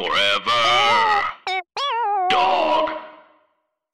Forever. 0.00 0.62
Dog. 2.30 2.90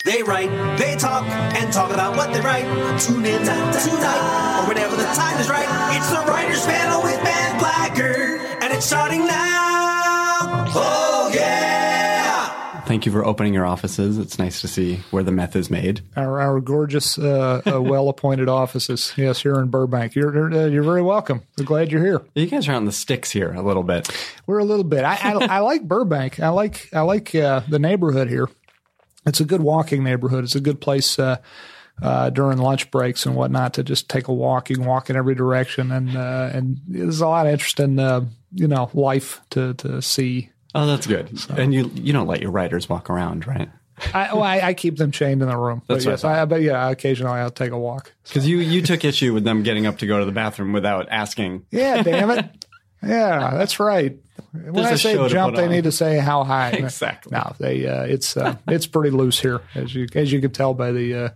They 0.04 0.22
write, 0.22 0.78
they 0.78 0.94
talk, 0.94 1.24
and 1.26 1.72
talk 1.72 1.90
about 1.92 2.16
what 2.16 2.32
they 2.32 2.40
write. 2.40 2.62
Tune 3.00 3.24
in 3.26 3.40
tonight, 3.42 4.62
or 4.62 4.68
whenever 4.68 4.94
the 4.94 5.02
time 5.02 5.40
is 5.40 5.48
right. 5.50 5.66
It's 5.96 6.08
the 6.10 6.22
Writers 6.30 6.64
Panel 6.64 7.02
with 7.02 7.20
Ben 7.24 7.58
Blacker, 7.58 8.38
and 8.62 8.72
it's 8.72 8.86
starting 8.86 9.26
now. 9.26 10.68
Oh, 10.76 11.00
yeah! 11.00 11.05
Thank 12.86 13.04
you 13.04 13.10
for 13.10 13.24
opening 13.24 13.52
your 13.52 13.66
offices. 13.66 14.16
It's 14.16 14.38
nice 14.38 14.60
to 14.60 14.68
see 14.68 15.00
where 15.10 15.24
the 15.24 15.32
meth 15.32 15.56
is 15.56 15.68
made. 15.68 16.02
Our, 16.16 16.40
our 16.40 16.60
gorgeous, 16.60 17.18
uh, 17.18 17.60
uh, 17.66 17.82
well-appointed 17.82 18.48
offices. 18.48 19.12
Yes, 19.16 19.42
here 19.42 19.58
in 19.58 19.70
Burbank. 19.70 20.14
You're 20.14 20.32
you're, 20.32 20.52
uh, 20.52 20.66
you're 20.66 20.84
very 20.84 21.02
welcome. 21.02 21.42
We're 21.58 21.64
glad 21.64 21.90
you're 21.90 22.04
here. 22.04 22.22
You 22.36 22.46
guys 22.46 22.68
are 22.68 22.74
on 22.74 22.84
the 22.84 22.92
sticks 22.92 23.32
here 23.32 23.52
a 23.52 23.60
little 23.60 23.82
bit. 23.82 24.08
We're 24.46 24.58
a 24.58 24.64
little 24.64 24.84
bit. 24.84 25.02
I 25.02 25.16
I, 25.16 25.46
I 25.56 25.58
like 25.58 25.82
Burbank. 25.82 26.38
I 26.38 26.50
like 26.50 26.88
I 26.92 27.00
like 27.00 27.34
uh, 27.34 27.62
the 27.68 27.80
neighborhood 27.80 28.28
here. 28.28 28.48
It's 29.26 29.40
a 29.40 29.44
good 29.44 29.62
walking 29.62 30.04
neighborhood. 30.04 30.44
It's 30.44 30.54
a 30.54 30.60
good 30.60 30.80
place 30.80 31.18
uh, 31.18 31.38
uh, 32.00 32.30
during 32.30 32.58
lunch 32.58 32.92
breaks 32.92 33.26
and 33.26 33.34
whatnot 33.34 33.74
to 33.74 33.82
just 33.82 34.08
take 34.08 34.28
a 34.28 34.32
walk. 34.32 34.70
You 34.70 34.76
can 34.76 34.84
walk 34.84 35.10
in 35.10 35.16
every 35.16 35.34
direction, 35.34 35.90
and 35.90 36.16
uh, 36.16 36.50
and 36.52 36.80
there's 36.86 37.20
a 37.20 37.26
lot 37.26 37.46
of 37.46 37.52
interesting 37.52 37.98
uh, 37.98 38.26
you 38.52 38.68
know 38.68 38.90
life 38.94 39.40
to 39.50 39.74
to 39.74 40.00
see. 40.00 40.50
Oh, 40.76 40.86
that's 40.86 41.06
good. 41.06 41.30
And 41.50 41.72
you 41.72 41.90
you 41.94 42.12
don't 42.12 42.26
let 42.26 42.40
your 42.42 42.50
writers 42.50 42.88
walk 42.88 43.08
around, 43.10 43.46
right? 43.46 43.68
I, 44.12 44.34
well, 44.34 44.42
I, 44.42 44.60
I 44.60 44.74
keep 44.74 44.96
them 44.98 45.10
chained 45.10 45.40
in 45.40 45.48
the 45.48 45.56
room. 45.56 45.80
That's 45.88 46.04
but 46.04 46.10
what 46.10 46.12
yes, 46.18 46.24
I. 46.24 46.42
I, 46.42 46.44
but 46.44 46.60
yeah, 46.60 46.90
occasionally 46.90 47.38
I'll 47.40 47.50
take 47.50 47.70
a 47.72 47.78
walk. 47.78 48.12
Because 48.24 48.46
you 48.46 48.58
you 48.58 48.82
took 48.82 49.04
issue 49.04 49.32
with 49.32 49.44
them 49.44 49.62
getting 49.62 49.86
up 49.86 49.98
to 49.98 50.06
go 50.06 50.18
to 50.18 50.24
the 50.26 50.32
bathroom 50.32 50.72
without 50.74 51.08
asking. 51.10 51.64
Yeah, 51.70 52.02
damn 52.02 52.30
it. 52.30 52.66
Yeah, 53.02 53.52
that's 53.54 53.80
right. 53.80 54.16
When 54.52 54.72
There's 54.74 54.86
I 54.86 54.90
a 54.92 54.98
say 54.98 55.28
jump, 55.28 55.56
they 55.56 55.64
on. 55.64 55.70
need 55.70 55.84
to 55.84 55.92
say 55.92 56.18
how 56.18 56.44
high. 56.44 56.70
Exactly. 56.74 57.32
No, 57.32 57.54
they. 57.58 57.86
Uh, 57.86 58.02
it's 58.02 58.36
uh, 58.36 58.56
it's 58.68 58.86
pretty 58.86 59.10
loose 59.10 59.40
here, 59.40 59.62
as 59.74 59.94
you 59.94 60.06
as 60.14 60.30
you 60.30 60.40
can 60.42 60.50
tell 60.50 60.74
by 60.74 60.92
the. 60.92 61.14
Uh, 61.14 61.28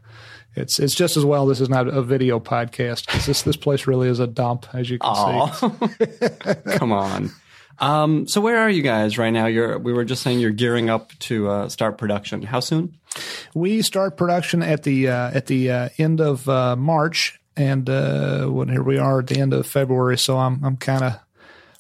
it's 0.55 0.79
it's 0.79 0.95
just 0.95 1.17
as 1.17 1.25
well. 1.25 1.47
This 1.47 1.61
is 1.61 1.69
not 1.71 1.89
a 1.89 2.03
video 2.03 2.41
podcast. 2.41 3.07
'cause 3.07 3.25
This 3.25 3.41
this 3.43 3.57
place 3.57 3.87
really 3.87 4.09
is 4.09 4.19
a 4.21 4.27
dump, 4.27 4.67
as 4.75 4.91
you 4.91 4.99
can 4.99 5.15
see. 5.15 5.23
Oh, 5.63 6.55
come 6.77 6.93
on. 6.93 7.31
Um, 7.81 8.27
so 8.29 8.41
where 8.41 8.59
are 8.59 8.69
you 8.71 8.83
guys 8.83 9.17
right 9.19 9.31
now? 9.31 9.47
You're 9.47 9.79
we 9.79 9.93
were 9.93 10.05
just 10.05 10.23
saying 10.23 10.39
you're 10.41 10.51
gearing 10.51 10.91
up 10.91 11.13
to 11.21 11.49
uh, 11.49 11.69
start 11.69 11.97
production. 11.99 12.43
How 12.43 12.61
soon? 12.61 12.97
We 13.55 13.83
start 13.83 14.17
production 14.17 14.63
at 14.63 14.83
the 14.83 15.09
uh, 15.09 15.31
at 15.33 15.47
the 15.47 15.71
uh, 15.71 15.89
end 15.99 16.21
of 16.21 16.49
uh, 16.49 16.77
March, 16.77 17.41
and 17.57 17.89
uh, 17.89 18.47
when 18.47 18.69
here 18.69 18.83
we 18.83 18.99
are 18.99 19.21
at 19.21 19.29
the 19.29 19.41
end 19.41 19.53
of 19.55 19.67
February. 19.67 20.19
So 20.19 20.37
I'm 20.39 20.63
I'm 20.65 20.77
kind 20.77 21.03
of 21.05 21.19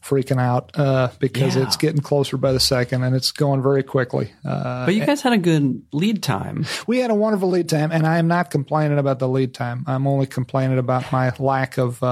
freaking 0.03 0.41
out 0.41 0.71
uh, 0.78 1.11
because 1.19 1.55
Yeah. 1.56 1.65
it's 1.65 1.77
getting 1.77 2.01
closer 2.01 2.39
by 2.39 2.53
the 2.53 2.61
second, 2.61 3.03
and 3.05 3.15
it's 3.15 3.33
going 3.33 3.62
very 3.62 3.83
quickly. 3.83 4.33
Uh, 4.43 4.87
But 4.87 4.95
you 4.95 5.05
guys 5.05 5.21
had 5.21 5.34
a 5.34 5.39
good 5.39 5.83
lead 5.93 6.23
time. 6.23 6.65
we 6.87 7.01
had 7.01 7.11
a 7.11 7.15
wonderful 7.15 7.51
lead 7.51 7.69
time, 7.69 7.93
and 7.93 8.06
I 8.06 8.17
am 8.19 8.27
not 8.27 8.51
complaining 8.51 8.98
about 8.98 9.19
the 9.19 9.28
lead 9.28 9.53
time. 9.53 9.84
I'm 9.87 10.06
only 10.06 10.27
complaining 10.27 10.78
about 10.78 11.12
my 11.12 11.33
lack 11.39 11.77
of. 11.77 12.03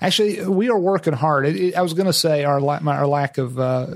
Actually, 0.00 0.46
we 0.46 0.70
are 0.70 0.78
working 0.78 1.12
hard. 1.14 1.46
It, 1.46 1.56
it- 1.56 1.76
I 1.76 1.82
was 1.82 1.94
going 1.94 2.06
to 2.06 2.12
say 2.12 2.44
our 2.44 2.60
my, 2.60 2.96
our 2.96 3.06
lack 3.06 3.38
of. 3.38 3.58
Uh, 3.58 3.86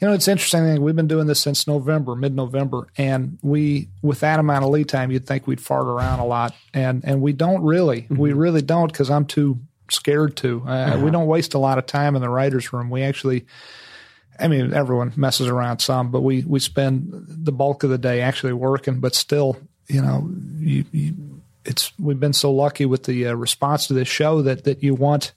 you 0.00 0.08
know, 0.08 0.12
it's 0.12 0.26
interesting. 0.26 0.82
We've 0.82 0.96
been 0.96 1.06
doing 1.06 1.28
this 1.28 1.40
since 1.40 1.68
November, 1.68 2.16
mid-November, 2.16 2.88
and 2.96 3.38
we, 3.42 3.88
with 4.02 4.18
that 4.20 4.40
amount 4.40 4.64
of 4.64 4.70
lead 4.70 4.88
time, 4.88 5.12
you'd 5.12 5.24
think 5.24 5.46
we'd 5.46 5.60
fart 5.60 5.86
around 5.86 6.18
a 6.18 6.24
lot, 6.26 6.52
and 6.74 7.04
and 7.04 7.20
we 7.22 7.32
don't 7.32 7.62
really. 7.62 8.06
We 8.10 8.32
really 8.32 8.60
don't 8.62 8.90
because 8.90 9.08
I'm 9.08 9.24
too 9.24 9.60
scared 9.90 10.36
to. 10.38 10.64
Uh, 10.66 11.00
We 11.02 11.10
don't 11.12 11.26
waste 11.28 11.54
a 11.54 11.58
lot 11.58 11.78
of 11.78 11.86
time 11.86 12.16
in 12.16 12.22
the 12.22 12.28
writers' 12.28 12.72
room. 12.72 12.90
We 12.90 13.02
actually. 13.02 13.46
I 14.40 14.46
mean, 14.48 14.72
everyone 14.72 15.12
messes 15.16 15.48
around 15.48 15.80
some, 15.80 16.10
but 16.12 16.20
we, 16.20 16.42
we 16.44 16.60
spend 16.60 17.10
the 17.28 17.50
bulk 17.50 17.82
of 17.82 17.90
the 17.90 17.98
day 17.98 18.20
actually 18.20 18.52
working. 18.52 19.00
But 19.00 19.14
still, 19.16 19.56
you 19.88 20.00
know, 20.00 20.30
you, 20.58 20.84
you, 20.92 21.37
it's 21.64 21.92
we've 21.98 22.20
been 22.20 22.32
so 22.32 22.52
lucky 22.52 22.86
with 22.86 23.04
the 23.04 23.28
uh, 23.28 23.34
response 23.34 23.86
to 23.88 23.94
this 23.94 24.08
show 24.08 24.42
that 24.42 24.64
that 24.64 24.82
you 24.82 24.94
want 24.94 25.32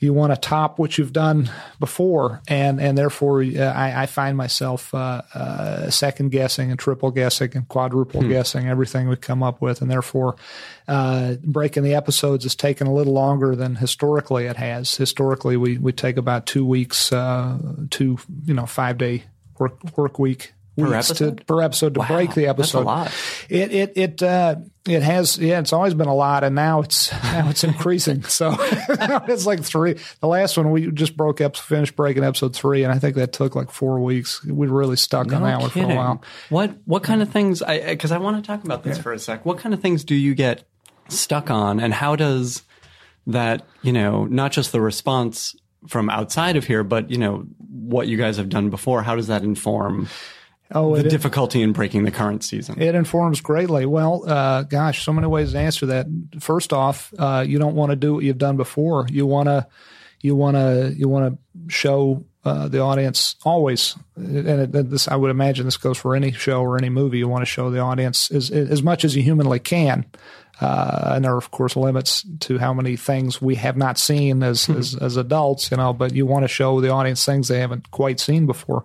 you 0.00 0.12
want 0.12 0.32
to 0.32 0.40
top 0.40 0.78
what 0.78 0.96
you've 0.96 1.12
done 1.12 1.50
before, 1.80 2.40
and 2.46 2.80
and 2.80 2.96
therefore 2.96 3.42
uh, 3.42 3.58
I, 3.58 4.02
I 4.02 4.06
find 4.06 4.36
myself 4.36 4.94
uh, 4.94 5.22
uh, 5.34 5.90
second 5.90 6.30
guessing 6.30 6.70
and 6.70 6.78
triple 6.78 7.10
guessing 7.10 7.50
and 7.54 7.66
quadruple 7.66 8.22
guessing 8.22 8.68
everything 8.68 9.08
we 9.08 9.16
come 9.16 9.42
up 9.42 9.60
with, 9.60 9.82
and 9.82 9.90
therefore 9.90 10.36
uh, 10.86 11.34
breaking 11.42 11.82
the 11.82 11.94
episodes 11.94 12.44
has 12.44 12.54
taken 12.54 12.86
a 12.86 12.94
little 12.94 13.12
longer 13.12 13.56
than 13.56 13.74
historically 13.74 14.46
it 14.46 14.56
has. 14.56 14.94
Historically, 14.94 15.56
we 15.56 15.78
we 15.78 15.92
take 15.92 16.16
about 16.16 16.46
two 16.46 16.64
weeks, 16.64 17.12
uh, 17.12 17.58
two 17.90 18.18
you 18.44 18.54
know 18.54 18.66
five 18.66 18.98
day 18.98 19.24
work 19.58 19.96
work 19.96 20.18
week. 20.20 20.52
Weeks 20.84 21.10
episode? 21.10 21.38
to, 21.38 21.44
per 21.44 21.62
episode 21.62 21.94
to 21.94 22.00
break 22.00 22.34
the 22.34 22.46
that's 22.46 22.46
a 22.46 22.78
episode. 22.78 22.86
lot. 22.86 23.12
It 23.48 23.72
it 23.72 23.92
it 23.96 24.22
uh, 24.22 24.56
it 24.86 25.02
has 25.02 25.38
yeah. 25.38 25.58
It's 25.58 25.72
always 25.72 25.94
been 25.94 26.08
a 26.08 26.14
lot, 26.14 26.44
and 26.44 26.54
now 26.54 26.80
it's 26.80 27.12
now 27.12 27.48
it's 27.50 27.64
increasing. 27.64 28.22
So 28.28 28.54
it's 28.58 29.46
like 29.46 29.62
three. 29.62 29.96
The 30.20 30.28
last 30.28 30.56
one 30.56 30.70
we 30.70 30.90
just 30.90 31.16
broke 31.16 31.40
up, 31.40 31.56
finished 31.56 31.96
breaking 31.96 32.24
episode 32.24 32.54
three, 32.54 32.84
and 32.84 32.92
I 32.92 32.98
think 32.98 33.16
that 33.16 33.32
took 33.32 33.54
like 33.56 33.70
four 33.70 34.00
weeks. 34.00 34.44
We 34.44 34.66
really 34.66 34.96
stuck 34.96 35.32
on 35.32 35.42
that 35.42 35.60
one 35.60 35.70
for 35.70 35.80
a 35.80 35.94
while. 35.94 36.22
What 36.50 36.76
what 36.84 37.02
kind 37.02 37.22
of 37.22 37.30
things? 37.30 37.62
I 37.62 37.90
because 37.90 38.12
I 38.12 38.18
want 38.18 38.42
to 38.42 38.46
talk 38.46 38.64
about 38.64 38.84
this 38.84 38.98
for 38.98 39.12
a 39.12 39.18
sec. 39.18 39.44
What 39.44 39.58
kind 39.58 39.74
of 39.74 39.80
things 39.80 40.04
do 40.04 40.14
you 40.14 40.34
get 40.34 40.64
stuck 41.08 41.50
on, 41.50 41.80
and 41.80 41.92
how 41.92 42.16
does 42.16 42.62
that 43.26 43.66
you 43.82 43.92
know 43.92 44.24
not 44.24 44.52
just 44.52 44.72
the 44.72 44.80
response 44.80 45.56
from 45.86 46.10
outside 46.10 46.56
of 46.56 46.66
here, 46.66 46.82
but 46.84 47.10
you 47.10 47.18
know 47.18 47.46
what 47.58 48.08
you 48.08 48.16
guys 48.16 48.36
have 48.36 48.48
done 48.48 48.70
before? 48.70 49.02
How 49.02 49.16
does 49.16 49.28
that 49.28 49.42
inform 49.42 50.08
Oh, 50.74 50.94
the 50.96 51.08
difficulty 51.08 51.62
in 51.62 51.72
breaking 51.72 52.04
the 52.04 52.10
current 52.10 52.44
season? 52.44 52.80
it 52.80 52.94
informs 52.94 53.40
greatly. 53.40 53.86
Well, 53.86 54.28
uh, 54.28 54.62
gosh, 54.64 55.02
so 55.02 55.12
many 55.12 55.26
ways 55.26 55.52
to 55.52 55.58
answer 55.58 55.86
that. 55.86 56.06
First 56.40 56.74
off, 56.74 57.12
uh, 57.18 57.44
you 57.46 57.58
don't 57.58 57.74
want 57.74 57.90
to 57.90 57.96
do 57.96 58.14
what 58.14 58.24
you've 58.24 58.38
done 58.38 58.56
before. 58.58 59.06
You 59.10 59.26
want 59.26 59.48
to 59.48 59.66
you 60.20 60.36
want 60.36 60.56
to 60.56 60.92
you 60.94 61.08
want 61.08 61.32
to 61.32 61.72
show 61.72 62.24
uh, 62.44 62.68
the 62.68 62.80
audience 62.80 63.36
always, 63.44 63.96
and 64.16 64.74
it, 64.74 64.90
this 64.90 65.08
I 65.08 65.16
would 65.16 65.30
imagine 65.30 65.64
this 65.64 65.76
goes 65.78 65.96
for 65.96 66.14
any 66.14 66.32
show 66.32 66.60
or 66.60 66.76
any 66.76 66.90
movie. 66.90 67.18
You 67.18 67.28
want 67.28 67.42
to 67.42 67.46
show 67.46 67.70
the 67.70 67.80
audience 67.80 68.30
as 68.30 68.50
as 68.50 68.82
much 68.82 69.04
as 69.04 69.16
you 69.16 69.22
humanly 69.22 69.60
can. 69.60 70.04
Uh, 70.60 71.12
and 71.14 71.24
there 71.24 71.32
are 71.32 71.38
of 71.38 71.52
course 71.52 71.76
limits 71.76 72.26
to 72.40 72.58
how 72.58 72.74
many 72.74 72.96
things 72.96 73.40
we 73.40 73.54
have 73.54 73.76
not 73.76 73.96
seen 73.96 74.42
as 74.42 74.68
as, 74.68 74.96
as 74.96 75.16
adults, 75.16 75.70
you 75.70 75.76
know. 75.76 75.92
But 75.92 76.14
you 76.14 76.26
want 76.26 76.44
to 76.44 76.48
show 76.48 76.80
the 76.80 76.90
audience 76.90 77.24
things 77.24 77.48
they 77.48 77.60
haven't 77.60 77.90
quite 77.90 78.20
seen 78.20 78.44
before. 78.44 78.84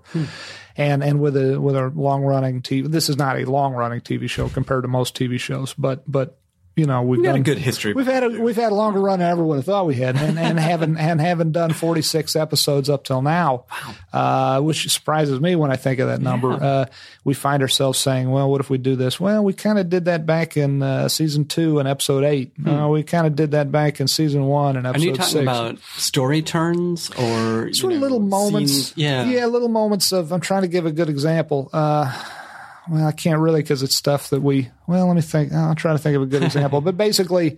And 0.75 1.03
and 1.03 1.19
with 1.19 1.38
a 1.38 1.59
with 1.61 1.75
a 1.75 1.89
long 1.89 2.23
running 2.23 2.61
TV, 2.61 2.89
this 2.89 3.09
is 3.09 3.17
not 3.17 3.38
a 3.38 3.45
long 3.45 3.73
running 3.73 4.01
TV 4.01 4.29
show 4.29 4.50
compared 4.50 4.84
to 4.84 4.88
most 4.88 5.16
TV 5.16 5.39
shows, 5.39 5.73
but 5.73 6.03
but 6.11 6.39
you 6.75 6.85
know 6.85 7.01
we've, 7.03 7.19
We've 7.19 7.25
got 7.25 7.31
done 7.34 7.41
a 7.41 7.44
good 7.44 7.57
history. 7.59 7.94
We've 7.94 8.06
had 8.07 8.23
a 8.23 8.29
we've 8.41 8.56
had 8.56 8.72
a 8.72 8.75
longer 8.75 9.00
run 9.00 9.19
than 9.19 9.28
I 9.28 9.31
ever 9.31 9.44
would 9.44 9.57
have 9.57 9.66
thought 9.66 9.85
we 9.85 9.95
had, 9.95 10.16
and 10.16 10.39
and 10.39 10.59
haven't 10.59 10.97
and 10.97 11.22
haven't 11.22 11.51
done 11.51 11.72
forty 11.73 12.01
six 12.01 12.35
episodes 12.35 12.89
up 12.89 13.03
till 13.03 13.22
now, 13.22 13.66
uh, 14.11 14.59
which 14.61 14.89
surprises 14.91 15.39
me 15.39 15.56
when 15.56 15.72
I 15.72 15.75
think 15.75 16.00
of 16.00 16.07
that 16.07 16.22
number. 16.22 16.51
Uh, 16.51 16.85
we 17.23 17.33
find 17.33 17.62
ourselves 17.62 18.00
saying, 18.00 18.29
"Well, 18.31 18.50
what 18.50 18.59
if 18.59 18.69
we 18.69 18.78
do 18.78 18.95
this?" 18.95 19.19
Well, 19.19 19.44
we 19.44 19.53
kind 19.53 19.78
of 19.78 19.89
did 19.89 20.06
that 20.06 20.25
back 20.25 20.57
in 20.57 20.81
uh, 20.81 21.09
season 21.09 21.45
two 21.45 21.79
and 21.79 21.88
episode 21.88 22.23
eight. 22.23 22.53
Uh, 22.66 22.88
we 22.89 23.03
kind 23.03 23.28
of 23.28 23.35
did 23.35 23.51
that 23.51 23.72
back 23.72 24.00
in 24.00 24.07
season 24.07 24.45
one 24.45 24.75
and 24.75 24.88
Are 24.88 24.91
episode 24.91 25.06
you 25.06 25.12
talking 25.13 25.31
six. 25.31 25.41
about 25.44 25.79
story 25.97 26.41
turns 26.41 27.09
or 27.12 27.72
sort 27.73 27.94
of 27.94 28.00
know, 28.00 28.03
little 28.03 28.19
moments. 28.19 28.72
scenes? 28.73 28.94
Yeah, 28.95 29.25
yeah, 29.25 29.45
little 29.45 29.69
moments 29.69 30.12
of. 30.12 30.31
I'm 30.31 30.41
trying 30.41 30.63
to 30.63 30.67
give 30.67 30.85
a 30.85 30.91
good 30.91 31.09
example. 31.09 31.69
Uh, 31.72 32.12
well, 32.89 33.07
I 33.07 33.11
can't 33.11 33.39
really 33.39 33.61
because 33.61 33.83
it's 33.83 33.95
stuff 33.95 34.29
that 34.31 34.41
we. 34.41 34.69
Well, 34.88 35.07
let 35.07 35.16
me 35.16 35.21
think. 35.21 35.53
I'll 35.53 35.75
try 35.75 35.94
to 35.94 35.97
think 35.97 36.16
of 36.16 36.21
a 36.21 36.25
good 36.25 36.44
example. 36.49 36.81
But 36.81 36.97
basically, 36.97 37.57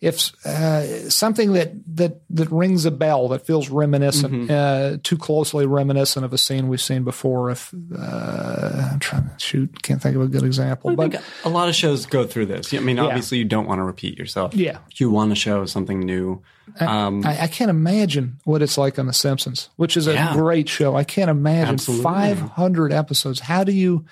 if 0.00 0.32
uh, 0.44 1.08
something 1.08 1.54
that 1.54 1.72
that 1.96 2.20
that 2.30 2.50
rings 2.50 2.84
a 2.84 2.90
bell 2.90 3.28
that 3.28 3.46
feels 3.46 3.70
reminiscent, 3.70 4.32
Mm-hmm. 4.34 4.50
uh, 4.50 4.98
too 5.02 5.16
closely 5.16 5.64
reminiscent 5.66 6.24
of 6.24 6.32
a 6.32 6.38
scene 6.38 6.68
we've 6.68 6.80
seen 6.82 7.04
before. 7.04 7.50
If 7.50 7.72
uh, 7.96 8.88
I'm 8.92 8.98
trying 8.98 9.24
to 9.24 9.34
shoot, 9.38 9.82
can't 9.82 10.02
think 10.02 10.16
of 10.16 10.22
a 10.22 10.28
good 10.28 10.42
example. 10.42 10.90
I 10.90 10.94
but 10.94 11.12
think 11.12 11.24
a 11.44 11.48
lot 11.48 11.68
of 11.68 11.74
shows 11.74 12.04
go 12.06 12.24
through 12.26 12.46
this. 12.46 12.74
I 12.74 12.78
mean, 12.80 12.98
obviously, 12.98 13.38
you 13.38 13.44
don't 13.44 13.66
want 13.66 13.78
to 13.78 13.84
repeat 13.84 14.18
yourself. 14.18 14.54
Yeah. 14.54 14.78
you 14.96 15.10
want 15.10 15.30
to 15.30 15.36
show 15.36 15.64
something 15.66 16.00
new. 16.00 16.42
Um, 16.80 17.24
I, 17.24 17.42
I 17.44 17.46
can't 17.46 17.70
imagine 17.70 18.38
what 18.44 18.60
it's 18.60 18.76
like 18.76 18.98
on 18.98 19.06
The 19.06 19.12
Simpsons, 19.12 19.70
which 19.76 19.96
is 19.96 20.06
a 20.08 20.12
Yeah. 20.12 20.34
great 20.34 20.68
show. 20.68 20.94
I 20.96 21.04
can't 21.04 21.30
imagine 21.30 21.74
Absolutely. 21.74 22.04
500 22.04 22.92
episodes. 22.92 23.40
How 23.40 23.64
do 23.64 23.72
you? 23.72 24.04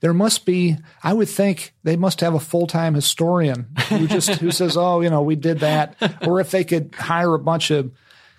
There 0.00 0.14
must 0.14 0.46
be. 0.46 0.76
I 1.02 1.12
would 1.12 1.28
think 1.28 1.74
they 1.84 1.96
must 1.96 2.20
have 2.20 2.34
a 2.34 2.40
full 2.40 2.66
time 2.66 2.94
historian 2.94 3.68
who 3.88 4.06
just 4.06 4.30
who 4.36 4.50
says, 4.50 4.76
"Oh, 4.76 5.00
you 5.00 5.10
know, 5.10 5.22
we 5.22 5.36
did 5.36 5.60
that," 5.60 5.94
or 6.26 6.40
if 6.40 6.50
they 6.50 6.64
could 6.64 6.94
hire 6.94 7.34
a 7.34 7.38
bunch 7.38 7.70
of 7.70 7.90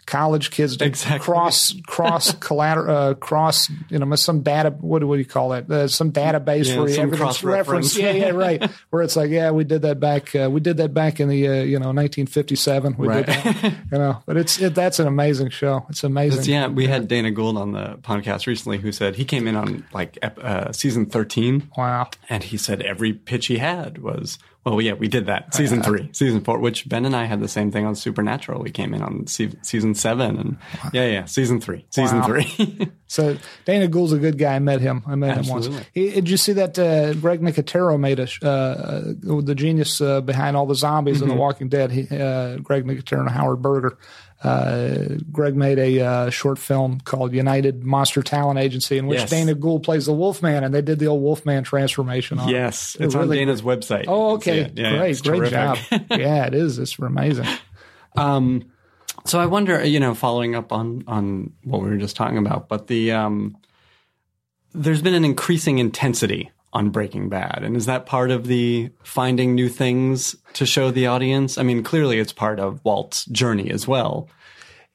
college 0.05 0.51
kids 0.51 0.77
to 0.77 0.85
Exactly. 0.85 1.19
cross 1.19 1.73
cross 1.87 2.33
collateral 2.39 2.95
uh, 2.95 3.13
cross 3.13 3.69
you 3.89 3.97
know 3.99 4.15
some 4.15 4.41
data 4.41 4.71
what 4.81 4.99
do, 4.99 5.07
what 5.07 5.15
do 5.15 5.19
you 5.19 5.25
call 5.25 5.53
it 5.53 5.69
uh, 5.71 5.87
some 5.87 6.11
database 6.11 6.67
Yeah, 6.67 6.79
where 6.79 6.89
some 6.89 7.03
everything's 7.05 7.43
referenced 7.43 7.95
yeah 7.97 8.11
yeah 8.11 8.29
right. 8.29 8.61
Where 8.89 9.03
it's 9.03 9.15
like 9.15 9.29
yeah 9.29 9.51
we 9.51 9.63
did 9.63 9.83
that 9.83 9.99
back 9.99 10.35
uh, 10.35 10.49
we 10.51 10.59
did 10.59 10.77
that 10.77 10.93
back 10.93 11.19
in 11.19 11.29
the 11.29 11.47
uh, 11.47 11.53
you 11.63 11.79
know 11.79 11.87
1957 11.93 12.95
we 12.97 13.07
Right. 13.07 13.25
did 13.25 13.35
that. 13.35 13.73
You 13.91 13.97
know 13.97 14.23
but 14.25 14.37
it's 14.37 14.59
it, 14.61 14.73
that's 14.75 14.99
an 14.99 15.07
amazing 15.07 15.49
show. 15.49 15.85
It's 15.89 16.03
amazing. 16.03 16.39
It's- 16.39 16.47
yeah, 16.47 16.67
we 16.67 16.87
had 16.87 17.07
Dana 17.07 17.31
Gould 17.31 17.57
on 17.57 17.71
the 17.73 17.97
podcast 18.01 18.47
recently 18.47 18.77
who 18.79 18.91
said 18.91 19.15
he 19.15 19.25
came 19.25 19.47
in 19.47 19.55
on 19.55 19.85
like 19.93 20.17
uh, 20.21 20.71
season 20.71 21.05
13 21.05 21.69
wow. 21.77 22.09
And 22.29 22.43
he 22.43 22.57
said 22.57 22.81
every 22.81 23.13
pitch 23.13 23.47
he 23.47 23.57
had 23.57 23.97
was, 23.99 24.39
well, 24.63 24.79
yeah, 24.81 24.93
we 24.93 25.07
did 25.07 25.25
that. 25.25 25.53
Season 25.55 25.81
three, 25.81 26.09
season 26.13 26.41
four, 26.41 26.59
which 26.59 26.87
Ben 26.87 27.05
and 27.05 27.15
I 27.15 27.25
had 27.25 27.39
the 27.39 27.47
same 27.47 27.71
thing 27.71 27.85
on 27.85 27.95
Supernatural. 27.95 28.61
We 28.61 28.69
came 28.71 28.93
in 28.93 29.01
on 29.01 29.25
se- 29.27 29.53
season 29.63 29.95
seven 29.95 30.37
and 30.37 30.57
yeah, 30.93 31.07
yeah, 31.07 31.25
season 31.25 31.59
three, 31.59 31.85
season 31.89 32.19
Wow. 32.19 32.25
three. 32.27 32.89
So 33.11 33.35
Dana 33.65 33.89
Gould's 33.89 34.13
a 34.13 34.17
good 34.19 34.37
guy. 34.37 34.55
I 34.55 34.59
met 34.59 34.79
him. 34.79 35.03
I 35.05 35.15
met 35.15 35.35
him 35.37 35.47
once. 35.49 35.67
He, 35.93 36.11
did 36.11 36.29
you 36.29 36.37
see 36.37 36.53
that 36.53 36.79
uh, 36.79 37.13
Greg 37.15 37.41
Nicotero 37.41 37.99
made 37.99 38.19
a 38.21 38.27
uh, 38.41 38.47
uh, 38.47 39.41
the 39.41 39.53
genius 39.53 39.99
uh, 39.99 40.21
behind 40.21 40.55
all 40.55 40.65
the 40.65 40.75
zombies 40.75 41.15
Mm-hmm. 41.17 41.23
in 41.23 41.29
The 41.29 41.35
Walking 41.35 41.67
Dead? 41.67 41.91
He, 41.91 42.03
uh, 42.09 42.59
Greg 42.59 42.85
Nicotero 42.85 43.19
and 43.19 43.29
Howard 43.29 43.61
Berger. 43.61 43.97
Uh, 44.43 45.17
Greg 45.31 45.55
made 45.55 45.77
a 45.77 45.99
uh, 46.01 46.29
short 46.31 46.57
film 46.57 46.99
called 47.01 47.31
United 47.33 47.83
Monster 47.83 48.23
Talent 48.23 48.57
Agency, 48.59 48.97
in 48.97 49.05
which 49.05 49.19
Yes. 49.19 49.29
Dana 49.29 49.53
Gould 49.53 49.83
plays 49.83 50.07
the 50.07 50.13
Wolfman, 50.13 50.63
and 50.63 50.73
they 50.73 50.81
did 50.81 50.97
the 50.97 51.05
old 51.07 51.21
Wolfman 51.21 51.63
transformation. 51.63 52.39
On 52.39 52.49
yes, 52.49 52.95
It 52.95 53.05
it's 53.05 53.15
on 53.15 53.21
really- 53.21 53.37
Dana's 53.37 53.61
website. 53.61 54.05
Oh, 54.07 54.33
You 54.33 54.39
can 54.39 54.53
see 54.53 54.61
okay. 54.61 54.71
Yeah, 54.75 54.97
great, 54.97 55.23
great 55.23 55.51
job. 55.51 55.77
yeah, 56.09 56.47
it 56.47 56.55
is. 56.55 56.79
It's 56.79 56.97
amazing. 56.97 57.45
Um, 58.15 58.71
so 59.25 59.39
I 59.39 59.45
wonder, 59.45 59.83
you 59.85 59.99
know, 59.99 60.15
following 60.15 60.55
up 60.55 60.71
on 60.71 61.03
on 61.07 61.53
what 61.63 61.81
we 61.83 61.89
were 61.89 61.97
just 61.97 62.15
talking 62.15 62.39
about, 62.39 62.67
but 62.67 62.87
the 62.87 63.11
um, 63.11 63.55
there's 64.73 65.01
been 65.03 65.13
an 65.13 65.23
increasing 65.25 65.77
intensity 65.77 66.49
on 66.73 66.89
Breaking 66.89 67.29
Bad, 67.29 67.63
and 67.63 67.75
is 67.75 67.85
that 67.85 68.05
part 68.05 68.31
of 68.31 68.47
the 68.47 68.89
finding 69.03 69.55
new 69.55 69.69
things 69.69 70.35
to 70.53 70.65
show 70.65 70.91
the 70.91 71.07
audience? 71.07 71.57
I 71.57 71.63
mean, 71.63 71.83
clearly 71.83 72.19
it's 72.19 72.33
part 72.33 72.59
of 72.59 72.79
Walt's 72.85 73.25
journey 73.25 73.69
as 73.71 73.87
well. 73.87 74.29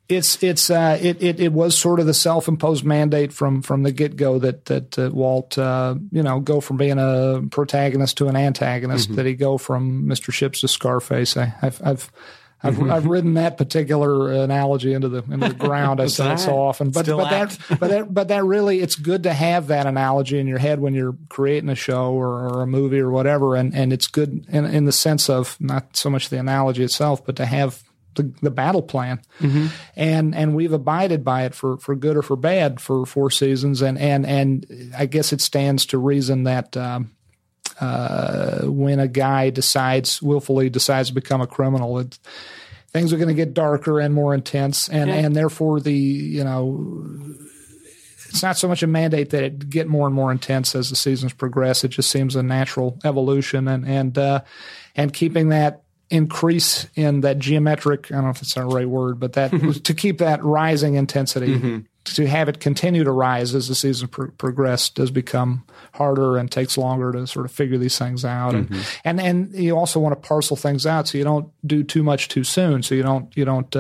it's 0.09 0.43
it's 0.43 0.71
uh, 0.71 0.99
it, 1.01 1.21
it 1.23 1.41
it 1.41 1.53
was 1.53 1.77
sort 1.77 1.99
of 2.01 2.07
the 2.07 2.15
self 2.15 2.47
imposed 2.49 2.85
mandate 2.85 3.33
from 3.33 3.61
from 3.61 3.83
the 3.83 3.93
get 3.93 4.17
go 4.17 4.39
that 4.39 4.67
that 4.67 4.99
uh, 4.99 5.11
Walt 5.13 5.59
uh, 5.59 5.97
you 6.13 6.23
know 6.23 6.41
go 6.41 6.61
from 6.61 6.77
being 6.77 6.99
a 6.99 7.43
protagonist 7.51 8.17
to 8.19 8.29
an 8.29 8.37
antagonist 8.37 9.15
that 9.17 9.27
he 9.27 9.35
go 9.35 9.59
from 9.59 10.05
Mr. 10.07 10.33
Chips 10.33 10.61
to 10.61 10.69
Scarface. 10.69 11.37
I, 11.37 11.55
I've 11.61 11.81
I've 11.85 12.13
I've, 12.63 12.83
I've 12.91 13.07
ridden 13.07 13.35
that 13.35 13.59
particular 13.59 14.33
analogy 14.33 14.93
into 14.95 15.09
the 15.09 15.23
into 15.31 15.49
the 15.49 15.55
ground. 15.67 16.01
I 16.01 16.07
say 16.07 16.33
it 16.33 16.39
so 16.39 16.59
often, 16.59 16.91
but 16.91 17.05
Still 17.05 17.19
but 17.19 17.31
that 17.31 17.59
but 17.79 17.91
that 17.91 18.15
but 18.15 18.29
that 18.29 18.45
really 18.45 18.81
it's 18.81 18.97
good 18.97 19.25
to 19.25 19.33
have 19.33 19.67
that 19.69 19.87
analogy 19.87 20.39
in 20.39 20.47
your 20.47 20.59
head 20.59 20.81
when 20.81 20.95
you're 20.95 21.17
creating 21.29 21.69
a 21.69 21.75
show 21.75 22.13
or, 22.13 22.49
or 22.49 22.63
a 22.63 22.67
movie 22.67 22.99
or 22.99 23.11
whatever, 23.11 23.57
and 23.57 23.75
and 23.75 23.93
it's 23.93 24.09
good 24.09 24.47
in 24.49 24.65
in 24.65 24.85
the 24.87 24.93
sense 24.93 25.29
of 25.29 25.57
not 25.61 25.97
so 25.97 26.09
much 26.09 26.31
the 26.31 26.39
analogy 26.39 26.83
itself, 26.83 27.25
but 27.25 27.37
to 27.37 27.47
have 27.47 27.83
the, 28.15 28.33
the 28.41 28.51
battle 28.51 28.83
plan, 28.83 29.21
and 29.95 30.35
and 30.35 30.57
we've 30.57 30.73
abided 30.73 31.25
by 31.25 31.45
it 31.45 31.55
for 31.55 31.77
for 31.77 31.95
good 31.95 32.17
or 32.17 32.23
for 32.23 32.37
bad 32.37 32.81
for 32.81 33.05
four 33.05 33.31
seasons, 33.31 33.83
and 33.83 33.99
and 33.99 34.27
and 34.27 34.93
I 34.97 35.07
guess 35.07 35.33
it 35.33 35.41
stands 35.41 35.87
to 35.87 35.99
reason 35.99 36.45
that. 36.45 36.77
Um, 36.77 37.13
uh, 37.81 38.63
when 38.63 39.01
a 39.01 39.09
guy 39.09 39.51
decides 39.51 40.23
willfully 40.23 40.71
decides 40.71 41.09
to 41.09 41.15
become 41.15 41.41
a 41.41 41.47
criminal, 41.47 41.99
it, 41.99 42.19
things 42.89 43.13
are 43.13 43.17
going 43.17 43.29
to 43.29 43.35
get 43.35 43.55
darker 43.55 44.01
and 44.01 44.15
more 44.15 44.35
intense, 44.35 44.89
and 44.89 45.11
and 45.11 45.37
therefore 45.37 45.81
the 45.81 45.93
you 45.93 46.45
know 46.45 47.19
it's 48.29 48.43
not 48.43 48.59
so 48.59 48.69
much 48.69 48.83
a 48.83 48.87
mandate 48.87 49.31
that 49.31 49.43
it 49.43 49.71
get 49.71 49.89
more 49.89 50.07
and 50.07 50.15
more 50.15 50.31
intense 50.33 50.75
as 50.75 50.91
the 50.91 50.97
seasons 50.97 51.33
progress. 51.33 51.85
It 51.85 51.89
just 51.89 52.11
seems 52.11 52.37
a 52.37 52.43
natural 52.43 52.99
evolution, 53.05 53.69
and 53.69 53.87
and 53.87 54.19
uh, 54.19 54.41
and 54.95 55.13
keeping 55.13 55.51
that 55.51 55.83
increase 56.11 56.87
in 56.95 57.23
that 57.23 57.39
geometric. 57.39 58.11
I 58.11 58.17
don't 58.17 58.25
know 58.25 58.31
if 58.31 58.43
it's 58.43 58.55
the 58.55 58.65
right 58.65 58.89
word, 58.89 59.19
but 59.21 59.35
that 59.35 59.51
to 59.85 59.95
keep 59.95 60.19
that 60.19 60.43
rising 60.43 60.95
intensity. 60.95 61.55
To 62.15 62.25
have 62.25 62.49
it 62.49 62.61
continue 62.61 63.03
to 63.03 63.11
rise 63.11 63.53
as 63.53 63.67
the 63.67 63.75
season 63.75 64.07
pro- 64.07 64.31
progress 64.31 64.91
does 64.91 65.11
become 65.11 65.65
harder 65.97 66.37
and 66.37 66.51
takes 66.51 66.79
longer 66.79 67.13
to 67.13 67.27
sort 67.27 67.45
of 67.45 67.53
figure 67.53 67.79
these 67.79 67.99
things 67.99 68.25
out, 68.25 68.55
and 68.55 68.87
and 69.05 69.21
and 69.21 69.55
you 69.55 69.77
also 69.77 70.01
want 70.01 70.21
to 70.21 70.29
parcel 70.29 70.57
things 70.57 70.87
out 70.87 71.09
so 71.09 71.19
you 71.19 71.25
don't 71.25 71.51
do 71.67 71.83
too 71.83 72.03
much 72.03 72.29
too 72.29 72.45
soon, 72.45 72.83
so 72.83 72.95
you 72.95 73.03
don't 73.03 73.37
you 73.37 73.45
don't 73.45 73.75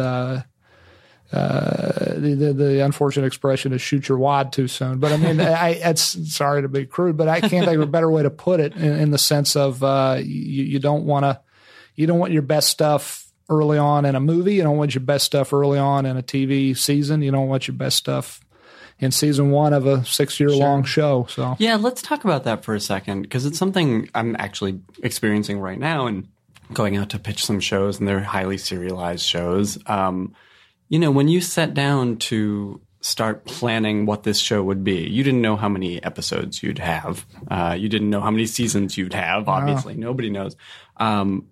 uh, 1.33 2.15
the, 2.15 2.35
the, 2.39 2.53
the 2.53 2.85
unfortunate 2.85 3.27
expression 3.27 3.73
is 3.73 3.83
shoot 3.83 4.09
your 4.09 4.19
wad 4.19 4.53
too 4.53 4.69
soon. 4.69 4.99
But 4.99 5.13
I 5.13 5.17
mean, 5.17 5.41
I, 5.41 5.71
it's 5.71 6.35
sorry 6.35 6.63
to 6.63 6.69
be 6.69 6.87
crude, 6.87 7.17
but 7.17 7.29
I 7.29 7.41
can't 7.41 7.67
think 7.67 7.77
of 7.77 7.81
a 7.81 7.87
better 7.87 8.11
way 8.11 8.23
to 8.23 8.31
put 8.31 8.61
it 8.61 8.75
in, 8.75 8.93
in 8.93 9.11
the 9.11 9.19
sense 9.19 9.57
of 9.57 9.83
uh, 9.83 10.19
you, 10.21 10.65
you 10.65 10.79
don't 10.79 11.05
want 11.05 11.25
to, 11.25 11.41
you 11.95 12.07
don't 12.07 12.19
want 12.19 12.33
your 12.33 12.43
best 12.43 12.69
stuff 12.71 13.33
early 13.49 13.79
on 13.79 14.05
in 14.05 14.15
a 14.15 14.21
movie. 14.21 14.55
You 14.55 14.63
don't 14.63 14.77
want 14.77 14.95
your 14.95 15.03
best 15.03 15.25
stuff 15.25 15.53
early 15.53 15.79
on 15.79 16.07
in 16.07 16.17
a 16.17 16.23
TV 16.23 16.77
season. 16.77 17.23
You 17.23 17.31
don't 17.31 17.49
want 17.49 17.67
your 17.67 17.77
best 17.77 17.97
stuff 17.97 18.41
in 18.98 19.10
season 19.10 19.50
one 19.50 19.72
of 19.72 19.87
a 19.87 20.04
six 20.04 20.40
year 20.40 20.50
long 20.50 20.82
show. 20.84 21.26
So 21.28 21.56
Yeah, 21.58 21.76
let's 21.76 22.02
talk 22.02 22.25
about 22.25 22.44
that 22.44 22.64
for 22.64 22.75
a 22.75 22.81
second 22.81 23.22
because 23.22 23.46
it's 23.46 23.58
something 23.58 24.08
I'm 24.14 24.37
actually 24.38 24.81
experiencing 25.02 25.60
right 25.60 25.78
now 25.78 26.06
and 26.06 26.28
going 26.72 26.96
out 26.96 27.10
to 27.10 27.19
pitch 27.19 27.44
some 27.44 27.60
shows 27.60 27.98
and 27.98 28.08
they're 28.08 28.20
highly 28.20 28.58
serialized 28.58 29.25
shows. 29.25 29.78
Um, 29.87 30.34
you 30.88 30.98
know, 30.98 31.10
when 31.10 31.28
you 31.28 31.40
sat 31.40 31.75
down 31.75 32.16
to 32.16 32.81
start 33.00 33.44
planning 33.44 34.06
what 34.06 34.25
this 34.25 34.38
show 34.40 34.62
would 34.62 34.82
be, 34.82 35.08
you 35.08 35.22
didn't 35.22 35.43
know 35.43 35.56
how 35.56 35.69
many 35.69 36.02
episodes 36.02 36.62
you'd 36.62 36.78
have. 36.78 37.25
Uh, 37.48 37.76
you 37.78 37.88
didn't 37.88 38.10
know 38.10 38.20
how 38.20 38.31
many 38.31 38.46
seasons 38.46 38.96
you'd 38.96 39.14
have. 39.14 39.48
Obviously, 39.48 39.94
nobody 39.94 40.31
knows. 40.31 40.56
Um, 40.96 41.46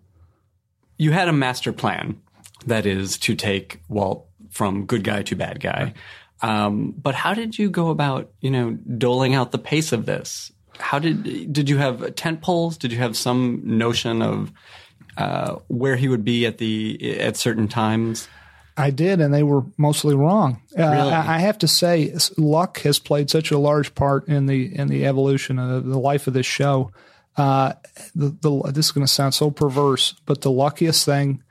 you 0.97 1.13
had 1.13 1.29
a 1.29 1.33
master 1.33 1.73
plan 1.73 2.21
that 2.67 2.87
is 2.87 3.19
to 3.19 3.35
take 3.37 3.81
Walt 3.89 4.27
from 4.51 4.87
good 4.87 5.05
guy 5.05 5.23
to 5.23 5.37
bad 5.37 5.61
guy. 5.61 5.95
Um, 6.45 6.93
but 6.97 7.15
how 7.15 7.33
did 7.33 7.59
you 7.59 7.71
go 7.71 7.89
about, 7.89 8.31
you 8.41 8.51
know, 8.51 8.73
doling 8.73 9.35
out 9.35 9.51
the 9.51 9.59
pace 9.59 9.93
of 9.93 10.05
this? 10.05 10.53
How 10.79 10.99
did 10.99 11.53
did 11.53 11.71
you 11.71 11.79
have 11.79 12.15
tent 12.17 12.43
poles? 12.43 12.77
Did 12.77 12.93
you 12.93 12.99
have 12.99 13.17
some 13.17 13.63
notion 13.65 14.21
of 14.21 14.53
uh, 15.17 15.57
where 15.69 15.97
he 15.97 16.09
would 16.09 16.25
be 16.25 16.45
at 16.47 16.59
the 16.59 17.19
at 17.21 17.37
certain 17.37 17.69
times? 17.69 18.29
I 18.77 18.91
did, 18.91 19.21
and 19.21 19.33
they 19.33 19.45
were 19.45 19.63
mostly 19.79 20.17
wrong. 20.17 20.61
Uh, 20.77 20.83
Really? 20.83 21.13
I 21.13 21.37
I 21.37 21.39
have 21.39 21.59
to 21.59 21.69
say, 21.69 22.13
luck 22.37 22.81
has 22.81 22.99
played 22.99 23.31
such 23.31 23.53
a 23.53 23.59
large 23.59 23.95
part 23.95 24.29
in 24.29 24.47
the 24.47 24.77
in 24.77 24.89
the 24.89 25.07
evolution 25.07 25.59
of 25.59 25.87
the 25.87 25.99
life 25.99 26.27
of 26.27 26.35
this 26.35 26.47
show. 26.47 26.91
Uh, 27.37 27.73
the, 28.15 28.37
the 28.41 28.73
this 28.73 28.87
is 28.87 28.93
going 28.93 29.07
to 29.07 29.13
sound 29.13 29.35
so 29.35 29.51
perverse, 29.51 30.15
but 30.27 30.41
the 30.43 30.51
luckiest 30.51 31.07
thing, 31.07 31.44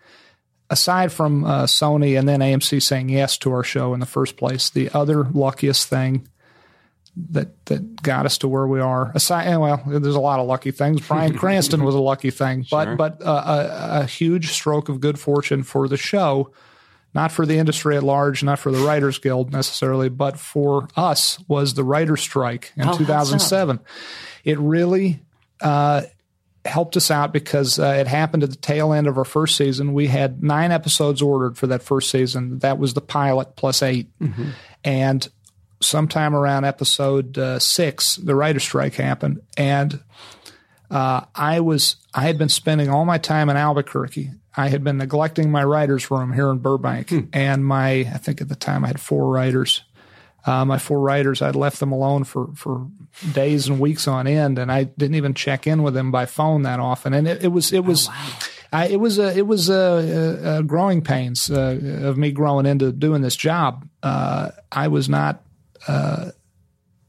aside 0.69 1.12
from 1.12 1.44
uh, 1.45 1.63
Sony 1.63 2.18
and 2.18 2.27
then 2.27 2.39
AMC 2.39 2.81
saying 2.81 3.10
yes 3.10 3.38
to 3.39 3.51
our 3.51 3.63
show 3.63 3.94
in 3.94 4.00
the 4.00 4.06
first 4.06 4.38
place, 4.38 4.69
the 4.69 4.89
other 4.92 5.24
luckiest 5.24 5.88
thing 5.88 6.27
that 7.31 7.63
that 7.68 8.01
got 8.01 8.25
us 8.25 8.39
to 8.39 8.48
where 8.48 8.65
we 8.65 8.80
are. 8.80 9.12
Aside, 9.13 9.55
well, 9.58 9.82
there's 9.86 10.15
a 10.15 10.20
lot 10.20 10.39
of 10.39 10.48
lucky 10.48 10.72
things. 10.72 11.08
Bryan 11.08 11.38
Cranston 11.38 11.84
was 11.84 11.93
a 11.93 12.00
lucky 12.01 12.32
thing, 12.32 12.65
but 12.72 12.86
Sure. 12.86 12.96
but 12.96 13.22
uh, 13.22 14.00
a, 14.00 14.01
a 14.01 14.05
huge 14.05 14.51
stroke 14.51 14.89
of 14.89 15.00
good 15.00 15.20
fortune 15.20 15.63
for 15.63 15.88
the 15.88 15.98
show 15.98 16.51
not 17.13 17.32
for 17.32 17.46
the 17.46 17.58
industry 17.58 17.96
at 17.96 18.03
large, 18.03 18.43
not 18.43 18.60
for 18.60 18.72
the 18.72 18.79
Writers 18.79 19.20
Guild 19.20 19.51
necessarily, 19.51 20.10
but 20.10 20.39
for 20.39 20.88
us 20.96 21.38
was 21.48 21.75
the 21.75 21.84
writer 21.84 22.17
strike 22.17 22.74
in 22.75 22.86
how 22.86 22.98
2007. 22.98 23.79
It 24.43 24.58
really 24.58 25.22
uh, 25.62 26.03
helped 26.65 26.96
us 26.96 27.12
out 27.12 27.34
because 27.34 27.77
uh, 27.77 27.98
it 28.00 28.08
happened 28.08 28.43
at 28.43 28.50
the 28.50 28.55
tail 28.55 28.93
end 28.93 29.08
of 29.08 29.17
our 29.17 29.25
first 29.25 29.55
season. 29.58 29.93
We 29.93 30.08
had 30.08 30.41
nine 30.43 30.72
episodes 30.72 31.22
ordered 31.22 31.58
for 31.58 31.67
that 31.67 31.84
first 31.84 32.10
season. 32.10 32.60
That 32.60 32.77
was 32.77 32.93
the 32.93 33.01
pilot 33.01 33.55
plus 33.55 33.82
8 33.82 34.08
And 34.84 35.27
sometime 35.82 36.36
around 36.36 36.65
episode 36.65 37.38
uh, 37.38 37.60
six, 37.60 38.15
the 38.15 38.36
writer 38.36 38.60
strike 38.60 38.96
happened. 38.96 39.41
And 39.58 40.00
uh, 40.89 41.25
I 41.36 41.60
was 41.60 41.98
I 42.13 42.22
had 42.22 42.38
been 42.38 42.50
spending 42.50 42.89
all 42.89 43.05
my 43.05 43.17
time 43.17 43.50
in 43.50 43.58
Albuquerque. 43.58 44.32
I 44.55 44.67
had 44.67 44.84
been 44.84 44.98
neglecting 44.98 45.50
my 45.50 45.63
writers' 45.63 46.12
room 46.12 46.32
here 46.34 46.50
in 46.51 46.60
Burbank, 46.60 47.12
and 47.34 47.65
my 47.65 48.01
I 48.01 48.17
think 48.17 48.39
at 48.41 48.50
the 48.50 48.55
time 48.55 48.84
I 48.84 48.88
had 48.88 49.01
four 49.01 49.32
writers. 49.32 49.84
Uh, 50.45 50.65
my 50.65 50.77
four 50.77 51.00
writers, 51.00 51.41
I'd 51.41 51.55
left 51.55 51.79
them 51.79 51.91
alone 51.91 52.23
for 52.23 52.50
for 52.55 52.88
days 53.33 53.67
and 53.67 53.79
weeks 53.79 54.07
on 54.07 54.27
end, 54.27 54.59
and 54.59 54.71
I 54.71 54.85
didn't 54.85 55.15
even 55.15 55.33
check 55.33 55.67
in 55.67 55.83
with 55.83 55.93
them 55.93 56.12
by 56.12 56.25
phone 56.25 56.63
that 56.63 56.79
often. 56.79 57.13
And 57.13 57.27
it, 57.27 57.45
it 57.45 57.50
was 57.50 57.71
it 57.71 57.85
was. 57.85 58.09
I, 58.71 58.88
it 58.88 59.00
was 59.00 59.19
a, 59.19 59.38
it 59.38 59.45
was 59.45 59.69
a, 59.69 59.75
a, 59.75 60.57
a 60.57 60.63
growing 60.63 61.03
pains 61.03 61.51
uh, 61.51 61.79
of 62.01 62.17
me 62.17 62.31
growing 62.31 62.65
into 62.65 62.91
doing 62.91 63.21
this 63.21 63.35
job. 63.35 63.88
Uh, 64.01 64.50
I 64.71 64.88
was 64.88 65.07
not 65.07 65.43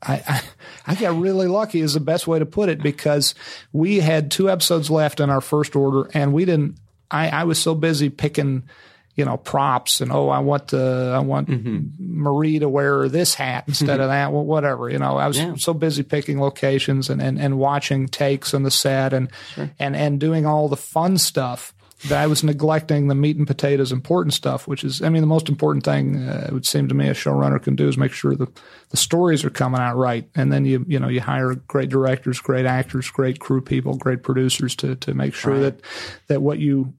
I, 0.04 0.22
I, 0.26 0.42
I 0.86 0.94
got 0.94 1.18
really 1.18 1.46
lucky 1.46 1.80
is 1.80 1.94
the 1.94 2.00
best 2.00 2.26
way 2.26 2.38
to 2.38 2.46
put 2.46 2.68
it 2.68 2.82
because 2.82 3.34
we 3.72 4.00
had 4.00 4.30
two 4.30 4.50
episodes 4.50 4.90
left 4.90 5.20
in 5.20 5.30
our 5.30 5.40
first 5.40 5.74
order 5.74 6.10
and 6.14 6.32
we 6.32 6.44
didn't 6.44 6.76
I, 7.10 7.28
I 7.28 7.44
was 7.44 7.58
so 7.58 7.74
busy 7.74 8.10
picking 8.10 8.64
you 9.16 9.24
know 9.24 9.36
props 9.36 10.00
and 10.00 10.10
oh 10.10 10.28
I 10.28 10.40
want 10.40 10.68
the 10.68 11.12
I 11.14 11.20
want 11.20 11.48
Marie 11.98 12.58
to 12.58 12.68
wear 12.68 13.08
this 13.08 13.34
hat 13.34 13.64
instead 13.68 14.00
of 14.00 14.08
that 14.08 14.32
well, 14.32 14.44
whatever 14.44 14.90
you 14.90 14.98
know. 14.98 15.16
I 15.16 15.28
was 15.28 15.38
Yeah. 15.38 15.54
so 15.56 15.72
busy 15.74 16.02
picking 16.02 16.40
locations 16.40 17.08
and, 17.10 17.22
and, 17.22 17.38
and 17.38 17.58
watching 17.58 18.08
takes 18.08 18.54
on 18.54 18.62
the 18.64 18.70
set 18.70 19.12
and 19.12 19.28
and 19.78 19.94
and 19.96 20.18
doing 20.20 20.46
all 20.46 20.68
the 20.68 20.76
fun 20.76 21.18
stuff 21.18 21.72
that 22.08 22.18
I 22.20 22.26
was 22.26 22.44
neglecting 22.44 23.06
the 23.08 23.14
meat 23.14 23.36
and 23.36 23.46
potatoes 23.46 23.90
important 23.92 24.34
stuff 24.34 24.66
which 24.68 24.84
is 24.84 25.00
I 25.00 25.08
mean 25.08 25.22
the 25.22 25.26
most 25.28 25.48
important 25.48 25.84
thing 25.84 26.28
uh, 26.28 26.46
it 26.48 26.52
would 26.52 26.66
seem 26.66 26.88
to 26.88 26.94
me 26.94 27.08
a 27.08 27.14
showrunner 27.14 27.62
can 27.62 27.76
do 27.76 27.88
is 27.88 27.96
make 27.96 28.12
sure 28.12 28.34
the 28.34 28.48
the 28.90 28.96
stories 28.96 29.44
are 29.44 29.50
coming 29.50 29.80
out 29.80 29.96
right. 29.96 30.28
And 30.34 30.52
then 30.52 30.64
you 30.66 30.84
you 30.88 30.98
know 30.98 31.08
you 31.08 31.20
hire 31.20 31.54
great 31.54 31.88
directors 31.88 32.40
great 32.40 32.66
actors 32.66 33.08
great 33.10 33.38
crew 33.38 33.60
people 33.60 33.96
great 33.96 34.22
producers 34.22 34.74
to 34.76 34.96
to 34.96 35.14
make 35.14 35.34
sure 35.34 35.58
that 35.60 35.80
that 36.26 36.42
what 36.42 36.58
you 36.58 36.92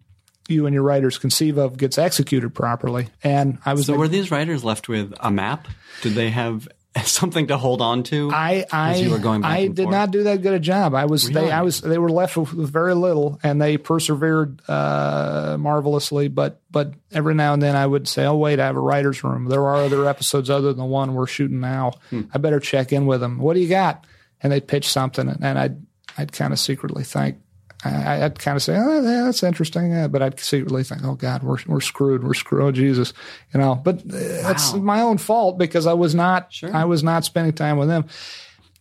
you 0.47 0.65
and 0.65 0.73
your 0.73 0.83
writers 0.83 1.17
conceive 1.17 1.57
of 1.57 1.77
gets 1.77 1.97
executed 1.97 2.53
properly 2.53 3.07
and 3.23 3.57
I 3.65 3.73
was 3.73 3.87
So 3.87 3.95
were 3.95 4.07
these 4.07 4.29
writers 4.31 4.63
left 4.63 4.87
with 4.87 5.13
a 5.19 5.31
map? 5.31 5.67
Did 6.01 6.13
they 6.13 6.29
have 6.29 6.67
something 7.03 7.47
to 7.47 7.57
hold 7.57 7.81
on 7.81 8.03
to? 8.03 8.29
I 8.31 8.65
I 8.71 8.91
as 8.91 9.01
you 9.01 9.09
were 9.09 9.17
going 9.19 9.41
back 9.41 9.51
I 9.51 9.67
did 9.67 9.77
forth? 9.83 9.91
not 9.91 10.11
do 10.11 10.23
that 10.23 10.41
good 10.41 10.53
a 10.53 10.59
job. 10.59 10.93
I 10.93 11.05
was 11.05 11.27
Really? 11.29 11.47
they 11.47 11.51
I 11.51 11.61
was 11.61 11.81
they 11.81 11.97
were 11.97 12.11
left 12.11 12.37
with, 12.37 12.49
very 12.49 12.93
little, 12.95 13.39
and 13.43 13.61
they 13.61 13.77
persevered 13.77 14.61
uh, 14.69 15.57
marvelously. 15.59 16.27
But 16.27 16.61
but 16.71 16.93
every 17.11 17.33
now 17.35 17.53
and 17.53 17.61
then 17.61 17.75
I 17.75 17.85
would 17.85 18.07
say, 18.07 18.25
oh 18.25 18.37
wait, 18.37 18.59
I 18.59 18.65
have 18.67 18.75
a 18.77 18.79
writers' 18.81 19.23
room. 19.23 19.45
There 19.45 19.65
are 19.65 19.75
other 19.77 20.07
episodes 20.07 20.49
other 20.49 20.69
than 20.69 20.77
the 20.77 20.85
one 20.85 21.15
we're 21.15 21.27
shooting 21.27 21.59
now. 21.59 21.93
Hmm. 22.11 22.21
I 22.33 22.37
better 22.37 22.59
check 22.59 22.93
in 22.93 23.05
with 23.05 23.19
them. 23.19 23.39
What 23.39 23.55
do 23.55 23.59
you 23.61 23.69
got? 23.69 24.05
And 24.41 24.51
they'd 24.53 24.67
pitch 24.67 24.87
something, 24.89 25.27
and 25.27 25.59
I'd 25.59 25.81
I'd 26.17 26.31
kind 26.31 26.53
of 26.53 26.59
secretly 26.59 27.03
think. 27.03 27.39
I- 27.89 28.25
I'd 28.25 28.39
kind 28.39 28.55
of 28.55 28.63
say, 28.63 28.75
"Oh, 28.77 29.01
yeah, 29.01 29.23
that's 29.25 29.43
interesting," 29.43 29.91
yeah, 29.91 30.07
but 30.07 30.21
I'd 30.21 30.39
secretly 30.39 30.83
think, 30.83 31.03
"Oh 31.03 31.15
God, 31.15 31.43
we're 31.43 31.57
we're 31.67 31.81
screwed. 31.81 32.23
We're 32.23 32.33
screwed. 32.33 32.61
Oh 32.63 32.71
Jesus," 32.71 33.13
you 33.53 33.59
know. 33.59 33.75
But 33.75 33.97
uh, 33.99 34.49
it's 34.51 34.73
Wow. 34.73 34.79
my 34.79 35.01
own 35.01 35.17
fault 35.17 35.57
because 35.57 35.85
I 35.87 35.93
was 35.93 36.15
not 36.15 36.51
Sure. 36.53 36.73
I 36.75 36.85
was 36.85 37.03
not 37.03 37.25
spending 37.25 37.53
time 37.53 37.77
with 37.77 37.87
them 37.87 38.05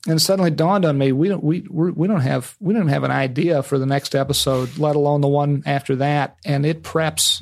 and 0.07 0.17
it 0.17 0.21
suddenly 0.21 0.51
dawned 0.51 0.85
on 0.85 0.99
me 0.99 1.13
we 1.13 1.29
don't 1.31 1.43
we 1.43 1.67
we're, 1.71 1.91
we 1.93 2.07
don't 2.07 2.21
have 2.21 2.55
we 2.61 2.75
don't 2.75 2.89
have 2.89 3.05
an 3.05 3.11
idea 3.11 3.63
for 3.63 3.79
the 3.79 3.87
next 3.87 4.15
episode 4.15 4.77
let 4.77 4.97
alone 4.97 5.23
the 5.23 5.29
one 5.29 5.63
after 5.65 5.97
that 5.97 6.37
and 6.45 6.67
it 6.67 6.83
preps 6.83 7.41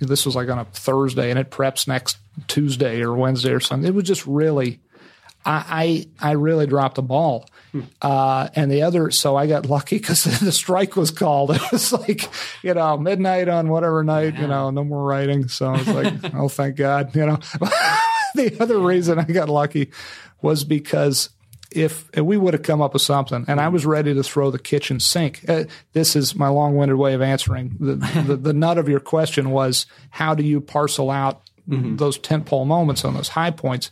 this 0.00 0.24
was 0.24 0.34
like 0.34 0.48
on 0.48 0.58
a 0.58 0.64
thursday 0.72 1.28
and 1.28 1.38
it 1.38 1.50
preps 1.50 1.86
next 1.86 2.16
tuesday 2.46 3.02
or 3.02 3.12
wednesday 3.14 3.50
or 3.52 3.60
something 3.60 3.86
it 3.86 3.94
was 3.94 4.04
just 4.04 4.26
really 4.26 4.80
i 5.48 6.06
i, 6.20 6.30
I 6.30 6.32
really 6.32 6.66
dropped 6.66 6.96
the 6.96 7.02
ball 7.02 7.48
uh, 8.00 8.48
and 8.54 8.70
the 8.70 8.82
other, 8.82 9.10
so 9.10 9.36
I 9.36 9.46
got 9.46 9.66
lucky 9.66 9.98
because 9.98 10.24
the 10.40 10.52
strike 10.52 10.96
was 10.96 11.10
called. 11.10 11.50
It 11.58 11.72
was 11.72 11.92
like, 11.92 12.28
you 12.62 12.74
know, 12.74 12.96
midnight 12.96 13.48
on 13.48 13.68
whatever 13.68 14.02
night, 14.02 14.38
you 14.38 14.46
know, 14.46 14.70
no 14.70 14.84
more 14.84 15.04
writing. 15.04 15.48
So 15.48 15.66
I 15.66 15.78
was 15.78 15.88
like, 15.88 16.14
oh, 16.34 16.48
thank 16.48 16.76
God, 16.76 17.14
you 17.14 17.26
know. 17.26 17.38
the 18.34 18.56
other 18.60 18.78
reason 18.78 19.18
I 19.18 19.24
got 19.24 19.48
lucky 19.48 19.90
was 20.40 20.64
because 20.64 21.30
if 21.70 22.10
we 22.16 22.38
would 22.38 22.54
have 22.54 22.62
come 22.62 22.80
up 22.80 22.94
with 22.94 23.02
something, 23.02 23.44
and 23.48 23.60
I 23.60 23.68
was 23.68 23.84
ready 23.84 24.14
to 24.14 24.22
throw 24.22 24.50
the 24.50 24.58
kitchen 24.58 25.00
sink. 25.00 25.44
Uh, 25.46 25.64
this 25.92 26.16
is 26.16 26.34
my 26.34 26.48
long-winded 26.48 26.96
way 26.96 27.12
of 27.12 27.20
answering 27.20 27.76
the, 27.78 27.96
the 28.24 28.36
the 28.36 28.52
nut 28.54 28.78
of 28.78 28.88
your 28.88 29.00
question 29.00 29.50
was 29.50 29.84
how 30.08 30.34
do 30.34 30.42
you 30.42 30.62
parcel 30.62 31.10
out 31.10 31.42
those 31.66 32.18
tentpole 32.18 32.66
moments 32.66 33.04
on 33.04 33.12
those 33.12 33.28
high 33.28 33.50
points, 33.50 33.90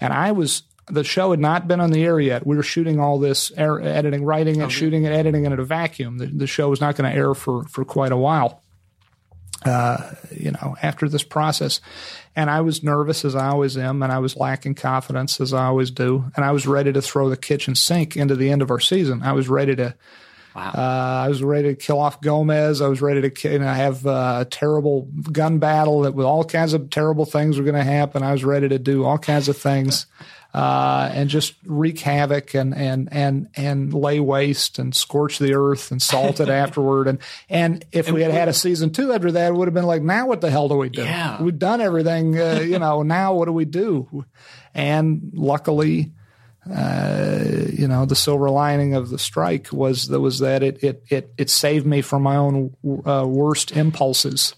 and 0.00 0.12
I 0.12 0.32
was. 0.32 0.64
The 0.86 1.04
show 1.04 1.30
had 1.30 1.40
not 1.40 1.66
been 1.66 1.80
on 1.80 1.92
the 1.92 2.04
air 2.04 2.20
yet. 2.20 2.46
We 2.46 2.56
were 2.56 2.62
shooting 2.62 3.00
all 3.00 3.18
this, 3.18 3.50
air, 3.56 3.80
editing, 3.80 4.24
writing, 4.24 4.60
and 4.60 4.70
shooting 4.70 5.06
and 5.06 5.14
editing 5.14 5.44
it 5.44 5.52
in 5.52 5.58
a 5.58 5.64
vacuum. 5.64 6.18
The, 6.18 6.26
the 6.26 6.46
show 6.46 6.68
was 6.68 6.80
not 6.80 6.96
going 6.96 7.10
to 7.10 7.16
air 7.16 7.34
for 7.34 7.64
for 7.64 7.84
quite 7.84 8.12
a 8.12 8.16
while 8.16 8.62
you 9.64 10.50
know, 10.50 10.76
after 10.82 11.08
this 11.08 11.22
process. 11.22 11.80
And 12.36 12.50
I 12.50 12.60
was 12.60 12.82
nervous 12.82 13.24
as 13.24 13.34
I 13.34 13.48
always 13.48 13.76
am, 13.76 14.02
and 14.02 14.12
I 14.12 14.18
was 14.18 14.36
lacking 14.36 14.74
confidence 14.74 15.40
as 15.40 15.52
I 15.52 15.66
always 15.66 15.90
do. 15.90 16.30
And 16.36 16.44
I 16.44 16.52
was 16.52 16.66
ready 16.66 16.92
to 16.92 17.02
throw 17.02 17.28
the 17.28 17.36
kitchen 17.36 17.74
sink 17.74 18.16
into 18.16 18.36
the 18.36 18.50
end 18.50 18.62
of 18.62 18.70
our 18.70 18.80
season. 18.80 19.22
I 19.22 19.32
was 19.32 19.48
ready 19.48 19.76
to. 19.76 19.94
Wow. 20.54 20.70
Uh, 20.72 21.24
I 21.24 21.28
was 21.28 21.42
ready 21.42 21.70
to 21.70 21.74
kill 21.74 21.98
off 21.98 22.20
Gomez. 22.20 22.80
I 22.80 22.86
was 22.86 23.02
ready 23.02 23.28
to 23.28 23.50
you 23.50 23.58
know, 23.58 23.66
have 23.66 24.06
uh, 24.06 24.38
a 24.42 24.44
terrible 24.44 25.08
gun 25.32 25.58
battle 25.58 26.02
that 26.02 26.14
with 26.14 26.26
all 26.26 26.44
kinds 26.44 26.74
of 26.74 26.90
terrible 26.90 27.24
things 27.24 27.58
were 27.58 27.64
going 27.64 27.74
to 27.74 27.82
happen. 27.82 28.22
I 28.22 28.30
was 28.30 28.44
ready 28.44 28.68
to 28.68 28.78
do 28.78 29.04
all 29.04 29.18
kinds 29.18 29.48
of 29.48 29.56
things 29.56 30.06
uh, 30.54 31.10
and 31.12 31.28
just 31.28 31.54
wreak 31.66 31.98
havoc 31.98 32.54
and 32.54 32.74
and 32.74 33.08
and 33.10 33.48
and 33.56 33.92
lay 33.92 34.20
waste 34.20 34.78
and 34.78 34.94
scorch 34.94 35.38
the 35.40 35.52
earth 35.52 35.90
and 35.90 36.00
salt 36.00 36.38
it 36.38 36.48
afterward. 36.62 37.08
And 37.08 37.18
and 37.50 37.84
if 37.90 38.10
we 38.10 38.22
had 38.22 38.30
had 38.30 38.48
a 38.48 38.52
season 38.52 38.90
two 38.90 39.12
after 39.12 39.32
that, 39.32 39.48
it 39.48 39.54
would 39.54 39.66
have 39.66 39.74
been 39.74 39.84
like, 39.84 40.02
now 40.02 40.28
what 40.28 40.40
the 40.40 40.50
hell 40.50 40.68
do 40.68 40.76
we 40.76 40.88
do? 40.88 41.02
Yeah. 41.02 41.42
We've 41.42 41.58
done 41.58 41.80
everything. 41.80 42.38
Uh, 42.38 42.60
you 42.64 42.78
know, 42.78 43.02
now 43.14 43.34
what 43.34 43.46
do 43.46 43.52
we 43.52 43.64
do? 43.64 44.24
And 44.72 45.32
luckily 45.34 46.12
uh, 46.72 47.44
you 47.72 47.86
know, 47.86 48.06
the 48.06 48.16
silver 48.16 48.48
lining 48.48 48.94
of 48.94 49.10
the 49.10 49.18
strike 49.18 49.70
was 49.70 50.08
that 50.08 50.20
was 50.20 50.38
that 50.38 50.62
it 50.62 50.82
it 50.82 51.04
it, 51.10 51.34
it 51.36 51.50
saved 51.50 51.86
me 51.86 52.00
from 52.00 52.22
my 52.22 52.36
own 52.36 52.74
uh, 53.04 53.26
worst 53.26 53.72
impulses. 53.72 54.54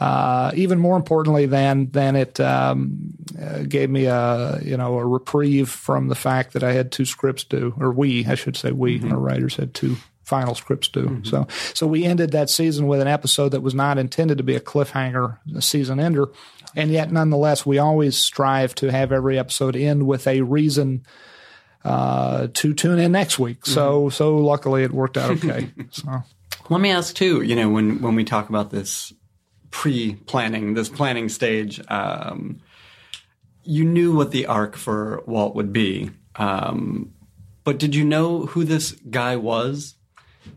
Uh, 0.00 0.52
even 0.54 0.78
more 0.78 0.96
importantly 0.96 1.46
than 1.46 1.90
than 1.90 2.14
it 2.14 2.38
um, 2.38 3.14
uh, 3.40 3.62
gave 3.62 3.90
me 3.90 4.04
a 4.04 4.60
you 4.62 4.76
know 4.76 4.96
a 4.96 5.04
reprieve 5.04 5.68
from 5.68 6.06
the 6.06 6.14
fact 6.14 6.52
that 6.52 6.62
I 6.62 6.72
had 6.72 6.92
two 6.92 7.04
scripts 7.04 7.42
due, 7.42 7.74
or 7.80 7.90
we 7.90 8.24
I 8.24 8.36
should 8.36 8.56
say 8.56 8.70
we 8.70 9.02
our 9.10 9.18
writers 9.18 9.56
had 9.56 9.74
two 9.74 9.96
final 10.22 10.54
scripts 10.54 10.86
due. 10.88 11.20
So 11.24 11.48
so 11.74 11.86
we 11.86 12.04
ended 12.04 12.30
that 12.30 12.48
season 12.48 12.86
with 12.86 13.00
an 13.00 13.08
episode 13.08 13.48
that 13.48 13.62
was 13.62 13.74
not 13.74 13.98
intended 13.98 14.38
to 14.38 14.44
be 14.44 14.54
a 14.54 14.60
cliffhanger, 14.60 15.38
a 15.56 15.62
season 15.62 15.98
ender, 15.98 16.28
and 16.76 16.92
yet 16.92 17.10
nonetheless 17.10 17.66
we 17.66 17.78
always 17.78 18.16
strive 18.16 18.76
to 18.76 18.92
have 18.92 19.10
every 19.10 19.36
episode 19.36 19.74
end 19.74 20.06
with 20.06 20.28
a 20.28 20.42
reason 20.42 21.04
uh, 21.84 22.48
to 22.54 22.74
tune 22.74 23.00
in 23.00 23.10
next 23.10 23.40
week. 23.40 23.66
So 23.66 24.10
so 24.10 24.36
luckily 24.36 24.84
it 24.84 24.92
worked 24.92 25.16
out 25.16 25.32
okay. 25.32 25.70
so 25.90 26.22
Let 26.68 26.80
me 26.80 26.90
ask 26.90 27.14
too. 27.16 27.42
You 27.42 27.56
know, 27.56 27.68
when 27.70 28.00
when 28.00 28.14
we 28.14 28.22
talk 28.24 28.48
about 28.48 28.70
this 28.70 29.12
pre-planning, 29.70 30.74
this 30.74 30.88
planning 30.88 31.28
stage, 31.28 31.80
um, 31.88 32.60
you 33.62 33.84
knew 33.84 34.14
what 34.14 34.30
the 34.30 34.46
arc 34.46 34.76
for 34.76 35.22
Walt 35.26 35.54
would 35.54 35.72
be, 35.72 36.10
um, 36.36 37.12
but 37.64 37.78
did 37.78 37.94
you 37.94 38.04
know 38.04 38.46
who 38.46 38.64
this 38.64 38.92
guy 39.10 39.36
was? 39.36 39.94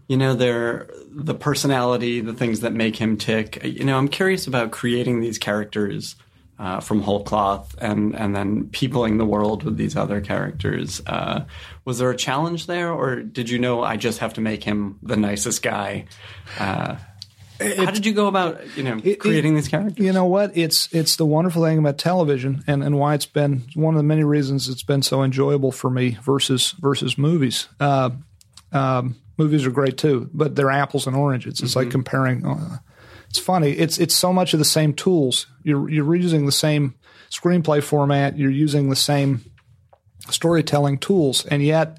You 0.07 0.15
know, 0.15 0.33
their 0.33 0.89
the 1.09 1.33
personality, 1.33 2.21
the 2.21 2.33
things 2.33 2.61
that 2.61 2.71
make 2.71 2.95
him 2.95 3.17
tick. 3.17 3.61
You 3.63 3.83
know, 3.83 3.97
I'm 3.97 4.07
curious 4.07 4.47
about 4.47 4.71
creating 4.71 5.19
these 5.19 5.37
characters 5.37 6.15
uh, 6.57 6.79
from 6.79 7.01
whole 7.01 7.23
cloth 7.23 7.75
and 7.79 8.15
and 8.15 8.35
then 8.35 8.69
peopling 8.69 9.17
the 9.17 9.25
world 9.25 9.63
with 9.63 9.77
these 9.77 9.97
other 9.97 10.21
characters. 10.21 11.01
Uh, 11.05 11.43
was 11.83 11.97
there 11.97 12.11
a 12.11 12.15
challenge 12.15 12.67
there, 12.67 12.93
or 12.93 13.17
did 13.17 13.49
you 13.49 13.59
know 13.59 13.83
I 13.83 13.97
just 13.97 14.19
have 14.19 14.35
to 14.35 14.41
make 14.41 14.63
him 14.63 14.99
the 15.01 15.17
nicest 15.17 15.63
guy? 15.63 16.05
Uh, 16.59 16.95
how 17.61 17.91
did 17.91 18.05
you 18.05 18.13
go 18.13 18.27
about 18.27 18.77
you 18.77 18.83
know 18.83 18.99
creating 19.19 19.55
these 19.55 19.67
characters? 19.67 20.03
You 20.03 20.13
know 20.13 20.25
what? 20.25 20.55
It's 20.55 20.93
it's 20.93 21.15
the 21.15 21.25
wonderful 21.25 21.63
thing 21.63 21.77
about 21.77 21.97
television, 21.97 22.63
and, 22.67 22.83
and 22.83 22.97
why 22.97 23.13
it's 23.13 23.25
been 23.25 23.63
one 23.75 23.93
of 23.93 23.99
the 23.99 24.03
many 24.03 24.23
reasons 24.23 24.69
it's 24.69 24.83
been 24.83 25.01
so 25.01 25.23
enjoyable 25.23 25.71
for 25.71 25.89
me 25.89 26.17
versus 26.23 26.71
versus 26.79 27.17
movies. 27.17 27.67
Uh, 27.79 28.11
um, 28.71 29.15
movies 29.37 29.65
are 29.65 29.71
great 29.71 29.97
too, 29.97 30.29
but 30.33 30.55
they're 30.55 30.71
apples 30.71 31.07
and 31.07 31.15
oranges. 31.15 31.61
It's 31.61 31.75
like 31.75 31.89
comparing. 31.89 32.45
Uh, 32.45 32.77
it's 33.29 33.39
funny. 33.39 33.71
It's 33.71 33.97
it's 33.97 34.15
so 34.15 34.33
much 34.33 34.53
of 34.53 34.59
the 34.59 34.65
same 34.65 34.93
tools. 34.93 35.47
You're 35.63 35.89
you're 35.89 36.15
using 36.15 36.45
the 36.45 36.51
same 36.51 36.95
screenplay 37.29 37.81
format. 37.81 38.37
You're 38.37 38.51
using 38.51 38.89
the 38.89 38.95
same 38.95 39.45
storytelling 40.29 40.97
tools, 40.97 41.45
and 41.45 41.63
yet 41.63 41.97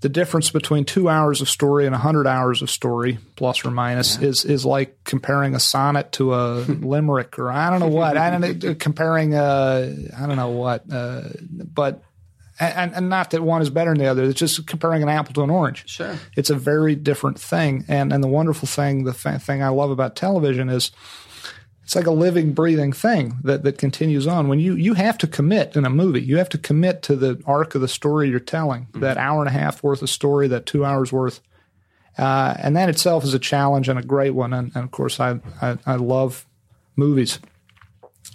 the 0.00 0.08
difference 0.08 0.50
between 0.50 0.84
two 0.84 1.08
hours 1.08 1.40
of 1.40 1.48
story 1.48 1.86
and 1.86 1.94
a 1.94 1.98
hundred 1.98 2.26
hours 2.26 2.62
of 2.62 2.70
story, 2.70 3.18
plus 3.36 3.64
or 3.64 3.70
minus, 3.70 4.18
is 4.18 4.44
is 4.44 4.64
like 4.64 5.02
comparing 5.04 5.54
a 5.54 5.60
sonnet 5.60 6.12
to 6.12 6.34
a 6.34 6.60
limerick, 6.68 7.38
or 7.38 7.50
I 7.50 7.70
don't 7.70 7.80
know 7.80 7.88
what. 7.88 8.16
I 8.16 8.30
don't 8.30 8.62
know, 8.62 8.74
comparing 8.74 9.34
uh, 9.34 9.94
I 10.16 10.26
don't 10.26 10.36
know 10.36 10.50
what, 10.50 10.84
uh, 10.92 11.22
but. 11.50 12.02
And, 12.60 12.92
and 12.92 13.08
not 13.08 13.30
that 13.30 13.40
one 13.40 13.62
is 13.62 13.70
better 13.70 13.92
than 13.92 13.98
the 13.98 14.08
other. 14.08 14.24
It's 14.24 14.36
just 14.40 14.66
comparing 14.66 15.04
an 15.04 15.08
apple 15.08 15.32
to 15.34 15.44
an 15.44 15.50
orange. 15.50 15.88
Sure. 15.88 16.16
It's 16.36 16.50
a 16.50 16.56
very 16.56 16.96
different 16.96 17.38
thing. 17.38 17.84
And 17.86 18.12
and 18.12 18.20
the 18.20 18.26
wonderful 18.26 18.66
thing, 18.66 19.04
the 19.04 19.14
fa- 19.14 19.38
thing 19.38 19.62
I 19.62 19.68
love 19.68 19.92
about 19.92 20.16
television 20.16 20.68
is 20.68 20.90
it's 21.88 21.96
like 21.96 22.06
a 22.06 22.10
living, 22.10 22.52
breathing 22.52 22.92
thing 22.92 23.38
that, 23.44 23.62
that 23.62 23.78
continues 23.78 24.26
on. 24.26 24.48
When 24.48 24.60
you 24.60 24.74
you 24.74 24.92
have 24.92 25.16
to 25.16 25.26
commit 25.26 25.74
in 25.74 25.86
a 25.86 25.90
movie, 25.90 26.20
you 26.20 26.36
have 26.36 26.50
to 26.50 26.58
commit 26.58 27.00
to 27.04 27.16
the 27.16 27.42
arc 27.46 27.74
of 27.74 27.80
the 27.80 27.88
story 27.88 28.28
you're 28.28 28.40
telling. 28.40 28.88
That 28.92 29.16
hour 29.16 29.40
and 29.40 29.48
a 29.48 29.58
half 29.58 29.82
worth 29.82 30.02
of 30.02 30.10
story, 30.10 30.48
that 30.48 30.66
two 30.66 30.84
hours 30.84 31.12
worth, 31.12 31.40
uh, 32.18 32.54
and 32.58 32.76
that 32.76 32.90
itself 32.90 33.24
is 33.24 33.32
a 33.32 33.38
challenge 33.38 33.88
and 33.88 33.98
a 33.98 34.02
great 34.02 34.32
one. 34.32 34.52
And, 34.52 34.70
and 34.74 34.84
of 34.84 34.90
course, 34.90 35.18
I, 35.18 35.40
I 35.62 35.78
I 35.86 35.94
love 35.94 36.46
movies. 36.94 37.38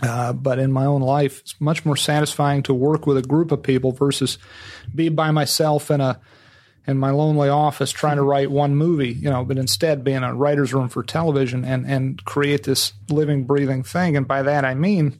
Uh, 0.01 0.33
but 0.33 0.57
in 0.57 0.71
my 0.71 0.85
own 0.85 1.03
life, 1.03 1.41
it's 1.41 1.61
much 1.61 1.85
more 1.85 1.95
satisfying 1.95 2.63
to 2.63 2.73
work 2.73 3.05
with 3.05 3.17
a 3.17 3.21
group 3.21 3.51
of 3.51 3.61
people 3.61 3.91
versus 3.91 4.39
be 4.95 5.09
by 5.09 5.29
myself 5.29 5.91
in 5.91 6.01
a 6.01 6.19
in 6.85 6.97
my 6.97 7.11
lonely 7.11 7.49
office 7.49 7.91
trying 7.91 8.17
to 8.17 8.23
write 8.33 8.51
one 8.51 8.75
movie, 8.75 9.13
you 9.13 9.29
know, 9.29 9.43
but 9.43 9.57
instead 9.57 10.03
being 10.03 10.23
a 10.23 10.33
writer's 10.33 10.73
room 10.73 10.89
for 10.89 11.03
television 11.03 11.63
and, 11.63 11.85
and 11.85 12.23
create 12.25 12.63
this 12.63 12.93
living, 13.09 13.45
breathing 13.45 13.83
thing. 13.83 14.17
And 14.17 14.27
by 14.27 14.43
that 14.43 14.65
I 14.65 14.73
mean 14.73 15.19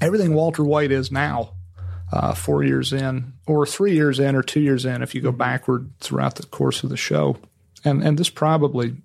everything 0.00 0.34
Walter 0.34 0.64
White 0.64 0.92
is 0.92 1.10
now, 1.10 1.54
uh, 2.12 2.34
four 2.34 2.62
years 2.62 2.92
in, 2.92 3.34
or 3.46 3.66
three 3.66 3.94
years 3.94 4.18
in, 4.18 4.34
or 4.34 4.42
two 4.42 4.60
years 4.60 4.84
in, 4.84 5.02
if 5.02 5.14
you 5.14 5.20
go 5.20 5.32
backward 5.32 5.90
throughout 6.00 6.36
the 6.36 6.46
course 6.46 6.82
of 6.82 6.90
the 6.90 6.96
show. 6.96 7.36
And, 7.84 8.02
and 8.02 8.18
this 8.18 8.30
probably 8.30 8.96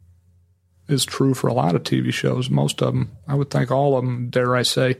is 0.87 1.05
true 1.05 1.33
for 1.33 1.47
a 1.47 1.53
lot 1.53 1.75
of 1.75 1.83
TV 1.83 2.13
shows, 2.13 2.49
most 2.49 2.81
of 2.81 2.93
them. 2.93 3.11
I 3.27 3.35
would 3.35 3.49
think 3.49 3.71
all 3.71 3.97
of 3.97 4.03
them, 4.03 4.29
dare 4.29 4.55
I 4.55 4.63
say, 4.63 4.97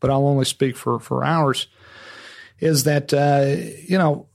but 0.00 0.10
I'll 0.10 0.26
only 0.26 0.44
speak 0.44 0.76
for, 0.76 0.98
for 0.98 1.24
ours. 1.24 1.66
Is 2.58 2.84
that, 2.84 3.12
uh, 3.12 3.56
you 3.88 3.98
know, 3.98 4.28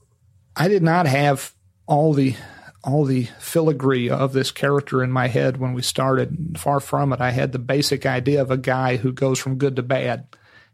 I 0.56 0.68
did 0.68 0.82
not 0.82 1.06
have 1.06 1.54
all 1.88 2.12
the 2.12 2.36
all 2.84 3.04
the 3.04 3.24
filigree 3.40 4.08
of 4.08 4.32
this 4.32 4.52
character 4.52 5.02
in 5.02 5.10
my 5.10 5.26
head 5.26 5.56
when 5.56 5.72
we 5.72 5.82
started. 5.82 6.56
Far 6.56 6.78
from 6.78 7.12
it. 7.12 7.20
I 7.20 7.32
had 7.32 7.50
the 7.50 7.58
basic 7.58 8.06
idea 8.06 8.40
of 8.40 8.52
a 8.52 8.56
guy 8.56 8.96
who 8.96 9.10
goes 9.10 9.40
from 9.40 9.58
good 9.58 9.74
to 9.76 9.82
bad, 9.82 10.28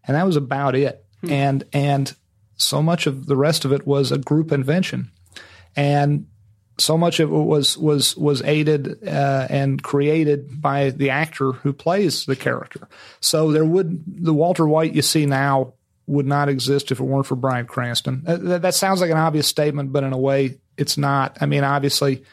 and 0.07 0.15
that 0.15 0.27
was 0.27 0.37
about 0.37 0.75
it. 0.75 1.03
And 1.27 1.65
and 1.73 2.15
so 2.57 2.83
much 2.83 3.07
of 3.07 3.25
the 3.27 3.37
rest 3.37 3.65
of 3.65 3.73
it 3.73 3.87
was 3.87 4.13
a 4.13 4.19
group 4.19 4.53
invention, 4.53 5.11
and 5.75 6.27
so 6.77 6.99
much 6.99 7.21
of 7.21 7.31
it 7.31 7.35
was 7.35 7.79
was 7.79 8.15
was 8.17 8.43
aided 8.43 9.09
uh, 9.09 9.47
and 9.49 9.83
created 9.83 10.61
by 10.61 10.91
the 10.91 11.11
actor 11.11 11.53
who 11.53 11.73
plays 11.73 12.27
the 12.27 12.37
character. 12.37 12.87
So 13.21 13.53
there 13.53 13.65
would 13.65 14.03
the 14.07 14.35
Walter 14.35 14.69
White 14.69 14.95
you 14.95 15.03
see 15.03 15.25
now 15.25 15.73
would 16.07 16.27
not 16.27 16.51
exist 16.51 16.93
if 16.93 17.01
it 17.01 17.05
weren't 17.05 17.27
for 17.27 17.37
Bryan 17.37 17.67
Cranston. 17.67 18.25
Uh, 18.27 18.37
that, 18.37 18.63
that 18.63 18.75
sounds 18.75 19.01
like 19.01 19.11
an 19.11 19.17
obvious 19.17 19.47
statement, 19.47 19.91
but 19.91 20.05
in 20.05 20.13
a 20.13 20.19
way, 20.19 20.59
it's 20.77 20.99
not. 20.99 21.39
I 21.41 21.47
mean, 21.47 21.65
obviously, 21.65 22.25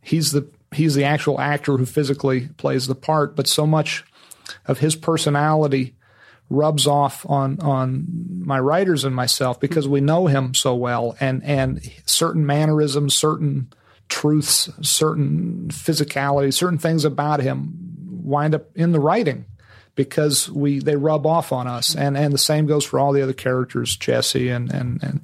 he's 0.00 0.32
the 0.32 0.48
he's 0.72 0.94
the 0.94 1.04
actual 1.04 1.40
actor 1.40 1.76
who 1.76 1.86
physically 1.86 2.48
plays 2.56 2.86
the 2.86 2.94
part, 2.94 3.36
but 3.36 3.46
so 3.46 3.66
much 3.66 4.04
of 4.66 4.78
his 4.78 4.96
personality 4.96 5.94
rubs 6.50 6.86
off 6.86 7.28
on 7.28 7.60
on 7.60 8.06
my 8.44 8.58
writers 8.58 9.04
and 9.04 9.14
myself 9.14 9.60
because 9.60 9.86
we 9.86 10.00
know 10.00 10.26
him 10.26 10.54
so 10.54 10.74
well, 10.74 11.16
and 11.20 11.42
and 11.44 11.80
certain 12.06 12.44
mannerisms, 12.46 13.14
certain 13.14 13.72
truths, 14.08 14.70
certain 14.80 15.68
physicality, 15.68 16.52
certain 16.52 16.78
things 16.78 17.04
about 17.04 17.40
him 17.40 17.74
wind 18.22 18.54
up 18.54 18.66
in 18.74 18.92
the 18.92 19.00
writing 19.00 19.44
because 19.98 20.48
we 20.48 20.78
they 20.78 20.94
rub 20.94 21.26
off 21.26 21.52
on 21.52 21.66
us, 21.66 21.96
and 21.96 22.16
and 22.16 22.32
the 22.32 22.38
same 22.38 22.66
goes 22.66 22.84
for 22.84 23.00
all 23.00 23.12
the 23.12 23.20
other 23.20 23.32
characters, 23.32 23.96
Jesse 23.96 24.48
and 24.48 24.72
and 24.72 25.02
and 25.02 25.20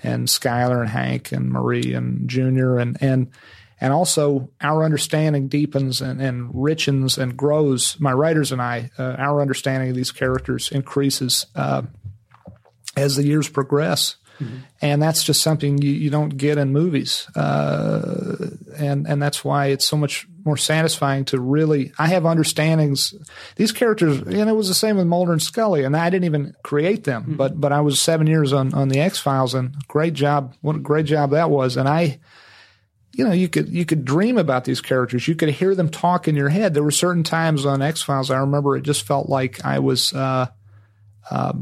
and 0.00 0.28
Skyler 0.28 0.80
and 0.80 0.88
Hank 0.88 1.32
and 1.32 1.50
Marie 1.50 1.92
and 1.92 2.30
Junior 2.30 2.78
and 2.78 2.96
and 3.00 3.32
and 3.80 3.92
also 3.92 4.48
our 4.60 4.84
understanding 4.84 5.48
deepens 5.48 6.00
and, 6.00 6.22
and 6.22 6.54
richens 6.54 7.18
and 7.18 7.36
grows. 7.36 7.96
My 7.98 8.12
writers 8.12 8.52
and 8.52 8.62
I, 8.62 8.92
uh, 8.96 9.16
our 9.18 9.40
understanding 9.40 9.90
of 9.90 9.96
these 9.96 10.12
characters 10.12 10.70
increases 10.70 11.46
uh, 11.56 11.82
as 12.96 13.16
the 13.16 13.26
years 13.26 13.48
progress. 13.48 14.16
And 14.80 15.00
that's 15.00 15.22
just 15.22 15.40
something 15.40 15.78
you, 15.78 15.92
you 15.92 16.10
don't 16.10 16.36
get 16.36 16.58
in 16.58 16.72
movies, 16.72 17.28
uh, 17.36 18.48
and 18.72 19.06
and 19.06 19.22
that's 19.22 19.44
why 19.44 19.66
it's 19.66 19.84
so 19.84 19.96
much 19.96 20.26
more 20.44 20.56
satisfying 20.56 21.24
to 21.26 21.40
really. 21.40 21.92
I 21.98 22.08
have 22.08 22.24
understandings. 22.24 23.14
These 23.56 23.72
characters, 23.72 24.18
and 24.18 24.48
it 24.48 24.56
was 24.56 24.68
the 24.68 24.74
same 24.74 24.96
with 24.96 25.06
Mulder 25.06 25.32
and 25.32 25.42
Scully, 25.42 25.84
and 25.84 25.96
I 25.96 26.10
didn't 26.10 26.24
even 26.24 26.54
create 26.62 27.04
them, 27.04 27.34
but 27.36 27.60
but 27.60 27.72
I 27.72 27.80
was 27.80 28.00
seven 28.00 28.26
years 28.26 28.52
on 28.52 28.74
on 28.74 28.88
the 28.88 29.00
X 29.00 29.18
Files, 29.18 29.54
and 29.54 29.74
great 29.88 30.14
job, 30.14 30.54
what 30.60 30.76
a 30.76 30.80
great 30.80 31.06
job 31.06 31.30
that 31.30 31.50
was, 31.50 31.76
and 31.76 31.88
I 31.88 32.20
you 33.14 33.24
know, 33.24 33.32
you 33.32 33.48
could 33.48 33.68
you 33.68 33.84
could 33.84 34.04
dream 34.04 34.38
about 34.38 34.64
these 34.64 34.80
characters. 34.80 35.28
You 35.28 35.34
could 35.34 35.50
hear 35.50 35.74
them 35.74 35.90
talk 35.90 36.28
in 36.28 36.34
your 36.34 36.48
head. 36.48 36.74
There 36.74 36.82
were 36.82 36.90
certain 36.90 37.24
times 37.24 37.66
on 37.66 37.82
X 37.82 38.02
Files 38.02 38.30
I 38.30 38.38
remember 38.38 38.76
it 38.76 38.82
just 38.82 39.06
felt 39.06 39.28
like 39.28 39.64
I 39.64 39.80
was 39.80 40.12
uh, 40.14 40.46
uh, 41.30 41.52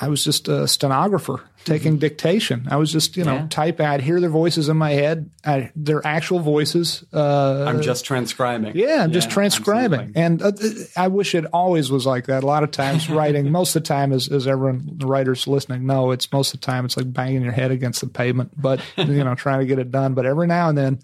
I 0.00 0.08
was 0.08 0.24
just 0.24 0.48
a 0.48 0.66
stenographer 0.66 1.40
taking 1.64 1.98
dictation. 1.98 2.66
I 2.70 2.76
was 2.76 2.92
just 2.92 3.16
you 3.16 3.24
know 3.24 3.34
Yeah. 3.34 3.46
type. 3.48 3.80
I'd 3.80 4.00
hear 4.02 4.20
their 4.20 4.28
voices 4.30 4.68
in 4.68 4.76
my 4.76 4.90
head, 4.90 5.30
I, 5.44 5.70
their 5.74 6.06
actual 6.06 6.40
voices. 6.40 7.04
Uh, 7.12 7.64
I'm 7.66 7.80
just 7.80 8.04
transcribing. 8.04 8.76
yeah, 8.76 9.02
I'm 9.04 9.12
just 9.12 9.30
transcribing. 9.30 10.12
absolutely. 10.16 10.22
And 10.22 10.42
uh, 10.42 10.52
I 10.96 11.08
wish 11.08 11.34
it 11.34 11.46
always 11.52 11.90
was 11.90 12.04
like 12.06 12.26
that. 12.26 12.42
A 12.42 12.46
lot 12.46 12.64
of 12.64 12.70
times 12.70 13.08
writing, 13.18 13.50
most 13.50 13.74
of 13.76 13.82
the 13.82 13.86
time, 13.88 14.12
as, 14.12 14.28
as 14.28 14.46
everyone, 14.46 14.94
the 14.98 15.06
writers 15.06 15.46
listening 15.46 15.86
know, 15.86 16.10
it's 16.10 16.30
most 16.32 16.52
of 16.54 16.60
the 16.60 16.66
time 16.66 16.84
it's 16.84 16.96
like 16.96 17.10
banging 17.12 17.42
your 17.42 17.52
head 17.52 17.70
against 17.70 18.00
the 18.00 18.08
pavement, 18.08 18.50
but, 18.60 18.80
you 18.96 19.24
know, 19.24 19.34
trying 19.34 19.60
to 19.60 19.66
get 19.66 19.78
it 19.78 19.90
done. 19.90 20.14
But 20.14 20.26
every 20.26 20.46
now 20.46 20.68
and 20.68 20.76
then, 20.76 20.98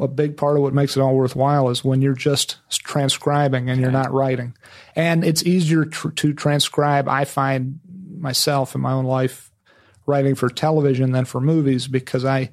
a 0.00 0.08
big 0.08 0.36
part 0.36 0.56
of 0.56 0.62
what 0.62 0.74
makes 0.74 0.96
it 0.96 1.00
all 1.00 1.14
worthwhile 1.14 1.68
is 1.70 1.84
when 1.84 2.02
you're 2.02 2.14
just 2.14 2.58
transcribing 2.70 3.68
and 3.68 3.80
you're 3.80 3.90
not 3.90 4.12
writing. 4.12 4.56
And 4.94 5.24
it's 5.24 5.44
easier 5.44 5.84
tr- 5.84 6.10
to 6.10 6.32
transcribe, 6.32 7.08
I 7.08 7.24
find 7.24 7.80
myself 8.18 8.74
in 8.74 8.80
my 8.80 8.92
own 8.92 9.04
life, 9.04 9.50
writing 10.06 10.34
for 10.34 10.48
television 10.48 11.12
than 11.12 11.24
for 11.24 11.40
movies 11.40 11.88
because 11.88 12.24
I, 12.24 12.50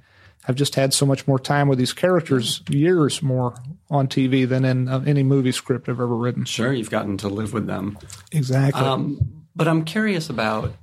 I've 0.47 0.55
just 0.55 0.75
had 0.75 0.93
so 0.93 1.05
much 1.05 1.27
more 1.27 1.39
time 1.39 1.67
with 1.67 1.79
these 1.79 1.93
characters, 1.93 2.61
years 2.69 3.21
more 3.21 3.55
on 3.89 4.07
TV 4.07 4.47
than 4.47 4.65
in 4.65 4.87
uh, 4.87 5.03
any 5.05 5.23
movie 5.23 5.51
script 5.51 5.89
I've 5.89 5.99
ever 5.99 6.15
written. 6.15 6.45
Sure, 6.45 6.73
you've 6.73 6.89
gotten 6.89 7.17
to 7.17 7.27
live 7.27 7.53
with 7.53 7.67
them. 7.67 7.97
Exactly. 8.31 8.81
Um, 8.81 9.45
but 9.55 9.67
I'm 9.67 9.85
curious 9.85 10.29
about, 10.29 10.73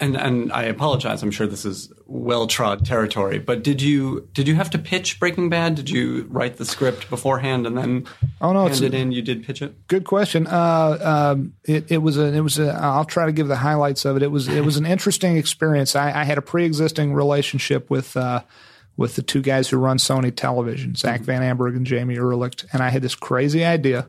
and 0.00 0.16
and 0.16 0.52
I 0.52 0.62
apologize. 0.64 1.22
I'm 1.22 1.30
sure 1.30 1.46
this 1.46 1.64
is 1.64 1.92
well 2.06 2.46
trod 2.46 2.84
territory. 2.86 3.38
But 3.38 3.62
did 3.62 3.80
you 3.82 4.28
did 4.32 4.48
you 4.48 4.54
have 4.54 4.70
to 4.70 4.78
pitch 4.78 5.20
Breaking 5.20 5.48
Bad? 5.48 5.74
Did 5.74 5.90
you 5.90 6.26
write 6.30 6.56
the 6.56 6.64
script 6.64 7.10
beforehand 7.10 7.66
and 7.66 7.76
then 7.76 8.06
Oh, 8.40 8.52
no, 8.52 8.60
hand 8.62 8.72
it's- 8.74 8.80
it 8.80 8.94
in? 8.94 9.12
You 9.12 9.22
did 9.22 9.44
pitch 9.44 9.60
it. 9.62 9.86
Good 9.88 10.04
question. 10.04 10.46
Uh, 10.46 10.98
um, 11.34 11.52
it, 11.64 11.90
it 11.92 11.98
was 11.98 12.16
a, 12.18 12.32
it 12.34 12.40
was 12.40 12.58
a, 12.58 12.72
I'll 12.72 13.04
try 13.04 13.26
to 13.26 13.32
give 13.32 13.48
the 13.48 13.56
highlights 13.56 14.04
of 14.04 14.16
it. 14.16 14.22
It 14.22 14.30
was, 14.30 14.48
it 14.48 14.64
was 14.64 14.76
an 14.78 14.86
interesting 14.86 15.36
experience. 15.36 15.94
I, 15.94 16.20
I 16.20 16.24
had 16.24 16.38
a 16.38 16.42
pre-existing 16.42 17.12
relationship 17.12 17.90
with, 17.90 18.16
uh, 18.16 18.42
with 18.96 19.16
the 19.16 19.22
two 19.22 19.42
guys 19.42 19.68
who 19.68 19.76
run 19.78 19.98
Sony 19.98 20.34
Television, 20.34 20.94
Zack 20.94 21.20
Van 21.20 21.42
Amburg 21.42 21.76
and 21.76 21.86
Jamie 21.86 22.16
Erlicht, 22.16 22.64
and 22.72 22.82
I 22.82 22.88
had 22.90 23.02
this 23.02 23.14
crazy 23.14 23.64
idea 23.64 24.08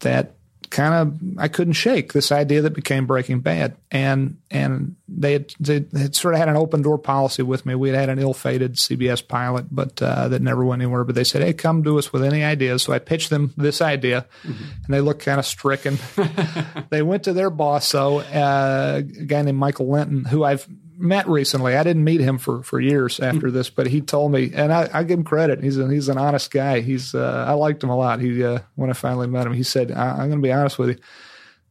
that 0.00 0.36
kind 0.72 0.94
of 0.94 1.38
I 1.38 1.48
couldn't 1.48 1.74
shake 1.74 2.14
this 2.14 2.32
idea 2.32 2.62
that 2.62 2.70
became 2.70 3.06
Breaking 3.06 3.40
Bad, 3.40 3.76
and 3.90 4.38
and 4.50 4.96
they 5.06 5.34
had, 5.34 5.54
they 5.60 5.84
had 5.96 6.16
sort 6.16 6.32
of 6.34 6.38
had 6.38 6.48
an 6.48 6.56
open 6.56 6.80
door 6.80 6.98
policy 6.98 7.42
with 7.42 7.66
me. 7.66 7.74
We 7.74 7.90
had 7.90 7.98
had 7.98 8.08
an 8.08 8.18
ill-fated 8.18 8.76
CBS 8.76 9.26
pilot, 9.26 9.66
but 9.70 10.00
uh, 10.00 10.28
that 10.28 10.40
never 10.40 10.64
went 10.64 10.80
anywhere. 10.80 11.04
But 11.04 11.14
they 11.14 11.24
said, 11.24 11.42
"Hey, 11.42 11.52
come 11.52 11.84
to 11.84 11.98
us 11.98 12.12
with 12.12 12.24
any 12.24 12.42
ideas." 12.42 12.82
So 12.82 12.94
I 12.94 12.98
pitched 12.98 13.28
them 13.28 13.52
this 13.56 13.82
idea, 13.82 14.26
and 14.44 14.88
they 14.88 15.02
looked 15.02 15.22
kind 15.22 15.38
of 15.38 15.44
stricken. 15.44 15.98
they 16.90 17.02
went 17.02 17.24
to 17.24 17.34
their 17.34 17.50
boss, 17.50 17.92
though, 17.92 18.20
uh, 18.20 19.02
a 19.02 19.02
guy 19.02 19.42
named 19.42 19.58
Michael 19.58 19.90
Lynton, 19.90 20.24
who 20.24 20.42
I've 20.42 20.66
met 21.02 21.28
recently. 21.28 21.76
I 21.76 21.82
didn't 21.82 22.04
meet 22.04 22.20
him 22.20 22.38
for, 22.38 22.62
for 22.62 22.80
years 22.80 23.20
after 23.20 23.50
this, 23.50 23.68
but 23.68 23.88
he 23.88 24.00
told 24.00 24.32
me, 24.32 24.52
and 24.54 24.72
I, 24.72 24.88
I 24.92 25.02
give 25.02 25.18
him 25.18 25.24
credit. 25.24 25.62
He's 25.62 25.78
a, 25.78 25.88
he's 25.88 26.08
an 26.08 26.18
honest 26.18 26.50
guy. 26.50 26.80
He's 26.80 27.14
uh, 27.14 27.44
I 27.46 27.52
liked 27.52 27.82
him 27.82 27.90
a 27.90 27.96
lot. 27.96 28.20
He 28.20 28.42
uh, 28.42 28.60
when 28.76 28.90
I 28.90 28.94
finally 28.94 29.26
met 29.26 29.46
him, 29.46 29.52
he 29.52 29.62
said, 29.62 29.90
I, 29.90 30.10
"I'm 30.10 30.28
going 30.28 30.30
to 30.30 30.36
be 30.36 30.52
honest 30.52 30.78
with 30.78 30.90
you." 30.90 30.96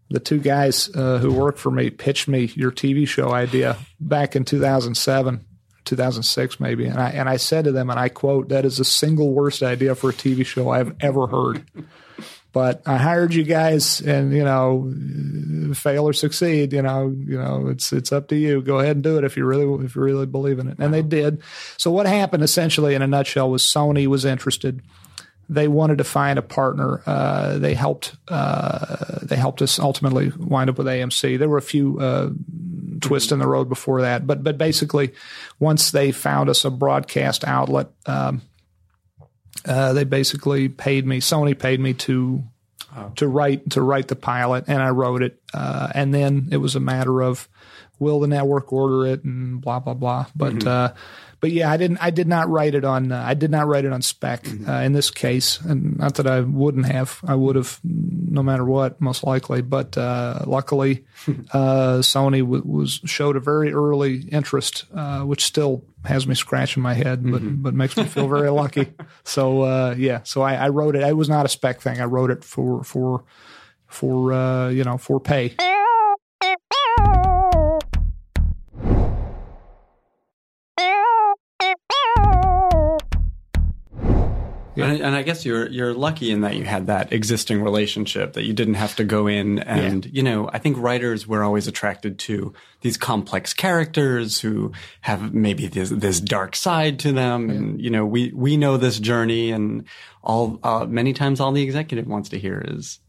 The 0.10 0.20
two 0.20 0.40
guys 0.40 0.94
uh, 0.94 1.20
who 1.20 1.34
worked 1.34 1.58
for 1.58 1.72
me 1.72 1.90
pitched 1.90 2.28
me 2.28 2.52
your 2.56 2.72
TV 2.72 3.08
show 3.08 3.32
idea 3.32 3.78
back 4.00 4.36
in 4.36 4.46
2007. 4.46 5.46
2006 5.84 6.60
maybe 6.60 6.86
and 6.86 7.00
I 7.00 7.10
and 7.10 7.28
I 7.28 7.38
said 7.38 7.66
to 7.66 7.72
them 7.72 7.90
and 7.90 8.00
I 8.00 8.08
quote 8.08 8.50
that 8.50 8.66
is 8.66 8.78
the 8.78 8.86
single 8.86 9.34
worst 9.34 9.64
idea 9.64 9.96
for 9.96 10.12
a 10.12 10.14
TV 10.14 10.46
show 10.46 10.70
I've 10.70 10.96
ever 11.02 11.26
heard 11.26 11.66
but 12.54 12.82
I 12.86 12.98
hired 12.98 13.34
you 13.34 13.44
guys, 13.44 14.02
and 14.02 14.34
you 14.34 14.44
know, 14.44 14.94
fail 15.74 16.08
or 16.08 16.14
succeed. 16.14 16.74
You 16.74 16.82
know, 16.82 17.08
you 17.08 17.38
know, 17.38 17.68
it's 17.68 17.94
it's 17.94 18.12
up 18.12 18.28
to 18.30 18.36
you. 18.36 18.62
Go 18.62 18.80
ahead 18.80 18.98
and 18.98 19.04
do 19.04 19.18
it 19.18 19.24
if 19.24 19.38
you 19.38 19.46
really 19.46 19.86
if 19.86 19.96
you 19.96 20.02
really 20.02 20.26
believe 20.26 20.60
in 20.60 20.68
it. 20.68 20.78
And 20.80 20.94
they 20.94 21.02
did. 21.02 21.42
So 21.78 21.92
what 21.92 22.08
happened 22.08 22.44
essentially, 22.44 22.94
in 22.94 23.02
a 23.02 23.08
nutshell, 23.08 23.50
was 23.50 23.64
Sony 23.64 24.08
was 24.08 24.26
interested. 24.26 24.82
They 25.48 25.68
wanted 25.68 25.98
to 25.98 26.04
find 26.04 26.40
a 26.40 26.42
partner. 26.42 27.02
Uh, 27.06 27.58
they 27.58 27.74
helped. 27.74 28.16
Uh, 28.28 29.20
they 29.22 29.38
helped 29.38 29.62
us 29.62 29.80
ultimately 29.80 30.32
wind 30.38 30.70
up 30.70 30.78
with 30.78 30.88
AMC. 30.88 31.40
There 31.40 31.50
were 31.50 31.58
a 31.58 31.62
few 31.62 32.00
uh, 32.00 32.30
twists 33.00 33.32
in 33.32 33.40
the 33.40 33.48
road 33.48 33.70
before 33.70 34.02
that, 34.02 34.28
but 34.28 34.44
but 34.44 34.58
basically, 34.58 35.14
once 35.60 35.92
they 35.92 36.12
found 36.12 36.50
us 36.50 36.66
a 36.66 36.70
broadcast 36.70 37.46
outlet. 37.46 37.88
Um, 38.06 38.42
uh, 39.66 39.94
they 39.94 40.04
basically 40.04 40.70
paid 40.70 41.06
me. 41.06 41.20
Sony 41.20 41.58
paid 41.58 41.80
me 41.80 41.94
to 41.94 42.44
to 43.16 43.28
write 43.28 43.70
to 43.72 43.82
write 43.82 44.08
the 44.08 44.16
pilot, 44.16 44.66
and 44.68 44.82
I 44.82 44.90
wrote 44.90 45.24
it. 45.24 45.42
Uh, 45.54 45.90
and 45.94 46.14
then 46.14 46.50
it 46.52 46.58
was 46.58 46.76
a 46.76 46.80
matter 46.80 47.22
of 47.22 47.48
will 48.00 48.20
the 48.20 48.28
network 48.28 48.74
order 48.74 49.06
it 49.06 49.24
and 49.24 49.62
blah 49.62 49.80
blah 49.80 49.94
blah. 49.94 50.26
But 50.36 50.66
uh, 50.66 50.94
but 51.42 51.52
yeah, 51.52 51.72
I 51.72 51.78
didn't. 51.78 51.98
I 51.98 52.12
did 52.12 52.28
not 52.28 52.48
write 52.50 52.76
it 52.76 52.86
on. 52.86 53.12
Uh, 53.12 53.22
I 53.26 53.34
did 53.34 53.50
not 53.50 53.68
write 53.68 53.84
it 53.84 53.92
on 53.92 54.04
spec 54.04 54.48
uh, 54.68 54.74
in 54.74 54.94
this 54.94 55.10
case, 55.10 55.60
and 55.60 55.98
not 55.98 56.16
that 56.16 56.28
I 56.28 56.42
wouldn't 56.42 56.86
have. 56.86 57.20
I 57.28 57.34
would 57.34 57.56
have, 57.56 57.80
no 57.84 58.44
matter 58.44 58.64
what, 58.64 59.02
most 59.02 59.24
likely. 59.24 59.64
But 59.64 59.98
uh, 59.98 60.44
luckily, 60.46 61.04
uh, 61.52 61.98
Sony 62.02 62.42
w- 62.42 62.64
was 62.64 63.02
showed 63.06 63.36
a 63.36 63.40
very 63.40 63.74
early 63.74 64.22
interest, 64.32 64.86
uh, 64.94 65.22
which 65.22 65.44
still 65.44 65.84
has 66.06 66.28
me 66.28 66.36
scratching 66.36 66.84
my 66.84 66.94
head, 66.94 67.30
but 67.30 67.42
but 67.64 67.74
makes 67.74 67.98
me 67.98 68.04
feel 68.06 68.28
very 68.28 68.50
lucky. 68.64 68.94
So 69.24 69.64
uh, 69.64 69.96
yeah, 69.98 70.22
so 70.24 70.44
I, 70.44 70.54
I 70.56 70.70
wrote 70.70 70.96
it. 70.96 71.02
It 71.02 71.18
was 71.18 71.28
not 71.28 71.46
a 71.46 71.50
spec 71.50 71.82
thing. 71.82 72.00
I 72.00 72.06
wrote 72.06 72.30
it 72.30 72.44
for 72.44 72.84
for 72.84 73.24
for 73.88 74.32
uh, 74.32 74.70
you 74.70 74.84
know 74.84 74.98
for 74.98 75.20
pay. 75.20 75.56
And, 84.76 85.02
and 85.02 85.16
I 85.16 85.24
guess 85.24 85.46
you're 85.46 85.68
you're 85.68 85.94
lucky 85.94 86.32
in 86.32 86.42
that 86.42 86.56
you 86.56 86.64
had 86.64 86.88
that 86.88 87.12
existing 87.12 87.62
relationship 87.62 88.34
that 88.34 88.46
you 88.46 88.54
didn't 88.54 88.76
have 88.76 88.96
to 88.96 89.04
go 89.04 89.28
in 89.28 89.60
and 89.60 90.06
you 90.06 90.24
know 90.24 90.50
I 90.54 90.60
think 90.60 90.78
writers 90.78 91.28
were 91.28 91.44
always 91.44 91.68
attracted 91.68 92.18
to 92.20 92.54
these 92.80 92.96
complex 92.96 93.54
characters 93.54 94.40
who 94.40 94.72
have 95.02 95.34
maybe 95.34 95.68
this 95.68 95.90
this 95.90 96.22
dark 96.22 96.56
side 96.56 97.00
to 97.00 97.12
them. 97.12 97.50
And 97.50 97.82
you 97.82 97.90
know 97.90 98.06
we 98.06 98.32
we 98.34 98.56
know 98.56 98.78
this 98.78 98.98
journey 98.98 99.52
and 99.52 99.84
all 100.24 100.60
uh, 100.64 100.86
many 100.86 101.12
times 101.12 101.42
all 101.42 101.52
the 101.52 101.64
executive 101.64 102.08
wants 102.08 102.30
to 102.30 102.40
hear 102.40 102.64
is 102.66 103.01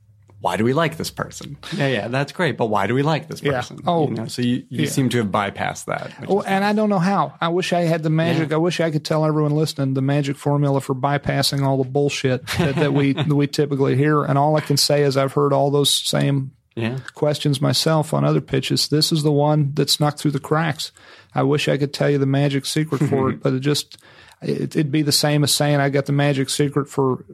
why 0.42 0.57
do 0.57 0.64
we 0.64 0.72
like 0.72 0.96
this 0.96 1.11
person? 1.11 1.57
Yeah, 1.72 1.87
yeah, 1.87 2.09
that's 2.09 2.33
great, 2.33 2.57
but 2.57 2.66
why 2.66 2.88
do 2.88 2.94
we 2.94 3.02
like 3.02 3.28
this 3.28 3.40
person? 3.40 3.76
Yeah. 3.76 3.83
Oh, 3.87 4.09
you 4.09 4.14
know, 4.14 4.26
so 4.26 4.42
you, 4.42 4.57
you 4.68 4.85
yeah. 4.85 4.88
seem 4.90 5.09
to 5.11 5.18
have 5.18 5.28
bypassed 5.28 5.85
that. 5.85 6.12
Oh, 6.26 6.42
and 6.42 6.64
I 6.64 6.72
don't 6.72 6.88
know 6.88 6.98
how. 6.98 7.35
I 7.40 7.46
wish 7.48 7.72
I 7.72 7.83
had 7.83 8.02
the 8.02 8.11
magic. 8.11 8.50
Yeah. 8.50 8.57
I 8.57 8.59
wish 8.59 8.81
I 8.81 8.90
could 8.90 9.05
tell 9.05 9.24
everyone 9.24 9.52
listening 9.52 9.94
the 9.94 10.02
magic 10.02 10.37
formula 10.37 10.81
for 10.81 10.96
bypassing 10.96 11.62
all 11.62 11.81
the 11.81 11.88
bullshit 11.88 12.44
that, 12.59 12.74
that 12.74 12.92
we 12.92 13.12
that 13.12 13.28
we 13.35 13.46
typically 13.46 13.96
hear. 13.96 14.24
And 14.24 14.37
all 14.37 14.57
I 14.57 14.61
can 14.61 14.76
say 14.76 15.02
is 15.02 15.16
I've 15.16 15.35
heard 15.35 15.52
all 15.52 15.70
those 15.70 15.94
same 15.94 16.50
yeah. 16.74 16.98
questions 17.14 17.61
myself 17.61 18.12
on 18.12 18.24
other 18.24 18.40
pitches. 18.40 18.88
This 18.88 19.12
is 19.12 19.22
the 19.22 19.31
one 19.31 19.72
that 19.74 19.90
snuck 19.90 20.18
through 20.18 20.33
the 20.33 20.40
cracks. 20.40 20.90
I 21.37 21.44
wish 21.44 21.68
I 21.68 21.76
could 21.76 21.94
tell 21.94 22.11
you 22.11 22.18
the 22.18 22.26
magic 22.26 22.66
secret 22.66 22.98
for 23.09 23.31
it, 23.31 23.40
but 23.42 23.52
it 23.55 23.61
just 23.61 23.96
it, 24.42 24.76
it'd 24.76 24.92
be 24.92 25.02
the 25.02 25.12
same 25.12 25.44
as 25.44 25.55
saying 25.55 25.76
I 25.76 25.88
got 25.88 26.07
the 26.07 26.12
magic 26.12 26.50
secret 26.50 26.88
for 26.88 27.24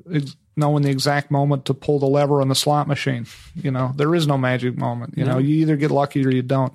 knowing 0.57 0.83
the 0.83 0.91
exact 0.91 1.31
moment 1.31 1.65
to 1.67 1.75
pull 1.75 1.99
the 1.99 2.07
lever 2.07 2.41
on 2.41 2.49
the 2.49 2.55
slot 2.55 2.89
machine. 2.89 3.27
You 3.55 3.71
know, 3.71 3.93
there 3.97 4.15
is 4.15 4.27
no 4.27 4.37
magic 4.37 4.77
moment. 4.77 5.17
You 5.17 5.25
know, 5.25 5.39
you 5.39 5.57
either 5.57 5.77
get 5.77 5.91
lucky 5.91 6.25
or 6.25 6.31
you 6.31 6.43
don't. 6.43 6.73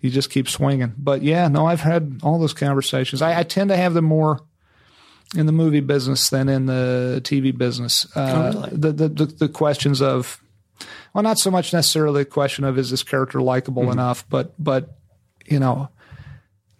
You 0.00 0.10
just 0.10 0.30
keep 0.30 0.48
swinging. 0.48 0.94
But 0.96 1.22
yeah, 1.22 1.48
no, 1.48 1.66
I've 1.66 1.80
had 1.80 2.20
all 2.22 2.38
those 2.38 2.54
conversations. 2.54 3.20
I, 3.20 3.40
I 3.40 3.42
tend 3.42 3.70
to 3.70 3.76
have 3.76 3.94
them 3.94 4.04
more 4.04 4.40
in 5.36 5.46
the 5.46 5.52
movie 5.52 5.80
business 5.80 6.30
than 6.30 6.48
in 6.48 6.66
the 6.66 7.20
TV 7.24 7.56
business. 7.56 8.06
Uh, 8.16 8.52
really? 8.54 8.70
the, 8.70 8.92
the, 8.92 9.08
the 9.08 9.26
the 9.26 9.48
questions 9.48 10.00
of 10.00 10.40
well, 11.12 11.22
not 11.22 11.38
so 11.38 11.50
much 11.50 11.72
necessarily 11.72 12.22
the 12.22 12.30
question 12.30 12.64
of 12.64 12.78
is 12.78 12.90
this 12.90 13.02
character 13.02 13.42
likable 13.42 13.90
enough, 13.90 14.24
but 14.28 14.52
but 14.62 14.96
you 15.46 15.58
know, 15.58 15.88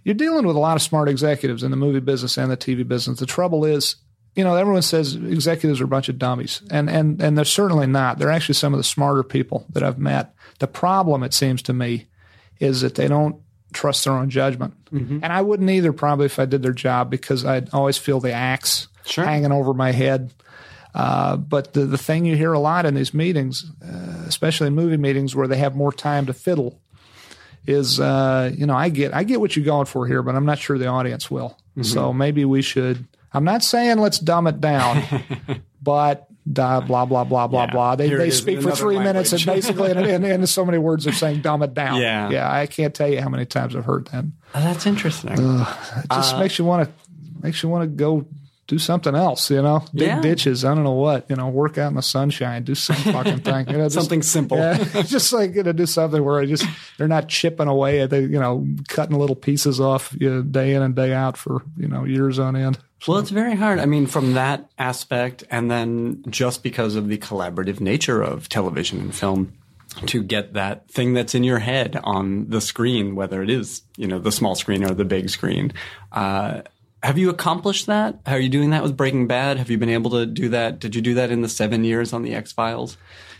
you're 0.08 0.14
dealing 0.14 0.46
with 0.46 0.56
a 0.56 0.58
lot 0.58 0.74
of 0.74 0.82
smart 0.82 1.06
executives 1.08 1.62
in 1.62 1.70
the 1.70 1.76
movie 1.76 2.00
business 2.00 2.38
and 2.38 2.50
the 2.50 2.56
TV 2.56 2.86
business. 2.88 3.18
The 3.20 3.26
trouble 3.26 3.66
is, 3.66 3.96
you 4.34 4.42
know, 4.42 4.54
everyone 4.56 4.80
says 4.80 5.14
executives 5.14 5.82
are 5.82 5.84
a 5.84 5.88
bunch 5.88 6.08
of 6.08 6.18
dummies, 6.18 6.62
and 6.70 6.88
and 6.88 7.20
and 7.20 7.36
they're 7.36 7.44
certainly 7.44 7.86
not. 7.86 8.18
They're 8.18 8.30
actually 8.30 8.54
some 8.54 8.72
of 8.72 8.78
the 8.78 8.84
smarter 8.84 9.22
people 9.22 9.66
that 9.70 9.82
I've 9.82 9.98
met. 9.98 10.34
The 10.60 10.66
problem, 10.66 11.22
it 11.22 11.34
seems 11.34 11.60
to 11.62 11.74
me, 11.74 12.06
is 12.58 12.80
that 12.80 12.94
they 12.94 13.06
don't 13.06 13.36
trust 13.74 14.04
their 14.04 14.14
own 14.14 14.30
judgment, 14.30 14.72
and 14.90 15.26
I 15.26 15.42
wouldn't 15.42 15.68
either 15.68 15.92
probably 15.92 16.24
if 16.26 16.38
I 16.38 16.46
did 16.46 16.62
their 16.62 16.72
job 16.72 17.10
because 17.10 17.44
I'd 17.44 17.68
always 17.74 17.98
feel 17.98 18.18
the 18.18 18.32
axe 18.32 18.88
Sure. 19.04 19.24
hanging 19.26 19.52
over 19.52 19.74
my 19.74 19.92
head. 19.92 20.32
Uh, 20.94 21.36
but 21.36 21.74
the, 21.74 21.84
the 21.84 21.98
thing 21.98 22.24
you 22.24 22.34
hear 22.34 22.52
a 22.54 22.58
lot 22.58 22.86
in 22.86 22.94
these 22.94 23.12
meetings, 23.14 23.70
uh, 23.84 24.24
especially 24.26 24.66
in 24.68 24.74
movie 24.74 24.96
meetings 24.96 25.36
where 25.36 25.46
they 25.46 25.58
have 25.58 25.76
more 25.76 25.92
time 25.92 26.26
to 26.26 26.32
fiddle, 26.32 26.80
is 27.68 28.00
uh, 28.00 28.50
you 28.56 28.66
know 28.66 28.74
I 28.74 28.88
get 28.88 29.14
I 29.14 29.22
get 29.24 29.40
what 29.40 29.54
you're 29.54 29.64
going 29.64 29.86
for 29.86 30.06
here, 30.06 30.22
but 30.22 30.34
I'm 30.34 30.46
not 30.46 30.58
sure 30.58 30.78
the 30.78 30.86
audience 30.88 31.30
will. 31.30 31.56
So 31.82 32.12
maybe 32.12 32.44
we 32.44 32.62
should. 32.62 33.06
I'm 33.32 33.44
not 33.44 33.62
saying 33.62 33.98
let's 33.98 34.18
dumb 34.18 34.46
it 34.48 34.60
down, 34.60 35.04
but 35.82 36.26
da, 36.50 36.80
blah 36.80 37.04
blah 37.04 37.24
blah 37.24 37.46
blah 37.46 37.64
Yeah. 37.66 37.70
blah. 37.70 37.94
They 37.96 38.08
they 38.08 38.30
speak 38.30 38.62
for 38.62 38.72
three 38.72 38.98
minutes 38.98 39.32
and 39.32 39.44
basically 39.54 39.90
in, 39.92 39.98
in, 39.98 40.24
in 40.24 40.46
so 40.46 40.64
many 40.64 40.78
words 40.78 41.04
they're 41.04 41.12
saying 41.12 41.42
dumb 41.42 41.62
it 41.62 41.74
down. 41.74 42.00
Yeah. 42.00 42.30
yeah. 42.30 42.50
I 42.50 42.66
can't 42.66 42.94
tell 42.94 43.08
you 43.08 43.20
how 43.20 43.28
many 43.28 43.44
times 43.46 43.76
I've 43.76 43.84
heard 43.84 44.06
that. 44.08 44.24
Oh, 44.54 44.60
that's 44.60 44.86
interesting. 44.86 45.32
It 45.32 45.66
just 46.10 46.34
Uh, 46.34 46.38
makes 46.40 46.58
you 46.58 46.64
want 46.64 46.88
to 46.88 46.94
makes 47.42 47.62
you 47.62 47.68
want 47.68 47.82
to 47.84 47.86
go 47.88 48.26
do 48.68 48.78
something 48.78 49.14
else, 49.14 49.50
you 49.50 49.60
know, 49.62 49.82
dig 49.94 50.06
Yeah. 50.08 50.20
ditches. 50.20 50.64
I 50.64 50.74
don't 50.74 50.84
know 50.84 50.92
what, 50.92 51.26
you 51.28 51.34
know, 51.36 51.48
work 51.48 51.78
out 51.78 51.88
in 51.88 51.94
the 51.94 52.02
sunshine, 52.02 52.62
do 52.64 52.74
some 52.76 52.94
fucking 52.96 53.40
thing, 53.40 53.66
you 53.68 53.78
know, 53.78 53.84
just- 53.86 53.94
Something 53.94 54.22
simple. 54.22 54.58
Yeah, 54.58 54.76
just 55.02 55.32
like 55.32 55.54
you 55.54 55.62
know, 55.64 55.72
do 55.72 55.86
something 55.86 56.22
where 56.22 56.38
I 56.38 56.46
just 56.46 56.64
they're 56.98 57.08
not 57.08 57.28
chipping 57.28 57.66
away 57.66 58.00
at 58.02 58.10
the, 58.10 58.20
you 58.20 58.38
know, 58.38 58.64
cutting 58.88 59.18
little 59.18 59.34
pieces 59.36 59.80
off 59.80 60.14
you 60.20 60.30
know, 60.30 60.42
day 60.42 60.74
in 60.74 60.82
and 60.82 60.94
day 60.94 61.12
out 61.12 61.36
for 61.36 61.62
you 61.76 61.88
know 61.88 62.04
years 62.04 62.38
on 62.38 62.54
end. 62.54 62.78
Well, 63.06 63.18
it's 63.18 63.30
very 63.30 63.54
hard. 63.56 63.78
I 63.78 63.86
mean, 63.86 64.06
from 64.06 64.34
that 64.34 64.68
aspect, 64.78 65.44
and 65.50 65.70
then 65.70 66.22
just 66.28 66.62
because 66.62 66.94
of 66.96 67.08
the 67.08 67.16
collaborative 67.16 67.80
nature 67.80 68.20
of 68.20 68.48
television 68.48 68.98
and 69.00 69.14
film, 69.14 69.52
to 70.06 70.20
get 70.22 70.52
that 70.54 70.90
thing 70.90 71.14
that's 71.14 71.34
in 71.34 71.44
your 71.44 71.60
head 71.60 71.98
on 72.04 72.50
the 72.50 72.60
screen, 72.60 73.14
whether 73.14 73.42
it 73.42 73.50
is 73.50 73.82
you 73.96 74.06
know 74.08 74.18
the 74.18 74.32
small 74.32 74.54
screen 74.54 74.84
or 74.84 74.92
the 74.94 75.04
big 75.04 75.30
screen. 75.30 75.72
Uh, 76.12 76.62
have 77.02 77.18
you 77.18 77.30
accomplished 77.30 77.86
that? 77.86 78.20
How 78.26 78.34
Are 78.34 78.40
you 78.40 78.48
doing 78.48 78.70
that 78.70 78.82
with 78.82 78.96
Breaking 78.96 79.26
Bad? 79.26 79.56
Have 79.58 79.70
you 79.70 79.78
been 79.78 79.88
able 79.88 80.10
to 80.12 80.26
do 80.26 80.48
that? 80.50 80.78
Did 80.80 80.94
you 80.94 81.02
do 81.02 81.14
that 81.14 81.30
in 81.30 81.42
the 81.42 81.48
seven 81.48 81.84
years 81.84 82.12
on 82.12 82.22
the 82.22 82.34
X 82.34 82.52
Files? 82.52 82.96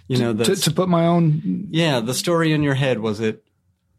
You 0.07 0.19
know, 0.19 0.33
the, 0.33 0.45
To, 0.45 0.57
to 0.57 0.71
put 0.71 0.89
my 0.89 1.07
own, 1.07 1.67
yeah, 1.71 2.01
the 2.01 2.15
story 2.15 2.53
in 2.53 2.63
your 2.63 2.75
head 2.75 2.99
was 3.01 3.21
it 3.21 3.45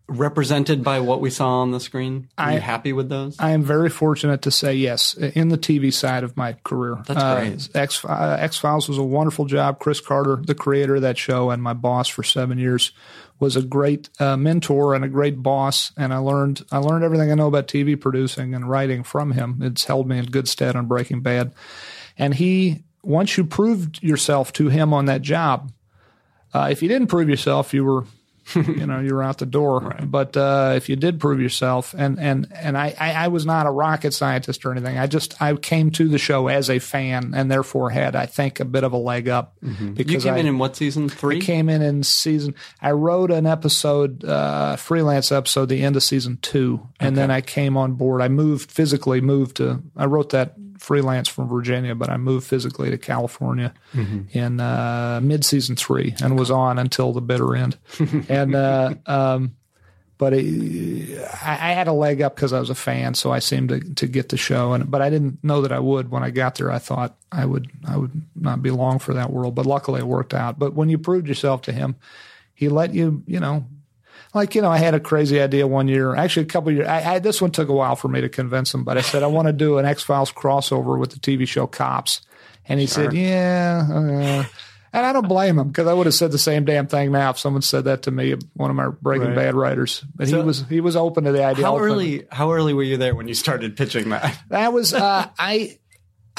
represented 0.07 0.83
by 0.83 0.99
what 0.99 1.21
we 1.21 1.29
saw 1.29 1.59
on 1.61 1.69
the 1.71 1.79
screen? 1.79 2.29
Are 2.37 2.53
you 2.53 2.59
happy 2.59 2.93
with 2.93 3.09
those? 3.09 3.35
I 3.39 3.51
am 3.51 3.63
very 3.63 3.89
fortunate 3.89 4.41
to 4.43 4.51
say 4.51 4.73
yes 4.73 5.13
in 5.13 5.49
the 5.49 5.57
TV 5.57 5.93
side 5.93 6.23
of 6.23 6.35
my 6.35 6.53
career. 6.63 6.97
That's 7.05 7.21
Uh, 7.21 7.35
great. 7.39 7.69
X 7.75 8.03
uh, 8.03 8.37
X 8.39 8.57
Files 8.57 8.89
was 8.89 8.97
a 8.97 9.03
wonderful 9.03 9.45
job. 9.45 9.79
Chris 9.79 10.01
Carter, 10.01 10.37
the 10.37 10.55
creator 10.55 10.95
of 10.95 11.03
that 11.03 11.17
show 11.19 11.51
and 11.51 11.61
my 11.61 11.73
boss 11.73 12.07
for 12.07 12.23
seven 12.23 12.57
years, 12.57 12.91
was 13.39 13.55
a 13.55 13.61
great 13.61 14.09
uh, 14.19 14.35
mentor 14.35 14.93
and 14.93 15.05
a 15.05 15.07
great 15.07 15.41
boss. 15.41 15.91
And 15.97 16.13
I 16.13 16.17
learned 16.17 16.63
I 16.71 16.77
learned 16.77 17.03
everything 17.03 17.31
I 17.31 17.35
know 17.35 17.47
about 17.47 17.67
TV 17.67 17.99
producing 17.99 18.53
and 18.53 18.69
writing 18.69 19.03
from 19.03 19.31
him. 19.31 19.59
It's 19.61 19.85
held 19.85 20.07
me 20.07 20.17
in 20.17 20.25
good 20.25 20.47
stead 20.47 20.75
on 20.75 20.87
Breaking 20.87 21.21
Bad. 21.21 21.53
And 22.17 22.35
he, 22.35 22.83
once 23.01 23.37
you 23.37 23.45
proved 23.45 24.03
yourself 24.03 24.51
to 24.53 24.67
him 24.67 24.93
on 24.93 25.05
that 25.05 25.21
job, 25.21 25.71
uh, 26.53 26.67
if 26.69 26.81
you 26.81 26.89
didn't 26.89 27.07
prove 27.07 27.29
yourself, 27.29 27.73
you 27.73 27.85
were 27.85 28.05
you 28.55 28.85
know, 28.85 28.99
you're 28.99 29.23
out 29.23 29.37
the 29.37 29.45
door. 29.45 29.95
But 30.09 30.35
uh, 30.35 30.73
if 30.75 30.89
you 30.89 30.95
did 30.95 31.19
prove 31.19 31.39
yourself, 31.39 31.93
and 31.95 32.19
and 32.19 32.47
and 32.55 32.77
I, 32.77 32.95
I, 32.99 33.11
I 33.13 33.27
was 33.27 33.45
not 33.45 33.67
a 33.67 33.69
rocket 33.69 34.11
scientist 34.11 34.65
or 34.65 34.71
anything. 34.71 34.97
I 34.97 35.05
just 35.07 35.39
I 35.41 35.53
came 35.55 35.91
to 35.91 36.07
the 36.07 36.17
show 36.17 36.47
as 36.47 36.69
a 36.69 36.79
fan, 36.79 37.33
and 37.35 37.51
therefore 37.51 37.91
had 37.91 38.15
I 38.15 38.25
think 38.25 38.59
a 38.59 38.65
bit 38.65 38.83
of 38.83 38.91
a 38.93 38.97
leg 38.97 39.29
up 39.29 39.55
you 39.61 39.91
because 39.93 40.23
came 40.23 40.33
I 40.33 40.37
in 40.37 40.47
in 40.47 40.57
what 40.57 40.75
season? 40.75 41.09
Three. 41.09 41.41
came 41.41 41.69
in 41.69 41.81
in 41.81 42.03
season. 42.03 42.55
I 42.81 42.91
wrote 42.91 43.29
an 43.29 43.45
episode, 43.45 44.23
uh, 44.23 44.77
freelance 44.77 45.31
episode, 45.31 45.69
the 45.69 45.83
end 45.83 45.95
of 45.95 46.03
season 46.03 46.39
two, 46.41 46.87
and 46.99 47.15
then 47.15 47.29
I 47.29 47.41
came 47.41 47.77
on 47.77 47.93
board. 47.93 48.21
I 48.21 48.29
moved 48.29 48.71
physically, 48.71 49.21
moved 49.21 49.57
to. 49.57 49.83
I 49.95 50.05
wrote 50.05 50.29
that 50.31 50.55
freelance 50.79 51.27
from 51.27 51.47
Virginia, 51.47 51.93
but 51.95 52.09
I 52.09 52.17
moved 52.17 52.47
physically 52.47 52.89
to 52.89 52.97
California 52.97 53.73
in 54.31 54.59
uh, 54.59 55.19
mid 55.21 55.45
season 55.45 55.75
three, 55.75 56.15
and 56.21 56.37
was 56.37 56.49
on 56.49 56.79
until 56.79 57.13
the 57.13 57.21
bitter 57.21 57.55
end. 57.55 57.77
and 58.29 58.55
uh, 58.55 58.95
um, 59.05 59.55
but 60.17 60.33
it, 60.33 61.17
I, 61.41 61.51
I 61.51 61.71
had 61.73 61.87
a 61.87 61.93
leg 61.93 62.21
up 62.21 62.35
because 62.35 62.51
I 62.51 62.59
was 62.59 62.69
a 62.69 62.75
fan, 62.75 63.13
so 63.13 63.31
I 63.31 63.39
seemed 63.39 63.69
to, 63.69 63.79
to 63.79 64.07
get 64.07 64.29
the 64.29 64.37
show. 64.37 64.73
And 64.73 64.91
but 64.91 65.01
I 65.01 65.09
didn't 65.09 65.43
know 65.43 65.61
that 65.61 65.71
I 65.71 65.79
would 65.79 66.11
when 66.11 66.23
I 66.23 66.29
got 66.29 66.55
there. 66.55 66.71
I 66.71 66.79
thought 66.79 67.15
I 67.31 67.45
would 67.45 67.71
I 67.87 67.97
would 67.97 68.21
not 68.35 68.61
be 68.61 68.69
long 68.69 68.99
for 68.99 69.13
that 69.13 69.31
world, 69.31 69.55
but 69.55 69.65
luckily 69.65 69.99
it 70.01 70.07
worked 70.07 70.33
out. 70.33 70.59
But 70.59 70.73
when 70.73 70.89
you 70.89 70.97
proved 70.97 71.27
yourself 71.27 71.61
to 71.63 71.71
him, 71.71 71.95
he 72.53 72.67
let 72.67 72.93
you, 72.93 73.23
you 73.25 73.39
know, 73.39 73.65
like 74.33 74.55
you 74.55 74.61
know, 74.61 74.69
I 74.69 74.77
had 74.77 74.93
a 74.93 74.99
crazy 74.99 75.39
idea 75.39 75.67
one 75.67 75.87
year, 75.87 76.15
actually 76.15 76.43
a 76.43 76.49
couple 76.49 76.71
years. 76.71 76.87
I, 76.87 77.15
I, 77.15 77.19
this 77.19 77.41
one 77.41 77.51
took 77.51 77.69
a 77.69 77.73
while 77.73 77.95
for 77.95 78.07
me 78.07 78.21
to 78.21 78.29
convince 78.29 78.73
him, 78.73 78.83
but 78.83 78.97
I 78.97 79.01
said 79.01 79.23
I 79.23 79.27
want 79.27 79.47
to 79.47 79.53
do 79.53 79.77
an 79.77 79.85
X 79.85 80.03
Files 80.03 80.31
crossover 80.31 80.99
with 80.99 81.11
the 81.11 81.19
TV 81.19 81.47
show 81.47 81.67
Cops, 81.67 82.21
and 82.67 82.79
he 82.79 82.87
said, 82.87 83.13
yeah. 83.13 83.87
Uh, 83.91 84.43
and 84.91 85.05
I 85.05 85.13
don't 85.13 85.27
blame 85.27 85.59
him 85.59 85.67
because 85.67 85.87
I 85.87 85.93
would 85.93 86.07
have 86.07 86.15
said 86.15 86.31
the 86.31 86.39
same 86.39 86.65
damn 86.65 86.87
thing 86.87 87.11
now 87.11 87.29
if 87.29 87.39
someone 87.39 87.61
said 87.61 87.85
that 87.85 88.03
to 88.03 88.11
me, 88.11 88.35
one 88.53 88.69
of 88.69 88.75
my 88.75 88.87
Breaking 88.87 89.27
Right. 89.27 89.35
Bad 89.35 89.55
writers. 89.55 90.03
But 90.15 90.27
he 90.27 90.35
was 90.35 90.63
he 90.67 90.81
was 90.81 90.95
open 90.95 91.25
to 91.25 91.31
the 91.31 91.43
idea. 91.43 91.65
How 91.65 91.75
open. 91.75 91.85
early? 91.85 92.23
How 92.31 92.51
early 92.51 92.73
were 92.73 92.83
you 92.83 92.97
there 92.97 93.15
when 93.15 93.27
you 93.27 93.35
started 93.35 93.77
pitching 93.77 94.09
that? 94.09 94.37
That 94.49 94.73
was 94.73 94.93
uh, 94.93 95.27
I. 95.37 95.77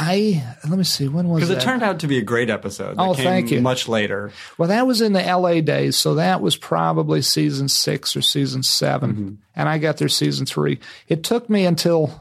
I 0.03 0.43
let 0.67 0.79
me 0.79 0.85
see 0.85 1.09
when 1.09 1.29
was 1.29 1.43
Because 1.43 1.55
it 1.57 1.61
turned 1.65 1.83
out 1.83 2.01
to 2.01 2.07
be 2.07 2.17
a 2.17 2.23
great 2.23 2.49
episode. 2.49 2.97
That 2.97 3.03
Oh, 3.03 3.15
came 3.15 3.25
thank 3.25 3.51
you. 3.51 3.61
Much 3.61 3.87
later. 3.87 4.33
Well, 4.57 4.69
that 4.69 4.87
was 4.87 5.03
in 5.03 5.13
the 5.13 5.21
LA 5.23 5.61
days, 5.61 5.95
so 5.97 6.15
that 6.15 6.41
was 6.41 6.57
probably 6.57 7.21
season 7.21 7.69
six 7.69 8.17
or 8.17 8.23
season 8.23 8.63
7 8.63 9.11
Mm-hmm. 9.13 9.35
and 9.55 9.69
I 9.69 9.77
got 9.77 9.99
there 9.99 10.09
season 10.09 10.47
three. 10.47 10.79
It 11.07 11.23
took 11.23 11.51
me 11.51 11.67
until 11.67 12.19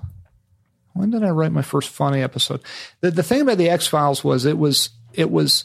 when 0.94 1.12
did 1.12 1.24
I 1.24 1.30
write 1.30 1.54
my 1.54 1.62
first 1.62 1.88
funny 1.89 2.22
episode? 2.22 2.62
The 3.00 3.12
the 3.12 3.24
thing 3.24 3.42
about 3.42 3.58
the 3.58 3.70
X 3.70 3.88
Files 3.88 4.24
was 4.26 4.44
it 4.44 4.58
was 4.58 4.89
it 5.13 5.32
was 5.32 5.63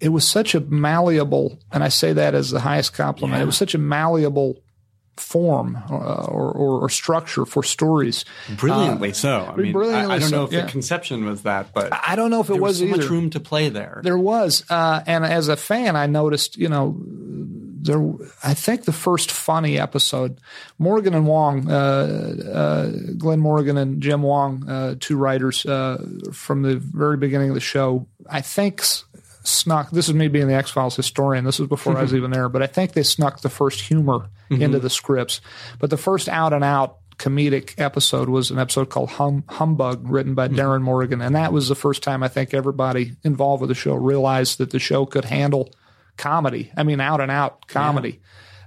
it 0.00 0.08
was 0.08 0.26
such 0.26 0.54
a 0.54 0.60
malleable, 0.60 1.58
and 1.70 1.84
I 1.84 1.88
say 1.88 2.14
that 2.14 2.34
as 2.34 2.50
the 2.50 2.60
highest 2.60 2.94
compliment. 2.94 3.42
It 3.42 3.46
was 3.46 3.56
such 3.58 3.74
a 3.74 3.78
malleable 3.78 4.61
form 5.16 5.82
uh, 5.90 5.94
or, 5.94 6.50
or, 6.50 6.84
or 6.84 6.88
structure 6.88 7.44
for 7.44 7.62
stories. 7.62 8.24
Brilliantly 8.56 9.12
so. 9.12 9.52
I 9.52 9.56
mean, 9.56 9.76
I, 9.76 10.14
I 10.14 10.18
don't 10.18 10.30
know 10.30 10.44
if 10.44 10.52
yeah. 10.52 10.62
the 10.64 10.70
conception 10.70 11.24
was 11.24 11.42
that, 11.42 11.72
but 11.72 11.92
I 11.92 12.16
don't 12.16 12.30
know 12.30 12.40
if 12.40 12.50
it 12.50 12.54
was, 12.54 12.60
was, 12.60 12.78
so 12.78 12.84
either. 12.86 12.96
much 12.96 13.10
room 13.10 13.30
to 13.30 13.40
play 13.40 13.68
there. 13.68 14.00
There 14.02 14.18
was, 14.18 14.64
uh, 14.70 15.02
and 15.06 15.24
as 15.24 15.48
a 15.48 15.56
fan, 15.56 15.96
I 15.96 16.06
noticed, 16.06 16.56
you 16.56 16.68
know, 16.68 17.00
there. 17.82 18.00
I 18.42 18.54
think 18.54 18.84
the 18.84 18.92
first 18.92 19.30
funny 19.30 19.78
episode, 19.78 20.40
Morgan 20.78 21.14
and 21.14 21.26
Wong, 21.26 21.70
uh, 21.70 22.34
uh, 22.52 22.90
Glenn 23.18 23.40
Morgan 23.40 23.76
and 23.76 24.00
Jim 24.00 24.22
Wong, 24.22 24.68
uh, 24.68 24.94
two 24.98 25.16
writers 25.16 25.66
uh, 25.66 26.04
from 26.32 26.62
the 26.62 26.76
very 26.76 27.16
beginning 27.16 27.50
of 27.50 27.54
the 27.54 27.60
show, 27.60 28.06
I 28.30 28.40
think 28.40 28.82
snuck. 29.44 29.90
This 29.90 30.08
is 30.08 30.14
me 30.14 30.28
being 30.28 30.48
the 30.48 30.54
X 30.54 30.70
Files 30.70 30.96
historian. 30.96 31.44
This 31.44 31.58
was 31.58 31.68
before 31.68 31.96
I 31.96 32.02
was 32.02 32.10
mm-hmm. 32.10 32.18
even 32.18 32.30
there, 32.30 32.48
but 32.48 32.62
I 32.62 32.66
think 32.66 32.92
they 32.92 33.02
snuck 33.02 33.40
the 33.40 33.48
first 33.48 33.80
humor 33.82 34.28
mm-hmm. 34.50 34.62
into 34.62 34.78
the 34.78 34.90
scripts. 34.90 35.40
But 35.78 35.90
the 35.90 35.96
first 35.96 36.28
out 36.28 36.52
and 36.52 36.64
out 36.64 36.98
comedic 37.18 37.78
episode 37.78 38.28
was 38.28 38.50
an 38.50 38.58
episode 38.58 38.90
called 38.90 39.10
hum, 39.10 39.44
Humbug, 39.48 40.08
written 40.08 40.34
by 40.34 40.46
mm-hmm. 40.46 40.56
Darin 40.56 40.82
Morgan, 40.82 41.20
and 41.20 41.34
that 41.34 41.52
was 41.52 41.68
the 41.68 41.74
first 41.74 42.02
time 42.02 42.22
I 42.22 42.28
think 42.28 42.54
everybody 42.54 43.16
involved 43.22 43.60
with 43.60 43.68
the 43.68 43.74
show 43.74 43.94
realized 43.94 44.58
that 44.58 44.70
the 44.70 44.78
show 44.78 45.06
could 45.06 45.24
handle 45.24 45.72
comedy. 46.16 46.72
I 46.76 46.82
mean, 46.82 47.00
out 47.00 47.20
and 47.20 47.30
out 47.30 47.66
comedy, 47.66 48.20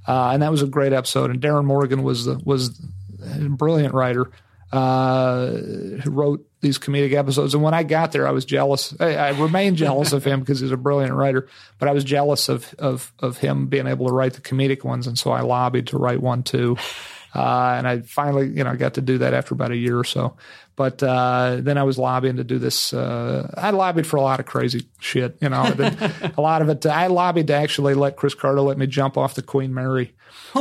uh, 0.07 0.31
and 0.33 0.41
that 0.41 0.51
was 0.51 0.61
a 0.61 0.67
great 0.67 0.93
episode. 0.93 1.31
And 1.31 1.41
Darin 1.41 1.65
Morgan 1.65 2.03
was 2.03 2.25
the 2.25 2.39
was 2.43 2.79
a 3.23 3.49
brilliant 3.49 3.93
writer 3.93 4.31
uh, 4.75 5.47
who 5.47 6.09
wrote 6.09 6.45
these 6.61 6.77
comedic 6.77 7.13
episodes. 7.13 7.53
And 7.53 7.63
when 7.63 7.73
I 7.73 7.83
got 7.83 8.11
there, 8.11 8.27
I 8.27 8.31
was 8.31 8.45
jealous. 8.45 8.93
I, 8.99 9.15
I 9.15 9.29
remain 9.29 9.75
jealous 9.77 10.11
of 10.11 10.23
him 10.23 10.41
because 10.41 10.59
he's 10.59 10.71
a 10.71 10.77
brilliant 10.77 11.13
writer. 11.13 11.47
But 11.79 11.89
I 11.89 11.93
was 11.93 12.03
jealous 12.03 12.49
of 12.49 12.73
of 12.79 13.13
of 13.19 13.37
him 13.37 13.67
being 13.67 13.87
able 13.87 14.07
to 14.07 14.13
write 14.13 14.33
the 14.33 14.41
comedic 14.41 14.83
ones, 14.83 15.07
and 15.07 15.17
so 15.17 15.31
I 15.31 15.41
lobbied 15.41 15.87
to 15.87 15.97
write 15.97 16.21
one 16.21 16.43
too. 16.43 16.77
Uh, 17.35 17.75
and 17.77 17.85
I 17.85 17.99
finally, 17.99 18.47
you 18.47 18.63
know, 18.63 18.73
got 18.77 18.93
to 18.93 19.01
do 19.01 19.17
that 19.17 19.33
after 19.33 19.53
about 19.53 19.71
a 19.71 19.75
year 19.75 19.99
or 19.99 20.05
so. 20.05 20.37
But 20.77 21.03
uh, 21.03 21.57
then 21.59 21.77
I 21.77 21.83
was 21.83 21.97
lobbying 21.97 22.37
to 22.37 22.45
do 22.45 22.59
this. 22.59 22.93
Uh, 22.93 23.53
I 23.57 23.71
lobbied 23.71 24.07
for 24.07 24.15
a 24.15 24.21
lot 24.21 24.39
of 24.39 24.45
crazy 24.45 24.87
shit, 25.01 25.37
you 25.41 25.49
know. 25.49 25.63
a 26.37 26.41
lot 26.41 26.61
of 26.61 26.69
it. 26.69 26.85
I 26.85 27.07
lobbied 27.07 27.47
to 27.47 27.53
actually 27.53 27.93
let 27.93 28.15
Chris 28.15 28.35
Carter 28.35 28.61
let 28.61 28.77
me 28.77 28.87
jump 28.87 29.17
off 29.17 29.35
the 29.35 29.41
Queen 29.41 29.73
Mary. 29.73 30.15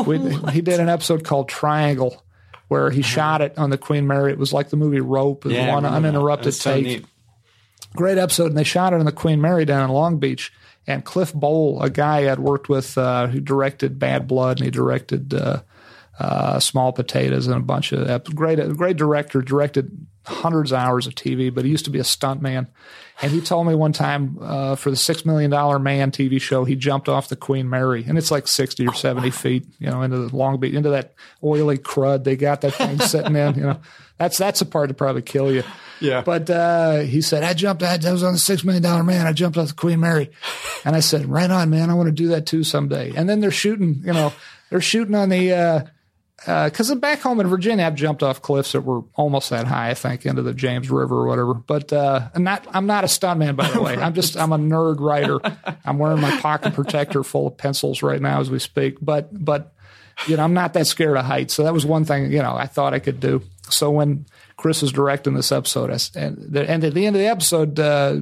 We, 0.05 0.18
he 0.50 0.61
did 0.62 0.81
an 0.81 0.88
episode 0.88 1.22
called 1.22 1.48
Triangle, 1.48 2.24
where 2.68 2.90
he 2.90 3.03
shot 3.03 3.40
it 3.40 3.57
on 3.59 3.70
the 3.70 3.79
Queen 3.79 4.07
Mary. 4.07 4.33
It 4.33 4.38
was 4.38 4.53
like 4.53 4.70
the 4.70 4.77
movie 4.77 5.00
Rope, 5.00 5.44
Yeah, 5.46 5.72
one 5.72 5.85
uninterrupted 5.85 6.46
That's 6.46 6.61
so 6.61 6.74
take 6.74 7.05
great 7.94 8.18
episode. 8.18 8.46
And 8.46 8.59
they 8.59 8.64
shot 8.64 8.92
it 8.92 8.98
on 8.98 9.07
the 9.07 9.12
Queen 9.12 9.40
Mary 9.40 9.64
down 9.64 9.85
in 9.85 9.90
Long 9.90 10.18
Beach. 10.18 10.53
And 10.87 11.05
Cliff 11.05 11.33
Bole, 11.33 11.81
a 11.81 11.88
guy 11.88 12.31
I'd 12.31 12.38
worked 12.38 12.68
with 12.68 12.98
uh, 12.98 13.29
who 13.29 13.40
directed 13.40 13.98
Bad 13.98 14.29
Blood 14.29 14.59
and 14.59 14.66
he 14.66 14.70
directed 14.70 15.33
uh, 15.33 15.62
uh, 16.18 16.61
Small 16.61 16.92
Potatoes 16.92 17.46
and 17.46 17.57
a 17.57 17.61
bunch 17.61 17.92
of 17.92 18.24
great, 18.35 18.59
great 18.77 18.96
director, 18.98 19.40
directed 19.40 20.07
hundreds 20.27 20.73
of 20.73 20.79
hours 20.79 21.07
of 21.07 21.15
TV, 21.15 21.55
but 21.55 21.65
he 21.65 21.71
used 21.71 21.85
to 21.85 21.91
be 21.91 21.99
a 21.99 22.05
stunt 22.05 22.43
man. 22.43 22.69
And 23.23 23.31
he 23.31 23.41
told 23.41 23.67
me 23.67 23.75
one 23.75 23.93
time 23.93 24.39
uh, 24.41 24.75
for 24.75 24.91
the 24.91 24.97
Six 24.97 25.25
Million 25.25 25.51
Dollar 25.51 25.79
Man 25.79 26.11
TV 26.11 26.41
show, 26.41 26.65
he 26.65 26.75
jumped 26.75 27.09
off 27.09 27.29
the 27.29 27.37
Queen 27.37 27.71
Mary, 27.71 28.05
and 28.07 28.19
it's 28.19 28.31
like 28.31 28.49
sixty 28.49 28.87
or 28.87 28.95
seventy 28.95 29.31
feet, 29.31 29.67
you 29.79 29.89
know, 29.89 30.03
into 30.03 30.19
the 30.19 30.37
Long 30.37 30.59
Beach, 30.59 30.75
into 30.75 30.91
that 30.91 31.15
oily 31.43 31.79
crud 31.79 32.25
they 32.25 32.37
got 32.37 32.61
that 32.63 32.75
thing 32.75 32.99
sitting 32.99 33.37
in. 33.37 33.55
You 33.55 33.63
know, 33.63 33.81
that's 34.19 34.37
that's 34.39 34.59
the 34.59 34.65
part 34.67 34.89
that 34.89 34.95
probably 34.95 35.23
kill 35.23 35.53
you. 35.53 35.63
Yeah. 36.01 36.23
But 36.23 36.51
uh, 36.51 36.99
he 37.01 37.21
said, 37.21 37.43
I 37.43 37.55
jumped, 37.55 37.83
I, 37.83 37.99
I 38.05 38.13
was 38.13 38.23
on 38.23 38.35
the 38.35 38.39
Six 38.39 38.65
Million 38.65 38.83
Dollar 38.83 39.03
Man. 39.03 39.27
I 39.27 39.33
jumped 39.33 39.57
off 39.57 39.69
the 39.69 39.75
Queen 39.75 40.01
Mary. 40.01 40.31
And 40.85 40.95
I 40.95 41.01
said, 41.01 41.27
right 41.27 41.51
on, 41.51 41.71
man. 41.71 41.91
I 41.91 41.95
want 41.95 42.09
to 42.09 42.13
do 42.13 42.29
that 42.29 42.47
too 42.47 42.65
someday. 42.65 43.13
And 43.17 43.29
then 43.29 43.41
they're 43.41 43.51
shooting, 43.51 44.03
you 44.05 44.13
know, 44.13 44.33
they're 44.71 44.81
shooting 44.81 45.15
on 45.15 45.29
the, 45.29 45.53
uh, 45.53 45.85
because 46.37 46.94
back 46.97 47.20
home 47.20 47.40
in 47.40 47.47
Virginia, 47.47 47.87
I've 47.87 47.94
jumped 47.94 48.23
off 48.23 48.42
cliffs 48.42 48.73
that 48.73 48.83
were 48.83 49.03
almost 49.14 49.51
that 49.51 49.66
high, 49.66 49.90
I 49.90 49.94
think, 49.94 50.27
into 50.27 50.42
the 50.42 50.53
James 50.53 50.90
River 50.90 51.16
or 51.16 51.27
whatever. 51.27 51.55
But 51.55 51.92
uh, 51.92 52.29
I'm 52.35 52.44
not, 52.44 52.66
I'm 52.73 52.87
not 52.87 53.05
a 53.05 53.07
stuntman, 53.07 53.57
by 53.57 53.70
the 53.70 53.81
way. 53.83 53.97
I'm 53.97 54.14
just, 54.14 54.37
I'm 54.37 54.53
a 54.53 54.59
nerd 54.59 55.01
writer. 55.01 55.40
I'm 55.85 55.99
wearing 55.99 56.20
my 56.20 56.38
pocket 56.40 56.75
protector 56.75 57.23
full 57.23 57.47
of 57.47 57.57
pencils 57.57 58.03
right 58.03 58.20
now 58.20 58.40
as 58.40 58.51
we 58.51 58.59
speak. 58.59 58.99
But, 59.01 59.29
but, 59.33 59.75
you 60.27 60.37
know, 60.37 60.44
I'm 60.44 60.55
not 60.55 60.75
that 60.75 60.87
scared 60.87 61.16
of 61.16 61.25
heights. 61.25 61.55
So 61.55 61.64
that 61.64 61.73
was 61.73 61.87
one 61.87 62.05
thing, 62.05 62.31
you 62.31 62.42
know, 62.42 62.55
I 62.55 62.66
thought 62.66 62.94
I 62.94 62.99
could 62.99 63.20
do. 63.20 63.42
So 63.70 63.90
when 63.90 64.27
Chris 64.57 64.83
was 64.83 64.92
directing 64.92 65.35
this 65.35 65.51
episode, 65.51 65.90
I, 65.90 65.99
and, 66.18 66.37
the, 66.37 66.68
and 66.68 66.85
at 66.85 66.94
the 66.94 67.07
end 67.07 67.16
of 67.16 67.20
the 67.20 67.29
episode, 67.29 67.79
uh, 67.81 68.20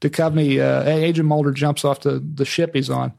Duchovny, 0.00 0.60
uh, 0.60 0.88
Agent 0.88 1.26
Mulder 1.26 1.52
jumps 1.52 1.84
off 1.84 2.00
the, 2.00 2.18
the 2.18 2.44
ship 2.44 2.74
he's 2.74 2.90
on. 2.90 3.12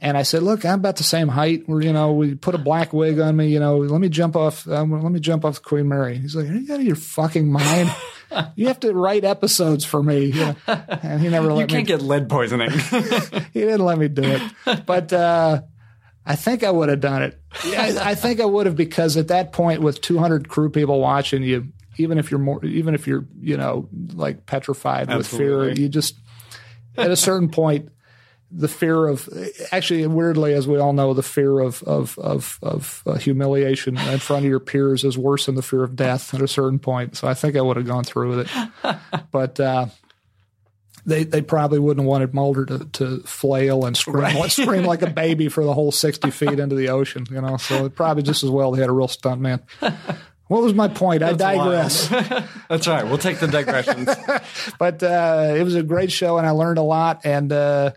And 0.00 0.16
I 0.16 0.22
said, 0.22 0.42
"Look, 0.42 0.64
I'm 0.64 0.78
about 0.78 0.96
the 0.96 1.04
same 1.04 1.28
height. 1.28 1.64
We're, 1.66 1.82
you 1.82 1.92
know, 1.92 2.12
we 2.12 2.34
put 2.34 2.54
a 2.54 2.58
black 2.58 2.92
wig 2.92 3.18
on 3.18 3.36
me. 3.36 3.48
You 3.48 3.58
know, 3.58 3.78
let 3.78 4.00
me 4.00 4.08
jump 4.08 4.36
off. 4.36 4.68
Um, 4.68 5.02
let 5.02 5.10
me 5.10 5.18
jump 5.20 5.44
off 5.44 5.60
Queen 5.62 5.88
Mary." 5.88 6.18
He's 6.18 6.36
like, 6.36 6.48
"Are 6.48 6.54
you 6.54 6.72
out 6.72 6.80
of 6.80 6.86
your 6.86 6.96
fucking 6.96 7.50
mind? 7.50 7.92
you 8.54 8.68
have 8.68 8.78
to 8.80 8.92
write 8.92 9.24
episodes 9.24 9.84
for 9.84 10.02
me." 10.02 10.26
You 10.26 10.40
know? 10.40 10.56
And 10.66 11.20
he 11.20 11.28
never 11.28 11.48
let 11.52 11.54
You 11.54 11.56
me. 11.56 11.62
You 11.62 11.66
can't 11.66 11.86
get 11.86 12.02
lead 12.02 12.28
poisoning. 12.28 12.70
he 13.52 13.60
didn't 13.60 13.84
let 13.84 13.98
me 13.98 14.08
do 14.08 14.22
it, 14.22 14.86
but 14.86 15.12
uh, 15.12 15.62
I 16.24 16.36
think 16.36 16.62
I 16.62 16.70
would 16.70 16.90
have 16.90 17.00
done 17.00 17.22
it. 17.22 17.40
I, 17.64 18.10
I 18.10 18.14
think 18.14 18.40
I 18.40 18.44
would 18.44 18.66
have 18.66 18.76
because 18.76 19.16
at 19.16 19.28
that 19.28 19.52
point, 19.52 19.80
with 19.80 20.00
200 20.00 20.48
crew 20.48 20.70
people 20.70 21.00
watching 21.00 21.42
you, 21.42 21.72
even 21.96 22.18
if 22.18 22.30
you're 22.30 22.38
more, 22.38 22.64
even 22.64 22.94
if 22.94 23.06
you're, 23.06 23.26
you 23.40 23.56
know, 23.56 23.88
like 24.14 24.46
petrified 24.46 25.08
with 25.08 25.26
fear, 25.26 25.70
you 25.70 25.88
just 25.88 26.16
at 26.96 27.10
a 27.10 27.16
certain 27.16 27.48
point 27.48 27.90
the 28.50 28.68
fear 28.68 29.06
of 29.06 29.28
actually 29.72 30.06
weirdly 30.06 30.54
as 30.54 30.66
we 30.66 30.78
all 30.78 30.92
know 30.92 31.12
the 31.12 31.22
fear 31.22 31.60
of 31.60 31.82
of 31.82 32.18
of, 32.18 32.58
of 32.62 33.02
uh, 33.06 33.14
humiliation 33.16 33.98
in 33.98 34.18
front 34.18 34.44
of 34.44 34.50
your 34.50 34.60
peers 34.60 35.04
is 35.04 35.18
worse 35.18 35.46
than 35.46 35.54
the 35.54 35.62
fear 35.62 35.84
of 35.84 35.94
death 35.94 36.32
at 36.32 36.40
a 36.40 36.48
certain 36.48 36.78
point 36.78 37.16
so 37.16 37.28
i 37.28 37.34
think 37.34 37.56
i 37.56 37.60
would 37.60 37.76
have 37.76 37.86
gone 37.86 38.04
through 38.04 38.36
with 38.36 38.48
it 38.50 38.96
but 39.30 39.60
uh 39.60 39.86
they, 41.08 41.24
they 41.24 41.40
probably 41.40 41.78
wouldn't 41.78 42.04
have 42.04 42.08
wanted 42.08 42.34
Mulder 42.34 42.66
to, 42.66 42.84
to 42.84 43.20
flail 43.20 43.86
and 43.86 43.96
scream, 43.96 44.48
scream 44.50 44.84
like 44.84 45.00
a 45.00 45.08
baby 45.08 45.48
for 45.48 45.64
the 45.64 45.72
whole 45.72 45.90
60 45.90 46.30
feet 46.32 46.60
into 46.60 46.74
the 46.74 46.90
ocean, 46.90 47.24
you 47.30 47.40
know. 47.40 47.56
So 47.56 47.86
it 47.86 47.94
probably 47.94 48.22
just 48.22 48.44
as 48.44 48.50
well 48.50 48.72
they 48.72 48.80
had 48.80 48.90
a 48.90 48.92
real 48.92 49.08
stunt 49.08 49.40
man. 49.40 49.62
What 50.48 50.62
was 50.62 50.72
my 50.72 50.88
point? 50.88 51.22
I 51.22 51.34
digress. 51.34 52.08
That's 52.08 52.88
right. 52.88 53.04
We'll 53.04 53.18
take 53.18 53.38
the 53.38 53.48
digressions. 53.48 54.08
but 54.78 55.02
uh, 55.02 55.54
it 55.54 55.62
was 55.62 55.74
a 55.74 55.82
great 55.82 56.10
show 56.10 56.38
and 56.38 56.46
I 56.46 56.52
learned 56.52 56.78
a 56.78 56.82
lot. 56.82 57.20
And 57.26 57.52
uh, 57.52 57.90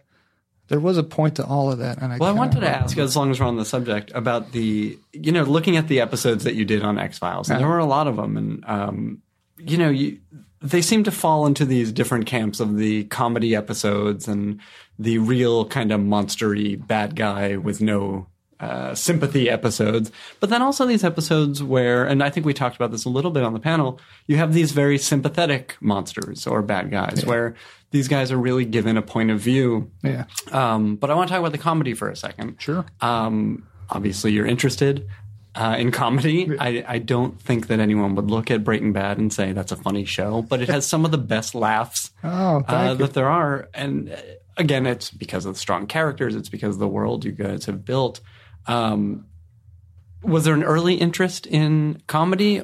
there 0.71 0.79
was 0.79 0.97
a 0.97 1.03
point 1.03 1.35
to 1.35 1.45
all 1.45 1.69
of 1.69 1.79
that. 1.79 2.01
And 2.01 2.13
I 2.13 2.17
Well, 2.17 2.29
I 2.29 2.31
wanted 2.31 2.61
to 2.61 2.69
ask, 2.69 2.97
as 2.97 3.15
long 3.15 3.29
as 3.29 3.41
we're 3.41 3.45
on 3.45 3.57
the 3.57 3.65
subject, 3.65 4.09
about 4.15 4.53
the, 4.53 4.97
you 5.11 5.31
know, 5.33 5.43
looking 5.43 5.75
at 5.75 5.89
the 5.89 5.99
episodes 5.99 6.45
that 6.45 6.55
you 6.55 6.63
did 6.63 6.81
on 6.81 6.97
X 6.97 7.17
Files, 7.17 7.49
and 7.49 7.59
there 7.59 7.67
were 7.67 7.77
a 7.77 7.85
lot 7.85 8.07
of 8.07 8.15
them, 8.15 8.37
and, 8.37 8.63
um, 8.65 9.21
you 9.57 9.77
know, 9.77 9.89
you, 9.89 10.19
they 10.61 10.81
seem 10.81 11.03
to 11.03 11.11
fall 11.11 11.45
into 11.45 11.65
these 11.65 11.91
different 11.91 12.25
camps 12.25 12.61
of 12.61 12.77
the 12.77 13.03
comedy 13.05 13.53
episodes 13.53 14.29
and 14.29 14.61
the 14.97 15.17
real 15.17 15.65
kind 15.65 15.91
of 15.91 15.99
monstery 15.99 16.75
bad 16.87 17.17
guy 17.17 17.57
with 17.57 17.81
no 17.81 18.27
uh, 18.61 18.93
sympathy 18.93 19.49
episodes, 19.49 20.11
but 20.39 20.49
then 20.49 20.61
also 20.61 20.85
these 20.85 21.03
episodes 21.03 21.61
where, 21.61 22.05
and 22.05 22.23
I 22.23 22.29
think 22.29 22.45
we 22.45 22.53
talked 22.53 22.75
about 22.75 22.91
this 22.91 23.05
a 23.05 23.09
little 23.09 23.31
bit 23.31 23.43
on 23.43 23.53
the 23.53 23.59
panel, 23.59 23.99
you 24.27 24.37
have 24.37 24.53
these 24.53 24.71
very 24.71 24.99
sympathetic 24.99 25.75
monsters 25.81 26.45
or 26.47 26.61
bad 26.61 26.91
guys 26.91 27.25
where 27.25 27.55
these 27.91 28.07
guys 28.07 28.31
are 28.31 28.37
really 28.37 28.65
given 28.65 28.97
a 28.97 29.01
point 29.01 29.29
of 29.31 29.39
view 29.39 29.91
Yeah. 30.03 30.25
um, 30.51 30.95
but 30.95 31.09
I 31.11 31.13
want 31.13 31.27
to 31.27 31.33
talk 31.33 31.39
about 31.39 31.51
the 31.51 31.57
comedy 31.57 31.93
for 31.93 32.09
a 32.09 32.15
second. 32.15 32.55
Sure. 32.59 32.85
Um, 33.01 33.67
obviously, 33.89 34.31
you're 34.31 34.45
interested 34.47 35.07
uh, 35.55 35.75
in 35.77 35.91
comedy. 35.91 36.57
I, 36.57 36.83
I 36.87 36.97
don't 36.99 37.39
think 37.41 37.67
that 37.67 37.79
anyone 37.81 38.15
would 38.15 38.31
look 38.31 38.49
at 38.49 38.63
Breaking 38.63 38.93
Bad 38.93 39.17
and 39.17 39.31
say 39.31 39.51
that's 39.51 39.71
a 39.73 39.75
funny 39.75 40.05
show, 40.05 40.41
but 40.41 40.61
it 40.61 40.69
has 40.69 40.87
some 40.87 41.03
of 41.05 41.11
the 41.11 41.17
best 41.17 41.53
laughs 41.53 42.11
Oh, 42.23 42.63
uh, 42.67 42.93
that 42.95 43.13
there 43.13 43.29
are. 43.29 43.67
And 43.73 44.11
uh, 44.11 44.15
again, 44.57 44.85
it's 44.85 45.11
because 45.11 45.45
of 45.45 45.53
the 45.55 45.59
strong 45.59 45.87
characters. 45.87 46.35
It's 46.35 46.47
because 46.49 46.75
of 46.75 46.79
the 46.79 46.87
world 46.87 47.25
you 47.25 47.33
guys 47.33 47.65
have 47.65 47.83
built. 47.83 48.21
Um, 48.67 49.25
was 50.23 50.45
there 50.45 50.53
an 50.53 50.63
early 50.63 50.95
interest 50.95 51.45
in 51.47 52.01
comedy? 52.07 52.61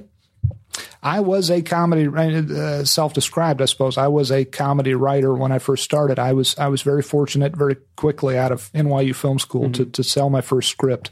I 1.01 1.19
was 1.19 1.49
a 1.51 1.62
comedy 1.62 2.07
uh, 2.07 2.83
self-described, 2.83 3.62
I 3.62 3.65
suppose. 3.65 3.97
I 3.97 4.07
was 4.07 4.31
a 4.31 4.45
comedy 4.45 4.93
writer 4.93 5.33
when 5.33 5.51
I 5.51 5.60
first 5.60 5.83
started. 5.83 6.19
I 6.19 6.33
was 6.33 6.57
I 6.57 6.67
was 6.67 6.81
very 6.81 7.03
fortunate, 7.03 7.55
very 7.55 7.77
quickly 7.95 8.38
out 8.38 8.51
of 8.51 8.71
NYU 8.73 9.15
Film 9.15 9.39
School 9.39 9.71
to 9.71 9.86
to 9.86 10.03
sell 10.03 10.29
my 10.29 10.41
first 10.41 10.69
script 10.69 11.12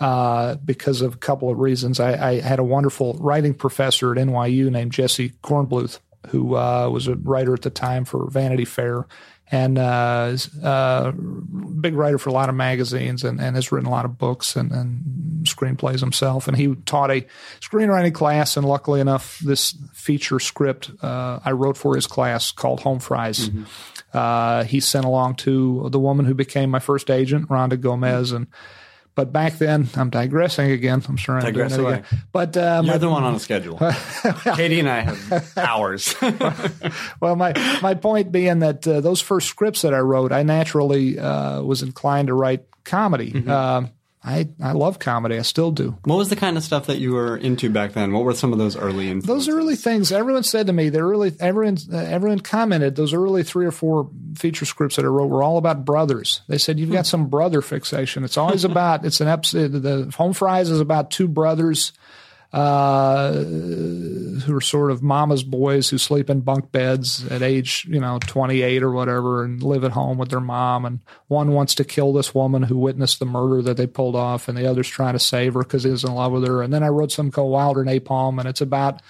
uh, 0.00 0.56
because 0.56 1.02
of 1.02 1.14
a 1.14 1.18
couple 1.18 1.50
of 1.50 1.58
reasons. 1.58 2.00
I, 2.00 2.30
I 2.30 2.40
had 2.40 2.58
a 2.58 2.64
wonderful 2.64 3.14
writing 3.20 3.54
professor 3.54 4.12
at 4.12 4.18
NYU 4.18 4.70
named 4.70 4.92
Jesse 4.92 5.30
Kornbluth, 5.42 6.00
who 6.28 6.56
uh, 6.56 6.88
was 6.88 7.06
a 7.06 7.16
writer 7.16 7.54
at 7.54 7.62
the 7.62 7.70
time 7.70 8.04
for 8.04 8.28
Vanity 8.30 8.64
Fair 8.64 9.06
and 9.52 9.78
uh, 9.78 10.36
a 10.62 11.12
big 11.12 11.94
writer 11.94 12.18
for 12.18 12.30
a 12.30 12.32
lot 12.32 12.48
of 12.48 12.54
magazines 12.54 13.24
and, 13.24 13.40
and 13.40 13.56
has 13.56 13.72
written 13.72 13.88
a 13.88 13.90
lot 13.90 14.04
of 14.04 14.16
books 14.18 14.54
and, 14.54 14.70
and 14.70 15.44
screenplays 15.44 16.00
himself. 16.00 16.46
And 16.46 16.56
he 16.56 16.74
taught 16.86 17.10
a 17.10 17.26
screenwriting 17.60 18.14
class, 18.14 18.56
and 18.56 18.66
luckily 18.66 19.00
enough, 19.00 19.38
this 19.40 19.76
feature 19.92 20.38
script 20.38 20.90
uh, 21.02 21.40
I 21.44 21.52
wrote 21.52 21.76
for 21.76 21.96
his 21.96 22.06
class 22.06 22.52
called 22.52 22.80
Home 22.80 23.00
Fries. 23.00 23.50
Uh, 24.12 24.64
he 24.64 24.80
sent 24.80 25.04
along 25.04 25.36
to 25.36 25.88
the 25.90 26.00
woman 26.00 26.26
who 26.26 26.34
became 26.34 26.70
my 26.70 26.80
first 26.80 27.10
agent, 27.10 27.48
Rhonda 27.48 27.80
Gomez, 27.80 28.32
and 28.32 28.46
but 29.14 29.32
back 29.32 29.58
then, 29.58 29.88
I'm 29.96 30.10
digressing 30.10 30.70
again. 30.70 31.02
I'm 31.08 31.16
sure 31.16 31.36
I'm 31.36 31.42
Digress 31.42 31.72
doing 31.72 31.80
it 31.80 31.88
away. 31.88 31.98
again. 31.98 32.22
But 32.32 32.56
uh, 32.56 32.82
You're 32.84 32.98
the 32.98 33.10
one 33.10 33.24
on 33.24 33.34
a 33.34 33.40
schedule. 33.40 33.78
Katie 34.54 34.80
and 34.80 34.88
I 34.88 35.00
have 35.00 35.58
hours. 35.58 36.14
well, 37.20 37.36
my 37.36 37.52
my 37.82 37.94
point 37.94 38.32
being 38.32 38.60
that 38.60 38.86
uh, 38.86 39.00
those 39.00 39.20
first 39.20 39.48
scripts 39.48 39.82
that 39.82 39.94
I 39.94 39.98
wrote, 39.98 40.32
I 40.32 40.42
naturally 40.42 41.18
uh, 41.18 41.62
was 41.62 41.82
inclined 41.82 42.28
to 42.28 42.34
write 42.34 42.64
comedy. 42.84 43.32
Mm-hmm. 43.32 43.50
Uh, 43.50 43.82
I 44.22 44.48
I 44.62 44.72
love 44.72 44.98
comedy. 44.98 45.38
I 45.38 45.42
still 45.42 45.70
do. 45.70 45.96
what 46.04 46.16
was 46.16 46.28
the 46.28 46.36
kind 46.36 46.56
of 46.56 46.62
stuff 46.62 46.86
that 46.86 46.98
you 46.98 47.12
were 47.12 47.36
into 47.36 47.70
back 47.70 47.92
then? 47.92 48.12
What 48.12 48.24
were 48.24 48.34
some 48.34 48.52
of 48.52 48.58
those 48.58 48.76
early 48.76 49.08
influences? 49.08 49.46
Those 49.46 49.48
early 49.48 49.76
things, 49.76 50.12
everyone 50.12 50.42
said 50.42 50.66
to 50.66 50.72
me, 50.74 50.90
the 50.90 50.98
early 50.98 51.32
everyone 51.40 51.78
uh, 51.90 51.96
everyone 51.96 52.40
commented 52.40 52.96
those 52.96 53.14
early 53.14 53.42
three 53.42 53.64
or 53.64 53.70
four 53.70 54.10
feature 54.36 54.66
scripts 54.66 54.96
that 54.96 55.04
I 55.04 55.08
wrote 55.08 55.28
were 55.28 55.42
all 55.42 55.56
about 55.56 55.86
brothers. 55.86 56.42
They 56.48 56.58
said 56.58 56.78
you've 56.78 56.92
got 56.92 57.06
some 57.06 57.28
brother 57.28 57.62
fixation. 57.62 58.24
It's 58.24 58.36
always 58.36 58.64
about 58.70 59.06
it's 59.06 59.20
an 59.22 59.28
episode. 59.28 59.68
The 59.72 60.12
Home 60.16 60.34
Fries 60.34 60.68
is 60.68 60.80
about 60.80 61.10
two 61.10 61.26
brothers 61.28 61.92
uh, 62.52 63.32
who 63.32 64.56
are 64.56 64.60
sort 64.60 64.90
of 64.90 65.02
mama's 65.02 65.44
boys 65.44 65.88
who 65.88 65.98
sleep 65.98 66.28
in 66.28 66.40
bunk 66.40 66.72
beds 66.72 67.24
at 67.28 67.42
age, 67.42 67.86
you 67.88 68.00
know, 68.00 68.18
28 68.26 68.82
or 68.82 68.90
whatever 68.90 69.44
and 69.44 69.62
live 69.62 69.84
at 69.84 69.92
home 69.92 70.18
with 70.18 70.30
their 70.30 70.40
mom. 70.40 70.84
And 70.84 70.98
one 71.28 71.52
wants 71.52 71.76
to 71.76 71.84
kill 71.84 72.12
this 72.12 72.34
woman 72.34 72.64
who 72.64 72.76
witnessed 72.76 73.20
the 73.20 73.24
murder 73.24 73.62
that 73.62 73.76
they 73.76 73.86
pulled 73.86 74.16
off, 74.16 74.48
and 74.48 74.58
the 74.58 74.68
other's 74.68 74.88
trying 74.88 75.12
to 75.12 75.20
save 75.20 75.54
her 75.54 75.60
because 75.60 75.84
he's 75.84 76.02
in 76.02 76.12
love 76.12 76.32
with 76.32 76.46
her. 76.46 76.62
And 76.62 76.72
then 76.72 76.82
I 76.82 76.88
wrote 76.88 77.12
some 77.12 77.30
called 77.30 77.52
Wilder 77.52 77.84
Napalm, 77.84 78.40
and 78.40 78.48
it's 78.48 78.60
about 78.60 79.00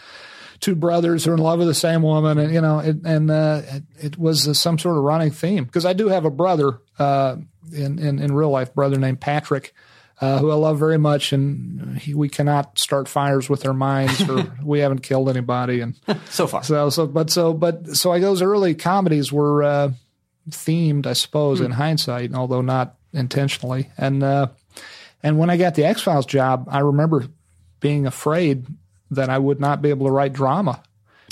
two 0.61 0.75
brothers 0.75 1.25
who 1.25 1.31
are 1.31 1.35
in 1.35 1.41
love 1.41 1.59
with 1.59 1.69
the 1.69 1.75
same 1.75 2.03
woman, 2.03 2.39
and 2.39 2.53
you 2.53 2.61
know, 2.61 2.79
it, 2.81 2.97
and 3.05 3.31
uh, 3.31 3.63
it, 3.65 3.83
it 3.99 4.19
was 4.19 4.47
uh, 4.47 4.55
some 4.55 4.79
sort 4.79 4.97
of 4.97 5.03
running 5.03 5.31
theme 5.31 5.65
because 5.65 5.87
I 5.87 5.95
do 5.95 6.09
have 6.09 6.27
a 6.27 6.31
brother 6.31 6.81
uh, 6.99 7.37
in, 7.73 7.99
in 7.99 8.19
in 8.19 8.35
real 8.35 8.51
life, 8.51 8.75
brother 8.75 8.99
named 8.99 9.21
Patrick. 9.21 9.75
Uh, 10.21 10.39
who 10.39 10.51
I 10.51 10.55
love 10.55 10.79
very 10.79 10.99
much, 10.99 11.33
and 11.33 11.97
he, 11.97 12.13
we 12.13 12.29
cannot 12.29 12.79
start 12.79 13.09
fires 13.09 13.49
with 13.49 13.67
our 13.67 13.73
minds, 13.73 14.29
or 14.29 14.53
we 14.63 14.81
haven't 14.81 15.03
killed 15.03 15.31
anybody, 15.31 15.81
and 15.81 15.95
so 16.31 16.47
far. 16.47 16.63
so 16.63 16.91
so. 16.91 17.07
But 17.07 17.31
so 17.31 17.55
but 17.55 17.97
so. 17.97 18.13
I 18.13 18.19
those 18.19 18.43
early 18.43 18.75
comedies 18.75 19.33
were 19.33 19.63
uh, 19.63 19.93
themed, 20.51 21.07
I 21.07 21.15
suppose, 21.15 21.63
in 21.63 21.71
hindsight, 21.71 22.35
although 22.35 22.61
not 22.61 22.97
intentionally. 23.15 23.91
And 23.97 24.23
uh, 24.23 24.49
and 25.23 25.39
when 25.39 25.49
I 25.49 25.57
got 25.57 25.75
the 25.75 25.85
X 25.85 26.03
Files 26.03 26.27
job, 26.27 26.69
I 26.71 26.81
remember 26.81 27.27
being 27.81 28.07
afraid 28.07 28.67
that 29.11 29.31
I 29.31 29.39
would 29.39 29.59
not 29.59 29.83
be 29.83 29.91
able 29.91 30.07
to 30.07 30.13
write 30.13 30.33
drama 30.33 30.83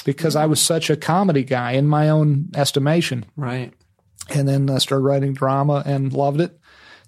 because 0.04 0.34
I 0.34 0.46
was 0.46 0.60
such 0.60 0.90
a 0.90 0.96
comedy 0.96 1.44
guy 1.44 1.72
in 1.72 1.86
my 1.86 2.08
own 2.08 2.50
estimation. 2.54 3.26
right. 3.36 3.72
And 4.30 4.46
then 4.46 4.68
I 4.68 4.76
started 4.78 5.04
writing 5.04 5.32
drama 5.32 5.82
and 5.86 6.12
loved 6.12 6.40
it. 6.40 6.58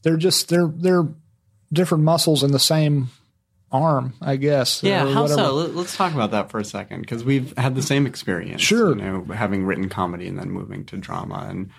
They're 0.02 0.16
just 0.16 0.48
they're 0.48 0.70
they're 0.74 1.06
different 1.72 2.04
muscles 2.04 2.42
in 2.42 2.52
the 2.52 2.58
same 2.58 3.08
arm, 3.72 4.14
I 4.20 4.36
guess. 4.36 4.82
Yeah, 4.82 5.06
how 5.12 5.26
so? 5.26 5.54
Let- 5.54 5.74
Let's 5.74 5.96
talk 5.96 6.12
about 6.12 6.32
that 6.32 6.50
for 6.50 6.58
a 6.58 6.64
second 6.64 7.02
because 7.02 7.24
we've 7.24 7.56
had 7.56 7.74
the 7.74 7.82
same 7.82 8.06
experience. 8.06 8.60
Sure. 8.60 8.90
you 8.90 9.02
know, 9.02 9.24
having 9.32 9.64
written 9.64 9.88
comedy 9.88 10.26
and 10.26 10.38
then 10.38 10.50
moving 10.50 10.84
to 10.86 10.96
drama, 10.96 11.46
and 11.48 11.70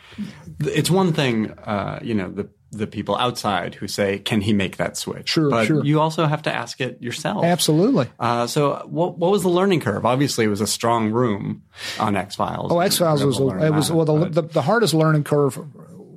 it's 0.60 0.90
one 0.90 1.14
thing, 1.14 1.52
uh, 1.52 2.00
you 2.02 2.14
know, 2.14 2.30
the 2.32 2.50
the 2.74 2.88
people 2.88 3.18
outside 3.18 3.76
who 3.76 3.88
say, 3.88 4.18
"Can 4.20 4.40
he 4.40 4.54
make 4.54 4.78
that 4.78 4.96
switch?" 4.96 5.30
Sure, 5.30 5.50
but 5.50 5.68
sure. 5.68 5.84
you 5.84 6.00
also 6.00 6.26
have 6.26 6.44
to 6.44 6.54
ask 6.54 6.80
it 6.80 7.02
yourself. 7.02 7.44
Absolutely. 7.44 8.08
Uh, 8.18 8.48
so, 8.48 8.86
what 8.86 9.18
what 9.18 9.32
was 9.32 9.44
the 9.44 9.50
learning 9.50 9.82
curve? 9.82 10.06
Obviously, 10.06 10.46
it 10.46 10.50
was 10.50 10.62
a 10.62 10.68
strong 10.68 11.12
room 11.12 11.64
on 12.00 12.16
X 12.16 12.36
Files. 12.36 12.72
Oh, 12.72 12.80
X 12.80 12.98
Files 12.98 13.26
was 13.26 13.40
a, 13.40 13.66
it 13.66 13.74
was 13.74 13.92
well 13.92 14.06
the, 14.06 14.30
the 14.30 14.42
the 14.44 14.62
hardest 14.62 14.94
learning 14.94 15.26
curve 15.26 15.60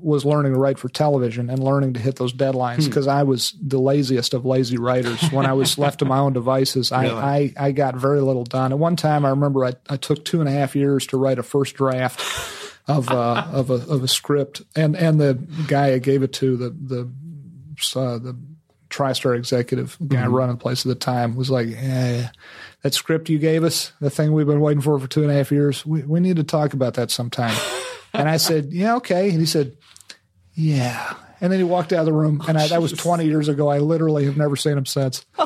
was 0.05 0.25
learning 0.25 0.53
to 0.53 0.59
write 0.59 0.79
for 0.79 0.89
television 0.89 1.49
and 1.51 1.63
learning 1.63 1.95
to 1.95 2.01
hit 2.01 2.17
those 2.17 2.33
Hmm. 2.33 2.39
deadlines 2.39 2.85
because 2.85 3.07
I 3.09 3.23
was 3.23 3.55
the 3.61 3.79
laziest 3.81 4.35
of 4.35 4.45
lazy 4.45 4.77
writers. 4.79 5.21
When 5.33 5.47
I 5.47 5.55
was 5.55 5.79
left 5.85 6.01
to 6.01 6.05
my 6.05 6.19
own 6.19 6.33
devices, 6.35 6.93
I, 6.93 7.05
Really? 7.05 7.19
I 7.23 7.53
I 7.57 7.73
got 7.73 7.97
very 7.97 8.21
little 8.21 8.45
done. 8.45 8.73
At 8.73 8.79
one 8.79 8.97
time, 8.97 9.25
I 9.25 9.31
remember 9.31 9.65
I, 9.65 9.73
I 9.89 9.97
took 9.97 10.25
two 10.25 10.41
and 10.41 10.49
a 10.49 10.53
half 10.53 10.77
years 10.77 11.07
to 11.09 11.17
write 11.17 11.39
a 11.39 11.43
first 11.43 11.75
draft 11.75 12.21
of 12.87 13.09
uh, 13.11 13.47
of 13.53 13.71
a 13.71 13.75
of 13.91 14.03
a 14.03 14.09
script, 14.09 14.63
and 14.77 14.95
and 14.97 15.19
the 15.21 15.35
guy 15.69 15.93
I 15.95 15.99
gave 15.99 16.23
it 16.23 16.33
to 16.35 16.57
the 16.57 16.71
the 16.71 17.11
uh, 17.99 18.19
the 18.19 18.37
TriStar 18.91 19.37
executive 19.37 19.97
guy 20.07 20.19
Mm-hmm. 20.23 20.35
running 20.35 20.57
the 20.57 20.61
place 20.63 20.87
at 20.87 20.89
the 20.91 20.95
time 20.95 21.35
was 21.35 21.51
like, 21.51 21.67
yeah, 21.69 22.31
that 22.83 22.95
script 22.95 23.29
you 23.29 23.39
gave 23.39 23.65
us, 23.65 23.93
the 24.01 24.11
thing 24.11 24.33
we've 24.33 24.47
been 24.47 24.61
waiting 24.61 24.81
for 24.81 24.99
for 25.01 25.09
two 25.09 25.23
and 25.23 25.31
a 25.33 25.35
half 25.35 25.51
years, 25.51 25.85
we, 25.85 26.03
we 26.03 26.21
need 26.21 26.37
to 26.37 26.45
talk 26.45 26.75
about 26.75 26.95
that 26.95 27.11
sometime. 27.11 27.57
and 28.13 28.29
I 28.29 28.37
said, 28.37 28.73
yeah, 28.73 28.95
okay. 28.97 29.31
And 29.31 29.41
he 29.41 29.47
said, 29.47 29.77
yeah. 30.55 31.15
And 31.41 31.53
then 31.53 31.61
he 31.61 31.65
walked 31.65 31.93
out 31.93 32.01
of 32.01 32.07
the 32.07 32.13
room, 32.13 32.43
and 32.49 32.57
I, 32.57 32.69
that 32.69 32.81
was 32.81 32.93
20 32.93 33.27
years 33.27 33.49
ago. 33.49 33.69
I 33.69 33.79
literally 33.79 34.25
have 34.25 34.37
never 34.37 34.57
seen 34.57 34.79
him 34.79 34.87
since. 34.87 35.25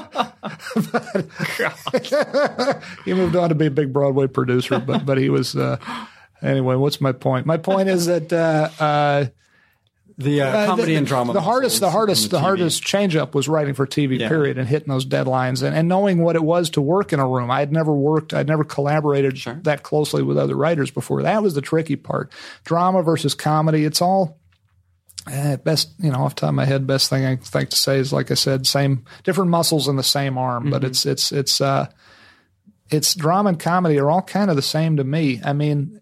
he 3.05 3.15
moved 3.15 3.37
on 3.37 3.49
to 3.49 3.55
be 3.55 3.67
a 3.67 3.71
big 3.71 3.93
Broadway 3.93 4.27
producer, 4.27 4.79
but 4.79 5.05
but 5.05 5.19
he 5.19 5.29
was 5.29 5.57
uh, 5.57 5.79
anyway. 6.43 6.77
What's 6.77 7.01
my 7.01 7.13
point? 7.13 7.47
My 7.47 7.57
point 7.57 7.89
is 7.89 8.07
that 8.07 8.33
uh, 8.33 8.69
uh, 8.79 9.27
the 10.19 10.43
uh, 10.43 10.67
comedy 10.67 10.93
the, 10.93 10.97
and 10.97 11.07
drama. 11.07 11.33
The 11.33 11.41
hardest, 11.41 11.81
the 11.81 11.91
hardest, 11.91 12.25
in 12.25 12.31
the, 12.31 12.41
hardest 12.41 12.83
change 12.83 13.15
up 13.15 13.35
was 13.35 13.49
writing 13.49 13.75
for 13.75 13.87
TV. 13.87 14.19
Yeah. 14.19 14.29
Period, 14.29 14.59
and 14.59 14.69
hitting 14.69 14.89
those 14.89 15.07
deadlines 15.07 15.63
and, 15.63 15.75
and 15.75 15.89
knowing 15.89 16.23
what 16.23 16.35
it 16.35 16.43
was 16.43 16.71
to 16.71 16.81
work 16.81 17.13
in 17.13 17.21
a 17.21 17.27
room. 17.27 17.51
I 17.51 17.61
had 17.61 17.73
never 17.73 17.93
worked, 17.93 18.35
I'd 18.35 18.49
never 18.49 18.65
collaborated 18.65 19.37
that 19.63 19.85
closely 19.85 20.23
with 20.23 20.37
other 20.37 20.57
writers 20.57 20.91
before. 20.91 21.23
That 21.23 21.43
was 21.43 21.55
the 21.55 21.63
tricky 21.63 21.97
part. 21.97 22.33
Drama 22.65 23.03
versus 23.03 23.35
comedy. 23.35 23.85
It's 23.85 24.03
all. 24.03 24.39
Eh, 25.31 25.57
best, 25.57 25.93
you 25.99 26.11
know, 26.11 26.19
off 26.19 26.35
the 26.35 26.43
top 26.43 26.49
of 26.51 26.55
my 26.55 26.65
head, 26.65 26.87
best 26.87 27.11
thing 27.11 27.25
I 27.25 27.37
think 27.37 27.71
to 27.71 27.77
say 27.77 27.99
is, 27.99 28.13
like 28.13 28.31
I 28.31 28.35
said, 28.35 28.67
same 28.67 29.05
different 29.25 29.51
muscles 29.51 29.89
in 29.89 29.97
the 29.97 30.03
same 30.03 30.39
arm, 30.39 30.71
but 30.71 30.85
it's 30.85 31.07
it's 31.07 31.33
it's 31.33 31.61
uh, 31.61 31.89
it's 32.91 33.15
drama 33.15 33.51
and 33.51 33.59
comedy 33.61 33.99
are 33.99 34.11
all 34.11 34.23
kind 34.23 34.51
of 34.51 34.57
the 34.57 34.63
same 34.63 34.97
to 34.97 35.05
me. 35.05 35.41
I 35.45 35.53
mean, 35.53 36.01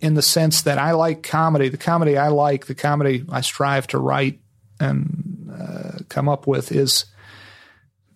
in 0.00 0.14
the 0.14 0.22
sense 0.22 0.62
that 0.62 0.78
I 0.78 0.92
like 0.92 1.22
comedy. 1.22 1.68
The 1.68 1.76
comedy 1.76 2.16
I 2.16 2.28
like, 2.28 2.66
the 2.66 2.74
comedy 2.74 3.24
I 3.30 3.42
strive 3.42 3.86
to 3.88 3.98
write 3.98 4.40
and 4.78 5.50
uh, 5.52 5.98
come 6.08 6.28
up 6.28 6.46
with 6.46 6.72
is 6.72 7.04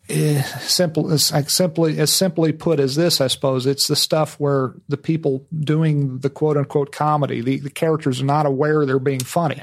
eh, 0.08 0.42
simple 0.42 1.10
as 1.12 1.32
simply 1.48 1.98
as 1.98 2.12
simply 2.12 2.52
put 2.52 2.80
as 2.80 2.96
this. 2.96 3.20
I 3.20 3.26
suppose 3.26 3.66
it's 3.66 3.88
the 3.88 3.96
stuff 3.96 4.38
where 4.38 4.74
the 4.88 4.96
people 4.96 5.46
doing 5.58 6.18
the 6.18 6.30
quote 6.30 6.56
unquote 6.56 6.92
comedy, 6.92 7.40
the, 7.40 7.58
the 7.58 7.70
characters 7.70 8.20
are 8.20 8.26
not 8.26 8.46
aware 8.46 8.84
they're 8.84 8.98
being 8.98 9.20
funny. 9.20 9.62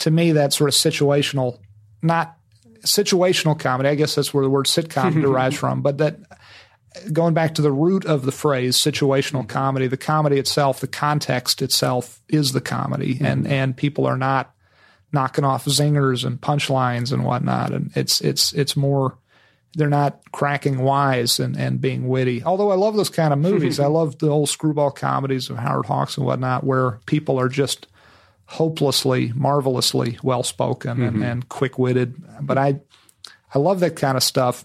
To 0.00 0.10
me, 0.10 0.32
that 0.32 0.52
sort 0.52 0.68
of 0.68 0.74
situational, 0.74 1.58
not 2.02 2.36
situational 2.80 3.58
comedy. 3.58 3.88
I 3.88 3.94
guess 3.94 4.14
that's 4.14 4.34
where 4.34 4.44
the 4.44 4.50
word 4.50 4.66
sitcom 4.66 5.14
derives 5.20 5.56
from, 5.56 5.82
but 5.82 5.98
that 5.98 6.18
going 7.12 7.34
back 7.34 7.54
to 7.54 7.62
the 7.62 7.72
root 7.72 8.04
of 8.04 8.24
the 8.24 8.32
phrase 8.32 8.76
situational 8.76 9.48
comedy, 9.48 9.86
the 9.86 9.96
comedy 9.96 10.38
itself, 10.38 10.80
the 10.80 10.86
context 10.86 11.62
itself 11.62 12.20
is 12.28 12.52
the 12.52 12.60
comedy, 12.60 13.18
and 13.20 13.46
and 13.46 13.76
people 13.76 14.06
are 14.06 14.18
not 14.18 14.54
knocking 15.12 15.44
off 15.44 15.64
zingers 15.66 16.24
and 16.24 16.40
punchlines 16.40 17.12
and 17.12 17.24
whatnot, 17.24 17.72
and 17.72 17.90
it's 17.94 18.20
it's 18.20 18.52
it's 18.52 18.76
more. 18.76 19.18
They're 19.74 19.88
not 19.88 20.20
cracking 20.32 20.80
wise 20.80 21.40
and, 21.40 21.56
and 21.56 21.80
being 21.80 22.08
witty. 22.08 22.42
Although 22.44 22.70
I 22.70 22.74
love 22.74 22.96
those 22.96 23.10
kind 23.10 23.32
of 23.32 23.38
movies. 23.50 23.80
I 23.80 23.86
love 23.86 24.18
the 24.18 24.28
old 24.28 24.48
screwball 24.48 24.90
comedies 24.90 25.50
of 25.50 25.56
Howard 25.56 25.86
Hawks 25.86 26.16
and 26.16 26.26
whatnot, 26.26 26.64
where 26.64 27.00
people 27.06 27.38
are 27.40 27.48
just 27.48 27.86
hopelessly, 28.46 29.32
marvelously 29.34 30.18
well 30.22 30.42
spoken 30.42 31.02
and, 31.02 31.14
mm-hmm. 31.14 31.22
and 31.22 31.48
quick 31.48 31.78
witted. 31.78 32.14
But 32.40 32.58
I 32.58 32.80
I 33.54 33.58
love 33.58 33.80
that 33.80 33.96
kind 33.96 34.16
of 34.16 34.22
stuff. 34.22 34.64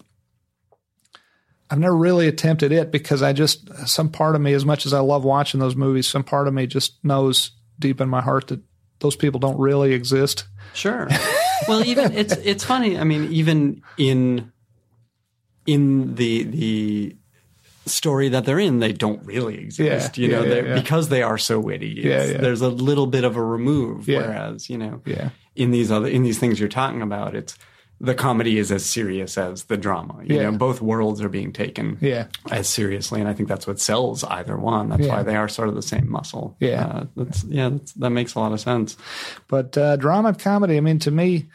I've 1.70 1.80
never 1.80 1.96
really 1.96 2.28
attempted 2.28 2.72
it 2.72 2.92
because 2.92 3.22
I 3.22 3.34
just 3.34 3.70
some 3.88 4.10
part 4.10 4.36
of 4.36 4.42
me, 4.42 4.54
as 4.54 4.66
much 4.66 4.86
as 4.86 4.94
I 4.94 5.00
love 5.00 5.24
watching 5.24 5.60
those 5.60 5.76
movies, 5.76 6.08
some 6.08 6.24
part 6.24 6.48
of 6.48 6.54
me 6.54 6.68
just 6.68 7.04
knows 7.04 7.52
deep 7.80 8.00
in 8.02 8.10
my 8.10 8.22
heart 8.22 8.48
that 8.48 8.62
those 9.00 9.16
people 9.16 9.40
don't 9.40 9.60
really 9.60 9.94
exist. 9.94 10.48
Sure. 10.74 11.08
well, 11.68 11.84
even 11.84 12.14
it's 12.14 12.34
it's 12.38 12.64
funny. 12.64 12.98
I 12.98 13.04
mean, 13.04 13.32
even 13.32 13.82
in 13.98 14.52
in 15.68 16.16
the 16.16 16.44
the 16.44 17.16
story 17.86 18.30
that 18.30 18.44
they're 18.46 18.60
in, 18.60 18.80
they 18.80 18.92
don't 18.92 19.24
really 19.26 19.58
exist. 19.60 20.18
Yeah, 20.18 20.26
you 20.26 20.32
know, 20.32 20.44
yeah, 20.44 20.62
yeah, 20.62 20.74
because 20.82 21.10
they 21.10 21.22
are 21.22 21.38
so 21.38 21.60
witty. 21.60 22.02
There's 22.02 22.62
a 22.62 22.70
little 22.70 23.08
bit 23.08 23.24
of 23.24 23.36
a 23.36 23.44
remove. 23.44 24.08
Whereas, 24.08 24.70
you 24.70 24.78
know, 24.78 25.02
Yeah. 25.06 25.30
in 25.56 25.72
these 25.72 25.92
other 25.92 26.08
in 26.08 26.24
these 26.24 26.40
things 26.40 26.60
you're 26.60 26.70
talking 26.70 27.02
about, 27.02 27.36
it's 27.36 27.58
the 28.00 28.14
comedy 28.14 28.60
is 28.60 28.72
as 28.72 28.86
serious 28.86 29.40
as 29.40 29.64
the 29.64 29.78
drama. 29.78 30.20
You 30.24 30.44
know, 30.44 30.52
both 30.52 30.82
worlds 30.82 31.20
are 31.22 31.30
being 31.30 31.52
taken 31.52 31.98
as 32.52 32.68
seriously, 32.70 33.20
and 33.22 33.28
I 33.30 33.34
think 33.34 33.50
that's 33.50 33.66
what 33.66 33.80
sells 33.80 34.24
either 34.24 34.56
one. 34.58 34.90
That's 34.90 35.08
why 35.08 35.24
they 35.24 35.36
are 35.36 35.48
sort 35.48 35.70
of 35.70 35.76
the 35.76 35.82
same 35.82 36.12
muscle. 36.12 36.56
Yeah. 36.60 36.86
uh, 36.86 37.06
that's 37.16 37.44
yeah, 37.46 37.70
that's, 37.70 37.94
that 37.94 38.12
makes 38.12 38.36
a 38.36 38.40
lot 38.40 38.52
of 38.52 38.60
sense. 38.60 38.98
But 39.48 39.78
uh, 39.78 39.96
drama 39.96 40.28
and 40.30 40.40
comedy, 40.40 40.78
I 40.78 40.82
mean, 40.82 41.00
to 41.00 41.12
me, 41.12 41.48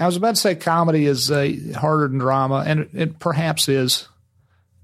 I 0.00 0.06
was 0.06 0.16
about 0.16 0.34
to 0.34 0.40
say 0.40 0.54
comedy 0.54 1.06
is 1.06 1.30
uh, 1.30 1.52
harder 1.76 2.08
than 2.08 2.18
drama, 2.18 2.64
and 2.66 2.80
it, 2.80 2.90
it 2.94 3.18
perhaps 3.18 3.68
is, 3.68 4.08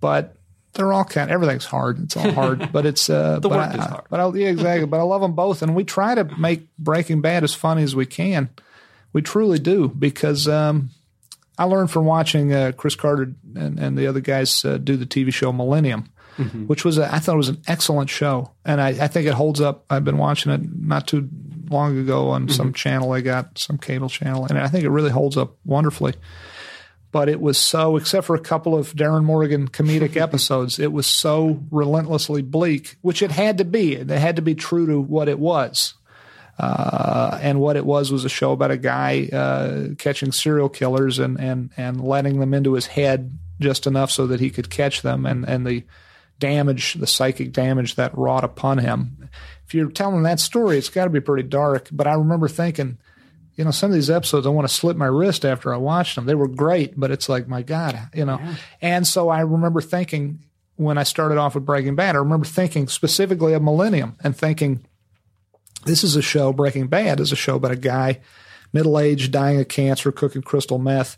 but 0.01 0.37
they're 0.75 0.93
all 0.93 1.05
kind. 1.05 1.31
Everything's 1.31 1.65
hard. 1.65 2.03
It's 2.03 2.17
all 2.17 2.31
hard, 2.33 2.69
but 2.73 2.85
it's 2.87 3.09
uh, 3.09 3.39
The 3.41 3.49
but 3.49 3.59
work 3.59 3.75
I, 3.75 3.79
is 3.79 3.87
hard. 3.87 4.05
But 4.11 4.21
I, 4.21 4.29
yeah, 4.35 4.49
exactly. 4.49 4.87
but 4.87 5.01
I 5.01 5.03
love 5.03 5.23
them 5.23 5.33
both, 5.33 5.63
and 5.63 5.75
we 5.75 5.85
try 5.85 6.15
to 6.15 6.25
make 6.39 6.69
Breaking 6.79 7.21
Bad 7.23 7.45
as 7.45 7.55
funny 7.55 7.83
as 7.83 7.97
we 7.97 8.07
can. 8.07 8.51
We 9.13 9.23
truly 9.23 9.59
do 9.59 9.89
because 9.89 10.47
um, 10.47 10.91
I 11.57 11.65
learned 11.65 11.91
from 11.91 12.05
watching 12.05 12.53
uh, 12.53 12.73
Chris 12.77 12.95
Carter 12.95 13.33
and, 13.55 13.79
and 13.79 13.97
the 13.97 14.07
other 14.07 14.21
guys 14.21 14.65
uh, 14.65 14.77
do 14.77 14.97
the 14.97 15.07
TV 15.07 15.33
show 15.33 15.53
Millennium, 15.53 16.11
which 16.67 16.85
was 16.85 16.99
a, 16.99 17.13
I 17.13 17.19
thought 17.19 17.35
it 17.35 17.39
was 17.39 17.49
an 17.49 17.63
excellent 17.67 18.11
show, 18.11 18.51
and 18.67 18.79
I, 18.79 18.89
I 18.89 19.09
think 19.09 19.27
it 19.27 19.33
holds 19.33 19.63
up. 19.63 19.87
I've 19.89 20.05
been 20.05 20.19
watching 20.19 20.53
it 20.53 20.61
not 20.79 21.07
too 21.07 21.27
long 21.71 21.99
ago 21.99 22.31
on 22.31 22.49
some 22.49 22.73
channel 22.73 23.13
I 23.13 23.21
got, 23.21 23.59
some 23.59 23.79
cable 23.79 24.09
channel, 24.09 24.47
and 24.47 24.59
I 24.59 24.69
think 24.69 24.85
it 24.85 24.91
really 24.91 25.11
holds 25.11 25.37
up 25.37 25.57
wonderfully. 25.65 26.15
But 27.13 27.29
it 27.29 27.41
was 27.41 27.57
so, 27.57 27.97
except 27.97 28.27
for 28.27 28.37
a 28.37 28.41
couple 28.41 28.77
of 28.77 28.95
Darin 28.95 29.25
Morgan 29.25 29.69
comedic 29.69 30.17
episodes, 30.21 30.79
it 30.79 30.93
was 30.93 31.07
so 31.07 31.63
relentlessly 31.71 32.43
bleak, 32.43 32.97
which 33.01 33.23
it 33.23 33.31
had 33.31 33.59
to 33.59 33.65
be. 33.65 33.95
It 33.95 34.11
had 34.11 34.37
to 34.37 34.43
be 34.43 34.55
true 34.55 34.87
to 34.87 35.01
what 35.01 35.29
it 35.29 35.39
was. 35.39 35.95
Uh, 36.59 37.39
and 37.43 37.61
what 37.61 37.77
it 37.77 37.85
was 37.85 38.11
was 38.11 38.25
a 38.25 38.31
show 38.31 38.53
about 38.53 38.71
a 38.71 38.79
guy 38.79 39.29
uh, 39.33 39.89
catching 39.99 40.33
serial 40.33 40.71
killers 40.71 41.19
and, 41.19 41.39
and, 41.39 41.71
and 41.77 42.03
letting 42.03 42.41
them 42.41 42.55
into 42.55 42.73
his 42.73 42.87
head 42.87 43.39
just 43.61 43.87
enough 43.87 44.11
so 44.11 44.27
that 44.27 44.41
he 44.41 44.51
could 44.51 44.71
catch 44.71 45.03
them 45.03 45.27
and, 45.27 45.47
and 45.47 45.67
the 45.67 45.85
damage, 46.39 46.95
the 46.95 47.07
psychic 47.07 47.53
damage 47.53 47.97
that 47.97 48.17
wrought 48.17 48.45
upon 48.45 48.79
him. 48.79 49.29
If 49.67 49.75
you're 49.75 49.91
telling 49.91 50.23
that 50.23 50.41
story, 50.41 50.79
it's 50.79 50.89
got 50.89 51.05
to 51.05 51.11
be 51.11 51.21
pretty 51.21 51.49
dark. 51.49 51.89
But 51.91 52.07
I 52.07 52.15
remember 52.15 52.49
thinking, 52.49 52.99
you 53.57 53.65
know, 53.65 53.71
some 53.71 53.91
of 53.91 53.95
these 53.95 54.11
episodes, 54.11 54.47
I 54.47 54.51
want 54.51 54.69
to 54.69 54.73
slip 54.75 54.97
my 54.97 55.07
wrist 55.07 55.45
after 55.45 55.75
I 55.75 55.79
watched 55.79 56.15
them. 56.15 56.27
They 56.27 56.35
were 56.35 56.47
great, 56.47 56.99
but 56.99 57.11
it's 57.11 57.29
like, 57.29 57.49
my 57.49 57.63
God, 57.63 57.99
you 58.15 58.25
know. 58.25 58.41
And 58.81 59.07
so 59.07 59.29
I 59.29 59.41
remember 59.41 59.81
thinking 59.81 60.45
when 60.77 60.99
I 60.99 61.03
started 61.03 61.39
off 61.39 61.55
with 61.55 61.65
Breaking 61.65 61.97
Bad, 61.97 62.15
I 62.15 62.19
remember 62.19 62.47
thinking 62.47 62.87
specifically 62.87 63.55
of 63.55 63.63
Millennium 63.63 64.17
and 64.23 64.37
thinking, 64.37 64.87
this 65.85 66.05
is 66.05 66.17
a 66.17 66.23
show, 66.23 66.53
Breaking 66.53 66.87
Bad 66.87 67.19
is 67.19 67.33
a 67.33 67.37
show 67.37 67.57
about 67.57 67.71
a 67.71 67.77
guy, 67.77 68.21
middle 68.73 68.99
aged, 68.99 69.33
dying 69.33 69.59
of 69.59 69.69
cancer, 69.69 70.13
cooking 70.13 70.43
crystal 70.43 70.79
meth. 70.79 71.17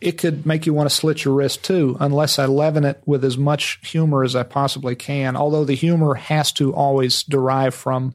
It 0.00 0.18
could 0.18 0.44
make 0.44 0.66
you 0.66 0.74
want 0.74 0.88
to 0.88 0.94
slit 0.94 1.24
your 1.24 1.34
wrist 1.34 1.64
too, 1.64 1.96
unless 2.00 2.38
I 2.38 2.46
leaven 2.46 2.84
it 2.84 3.02
with 3.06 3.24
as 3.24 3.38
much 3.38 3.78
humor 3.82 4.22
as 4.24 4.36
I 4.36 4.42
possibly 4.42 4.94
can. 4.94 5.36
Although 5.36 5.64
the 5.64 5.74
humor 5.74 6.14
has 6.14 6.52
to 6.52 6.74
always 6.74 7.22
derive 7.22 7.74
from 7.74 8.14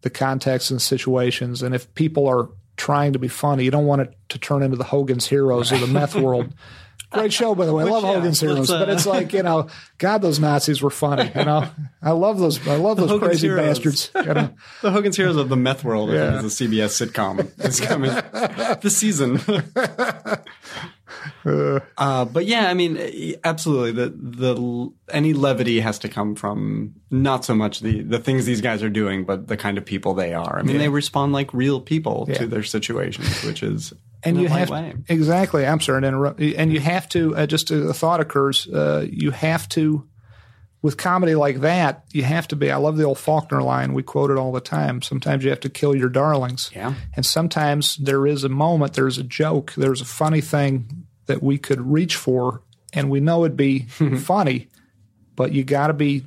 the 0.00 0.10
context 0.10 0.70
and 0.70 0.82
situations. 0.82 1.62
And 1.62 1.74
if 1.74 1.92
people 1.94 2.26
are 2.28 2.48
trying 2.76 3.12
to 3.12 3.18
be 3.18 3.28
funny, 3.28 3.64
you 3.64 3.70
don't 3.70 3.86
want 3.86 4.02
it 4.02 4.14
to 4.30 4.38
turn 4.38 4.62
into 4.62 4.76
the 4.76 4.84
Hogan's 4.84 5.26
Heroes 5.28 5.72
or 5.72 5.78
the 5.78 5.86
meth 5.86 6.14
world. 6.16 6.52
Great 7.10 7.32
show, 7.32 7.54
by 7.54 7.64
the 7.64 7.72
way. 7.72 7.84
I 7.84 7.86
love 7.86 8.02
yeah, 8.02 8.14
Hogan's 8.14 8.40
Heroes, 8.40 8.66
but 8.66 8.88
uh, 8.88 8.92
it's 8.92 9.06
like 9.06 9.32
you 9.32 9.44
know, 9.44 9.68
God, 9.98 10.20
those 10.20 10.40
Nazis 10.40 10.82
were 10.82 10.90
funny. 10.90 11.30
You 11.32 11.44
know, 11.44 11.68
I 12.02 12.10
love 12.10 12.40
those. 12.40 12.66
I 12.66 12.74
love 12.74 12.96
those 12.96 13.08
Hogan's 13.08 13.28
crazy 13.28 13.46
Heroes. 13.46 13.78
bastards. 13.78 14.10
You 14.16 14.34
know? 14.34 14.50
The 14.82 14.90
Hogan's 14.90 15.16
Heroes 15.16 15.36
of 15.36 15.48
the 15.48 15.56
Meth 15.56 15.84
World 15.84 16.10
Yeah. 16.10 16.38
is 16.42 16.60
a 16.60 16.64
CBS 16.68 17.06
sitcom. 17.06 17.52
It's 17.64 17.78
coming 17.78 18.10
this 18.82 18.96
season. 18.96 19.40
uh, 21.98 22.24
but 22.24 22.46
yeah, 22.46 22.68
I 22.68 22.74
mean, 22.74 23.36
absolutely. 23.44 23.92
The 23.92 24.08
the 24.10 24.92
any 25.14 25.32
levity 25.32 25.80
has 25.80 25.98
to 26.00 26.08
come 26.08 26.34
from 26.34 26.94
not 27.10 27.44
so 27.44 27.54
much 27.54 27.80
the 27.80 28.02
the 28.02 28.18
things 28.18 28.44
these 28.46 28.60
guys 28.60 28.82
are 28.82 28.90
doing, 28.90 29.24
but 29.24 29.48
the 29.48 29.56
kind 29.56 29.78
of 29.78 29.84
people 29.84 30.14
they 30.14 30.34
are. 30.34 30.58
I 30.58 30.62
mean, 30.62 30.78
they 30.78 30.88
respond 30.88 31.32
like 31.32 31.52
real 31.54 31.80
people 31.80 32.26
Yeah. 32.28 32.38
to 32.38 32.46
their 32.46 32.62
situations, 32.62 33.42
which 33.44 33.62
is 33.62 33.92
and 34.22 34.40
you 34.40 34.48
have 34.48 34.70
way. 34.70 34.94
exactly. 35.08 35.66
I'm 35.66 35.80
sorry 35.80 36.02
to 36.02 36.08
interrupt. 36.08 36.40
And 36.40 36.72
you 36.72 36.80
have 36.80 37.08
to 37.10 37.36
uh, 37.36 37.46
just 37.46 37.70
a 37.70 37.92
thought 37.92 38.20
occurs. 38.20 38.66
Uh, 38.66 39.06
you 39.10 39.30
have 39.30 39.68
to 39.70 40.08
with 40.80 40.96
comedy 40.98 41.34
like 41.34 41.60
that. 41.60 42.04
You 42.12 42.24
have 42.24 42.46
to 42.48 42.56
be. 42.56 42.70
I 42.70 42.76
love 42.76 42.96
the 42.98 43.04
old 43.04 43.18
Faulkner 43.18 43.62
line. 43.62 43.94
We 43.94 44.02
quote 44.02 44.30
it 44.30 44.36
all 44.36 44.52
the 44.52 44.60
time. 44.60 45.00
Sometimes 45.02 45.42
you 45.42 45.48
have 45.50 45.60
to 45.60 45.70
kill 45.70 45.94
your 45.96 46.10
darlings. 46.10 46.70
Yeah. 46.74 46.94
And 47.16 47.24
sometimes 47.24 47.96
there 47.96 48.26
is 48.26 48.44
a 48.44 48.50
moment. 48.50 48.92
There's 48.92 49.16
a 49.18 49.22
joke. 49.22 49.72
There's 49.76 50.02
a 50.02 50.04
funny 50.06 50.42
thing 50.42 51.03
that 51.26 51.42
we 51.42 51.58
could 51.58 51.80
reach 51.80 52.16
for, 52.16 52.62
and 52.92 53.10
we 53.10 53.20
know 53.20 53.44
it'd 53.44 53.56
be 53.56 53.80
funny, 54.20 54.68
but 55.36 55.52
you 55.52 55.64
got 55.64 55.88
to 55.88 55.92
be. 55.92 56.24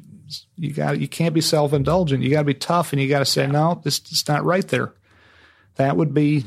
You 0.57 0.73
got. 0.73 0.99
You 0.99 1.07
can't 1.07 1.33
be 1.33 1.41
self 1.41 1.71
indulgent. 1.73 2.21
You 2.23 2.29
got 2.29 2.41
to 2.41 2.45
be 2.45 2.53
tough, 2.53 2.91
and 2.91 3.01
you 3.01 3.07
got 3.07 3.19
to 3.19 3.25
say 3.25 3.47
no. 3.47 3.79
This 3.83 3.99
it's 3.99 4.27
not 4.27 4.43
right 4.43 4.67
there. 4.67 4.93
That 5.75 5.95
would 5.95 6.13
be 6.13 6.43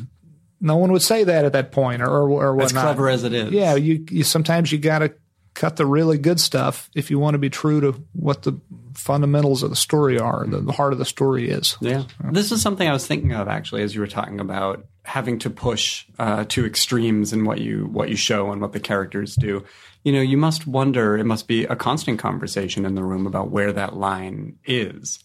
no 0.61 0.77
one 0.77 0.93
would 0.93 1.03
say 1.03 1.25
that 1.25 1.45
at 1.45 1.53
that 1.53 1.73
point 1.73 2.03
or 2.03 2.11
or 2.11 2.55
whatnot. 2.55 2.63
as 2.65 2.73
clever 2.73 3.09
as 3.09 3.25
it 3.25 3.33
is. 3.33 3.51
yeah, 3.51 3.75
you, 3.75 4.05
you 4.11 4.25
sometimes 4.25 4.71
you 4.71 4.79
got 4.79 4.99
to 4.99 5.15
cut 5.61 5.77
the 5.77 5.85
really 5.85 6.17
good 6.17 6.41
stuff 6.41 6.89
if 6.95 7.11
you 7.11 7.19
want 7.19 7.35
to 7.35 7.39
be 7.39 7.51
true 7.51 7.83
to 7.83 7.93
what 8.15 8.45
the 8.45 8.59
fundamentals 8.95 9.63
of 9.63 9.69
the 9.69 9.77
story 9.77 10.19
are, 10.19 10.47
the, 10.47 10.59
the 10.59 10.73
heart 10.73 10.95
of 10.95 10.99
the 10.99 11.05
story 11.05 11.51
is. 11.51 11.77
Yeah. 11.83 12.05
This 12.33 12.51
is 12.51 12.63
something 12.63 12.89
I 12.89 12.95
was 12.95 13.07
thinking 13.07 13.35
of 13.35 13.47
actually 13.47 13.83
as 13.83 13.95
you 13.95 14.01
were 14.01 14.07
talking 14.07 14.41
about 14.41 14.87
having 15.05 15.39
to 15.41 15.51
push 15.51 16.07
uh, 16.19 16.45
to 16.49 16.65
extremes 16.65 17.35
in 17.35 17.45
what 17.45 17.61
you 17.61 17.87
what 17.93 18.09
you 18.09 18.17
show 18.17 18.51
and 18.51 18.63
what 18.63 18.73
the 18.73 18.81
characters 18.81 19.35
do. 19.35 19.63
You 20.03 20.13
know, 20.13 20.23
you 20.23 20.39
must 20.39 20.67
wonder. 20.67 21.19
It 21.19 21.25
must 21.25 21.47
be 21.47 21.65
a 21.65 21.77
constant 21.77 22.19
conversation 22.19 22.87
in 22.87 22.95
the 22.95 23.05
room 23.05 23.27
about 23.27 23.51
where 23.51 23.71
that 23.71 23.95
line 23.95 24.57
is, 24.65 25.19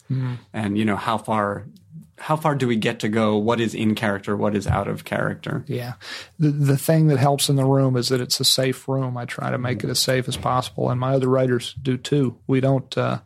and 0.51 0.77
you 0.77 0.83
know 0.83 0.97
how 0.97 1.17
far 1.17 1.65
how 2.17 2.35
far 2.35 2.55
do 2.55 2.67
we 2.67 2.75
get 2.75 2.99
to 2.99 3.09
go? 3.09 3.35
What 3.37 3.59
is 3.59 3.75
in 3.75 3.93
character? 3.93 4.35
What 4.35 4.55
is 4.55 4.67
out 4.67 4.87
of 4.87 5.03
character? 5.03 5.65
Yeah. 5.67 5.93
The 6.39 6.49
the 6.49 6.77
thing 6.77 7.07
that 7.07 7.17
helps 7.17 7.49
in 7.49 7.55
the 7.55 7.65
room 7.65 7.97
is 7.97 8.09
that 8.09 8.21
it's 8.21 8.39
a 8.39 8.45
safe 8.45 8.87
room. 8.87 9.17
I 9.17 9.25
try 9.25 9.51
to 9.51 9.57
make 9.57 9.83
it 9.83 9.89
as 9.89 9.99
safe 9.99 10.27
as 10.27 10.37
possible, 10.37 10.89
and 10.89 10.99
my 10.99 11.13
other 11.13 11.27
writers 11.27 11.75
do 11.81 11.97
too. 11.97 12.37
We 12.47 12.61
don't 12.61 12.97
uh, 12.97 13.19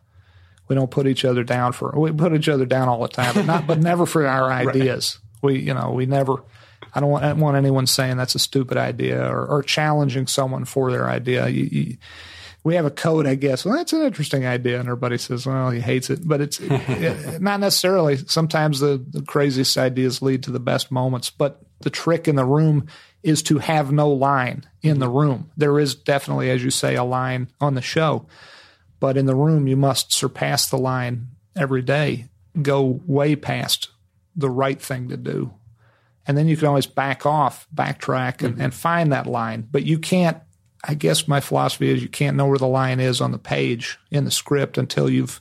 we 0.68 0.74
don't 0.74 0.90
put 0.90 1.06
each 1.06 1.24
other 1.24 1.44
down 1.44 1.72
for 1.72 1.92
we 1.96 2.10
put 2.12 2.34
each 2.34 2.48
other 2.48 2.66
down 2.66 2.88
all 2.88 3.02
the 3.02 3.08
time, 3.08 3.34
but 3.34 3.46
not 3.46 3.66
but 3.66 3.78
never 3.78 4.06
for 4.06 4.26
our 4.26 4.50
ideas. 4.68 5.18
We 5.40 5.58
you 5.60 5.74
know 5.74 5.92
we 5.92 6.06
never. 6.06 6.42
I 6.92 6.98
don't 6.98 7.10
want, 7.10 7.24
I 7.24 7.28
don't 7.28 7.40
want 7.40 7.56
anyone 7.56 7.86
saying 7.86 8.16
that's 8.16 8.34
a 8.34 8.40
stupid 8.40 8.76
idea 8.76 9.24
or, 9.30 9.46
or 9.46 9.62
challenging 9.62 10.26
someone 10.26 10.64
for 10.64 10.90
their 10.90 11.08
idea. 11.08 11.46
You, 11.48 11.68
you, 11.70 11.96
we 12.62 12.74
have 12.74 12.84
a 12.84 12.90
code, 12.90 13.26
I 13.26 13.36
guess. 13.36 13.64
Well, 13.64 13.76
that's 13.76 13.92
an 13.92 14.02
interesting 14.02 14.46
idea, 14.46 14.78
and 14.78 14.86
everybody 14.86 15.18
says, 15.18 15.46
"Well, 15.46 15.70
he 15.70 15.80
hates 15.80 16.10
it," 16.10 16.20
but 16.26 16.40
it's 16.40 16.60
it, 16.60 17.40
not 17.40 17.60
necessarily. 17.60 18.16
Sometimes 18.16 18.80
the, 18.80 19.02
the 19.08 19.22
craziest 19.22 19.76
ideas 19.78 20.20
lead 20.20 20.42
to 20.44 20.50
the 20.50 20.60
best 20.60 20.90
moments. 20.90 21.30
But 21.30 21.62
the 21.80 21.90
trick 21.90 22.28
in 22.28 22.36
the 22.36 22.44
room 22.44 22.86
is 23.22 23.42
to 23.44 23.58
have 23.58 23.92
no 23.92 24.10
line 24.10 24.64
in 24.82 24.98
the 24.98 25.08
room. 25.08 25.50
There 25.56 25.78
is 25.78 25.94
definitely, 25.94 26.50
as 26.50 26.62
you 26.62 26.70
say, 26.70 26.96
a 26.96 27.04
line 27.04 27.48
on 27.60 27.74
the 27.74 27.82
show, 27.82 28.26
but 28.98 29.16
in 29.16 29.26
the 29.26 29.34
room, 29.34 29.66
you 29.66 29.76
must 29.76 30.12
surpass 30.12 30.68
the 30.68 30.78
line 30.78 31.28
every 31.56 31.82
day, 31.82 32.26
go 32.60 33.00
way 33.06 33.36
past 33.36 33.88
the 34.36 34.50
right 34.50 34.80
thing 34.80 35.08
to 35.08 35.16
do, 35.16 35.52
and 36.26 36.36
then 36.36 36.46
you 36.46 36.56
can 36.56 36.68
always 36.68 36.86
back 36.86 37.24
off, 37.24 37.66
backtrack, 37.74 38.42
and, 38.42 38.54
mm-hmm. 38.54 38.62
and 38.62 38.74
find 38.74 39.12
that 39.12 39.26
line. 39.26 39.66
But 39.70 39.84
you 39.84 39.98
can't 39.98 40.38
I 40.82 40.94
guess 40.94 41.28
my 41.28 41.40
philosophy 41.40 41.90
is 41.90 42.02
you 42.02 42.08
can't 42.08 42.36
know 42.36 42.46
where 42.46 42.58
the 42.58 42.66
line 42.66 43.00
is 43.00 43.20
on 43.20 43.32
the 43.32 43.38
page 43.38 43.98
in 44.10 44.24
the 44.24 44.30
script 44.30 44.78
until 44.78 45.10
you've 45.10 45.40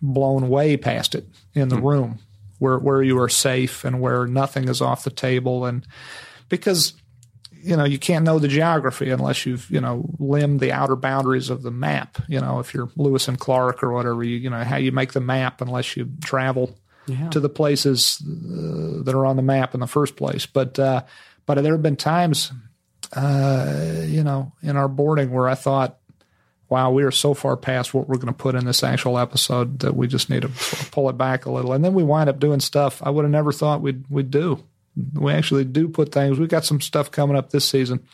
blown 0.00 0.48
way 0.48 0.76
past 0.76 1.14
it 1.14 1.26
in 1.54 1.68
the 1.68 1.80
room 1.80 2.18
where 2.58 2.78
where 2.78 3.02
you 3.02 3.18
are 3.20 3.28
safe 3.28 3.84
and 3.84 4.00
where 4.00 4.26
nothing 4.26 4.68
is 4.68 4.80
off 4.80 5.04
the 5.04 5.10
table. 5.10 5.66
And 5.66 5.86
because 6.48 6.94
you 7.52 7.76
know 7.76 7.84
you 7.84 7.98
can't 7.98 8.24
know 8.24 8.38
the 8.38 8.48
geography 8.48 9.10
unless 9.10 9.44
you've 9.44 9.68
you 9.70 9.80
know 9.80 10.08
limbed 10.18 10.60
the 10.60 10.72
outer 10.72 10.96
boundaries 10.96 11.50
of 11.50 11.62
the 11.62 11.70
map 11.70 12.18
you 12.28 12.40
know 12.40 12.60
if 12.60 12.72
you're 12.72 12.90
Lewis 12.96 13.26
and 13.26 13.40
Clark 13.40 13.82
or 13.82 13.92
whatever 13.92 14.22
you 14.22 14.36
you 14.36 14.48
know 14.48 14.62
how 14.62 14.76
you 14.76 14.92
make 14.92 15.12
the 15.14 15.20
map 15.20 15.60
unless 15.60 15.96
you 15.96 16.08
travel 16.22 16.78
to 17.30 17.40
the 17.40 17.48
places 17.48 18.22
uh, 18.22 19.02
that 19.02 19.14
are 19.14 19.26
on 19.26 19.36
the 19.36 19.42
map 19.42 19.74
in 19.74 19.80
the 19.80 19.86
first 19.86 20.16
place. 20.16 20.46
But 20.46 20.78
uh 20.78 21.02
but 21.44 21.62
there 21.62 21.72
have 21.72 21.82
been 21.82 21.96
times 21.96 22.52
uh, 23.12 24.02
you 24.06 24.22
know, 24.22 24.52
in 24.62 24.76
our 24.76 24.88
boarding 24.88 25.30
where 25.30 25.48
I 25.48 25.54
thought, 25.54 25.98
wow, 26.68 26.90
we 26.90 27.04
are 27.04 27.10
so 27.10 27.34
far 27.34 27.56
past 27.56 27.94
what 27.94 28.08
we're 28.08 28.16
going 28.16 28.26
to 28.26 28.32
put 28.32 28.54
in 28.54 28.64
this 28.64 28.82
actual 28.82 29.18
episode 29.18 29.80
that 29.80 29.96
we 29.96 30.08
just 30.08 30.28
need 30.28 30.42
to 30.42 30.48
pull 30.90 31.08
it 31.08 31.16
back 31.16 31.46
a 31.46 31.50
little. 31.50 31.72
And 31.72 31.84
then 31.84 31.94
we 31.94 32.02
wind 32.02 32.28
up 32.28 32.40
doing 32.40 32.60
stuff 32.60 33.02
I 33.02 33.10
would 33.10 33.24
have 33.24 33.30
never 33.30 33.52
thought 33.52 33.82
we'd, 33.82 34.04
we'd 34.10 34.30
do. 34.30 34.64
We 35.14 35.32
actually 35.32 35.64
do 35.64 35.88
put 35.88 36.10
things, 36.12 36.38
we've 36.38 36.48
got 36.48 36.64
some 36.64 36.80
stuff 36.80 37.10
coming 37.10 37.36
up 37.36 37.50
this 37.50 37.68
season. 37.68 38.06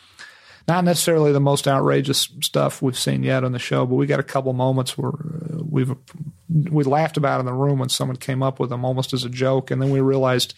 Not 0.69 0.85
necessarily 0.85 1.33
the 1.33 1.41
most 1.41 1.67
outrageous 1.67 2.29
stuff 2.41 2.83
we've 2.83 2.99
seen 2.99 3.25
yet 3.25 3.43
on 3.43 3.53
the 3.53 3.59
show, 3.59 3.85
but 3.85 3.97
we 3.97 4.07
got 4.07 4.21
a 4.21 4.25
couple 4.25 4.53
moments 4.53 4.97
where 4.97 5.11
uh, 5.11 5.63
we've 5.69 5.93
we 6.49 6.85
laughed 6.85 7.17
about 7.17 7.41
in 7.41 7.47
the 7.47 7.53
room 7.53 7.81
when 7.81 7.89
someone 7.89 8.17
came 8.17 8.43
up 8.45 8.61
with 8.61 8.71
them 8.71 8.85
almost 8.85 9.13
as 9.13 9.25
a 9.25 9.29
joke, 9.29 9.73
and 9.73 9.83
then 9.83 9.91
we 9.91 10.01
realized 10.01 10.55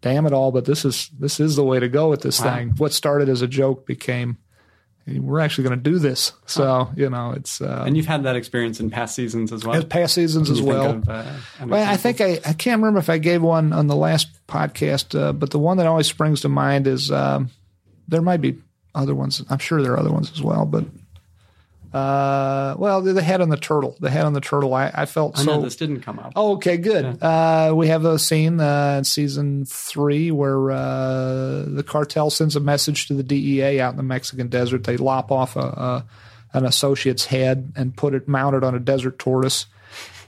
damn 0.00 0.26
it 0.26 0.32
all, 0.32 0.52
but 0.52 0.64
this 0.64 0.84
is 0.84 1.10
this 1.18 1.40
is 1.40 1.56
the 1.56 1.64
way 1.64 1.80
to 1.80 1.88
go 1.88 2.08
with 2.08 2.22
this 2.22 2.40
thing. 2.40 2.70
What 2.76 2.92
started 2.92 3.28
as 3.28 3.42
a 3.42 3.46
joke 3.48 3.86
became 3.86 4.38
we're 5.06 5.40
actually 5.40 5.64
going 5.64 5.82
to 5.82 5.90
do 5.90 5.98
this. 5.98 6.32
So 6.46 6.90
you 6.94 7.10
know, 7.10 7.32
it's 7.32 7.60
uh, 7.60 7.84
And 7.86 7.96
you've 7.96 8.06
had 8.06 8.24
that 8.24 8.36
experience 8.36 8.80
in 8.80 8.90
past 8.90 9.14
seasons 9.14 9.52
as 9.52 9.64
well. 9.64 9.82
past 9.84 10.14
seasons 10.14 10.50
as 10.50 10.60
well. 10.62 10.96
of, 10.96 11.08
uh, 11.08 11.24
Well, 11.66 11.88
I 11.88 11.96
think 11.96 12.20
I, 12.20 12.40
I 12.44 12.52
can't 12.52 12.80
remember 12.80 13.00
if 13.00 13.10
I 13.10 13.18
gave 13.18 13.42
one 13.42 13.72
on 13.72 13.86
the 13.86 13.96
last 13.96 14.28
podcast, 14.46 15.18
uh, 15.18 15.32
but 15.32 15.50
the 15.50 15.58
one 15.58 15.78
that 15.78 15.86
always 15.86 16.06
springs 16.06 16.42
to 16.42 16.48
mind 16.48 16.86
is 16.86 17.10
um, 17.10 17.50
there 18.08 18.22
might 18.22 18.40
be 18.40 18.58
other 18.94 19.14
ones. 19.14 19.42
I'm 19.48 19.58
sure 19.58 19.82
there 19.82 19.92
are 19.92 19.98
other 19.98 20.12
ones 20.12 20.30
as 20.32 20.42
well, 20.42 20.64
but 20.66 20.84
uh, 21.92 22.76
well, 22.78 23.02
the, 23.02 23.12
the 23.12 23.22
head 23.22 23.40
on 23.40 23.48
the 23.48 23.56
turtle, 23.56 23.96
the 23.98 24.10
head 24.10 24.24
on 24.24 24.32
the 24.32 24.40
turtle. 24.40 24.74
I, 24.74 24.90
I 24.94 25.06
felt 25.06 25.38
I 25.38 25.42
so. 25.42 25.56
know 25.56 25.62
this 25.62 25.76
didn't 25.76 26.02
come 26.02 26.18
up. 26.18 26.32
Oh, 26.36 26.52
okay, 26.54 26.76
good. 26.76 27.20
Uh, 27.20 27.72
we 27.74 27.88
have 27.88 28.04
a 28.04 28.18
scene 28.18 28.60
uh, 28.60 28.96
in 28.98 29.04
season 29.04 29.64
three 29.64 30.30
where 30.30 30.70
uh, 30.70 31.64
the 31.66 31.84
cartel 31.84 32.30
sends 32.30 32.54
a 32.54 32.60
message 32.60 33.08
to 33.08 33.14
the 33.14 33.24
DEA 33.24 33.80
out 33.80 33.92
in 33.92 33.96
the 33.96 34.04
Mexican 34.04 34.48
desert. 34.48 34.84
They 34.84 34.96
lop 34.96 35.32
off 35.32 35.56
a, 35.56 35.60
a 35.60 36.06
an 36.52 36.64
associate's 36.64 37.26
head 37.26 37.72
and 37.76 37.96
put 37.96 38.14
it 38.14 38.28
mounted 38.28 38.64
on 38.64 38.74
a 38.74 38.80
desert 38.80 39.18
tortoise. 39.18 39.66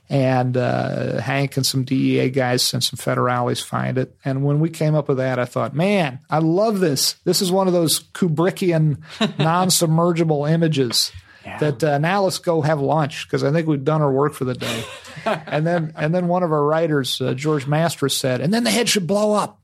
And 0.09 0.57
uh, 0.57 1.21
Hank 1.21 1.57
and 1.57 1.65
some 1.65 1.85
DEA 1.85 2.31
guys 2.31 2.75
and 2.75 2.85
some 2.85 2.99
federales 2.99 3.65
find 3.65 3.97
it. 3.97 4.15
And 4.25 4.45
when 4.45 4.61
we 4.61 4.69
came 4.69 4.95
up 4.95 5.09
with 5.09 5.17
that, 5.17 5.39
I 5.39 5.47
thought, 5.47 5.75
man, 5.75 6.19
I 6.29 6.39
love 6.39 6.81
this. 6.81 7.15
This 7.25 7.41
is 7.41 7.51
one 7.51 7.67
of 7.67 7.73
those 7.73 8.01
Kubrickian 8.01 8.99
non-submergible 9.39 10.51
images 10.51 11.13
that 11.45 11.83
uh, 11.85 11.99
now 11.99 12.23
let's 12.23 12.39
go 12.39 12.63
have 12.63 12.81
lunch 12.81 13.27
because 13.27 13.45
I 13.45 13.53
think 13.53 13.67
we've 13.67 13.85
done 13.85 14.03
our 14.03 14.13
work 14.13 14.35
for 14.35 14.45
the 14.45 14.55
day. 14.55 14.85
and 15.25 15.67
then 15.67 15.93
and 15.97 16.15
then 16.15 16.29
one 16.29 16.43
of 16.43 16.53
our 16.53 16.65
writers, 16.65 17.21
uh, 17.21 17.35
George 17.35 17.67
Mastras, 17.67 18.17
said, 18.17 18.41
and 18.41 18.53
then 18.53 18.65
the 18.65 18.71
head 18.71 18.89
should 18.89 19.07
blow 19.07 19.33
up. 19.33 19.59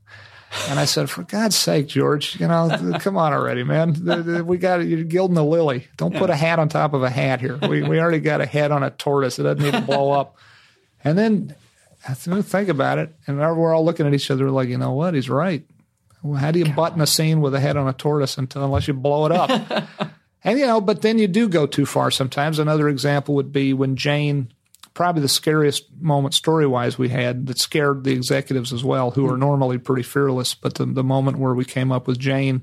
And 0.71 0.79
I 0.79 0.87
said, 0.87 1.11
for 1.11 1.25
God's 1.25 1.57
sake, 1.57 1.89
George, 1.89 2.41
you 2.41 2.49
know, 2.49 2.97
come 3.01 3.19
on 3.19 3.33
already, 3.33 3.65
man. 3.65 4.47
We 4.47 4.57
got 4.59 4.79
you're 4.87 5.05
gilding 5.05 5.35
the 5.35 5.45
lily. 5.45 5.89
Don't 5.97 6.17
put 6.17 6.31
a 6.31 6.37
hat 6.37 6.59
on 6.59 6.69
top 6.69 6.95
of 6.95 7.03
a 7.03 7.11
hat 7.11 7.41
here. 7.41 7.57
We 7.57 7.83
we 7.83 8.01
already 8.01 8.21
got 8.21 8.41
a 8.41 8.47
head 8.47 8.71
on 8.71 8.83
a 8.83 8.91
tortoise. 8.91 9.39
It 9.39 9.43
doesn't 9.43 9.63
need 9.63 9.75
to 9.75 9.83
blow 9.83 10.11
up. 10.13 10.37
And 11.05 11.19
then 11.19 11.55
I 12.09 12.15
th- 12.15 12.45
think 12.45 12.69
about 12.69 12.99
it, 12.99 13.15
and 13.27 13.39
we're 13.39 13.75
all 13.75 13.85
looking 13.85 14.07
at 14.07 14.15
each 14.15 14.31
other 14.31 14.51
like, 14.51 14.69
you 14.69 14.79
know 14.79 14.93
what? 14.93 15.15
He's 15.15 15.29
right. 15.29 15.65
Well, 16.23 16.39
how 16.39 16.51
do 16.51 16.59
you 16.59 16.73
button 16.73 17.01
a 17.01 17.07
scene 17.07 17.41
with 17.41 17.55
a 17.55 17.61
head 17.61 17.77
on 17.77 17.87
a 17.87 17.93
tortoise 17.93 18.39
until 18.39 18.65
unless 18.65 18.89
you 18.89 18.95
blow 18.95 19.27
it 19.27 19.33
up? 19.33 19.89
And 20.45 20.59
you 20.59 20.67
know, 20.67 20.81
but 20.81 21.03
then 21.03 21.19
you 21.19 21.27
do 21.29 21.49
go 21.49 21.67
too 21.67 21.87
far 21.87 22.11
sometimes. 22.11 22.59
Another 22.59 22.89
example 22.89 23.35
would 23.35 23.53
be 23.53 23.73
when 23.73 23.97
Jane, 23.97 24.53
probably 24.95 25.23
the 25.23 25.29
scariest 25.29 25.85
moment 26.01 26.35
story 26.35 26.67
wise 26.67 26.99
we 26.99 27.09
had 27.09 27.47
that 27.47 27.59
scared 27.59 28.05
the 28.05 28.13
executives 28.13 28.73
as 28.73 28.85
well, 28.85 29.11
who 29.11 29.29
are 29.31 29.37
normally 29.37 29.79
pretty 29.79 30.03
fearless. 30.03 30.55
But 30.55 30.75
the, 30.75 30.87
the 30.87 31.05
moment 31.05 31.39
where 31.39 31.55
we 31.55 31.65
came 31.65 31.91
up 31.91 32.07
with 32.07 32.19
Jane 32.19 32.63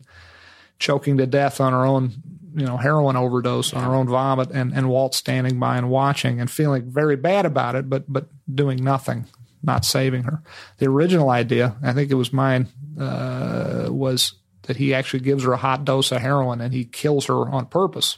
choking 0.80 1.18
to 1.18 1.26
death 1.26 1.62
on 1.62 1.74
her 1.74 1.86
own, 1.86 2.12
you 2.56 2.66
know, 2.66 2.78
heroin 2.78 3.16
overdose 3.16 3.74
on 3.74 3.84
her 3.84 3.94
own 3.94 4.08
vomit 4.08 4.52
and, 4.52 4.74
and 4.74 4.90
Walt 4.90 5.14
standing 5.14 5.60
by 5.60 5.78
and 5.78 5.90
watching 5.90 6.40
and 6.40 6.50
feeling 6.50 6.90
very 6.90 7.16
bad 7.16 7.46
about 7.46 7.76
it, 7.76 7.90
but 7.90 8.12
but 8.12 8.28
doing 8.54 8.84
nothing, 8.84 9.26
not 9.64 9.84
saving 9.86 10.24
her. 10.24 10.42
The 10.78 10.88
original 10.88 11.30
idea, 11.30 11.76
I 11.84 11.94
think 11.94 12.12
it 12.12 12.16
was 12.16 12.32
mine, 12.32 12.68
uh, 13.00 13.88
was 13.90 14.34
that 14.68 14.78
he 14.78 14.94
actually 14.94 15.22
gives 15.22 15.44
her 15.44 15.54
a 15.54 15.58
hot 15.58 15.86
dose 15.86 16.12
of 16.12 16.22
heroin 16.22 16.62
and 16.62 16.74
he 16.74 16.86
kills 16.86 17.26
her 17.26 17.50
on 17.50 17.66
purpose. 17.66 18.18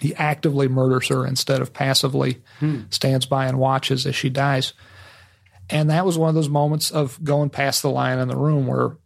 He 0.00 0.14
actively 0.14 0.68
murders 0.68 1.08
her 1.08 1.26
instead 1.26 1.60
of 1.62 1.72
passively 1.72 2.42
stands 2.90 3.26
by 3.26 3.46
and 3.46 3.58
watches 3.58 4.06
as 4.06 4.14
she 4.14 4.28
dies. 4.28 4.74
And 5.70 5.90
that 5.90 6.04
was 6.06 6.18
one 6.18 6.28
of 6.28 6.34
those 6.34 6.48
moments 6.48 6.90
of 6.90 7.22
going 7.24 7.50
past 7.50 7.82
the 7.82 7.90
line 7.90 8.18
in 8.18 8.28
the 8.28 8.36
room 8.36 8.66
where 8.66 8.98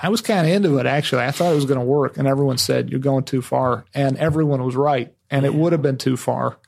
I 0.00 0.08
was 0.08 0.20
kind 0.20 0.46
of 0.46 0.52
into 0.52 0.78
it 0.78 0.86
actually. 0.86 1.22
I 1.22 1.30
thought 1.30 1.52
it 1.52 1.56
was 1.56 1.64
going 1.64 1.80
to 1.80 1.86
work, 1.86 2.16
and 2.16 2.28
everyone 2.28 2.58
said 2.58 2.90
you're 2.90 3.00
going 3.00 3.24
too 3.24 3.42
far, 3.42 3.84
and 3.94 4.16
everyone 4.18 4.64
was 4.64 4.76
right, 4.76 5.12
and 5.30 5.44
it 5.44 5.54
would 5.54 5.72
have 5.72 5.82
been 5.82 5.98
too 5.98 6.16
far. 6.16 6.58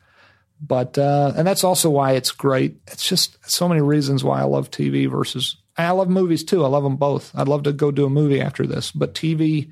But 0.60 0.98
uh, 0.98 1.32
and 1.36 1.46
that's 1.46 1.64
also 1.64 1.90
why 1.90 2.12
it's 2.12 2.30
great. 2.32 2.78
It's 2.88 3.06
just 3.06 3.38
so 3.48 3.68
many 3.68 3.80
reasons 3.80 4.24
why 4.24 4.40
I 4.40 4.44
love 4.44 4.70
TV 4.70 5.10
versus 5.10 5.56
I 5.76 5.90
love 5.90 6.08
movies 6.08 6.44
too. 6.44 6.64
I 6.64 6.68
love 6.68 6.82
them 6.82 6.96
both. 6.96 7.32
I'd 7.34 7.48
love 7.48 7.62
to 7.64 7.72
go 7.72 7.90
do 7.90 8.04
a 8.04 8.10
movie 8.10 8.40
after 8.40 8.66
this, 8.66 8.90
but 8.90 9.14
TV 9.14 9.70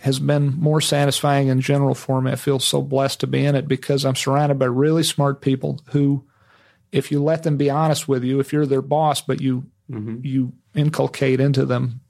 has 0.00 0.18
been 0.18 0.58
more 0.58 0.80
satisfying 0.80 1.48
in 1.48 1.60
general 1.60 1.94
for 1.94 2.20
me. 2.20 2.32
I 2.32 2.36
feel 2.36 2.58
so 2.58 2.82
blessed 2.82 3.20
to 3.20 3.26
be 3.26 3.44
in 3.44 3.54
it 3.54 3.66
because 3.68 4.04
I'm 4.04 4.16
surrounded 4.16 4.58
by 4.58 4.66
really 4.66 5.02
smart 5.02 5.40
people 5.40 5.80
who, 5.90 6.26
if 6.92 7.10
you 7.10 7.22
let 7.22 7.42
them 7.42 7.56
be 7.56 7.70
honest 7.70 8.08
with 8.08 8.24
you, 8.24 8.40
if 8.40 8.52
you're 8.52 8.66
their 8.66 8.82
boss, 8.82 9.20
but 9.20 9.40
you 9.40 9.66
you 10.22 10.52
inculcate 10.74 11.40
into 11.40 11.64
them, 11.64 12.00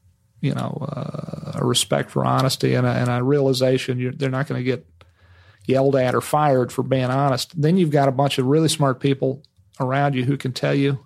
you 0.41 0.55
know, 0.55 0.87
uh, 0.91 1.53
a 1.61 1.65
respect 1.65 2.11
for 2.11 2.25
honesty 2.25 2.75
and 2.75 2.87
a, 2.87 2.91
and 2.91 3.11
a 3.11 3.23
realization 3.23 3.99
you're, 3.99 4.13
they're 4.13 4.31
not 4.31 4.47
going 4.47 4.59
to 4.59 4.65
get 4.65 4.87
yelled 5.67 5.97
at 5.97 6.15
or 6.15 6.21
fired 6.21 6.73
for 6.73 6.83
being 6.83 7.05
honest. 7.05 7.61
Then 7.61 7.77
you've 7.77 7.91
got 7.91 8.09
a 8.09 8.13
bunch 8.13 8.39
of 8.39 8.47
really 8.47 8.69
smart 8.69 9.01
people 9.01 9.43
around 9.79 10.15
you 10.15 10.25
who 10.25 10.37
can 10.37 10.53
tell 10.53 10.75
you, 10.75 11.06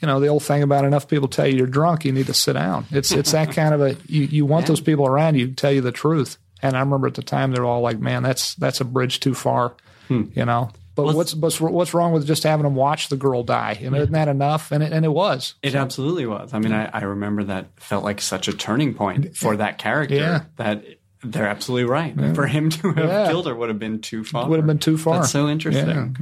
you 0.00 0.06
know, 0.06 0.20
the 0.20 0.28
old 0.28 0.42
thing 0.42 0.62
about 0.62 0.84
enough 0.84 1.08
people 1.08 1.28
tell 1.28 1.46
you 1.46 1.56
you're 1.56 1.66
drunk, 1.66 2.04
you 2.04 2.12
need 2.12 2.26
to 2.26 2.34
sit 2.34 2.54
down. 2.54 2.86
It's 2.90 3.12
it's 3.12 3.32
that 3.32 3.52
kind 3.52 3.74
of 3.74 3.80
a 3.80 3.96
you, 4.06 4.22
you 4.24 4.46
want 4.46 4.66
those 4.66 4.80
people 4.80 5.06
around 5.06 5.36
you 5.36 5.48
to 5.48 5.54
tell 5.54 5.72
you 5.72 5.80
the 5.80 5.92
truth. 5.92 6.38
And 6.62 6.76
I 6.76 6.80
remember 6.80 7.06
at 7.06 7.14
the 7.14 7.22
time 7.22 7.52
they're 7.52 7.64
all 7.64 7.80
like, 7.80 7.98
"Man, 7.98 8.22
that's 8.22 8.54
that's 8.54 8.80
a 8.80 8.84
bridge 8.84 9.20
too 9.20 9.34
far," 9.34 9.74
hmm. 10.08 10.24
you 10.34 10.44
know. 10.44 10.70
But 10.94 11.14
what's 11.14 11.34
what's 11.34 11.60
what's 11.60 11.94
wrong 11.94 12.12
with 12.12 12.26
just 12.26 12.42
having 12.42 12.64
them 12.64 12.74
watch 12.74 13.08
the 13.08 13.16
girl 13.16 13.42
die? 13.42 13.78
And 13.80 13.96
isn't 13.96 14.12
that 14.12 14.28
enough? 14.28 14.70
And 14.72 14.82
it, 14.82 14.92
and 14.92 15.04
it 15.04 15.10
was. 15.10 15.54
It 15.62 15.74
absolutely 15.74 16.26
was. 16.26 16.52
I 16.52 16.58
mean, 16.58 16.72
I, 16.72 16.90
I 16.92 17.02
remember 17.02 17.44
that 17.44 17.68
felt 17.76 18.04
like 18.04 18.20
such 18.20 18.48
a 18.48 18.52
turning 18.52 18.94
point 18.94 19.36
for 19.36 19.56
that 19.56 19.78
character 19.78 20.16
Yeah. 20.16 20.42
that 20.56 20.84
they're 21.22 21.46
absolutely 21.46 21.88
right. 21.88 22.14
For 22.34 22.46
him 22.46 22.70
to 22.70 22.92
have 22.92 23.08
Yeah. 23.08 23.28
killed 23.28 23.46
her 23.46 23.54
would 23.54 23.68
have 23.68 23.78
been 23.78 24.00
too 24.00 24.24
far. 24.24 24.48
Would 24.48 24.58
have 24.58 24.66
been 24.66 24.78
too 24.78 24.98
far. 24.98 25.20
That's 25.20 25.30
so 25.30 25.48
interesting. 25.48 26.16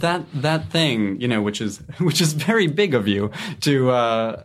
That 0.00 0.24
that 0.34 0.70
thing, 0.70 1.20
you 1.20 1.28
know, 1.28 1.42
which 1.42 1.60
is 1.60 1.78
which 1.98 2.20
is 2.20 2.32
very 2.32 2.66
big 2.66 2.94
of 2.94 3.08
you 3.08 3.30
to 3.60 3.90
uh, 3.90 4.42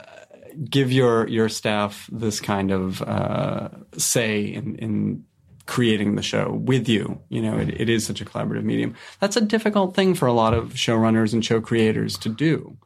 give 0.70 0.92
your 0.92 1.28
your 1.28 1.50
staff 1.50 2.10
this 2.12 2.40
kind 2.40 2.72
of 2.72 3.02
uh, 3.02 3.70
say 3.98 4.44
in 4.44 4.76
in 4.76 5.26
creating 5.66 6.16
the 6.16 6.22
show 6.22 6.52
with 6.52 6.90
you. 6.90 7.22
You 7.30 7.42
know, 7.42 7.58
it, 7.58 7.70
it 7.82 7.90
is 7.90 8.06
such 8.06 8.22
a 8.22 8.26
collaborative 8.26 8.64
medium. 8.64 8.96
That's 9.20 9.38
a 9.38 9.42
difficult 9.42 9.96
thing 9.96 10.14
for 10.16 10.28
a 10.28 10.34
lot 10.34 10.54
of 10.54 10.74
showrunners 10.74 11.34
and 11.34 11.44
show 11.44 11.62
creators 11.62 12.18
to 12.20 12.30
do. 12.30 12.78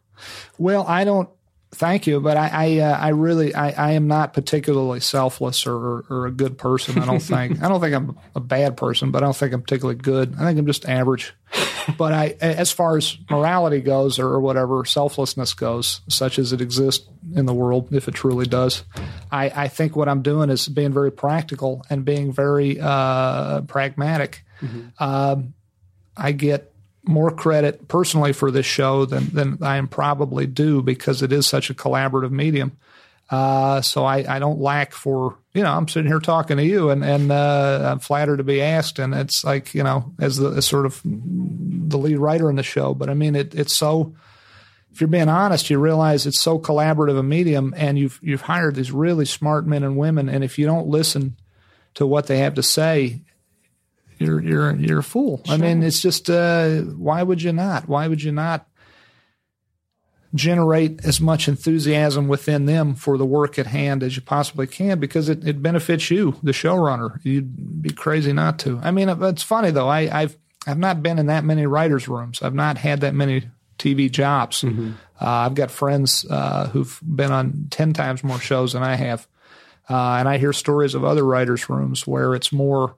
Well, 0.57 0.85
I 0.87 1.03
don't. 1.03 1.29
Thank 1.71 2.07
you, 2.07 2.21
but 2.21 2.37
I, 2.37 2.47
I, 2.47 2.79
uh, 2.79 2.97
I 2.97 3.09
really, 3.09 3.53
I, 3.53 3.71
I 3.71 3.91
am 3.91 4.07
not 4.07 4.33
particularly 4.33 5.01
selfless 5.01 5.67
or, 5.67 6.05
or 6.09 6.25
a 6.25 6.31
good 6.31 6.57
person. 6.57 6.97
I 6.97 7.05
don't 7.05 7.19
think. 7.21 7.61
I 7.61 7.67
don't 7.67 7.81
think 7.81 7.93
I'm 7.93 8.17
a 8.35 8.39
bad 8.39 8.77
person, 8.77 9.11
but 9.11 9.21
I 9.21 9.25
don't 9.25 9.35
think 9.35 9.53
I'm 9.53 9.61
particularly 9.61 9.99
good. 9.99 10.35
I 10.35 10.45
think 10.45 10.57
I'm 10.59 10.65
just 10.65 10.87
average. 10.87 11.33
But 11.97 12.13
I, 12.13 12.35
as 12.41 12.71
far 12.71 12.97
as 12.97 13.17
morality 13.29 13.81
goes, 13.81 14.19
or 14.19 14.39
whatever 14.39 14.83
selflessness 14.83 15.53
goes, 15.53 16.01
such 16.09 16.39
as 16.39 16.51
it 16.51 16.61
exists 16.61 17.07
in 17.35 17.45
the 17.45 17.53
world, 17.53 17.93
if 17.93 18.07
it 18.07 18.13
truly 18.13 18.45
does, 18.45 18.83
I, 19.31 19.49
I 19.49 19.67
think 19.67 19.95
what 19.95 20.09
I'm 20.09 20.21
doing 20.21 20.49
is 20.49 20.67
being 20.67 20.91
very 20.91 21.11
practical 21.11 21.85
and 21.89 22.03
being 22.03 22.33
very 22.33 22.79
uh, 22.79 23.61
pragmatic. 23.61 24.43
Um, 24.99 25.53
I 26.17 26.31
get 26.31 26.73
more 27.03 27.31
credit 27.31 27.87
personally 27.87 28.33
for 28.33 28.51
this 28.51 28.65
show 28.65 29.05
than 29.05 29.29
than 29.29 29.57
I 29.61 29.77
am 29.77 29.87
probably 29.87 30.45
due 30.45 30.81
because 30.81 31.21
it 31.21 31.31
is 31.31 31.47
such 31.47 31.69
a 31.69 31.73
collaborative 31.73 32.31
medium. 32.31 32.77
Uh, 33.29 33.81
so 33.81 34.05
I, 34.05 34.35
I 34.35 34.39
don't 34.39 34.59
lack 34.59 34.93
for 34.93 35.37
you 35.53 35.61
know 35.61 35.73
I'm 35.73 35.87
sitting 35.87 36.09
here 36.09 36.19
talking 36.19 36.57
to 36.57 36.63
you 36.63 36.91
and 36.91 37.03
and 37.03 37.31
uh, 37.31 37.89
I'm 37.91 37.99
flattered 37.99 38.37
to 38.37 38.43
be 38.43 38.61
asked 38.61 38.99
and 38.99 39.13
it's 39.13 39.43
like 39.43 39.73
you 39.75 39.83
know 39.83 40.13
as 40.19 40.37
the 40.37 40.51
as 40.51 40.65
sort 40.65 40.85
of 40.85 41.01
the 41.03 41.97
lead 41.97 42.19
writer 42.19 42.49
in 42.49 42.55
the 42.55 42.63
show. 42.63 42.93
But 42.93 43.09
I 43.09 43.13
mean 43.13 43.35
it 43.35 43.53
it's 43.53 43.75
so 43.75 44.15
if 44.97 45.01
you're 45.01 45.09
being 45.09 45.29
honest, 45.29 45.69
you 45.69 45.77
realize 45.77 46.25
it's 46.25 46.39
so 46.39 46.57
collaborative 46.57 47.19
a 47.19 47.21
medium, 47.21 47.71
and 47.77 47.99
you've 47.99 48.19
you've 48.23 48.41
hired 48.41 48.73
these 48.73 48.91
really 48.91 49.25
smart 49.25 49.67
men 49.67 49.83
and 49.83 49.95
women, 49.95 50.27
and 50.27 50.43
if 50.43 50.57
you 50.57 50.65
don't 50.65 50.87
listen 50.87 51.37
to 51.93 52.07
what 52.07 52.25
they 52.25 52.39
have 52.39 52.55
to 52.55 52.63
say, 52.63 53.21
you're 54.17 54.41
you're 54.41 54.75
you're 54.75 54.99
a 54.99 55.03
fool. 55.03 55.43
I 55.47 55.57
mean, 55.57 55.83
it's 55.83 56.01
just 56.01 56.31
uh, 56.31 56.79
why 56.79 57.21
would 57.21 57.43
you 57.43 57.53
not? 57.53 57.87
Why 57.87 58.07
would 58.07 58.23
you 58.23 58.31
not 58.31 58.67
generate 60.33 61.03
as 61.05 61.21
much 61.21 61.47
enthusiasm 61.47 62.27
within 62.27 62.65
them 62.65 62.95
for 62.95 63.17
the 63.17 63.25
work 63.25 63.57
at 63.57 63.67
hand 63.67 64.03
as 64.03 64.15
you 64.15 64.21
possibly 64.21 64.67
can? 64.67 64.99
Because 64.99 65.29
it, 65.29 65.47
it 65.47 65.61
benefits 65.61 66.11
you, 66.11 66.37
the 66.43 66.51
showrunner. 66.51 67.19
You'd 67.23 67.81
be 67.81 67.89
crazy 67.89 68.33
not 68.33 68.59
to. 68.59 68.79
I 68.83 68.91
mean, 68.91 69.09
it's 69.09 69.43
funny 69.43 69.71
though. 69.71 69.87
I, 69.87 70.21
I've 70.21 70.37
I've 70.65 70.77
not 70.77 71.01
been 71.01 71.17
in 71.17 71.27
that 71.27 71.45
many 71.45 71.65
writers' 71.65 72.09
rooms. 72.09 72.41
I've 72.41 72.53
not 72.53 72.77
had 72.77 73.01
that 73.01 73.15
many 73.15 73.49
TV 73.79 74.11
jobs. 74.11 74.63
Uh, 75.19 75.25
I've 75.25 75.55
got 75.55 75.71
friends 75.71 76.25
uh, 76.29 76.67
who've 76.67 76.99
been 77.03 77.31
on 77.31 77.67
ten 77.69 77.93
times 77.93 78.23
more 78.23 78.39
shows 78.39 78.73
than 78.73 78.83
I 78.83 78.95
have. 78.95 79.27
Uh, 79.89 80.17
and 80.19 80.27
I 80.27 80.37
hear 80.37 80.51
stories 80.51 80.95
of 80.95 81.05
other 81.05 81.23
writers' 81.23 81.69
rooms 81.69 82.05
where 82.05 82.35
it's 82.35 82.51
more 82.51 82.95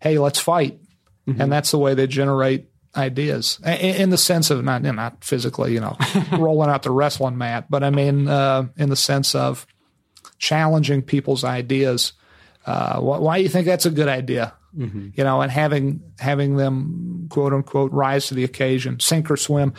hey, 0.00 0.16
let's 0.16 0.40
fight, 0.40 0.78
and 1.26 1.52
that's 1.52 1.70
the 1.72 1.78
way 1.78 1.92
they 1.92 2.06
generate 2.06 2.69
ideas 2.96 3.60
in, 3.64 3.72
in 3.72 4.10
the 4.10 4.18
sense 4.18 4.50
of 4.50 4.64
not 4.64 4.82
not 4.82 5.22
physically, 5.24 5.72
you 5.72 5.80
know, 5.80 5.96
rolling 6.32 6.70
out 6.70 6.82
the 6.82 6.90
wrestling 6.90 7.38
mat, 7.38 7.66
but 7.70 7.82
I 7.84 7.90
mean 7.90 8.28
uh, 8.28 8.68
in 8.76 8.88
the 8.88 8.96
sense 8.96 9.34
of 9.34 9.66
challenging 10.38 11.02
people's 11.02 11.44
ideas. 11.44 12.12
Uh, 12.66 13.00
why, 13.00 13.18
why 13.18 13.36
do 13.38 13.42
you 13.42 13.48
think 13.48 13.66
that's 13.66 13.86
a 13.86 13.90
good 13.90 14.08
idea? 14.08 14.54
You 15.16 15.24
know, 15.24 15.40
and 15.40 15.50
having 15.50 16.00
having 16.18 16.56
them 16.56 17.26
quote 17.30 17.52
unquote 17.52 17.92
rise 17.92 18.26
to 18.28 18.34
the 18.34 18.44
occasion, 18.44 19.00
sink 19.00 19.30
or 19.30 19.36
swim. 19.36 19.74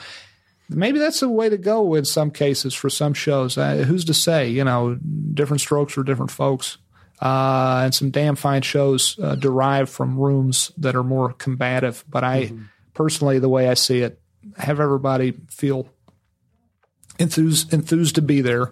Maybe 0.70 0.99
that's 0.99 1.20
the 1.20 1.30
way 1.30 1.49
to 1.49 1.57
go 1.57 1.95
in 1.95 2.05
some 2.05 2.32
cases 2.32 2.74
for 2.74 2.89
some 2.89 3.14
shows. 3.14 3.57
Uh, 3.57 3.78
who's 3.78 4.05
to 4.05 4.14
say? 4.14 4.49
You 4.49 4.64
know, 4.64 4.97
different 5.34 5.59
strokes 5.59 5.93
for 5.93 6.03
different 6.03 6.32
folks. 6.32 6.78
Uh, 7.22 7.82
and 7.84 7.93
some 7.93 8.09
damn 8.09 8.36
fine 8.36 8.64
shows 8.64 9.20
uh, 9.22 9.36
derive 9.36 9.89
from 9.89 10.18
rooms 10.18 10.72
that 10.78 10.95
are 10.95 11.03
more 11.03 11.34
combative. 11.34 12.03
But 12.09 12.24
I 12.24 12.51
personally, 12.93 13.39
the 13.39 13.49
way 13.49 13.67
I 13.69 13.73
see 13.75 13.99
it, 14.01 14.19
have 14.57 14.79
everybody 14.79 15.33
feel 15.49 15.89
enthused 17.19 17.73
enthused 17.73 18.15
to 18.15 18.21
be 18.21 18.41
there 18.41 18.71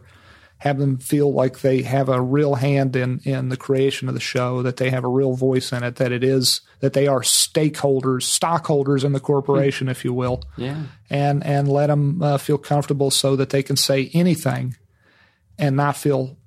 have 0.60 0.78
them 0.78 0.98
feel 0.98 1.32
like 1.32 1.60
they 1.62 1.84
have 1.84 2.10
a 2.10 2.20
real 2.22 2.56
hand 2.56 2.96
in 2.96 3.20
in 3.24 3.50
the 3.50 3.56
creation 3.58 4.08
of 4.08 4.14
the 4.14 4.20
show 4.20 4.62
that 4.64 4.78
they 4.78 4.90
have 4.90 5.04
a 5.04 5.10
real 5.10 5.34
voice 5.36 5.72
in 5.72 5.84
it 5.84 5.98
that 5.98 6.12
it 6.12 6.24
is 6.24 6.62
that 6.80 6.94
they 6.94 7.06
are 7.08 7.22
stakeholders 7.22 8.24
stockholders 8.24 9.04
in 9.04 9.12
the 9.14 9.20
corporation 9.20 9.88
if 9.88 10.04
you 10.04 10.14
will 10.14 10.42
Yeah. 10.58 10.84
and 11.10 11.46
and 11.46 11.68
let 11.68 11.88
them 11.88 12.22
uh, 12.24 12.38
feel 12.38 12.58
comfortable 12.58 13.12
so 13.12 13.36
that 13.36 13.52
they 13.52 13.62
can 13.62 13.76
say 13.76 14.10
anything 14.14 14.76
and 15.58 15.76
not 15.76 15.96
feel 15.96 16.38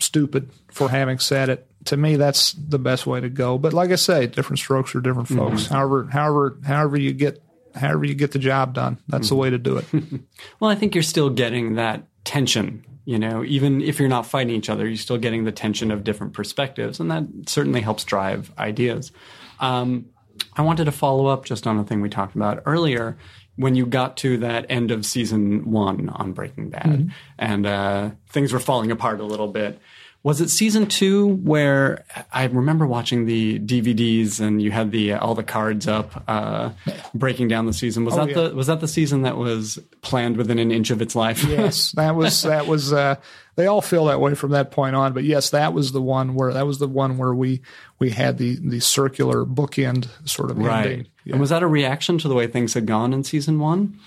stupid 0.00 0.50
for 0.70 0.88
having 0.90 1.18
said 1.18 1.48
it 1.48 1.66
to 1.84 1.96
me 1.96 2.16
that's 2.16 2.52
the 2.52 2.78
best 2.78 3.06
way 3.06 3.20
to 3.20 3.28
go 3.28 3.56
but 3.58 3.72
like 3.72 3.90
i 3.90 3.96
say 3.96 4.26
different 4.26 4.58
strokes 4.58 4.90
for 4.90 5.00
different 5.00 5.28
folks 5.28 5.66
however 5.66 6.08
however 6.12 6.58
however 6.64 6.98
you 6.98 7.12
get 7.12 7.42
however 7.74 8.04
you 8.04 8.14
get 8.14 8.32
the 8.32 8.38
job 8.38 8.74
done 8.74 8.98
that's 9.08 9.28
the 9.28 9.34
way 9.34 9.48
to 9.50 9.58
do 9.58 9.76
it 9.78 9.84
Well, 10.60 10.70
I 10.70 10.74
think 10.74 10.94
you're 10.94 11.02
still 11.02 11.30
getting 11.30 11.74
that 11.74 12.04
tension. 12.24 12.84
You 13.06 13.18
know, 13.18 13.42
even 13.44 13.80
if 13.80 13.98
you're 13.98 14.08
not 14.08 14.26
fighting 14.26 14.54
each 14.54 14.68
other, 14.68 14.86
you're 14.86 14.96
still 14.96 15.18
getting 15.18 15.44
the 15.44 15.52
tension 15.52 15.90
of 15.90 16.04
different 16.04 16.32
perspectives, 16.32 17.00
and 17.00 17.10
that 17.10 17.24
certainly 17.46 17.80
helps 17.80 18.04
drive 18.04 18.52
ideas. 18.58 19.10
Um, 19.58 20.06
I 20.54 20.62
wanted 20.62 20.84
to 20.84 20.92
follow 20.92 21.26
up 21.26 21.44
just 21.44 21.66
on 21.66 21.78
a 21.78 21.84
thing 21.84 22.02
we 22.02 22.08
talked 22.08 22.36
about 22.36 22.62
earlier. 22.66 23.16
When 23.60 23.74
you 23.74 23.84
got 23.84 24.16
to 24.18 24.38
that 24.38 24.66
end 24.70 24.90
of 24.90 25.04
season 25.04 25.70
one 25.70 26.08
on 26.08 26.32
Breaking 26.32 26.70
Bad, 26.70 27.12
and 27.38 27.66
uh, 27.66 28.10
things 28.28 28.52
were 28.52 28.58
falling 28.58 28.90
apart 28.90 29.20
a 29.20 29.24
little 29.24 29.48
bit. 29.48 29.78
Was 30.22 30.42
it 30.42 30.50
season 30.50 30.84
two 30.86 31.28
where 31.36 32.04
I 32.30 32.44
remember 32.44 32.86
watching 32.86 33.24
the 33.24 33.58
DVDs 33.58 34.38
and 34.38 34.60
you 34.60 34.70
had 34.70 34.90
the 34.90 35.14
all 35.14 35.34
the 35.34 35.42
cards 35.42 35.88
up, 35.88 36.24
uh, 36.28 36.72
breaking 37.14 37.48
down 37.48 37.64
the 37.64 37.72
season? 37.72 38.04
Was 38.04 38.16
that 38.16 38.28
yeah. 38.28 38.34
the 38.34 38.54
was 38.54 38.66
that 38.66 38.80
the 38.80 38.88
season 38.88 39.22
that 39.22 39.38
was 39.38 39.78
planned 40.02 40.36
within 40.36 40.58
an 40.58 40.70
inch 40.70 40.90
of 40.90 41.00
its 41.00 41.16
life? 41.16 41.42
yes, 41.48 41.92
that 41.92 42.14
was 42.14 42.42
that 42.42 42.66
was. 42.66 42.92
Uh, 42.92 43.16
they 43.56 43.66
all 43.66 43.80
feel 43.80 44.06
that 44.06 44.20
way 44.20 44.34
from 44.34 44.50
that 44.50 44.70
point 44.70 44.94
on. 44.94 45.14
But 45.14 45.24
yes, 45.24 45.50
that 45.50 45.72
was 45.72 45.92
the 45.92 46.02
one 46.02 46.34
where 46.34 46.52
that 46.52 46.66
was 46.66 46.78
the 46.78 46.88
one 46.88 47.16
where 47.16 47.34
we 47.34 47.62
we 47.98 48.10
had 48.10 48.36
the 48.36 48.56
the 48.56 48.80
circular 48.80 49.46
bookend 49.46 50.08
sort 50.28 50.50
of 50.50 50.58
right. 50.58 50.86
ending. 50.86 51.06
Yeah. 51.24 51.32
And 51.34 51.40
was 51.40 51.50
that 51.50 51.62
a 51.62 51.66
reaction 51.66 52.18
to 52.18 52.28
the 52.28 52.34
way 52.34 52.46
things 52.46 52.74
had 52.74 52.86
gone 52.86 53.12
in 53.12 53.24
season 53.24 53.58
one? 53.58 53.98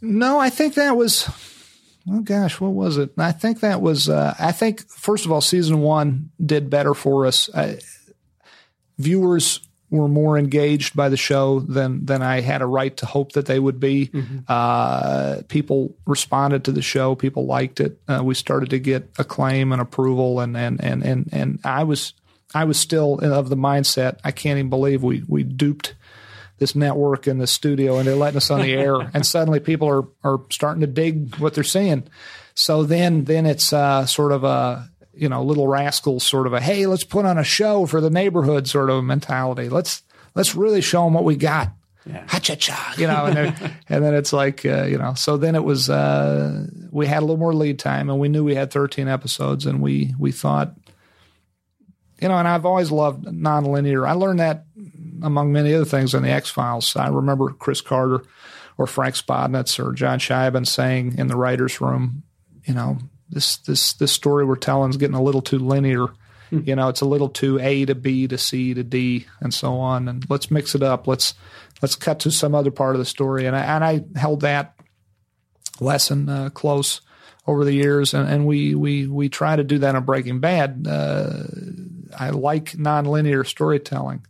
No, 0.00 0.38
I 0.38 0.50
think 0.50 0.74
that 0.74 0.96
was. 0.96 1.28
Oh 2.10 2.20
gosh, 2.20 2.60
what 2.60 2.72
was 2.72 2.96
it? 2.96 3.10
I 3.18 3.32
think 3.32 3.60
that 3.60 3.82
was. 3.82 4.08
Uh, 4.08 4.34
I 4.38 4.52
think 4.52 4.88
first 4.88 5.26
of 5.26 5.32
all, 5.32 5.40
season 5.40 5.80
one 5.80 6.30
did 6.44 6.70
better 6.70 6.94
for 6.94 7.26
us. 7.26 7.48
Uh, 7.48 7.76
viewers 8.98 9.60
were 9.90 10.08
more 10.08 10.38
engaged 10.38 10.94
by 10.94 11.08
the 11.08 11.16
show 11.16 11.60
than 11.60 12.04
than 12.06 12.22
I 12.22 12.40
had 12.40 12.62
a 12.62 12.66
right 12.66 12.96
to 12.98 13.06
hope 13.06 13.32
that 13.32 13.46
they 13.46 13.58
would 13.58 13.80
be. 13.80 14.10
Uh, 14.46 15.42
people 15.48 15.94
responded 16.06 16.64
to 16.64 16.72
the 16.72 16.82
show. 16.82 17.14
People 17.14 17.46
liked 17.46 17.80
it. 17.80 17.98
Uh, 18.06 18.22
we 18.22 18.34
started 18.34 18.70
to 18.70 18.78
get 18.78 19.10
acclaim 19.18 19.72
and 19.72 19.80
approval, 19.80 20.40
and 20.40 20.56
and 20.56 20.82
and 20.82 21.02
and 21.02 21.28
and 21.32 21.58
I 21.64 21.84
was 21.84 22.14
I 22.54 22.64
was 22.64 22.78
still 22.78 23.18
of 23.18 23.48
the 23.48 23.56
mindset. 23.56 24.18
I 24.24 24.30
can't 24.30 24.58
even 24.58 24.70
believe 24.70 25.02
we 25.02 25.24
we 25.26 25.42
duped 25.42 25.94
this 26.58 26.74
network 26.74 27.26
in 27.26 27.38
the 27.38 27.46
studio 27.46 27.98
and 27.98 28.06
they're 28.06 28.14
letting 28.16 28.36
us 28.36 28.50
on 28.50 28.60
the 28.60 28.72
air 28.74 28.94
and 29.14 29.24
suddenly 29.26 29.60
people 29.60 29.88
are 29.88 30.04
are 30.24 30.40
starting 30.50 30.80
to 30.80 30.86
dig 30.86 31.34
what 31.36 31.54
they're 31.54 31.64
seeing 31.64 32.02
so 32.54 32.82
then 32.82 33.24
then 33.24 33.46
it's 33.46 33.72
uh, 33.72 34.04
sort 34.06 34.32
of 34.32 34.44
a 34.44 34.88
you 35.14 35.28
know 35.28 35.42
little 35.42 35.66
rascals 35.68 36.24
sort 36.24 36.46
of 36.46 36.52
a 36.52 36.60
hey 36.60 36.86
let's 36.86 37.04
put 37.04 37.24
on 37.24 37.38
a 37.38 37.44
show 37.44 37.86
for 37.86 38.00
the 38.00 38.10
neighborhood 38.10 38.68
sort 38.68 38.90
of 38.90 39.02
mentality 39.04 39.68
let's 39.68 40.02
let's 40.34 40.54
really 40.54 40.80
show 40.80 41.04
them 41.04 41.14
what 41.14 41.24
we 41.24 41.36
got 41.36 41.72
Yeah. 42.06 42.24
ha-cha-cha, 42.26 42.94
you 42.96 43.06
know, 43.06 43.26
and 43.26 43.36
then, 43.36 43.76
and 43.90 44.02
then 44.04 44.14
it's 44.14 44.32
like, 44.32 44.64
uh, 44.64 44.84
you 44.84 44.96
know, 44.96 45.12
so 45.14 45.36
then 45.36 45.54
it 45.54 45.62
was, 45.64 45.90
uh, 45.90 46.66
we 46.90 47.06
had 47.06 47.18
a 47.18 47.26
little 47.26 47.36
more 47.36 47.52
lead 47.52 47.78
time 47.78 48.08
and 48.08 48.18
we 48.18 48.28
knew 48.30 48.42
we 48.44 48.54
had 48.54 48.70
13 48.70 49.08
episodes 49.08 49.66
and 49.66 49.82
we, 49.82 50.14
we 50.18 50.32
thought, 50.32 50.72
you 52.18 52.28
know, 52.28 52.36
and 52.38 52.48
I've 52.48 52.64
always 52.64 52.90
loved 52.90 53.26
nonlinear. 53.26 54.08
I 54.08 54.12
learned 54.12 54.40
that 54.40 54.64
among 55.22 55.52
many 55.52 55.74
other 55.74 55.84
things 55.84 56.14
in 56.14 56.22
the 56.22 56.30
X 56.30 56.50
Files. 56.50 56.96
I 56.96 57.08
remember 57.08 57.50
Chris 57.50 57.80
Carter 57.80 58.24
or 58.76 58.86
Frank 58.86 59.14
Spotnitz 59.14 59.84
or 59.84 59.92
John 59.92 60.18
Shiban 60.18 60.66
saying 60.66 61.18
in 61.18 61.26
the 61.26 61.36
writers' 61.36 61.80
room, 61.80 62.22
you 62.64 62.74
know, 62.74 62.98
this 63.28 63.56
this 63.58 63.92
this 63.94 64.12
story 64.12 64.44
we're 64.44 64.56
telling 64.56 64.90
is 64.90 64.96
getting 64.96 65.16
a 65.16 65.22
little 65.22 65.42
too 65.42 65.58
linear. 65.58 66.06
You 66.50 66.74
know, 66.76 66.88
it's 66.88 67.02
a 67.02 67.06
little 67.06 67.28
too 67.28 67.58
A 67.60 67.84
to 67.84 67.94
B 67.94 68.26
to 68.26 68.38
C 68.38 68.72
to 68.72 68.82
D 68.82 69.26
and 69.40 69.52
so 69.52 69.74
on. 69.74 70.08
And 70.08 70.24
let's 70.30 70.50
mix 70.50 70.74
it 70.74 70.82
up. 70.82 71.06
Let's 71.06 71.34
let's 71.82 71.94
cut 71.94 72.20
to 72.20 72.30
some 72.30 72.54
other 72.54 72.70
part 72.70 72.94
of 72.94 73.00
the 73.00 73.04
story. 73.04 73.46
And 73.46 73.54
I 73.54 73.60
and 73.60 73.84
I 73.84 74.04
held 74.18 74.40
that 74.40 74.74
lesson 75.80 76.28
uh, 76.28 76.48
close 76.50 77.02
over 77.46 77.64
the 77.64 77.72
years, 77.72 78.14
and, 78.14 78.28
and 78.28 78.46
we 78.46 78.74
we 78.74 79.06
we 79.06 79.28
try 79.28 79.56
to 79.56 79.64
do 79.64 79.78
that 79.78 79.94
on 79.94 80.04
Breaking 80.04 80.40
Bad. 80.40 80.86
Uh, 80.88 81.44
I 82.18 82.30
like 82.30 82.72
nonlinear 82.72 83.46
storytelling. 83.46 84.24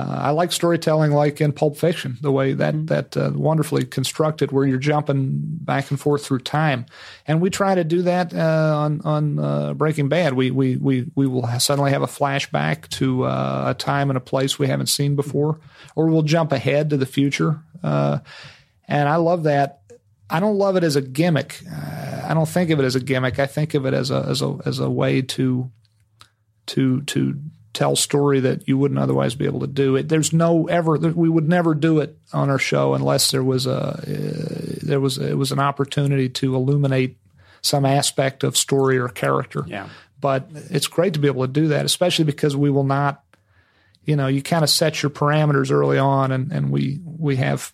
Uh, 0.00 0.20
I 0.22 0.30
like 0.30 0.50
storytelling 0.50 1.10
like 1.10 1.40
in 1.40 1.52
Pulp 1.52 1.76
Fiction, 1.76 2.16
the 2.22 2.32
way 2.32 2.54
that 2.54 2.86
that 2.86 3.16
uh, 3.16 3.32
wonderfully 3.34 3.84
constructed, 3.84 4.50
where 4.50 4.64
you're 4.64 4.78
jumping 4.78 5.40
back 5.42 5.90
and 5.90 6.00
forth 6.00 6.24
through 6.24 6.38
time, 6.38 6.86
and 7.26 7.40
we 7.40 7.50
try 7.50 7.74
to 7.74 7.84
do 7.84 8.02
that 8.02 8.32
uh, 8.32 8.74
on 8.78 9.02
on 9.02 9.38
uh, 9.38 9.74
Breaking 9.74 10.08
Bad. 10.08 10.32
We 10.32 10.50
we 10.50 10.76
we 10.76 11.10
we 11.14 11.26
will 11.26 11.46
suddenly 11.58 11.90
have 11.90 12.00
a 12.00 12.06
flashback 12.06 12.88
to 12.90 13.24
uh, 13.24 13.64
a 13.68 13.74
time 13.74 14.08
and 14.10 14.16
a 14.16 14.20
place 14.20 14.58
we 14.58 14.68
haven't 14.68 14.86
seen 14.86 15.16
before, 15.16 15.60
or 15.94 16.06
we'll 16.06 16.22
jump 16.22 16.52
ahead 16.52 16.90
to 16.90 16.96
the 16.96 17.06
future, 17.06 17.60
uh, 17.82 18.20
and 18.88 19.06
I 19.06 19.16
love 19.16 19.42
that. 19.42 19.82
I 20.30 20.40
don't 20.40 20.56
love 20.56 20.76
it 20.76 20.84
as 20.84 20.96
a 20.96 21.02
gimmick. 21.02 21.60
Uh, 21.70 22.22
I 22.24 22.32
don't 22.32 22.48
think 22.48 22.70
of 22.70 22.78
it 22.78 22.84
as 22.84 22.94
a 22.94 23.00
gimmick. 23.00 23.38
I 23.38 23.46
think 23.46 23.74
of 23.74 23.84
it 23.84 23.92
as 23.92 24.10
a 24.10 24.24
as 24.28 24.40
a 24.40 24.58
as 24.64 24.78
a 24.78 24.88
way 24.88 25.20
to 25.20 25.70
to 26.68 27.02
to 27.02 27.38
tell 27.72 27.94
story 27.96 28.40
that 28.40 28.66
you 28.66 28.76
wouldn't 28.76 28.98
otherwise 28.98 29.34
be 29.34 29.44
able 29.44 29.60
to 29.60 29.66
do. 29.66 29.96
It 29.96 30.08
there's 30.08 30.32
no 30.32 30.66
ever 30.68 30.96
we 30.96 31.28
would 31.28 31.48
never 31.48 31.74
do 31.74 32.00
it 32.00 32.16
on 32.32 32.50
our 32.50 32.58
show 32.58 32.94
unless 32.94 33.30
there 33.30 33.44
was 33.44 33.66
a 33.66 33.72
uh, 33.72 34.00
there 34.82 35.00
was 35.00 35.18
it 35.18 35.38
was 35.38 35.52
an 35.52 35.60
opportunity 35.60 36.28
to 36.28 36.54
illuminate 36.54 37.16
some 37.62 37.84
aspect 37.84 38.42
of 38.42 38.56
story 38.56 38.98
or 38.98 39.08
character. 39.08 39.64
Yeah. 39.66 39.88
But 40.20 40.48
it's 40.70 40.86
great 40.86 41.14
to 41.14 41.20
be 41.20 41.28
able 41.28 41.46
to 41.46 41.52
do 41.52 41.68
that, 41.68 41.86
especially 41.86 42.24
because 42.24 42.56
we 42.56 42.70
will 42.70 42.84
not 42.84 43.22
you 44.04 44.16
know, 44.16 44.26
you 44.26 44.42
kind 44.42 44.64
of 44.64 44.70
set 44.70 45.02
your 45.02 45.10
parameters 45.10 45.70
early 45.70 45.98
on 45.98 46.32
and, 46.32 46.50
and 46.50 46.70
we 46.70 47.00
we 47.04 47.36
have 47.36 47.72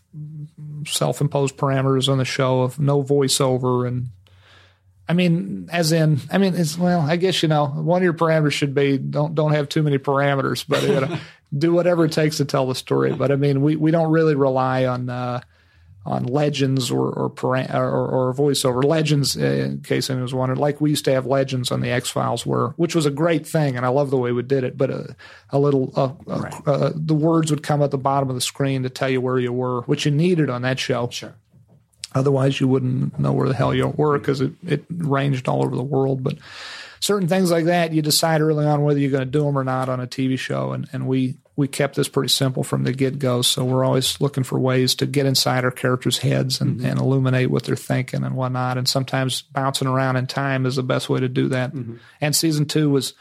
self 0.86 1.20
imposed 1.20 1.56
parameters 1.56 2.08
on 2.08 2.18
the 2.18 2.24
show 2.24 2.62
of 2.62 2.78
no 2.78 3.02
voiceover 3.02 3.86
and 3.86 4.08
I 5.08 5.12
mean, 5.12 5.68
as 5.72 5.92
in, 5.92 6.20
I 6.32 6.38
mean, 6.38 6.54
it's 6.56 6.76
well, 6.76 7.00
I 7.00 7.16
guess 7.16 7.42
you 7.42 7.48
know, 7.48 7.66
one 7.66 7.98
of 7.98 8.04
your 8.04 8.14
parameters 8.14 8.52
should 8.52 8.74
be 8.74 8.98
don't 8.98 9.34
don't 9.34 9.52
have 9.52 9.68
too 9.68 9.82
many 9.82 9.98
parameters, 9.98 10.64
but 10.68 10.82
you 10.82 11.00
know, 11.00 11.18
do 11.56 11.72
whatever 11.72 12.06
it 12.06 12.12
takes 12.12 12.38
to 12.38 12.44
tell 12.44 12.66
the 12.66 12.74
story. 12.74 13.12
But 13.12 13.30
I 13.30 13.36
mean, 13.36 13.62
we, 13.62 13.76
we 13.76 13.90
don't 13.92 14.10
really 14.10 14.34
rely 14.34 14.84
on 14.86 15.08
uh, 15.08 15.40
on 16.04 16.24
legends 16.24 16.90
or 16.90 17.08
or, 17.08 17.30
para- 17.30 17.70
or 17.72 18.08
or 18.30 18.34
voiceover 18.34 18.82
legends. 18.84 19.36
uh, 19.36 19.40
In 19.44 19.80
case 19.82 20.10
anyone 20.10 20.22
was 20.24 20.34
wondering, 20.34 20.58
like 20.60 20.80
we 20.80 20.90
used 20.90 21.04
to 21.04 21.12
have 21.12 21.24
legends 21.24 21.70
on 21.70 21.80
the 21.82 21.90
X 21.90 22.10
Files, 22.10 22.44
where 22.44 22.68
which 22.70 22.96
was 22.96 23.06
a 23.06 23.10
great 23.12 23.46
thing, 23.46 23.76
and 23.76 23.86
I 23.86 23.90
love 23.90 24.10
the 24.10 24.16
way 24.16 24.32
we 24.32 24.42
did 24.42 24.64
it. 24.64 24.76
But 24.76 24.90
a, 24.90 25.16
a 25.50 25.58
little, 25.60 25.92
uh, 25.94 26.12
uh, 26.28 26.50
uh, 26.66 26.92
the 26.96 27.14
words 27.14 27.52
would 27.52 27.62
come 27.62 27.80
at 27.80 27.92
the 27.92 27.98
bottom 27.98 28.28
of 28.28 28.34
the 28.34 28.40
screen 28.40 28.82
to 28.82 28.90
tell 28.90 29.08
you 29.08 29.20
where 29.20 29.38
you 29.38 29.52
were, 29.52 29.82
which 29.82 30.04
you 30.04 30.10
needed 30.10 30.50
on 30.50 30.62
that 30.62 30.80
show. 30.80 31.08
Sure. 31.10 31.36
Otherwise, 32.16 32.60
you 32.60 32.66
wouldn't 32.66 33.18
know 33.18 33.32
where 33.32 33.48
the 33.48 33.54
hell 33.54 33.74
you 33.74 33.88
were 33.88 34.18
because 34.18 34.40
it, 34.40 34.52
it 34.66 34.84
ranged 34.90 35.48
all 35.48 35.62
over 35.62 35.76
the 35.76 35.82
world. 35.82 36.22
But 36.22 36.38
certain 37.00 37.28
things 37.28 37.50
like 37.50 37.66
that, 37.66 37.92
you 37.92 38.00
decide 38.00 38.40
early 38.40 38.64
on 38.64 38.82
whether 38.82 38.98
you're 38.98 39.10
going 39.10 39.24
to 39.24 39.30
do 39.30 39.44
them 39.44 39.58
or 39.58 39.64
not 39.64 39.88
on 39.88 40.00
a 40.00 40.06
TV 40.06 40.38
show. 40.38 40.72
And, 40.72 40.88
and 40.92 41.06
we, 41.06 41.36
we 41.56 41.68
kept 41.68 41.94
this 41.94 42.08
pretty 42.08 42.30
simple 42.30 42.64
from 42.64 42.84
the 42.84 42.92
get 42.92 43.18
go. 43.18 43.42
So 43.42 43.64
we're 43.64 43.84
always 43.84 44.18
looking 44.20 44.44
for 44.44 44.58
ways 44.58 44.94
to 44.96 45.06
get 45.06 45.26
inside 45.26 45.64
our 45.64 45.70
characters' 45.70 46.18
heads 46.18 46.60
and, 46.60 46.78
mm-hmm. 46.78 46.86
and 46.86 46.98
illuminate 46.98 47.50
what 47.50 47.64
they're 47.64 47.76
thinking 47.76 48.24
and 48.24 48.34
whatnot. 48.34 48.78
And 48.78 48.88
sometimes 48.88 49.42
bouncing 49.42 49.88
around 49.88 50.16
in 50.16 50.26
time 50.26 50.64
is 50.64 50.76
the 50.76 50.82
best 50.82 51.10
way 51.10 51.20
to 51.20 51.28
do 51.28 51.48
that. 51.48 51.74
Mm-hmm. 51.74 51.96
And 52.20 52.34
season 52.34 52.64
two 52.64 52.90
was 52.90 53.12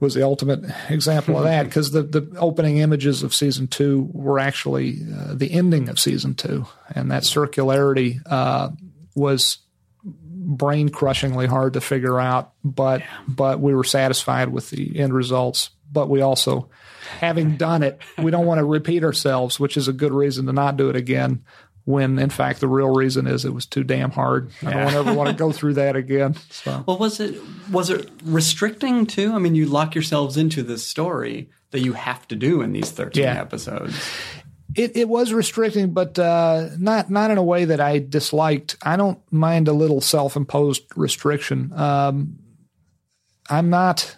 was 0.00 0.14
the 0.14 0.22
ultimate 0.22 0.64
example 0.88 1.36
of 1.36 1.44
that 1.44 1.62
because 1.64 1.90
the, 1.90 2.02
the 2.02 2.36
opening 2.38 2.78
images 2.78 3.22
of 3.22 3.34
season 3.34 3.68
two 3.68 4.08
were 4.12 4.38
actually 4.38 4.98
uh, 5.16 5.34
the 5.34 5.52
ending 5.52 5.88
of 5.88 5.98
season 6.00 6.34
two, 6.34 6.66
and 6.94 7.10
that 7.10 7.22
circularity 7.22 8.20
uh, 8.26 8.70
was 9.14 9.58
brain 10.02 10.88
crushingly 10.88 11.46
hard 11.46 11.74
to 11.74 11.80
figure 11.80 12.18
out. 12.18 12.52
But 12.64 13.02
but 13.28 13.60
we 13.60 13.74
were 13.74 13.84
satisfied 13.84 14.48
with 14.48 14.70
the 14.70 14.98
end 14.98 15.14
results. 15.14 15.70
But 15.92 16.08
we 16.08 16.20
also, 16.20 16.70
having 17.18 17.56
done 17.56 17.82
it, 17.82 17.98
we 18.16 18.30
don't 18.30 18.46
want 18.46 18.58
to 18.60 18.64
repeat 18.64 19.02
ourselves, 19.02 19.58
which 19.58 19.76
is 19.76 19.88
a 19.88 19.92
good 19.92 20.12
reason 20.12 20.46
to 20.46 20.52
not 20.52 20.76
do 20.76 20.88
it 20.88 20.94
again. 20.94 21.44
When 21.90 22.18
in 22.18 22.30
fact 22.30 22.60
the 22.60 22.68
real 22.68 22.90
reason 22.94 23.26
is 23.26 23.44
it 23.44 23.52
was 23.54 23.66
too 23.66 23.84
damn 23.84 24.10
hard. 24.10 24.50
I 24.64 24.72
don't 24.72 24.94
ever 24.94 25.12
want 25.12 25.28
to 25.30 25.34
go 25.34 25.52
through 25.58 25.74
that 25.74 25.96
again. 25.96 26.34
So. 26.50 26.84
Well, 26.86 26.98
was 26.98 27.20
it 27.20 27.40
was 27.70 27.90
it 27.90 28.10
restricting 28.24 29.06
too? 29.06 29.32
I 29.32 29.38
mean, 29.38 29.54
you 29.54 29.66
lock 29.66 29.94
yourselves 29.94 30.36
into 30.36 30.62
this 30.62 30.86
story 30.86 31.50
that 31.72 31.80
you 31.80 31.92
have 31.92 32.26
to 32.28 32.36
do 32.36 32.62
in 32.62 32.72
these 32.72 32.90
thirteen 32.90 33.24
Yeah. 33.24 33.40
episodes. 33.40 33.96
It, 34.76 34.96
it 34.96 35.08
was 35.08 35.32
restricting, 35.32 35.92
but 35.92 36.16
uh, 36.16 36.68
not 36.78 37.10
not 37.10 37.32
in 37.32 37.38
a 37.38 37.42
way 37.42 37.64
that 37.64 37.80
I 37.80 37.98
disliked. 37.98 38.76
I 38.82 38.96
don't 38.96 39.18
mind 39.32 39.66
a 39.66 39.72
little 39.72 40.00
self 40.00 40.36
imposed 40.36 40.82
restriction. 40.96 41.72
Um, 41.72 42.38
I'm 43.48 43.68
not. 43.68 44.16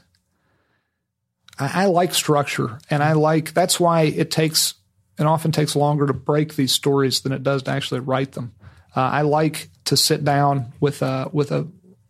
I, 1.58 1.84
I 1.84 1.86
like 1.86 2.14
structure, 2.14 2.78
and 2.90 3.02
I 3.02 3.12
like 3.12 3.54
that's 3.54 3.80
why 3.80 4.02
it 4.02 4.30
takes 4.30 4.74
it 5.18 5.26
often 5.26 5.52
takes 5.52 5.76
longer 5.76 6.06
to 6.06 6.12
break 6.12 6.56
these 6.56 6.72
stories 6.72 7.20
than 7.20 7.32
it 7.32 7.42
does 7.42 7.62
to 7.64 7.70
actually 7.70 8.00
write 8.00 8.32
them. 8.32 8.54
Uh, 8.94 9.00
I 9.00 9.22
like 9.22 9.68
to 9.84 9.96
sit 9.96 10.24
down 10.24 10.72
with 10.80 11.02
a 11.02 11.28
with 11.32 11.52
a, 11.52 11.68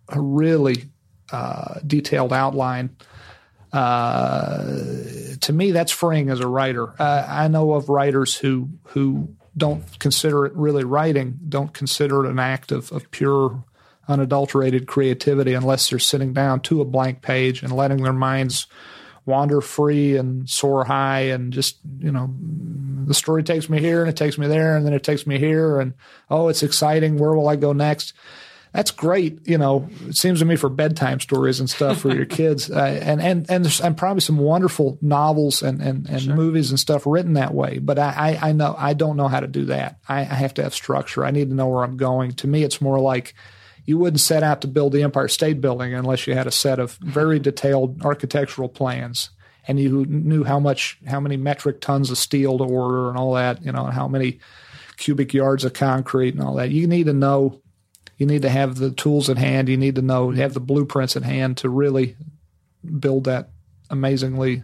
a 0.08 0.20
really 0.20 0.84
uh, 1.30 1.80
detailed 1.86 2.32
outline 2.32 2.96
uh, 3.72 4.66
to 5.40 5.52
me, 5.52 5.70
that's 5.70 5.92
freeing 5.92 6.28
as 6.28 6.40
a 6.40 6.46
writer. 6.46 6.90
Uh, 7.00 7.24
I 7.26 7.48
know 7.48 7.72
of 7.72 7.88
writers 7.88 8.36
who 8.36 8.68
who 8.88 9.34
don't 9.56 9.98
consider 9.98 10.46
it 10.46 10.52
really 10.54 10.84
writing, 10.84 11.38
don't 11.48 11.72
consider 11.72 12.24
it 12.24 12.30
an 12.30 12.38
act 12.38 12.72
of, 12.72 12.92
of 12.92 13.10
pure, 13.10 13.64
unadulterated 14.08 14.86
creativity 14.86 15.54
unless 15.54 15.88
they're 15.88 15.98
sitting 15.98 16.32
down 16.32 16.60
to 16.60 16.80
a 16.80 16.86
blank 16.86 17.22
page 17.22 17.62
and 17.62 17.72
letting 17.72 18.02
their 18.02 18.12
minds 18.12 18.66
wander 19.24 19.60
free 19.60 20.16
and 20.16 20.48
soar 20.48 20.84
high 20.84 21.20
and 21.20 21.52
just 21.52 21.78
you 21.98 22.10
know 22.10 22.34
the 23.06 23.14
story 23.14 23.42
takes 23.42 23.68
me 23.68 23.80
here 23.80 24.00
and 24.00 24.08
it 24.08 24.16
takes 24.16 24.38
me 24.38 24.46
there 24.46 24.76
and 24.76 24.84
then 24.84 24.92
it 24.92 25.02
takes 25.02 25.26
me 25.26 25.38
here 25.38 25.80
and 25.80 25.94
oh 26.30 26.48
it's 26.48 26.62
exciting 26.62 27.18
where 27.18 27.34
will 27.34 27.48
i 27.48 27.56
go 27.56 27.72
next 27.72 28.14
that's 28.72 28.90
great. 28.90 29.46
You 29.46 29.58
know, 29.58 29.88
it 30.08 30.16
seems 30.16 30.38
to 30.38 30.46
me 30.46 30.56
for 30.56 30.70
bedtime 30.70 31.20
stories 31.20 31.60
and 31.60 31.68
stuff 31.68 32.00
for 32.00 32.14
your 32.14 32.24
kids, 32.38 32.70
uh, 32.70 33.00
and 33.02 33.20
and 33.20 33.50
and 33.50 33.64
there's 33.64 33.80
and 33.80 33.96
probably 33.96 34.22
some 34.22 34.38
wonderful 34.38 34.98
novels 35.02 35.62
and 35.62 35.82
and, 35.82 36.08
and 36.08 36.34
movies 36.34 36.70
and 36.70 36.80
stuff 36.80 37.06
written 37.06 37.34
that 37.34 37.52
way. 37.52 37.78
But 37.78 37.98
I, 37.98 38.38
I 38.40 38.48
I 38.48 38.52
know 38.52 38.74
I 38.76 38.94
don't 38.94 39.18
know 39.18 39.28
how 39.28 39.40
to 39.40 39.46
do 39.46 39.66
that. 39.66 39.98
I, 40.08 40.20
I 40.20 40.24
have 40.24 40.54
to 40.54 40.62
have 40.62 40.74
structure. 40.74 41.24
I 41.24 41.30
need 41.30 41.50
to 41.50 41.54
know 41.54 41.68
where 41.68 41.84
I'm 41.84 41.98
going. 41.98 42.32
To 42.32 42.46
me, 42.46 42.62
it's 42.62 42.80
more 42.80 42.98
like 42.98 43.34
you 43.84 43.98
wouldn't 43.98 44.20
set 44.20 44.42
out 44.42 44.60
to 44.60 44.68
build 44.68 44.92
the 44.92 45.02
Empire 45.02 45.28
State 45.28 45.60
Building 45.60 45.92
unless 45.94 46.26
you 46.26 46.34
had 46.34 46.46
a 46.46 46.52
set 46.52 46.78
of 46.78 46.92
very 47.00 47.38
detailed 47.38 48.02
architectural 48.02 48.68
plans 48.68 49.30
and 49.66 49.78
you 49.78 50.04
knew 50.06 50.44
how 50.44 50.58
much 50.58 50.98
how 51.06 51.20
many 51.20 51.36
metric 51.36 51.80
tons 51.80 52.10
of 52.10 52.18
steel 52.18 52.58
to 52.58 52.64
order 52.64 53.08
and 53.08 53.18
all 53.18 53.34
that. 53.34 53.64
You 53.64 53.72
know, 53.72 53.86
and 53.86 53.94
how 53.94 54.08
many 54.08 54.40
cubic 54.96 55.32
yards 55.34 55.64
of 55.64 55.72
concrete 55.72 56.34
and 56.34 56.42
all 56.42 56.54
that. 56.56 56.70
You 56.70 56.86
need 56.86 57.06
to 57.06 57.12
know 57.12 57.60
you 58.18 58.26
need 58.26 58.42
to 58.42 58.48
have 58.48 58.76
the 58.76 58.90
tools 58.90 59.30
at 59.30 59.38
hand. 59.38 59.68
You 59.68 59.76
need 59.76 59.96
to 59.96 60.02
know 60.02 60.30
have 60.30 60.54
the 60.54 60.60
blueprints 60.60 61.16
at 61.16 61.22
hand 61.22 61.58
to 61.58 61.68
really 61.68 62.16
build 62.98 63.24
that 63.24 63.50
amazingly 63.90 64.62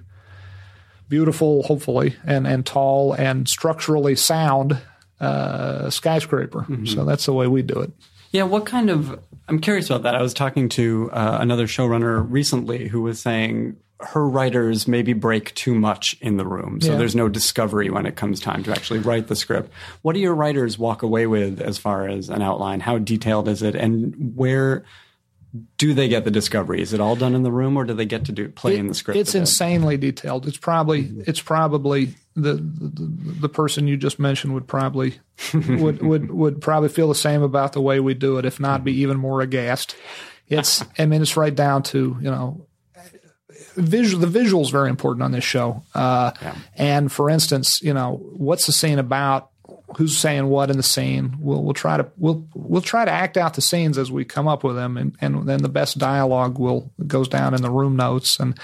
beautiful, 1.09 1.63
hopefully, 1.63 2.17
and 2.25 2.47
and 2.47 2.67
tall 2.67 3.13
and 3.13 3.49
structurally 3.49 4.17
sound 4.17 4.81
uh, 5.21 5.91
skyscraper. 5.91 6.67
So 6.87 7.05
that's 7.05 7.27
the 7.27 7.33
way 7.33 7.47
we 7.47 7.63
do 7.63 7.81
it. 7.81 7.93
Yeah, 8.31 8.45
what 8.45 8.67
kind 8.67 8.91
of? 8.91 9.19
I'm 9.49 9.59
curious 9.61 9.89
about 9.89 10.03
that. 10.03 10.15
I 10.15 10.23
was 10.23 10.35
talking 10.35 10.69
to 10.71 11.11
uh, 11.13 11.39
another 11.41 11.67
showrunner 11.67 12.25
recently 12.29 12.89
who 12.89 13.03
was 13.03 13.21
saying 13.21 13.77
her 14.01 14.29
writers 14.29 14.87
maybe 14.87 15.13
break 15.13 15.53
too 15.55 15.75
much 15.75 16.17
in 16.21 16.37
the 16.37 16.47
room, 16.47 16.81
so 16.81 16.93
Yeah. 16.93 16.99
there's 16.99 17.17
no 17.17 17.29
discovery 17.29 17.91
when 17.91 18.07
it 18.07 18.15
comes 18.15 18.39
time 18.39 18.63
to 18.65 18.71
actually 18.71 19.01
write 19.01 19.27
the 19.27 19.35
script. 19.35 19.73
What 20.03 20.13
do 20.13 20.21
your 20.21 20.35
writers 20.35 20.79
walk 20.79 21.03
away 21.03 21.27
with 21.27 21.61
as 21.61 21.79
far 21.79 22.07
as 22.07 22.29
an 22.29 22.41
outline? 22.43 22.79
How 22.81 22.99
detailed 22.99 23.49
is 23.49 23.61
it, 23.63 23.75
and 23.75 24.35
where 24.37 24.85
do 25.79 25.95
they 25.95 26.09
get 26.09 26.25
the 26.25 26.31
discovery? 26.31 26.83
Is 26.83 26.93
it 26.93 27.01
all 27.01 27.17
done 27.17 27.35
in 27.35 27.43
the 27.43 27.51
room, 27.51 27.77
or 27.77 27.85
do 27.85 27.95
they 27.95 28.05
get 28.05 28.25
to 28.27 28.33
do 28.33 28.49
play 28.49 28.77
in 28.77 28.89
the 28.89 28.95
script? 28.95 29.19
It's 29.19 29.35
insanely 29.35 29.97
detailed. 29.97 30.47
It's 30.47 30.59
probably 30.59 31.11
it's 31.27 31.41
probably 31.41 32.15
the, 32.37 32.55
the 32.55 33.09
the 33.41 33.49
person 33.49 33.89
you 33.89 33.97
just 33.97 34.19
mentioned 34.19 34.55
would 34.55 34.67
probably 34.67 35.19
would 35.55 36.03
would 36.03 36.31
would 36.31 36.61
probably 36.61 36.89
feel 36.91 37.09
the 37.09 37.15
same 37.15 37.43
about 37.43 37.73
the 37.73 37.81
way 37.81 37.99
we 38.01 38.15
do 38.15 38.39
it, 38.39 38.45
if 38.45 38.61
not 38.61 38.85
be 38.85 38.93
even 39.01 39.17
more 39.17 39.41
aghast. 39.41 39.97
It's 40.49 40.85
I 40.99 41.07
mean 41.07 41.23
it's 41.23 41.37
right 41.37 41.55
down 41.55 41.83
to 41.85 42.17
you 42.21 42.31
know 42.31 42.67
visual. 43.77 44.21
The 44.21 44.27
visual 44.27 44.63
is 44.63 44.71
very 44.71 44.91
important 44.91 45.23
on 45.23 45.33
this 45.33 45.45
show. 45.45 45.83
Uh, 45.95 46.33
And 46.77 47.11
for 47.11 47.31
instance, 47.31 47.83
you 47.83 47.95
know 47.95 48.17
what's 48.37 48.67
the 48.67 48.73
scene 48.73 48.99
about? 48.99 49.51
Who's 49.97 50.19
saying 50.19 50.47
what 50.47 50.71
in 50.71 50.77
the 50.77 50.83
scene? 50.83 51.37
We'll 51.41 51.63
we'll 51.65 51.75
try 51.75 51.97
to 51.97 52.11
we'll 52.17 52.47
we'll 52.55 52.83
try 52.83 53.05
to 53.05 53.11
act 53.11 53.37
out 53.37 53.55
the 53.55 53.63
scenes 53.63 53.97
as 53.97 54.13
we 54.13 54.25
come 54.25 54.47
up 54.47 54.63
with 54.63 54.77
them, 54.77 54.97
and 54.97 55.17
and 55.21 55.49
then 55.49 55.63
the 55.63 55.69
best 55.69 55.99
dialogue 55.99 56.59
will 56.59 56.93
goes 57.07 57.29
down 57.29 57.55
in 57.55 57.63
the 57.63 57.71
room 57.71 57.97
notes 57.97 58.39
and 58.39 58.59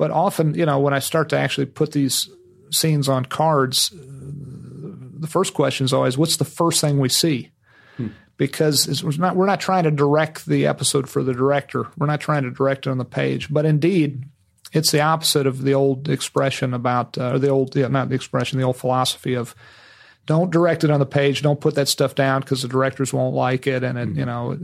but 0.00 0.10
often, 0.10 0.54
you 0.54 0.64
know, 0.64 0.78
when 0.78 0.94
I 0.94 0.98
start 0.98 1.28
to 1.28 1.38
actually 1.38 1.66
put 1.66 1.92
these 1.92 2.30
scenes 2.70 3.06
on 3.06 3.26
cards, 3.26 3.92
the 3.94 5.26
first 5.26 5.52
question 5.52 5.84
is 5.84 5.92
always, 5.92 6.16
"What's 6.16 6.38
the 6.38 6.46
first 6.46 6.80
thing 6.80 6.98
we 6.98 7.10
see?" 7.10 7.50
Because 8.38 8.88
it's, 8.88 9.04
we're 9.04 9.12
not 9.18 9.36
we're 9.36 9.44
not 9.44 9.60
trying 9.60 9.84
to 9.84 9.90
direct 9.90 10.46
the 10.46 10.66
episode 10.66 11.06
for 11.06 11.22
the 11.22 11.34
director. 11.34 11.86
We're 11.98 12.06
not 12.06 12.22
trying 12.22 12.44
to 12.44 12.50
direct 12.50 12.86
it 12.86 12.90
on 12.90 12.96
the 12.96 13.04
page. 13.04 13.52
But 13.52 13.66
indeed, 13.66 14.24
it's 14.72 14.90
the 14.90 15.02
opposite 15.02 15.46
of 15.46 15.60
the 15.60 15.74
old 15.74 16.08
expression 16.08 16.72
about 16.72 17.18
uh, 17.18 17.32
or 17.32 17.38
the 17.38 17.50
old 17.50 17.76
yeah, 17.76 17.88
not 17.88 18.08
the 18.08 18.14
expression, 18.14 18.58
the 18.58 18.64
old 18.64 18.78
philosophy 18.78 19.34
of 19.34 19.54
don't 20.26 20.50
direct 20.50 20.84
it 20.84 20.90
on 20.90 21.00
the 21.00 21.06
page. 21.06 21.42
Don't 21.42 21.60
put 21.60 21.74
that 21.74 21.88
stuff 21.88 22.14
down 22.14 22.40
because 22.40 22.62
the 22.62 22.68
directors 22.68 23.12
won't 23.12 23.34
like 23.34 23.66
it. 23.66 23.82
And 23.82 23.98
it, 23.98 24.08
mm-hmm. 24.08 24.18
you 24.18 24.24
know, 24.26 24.58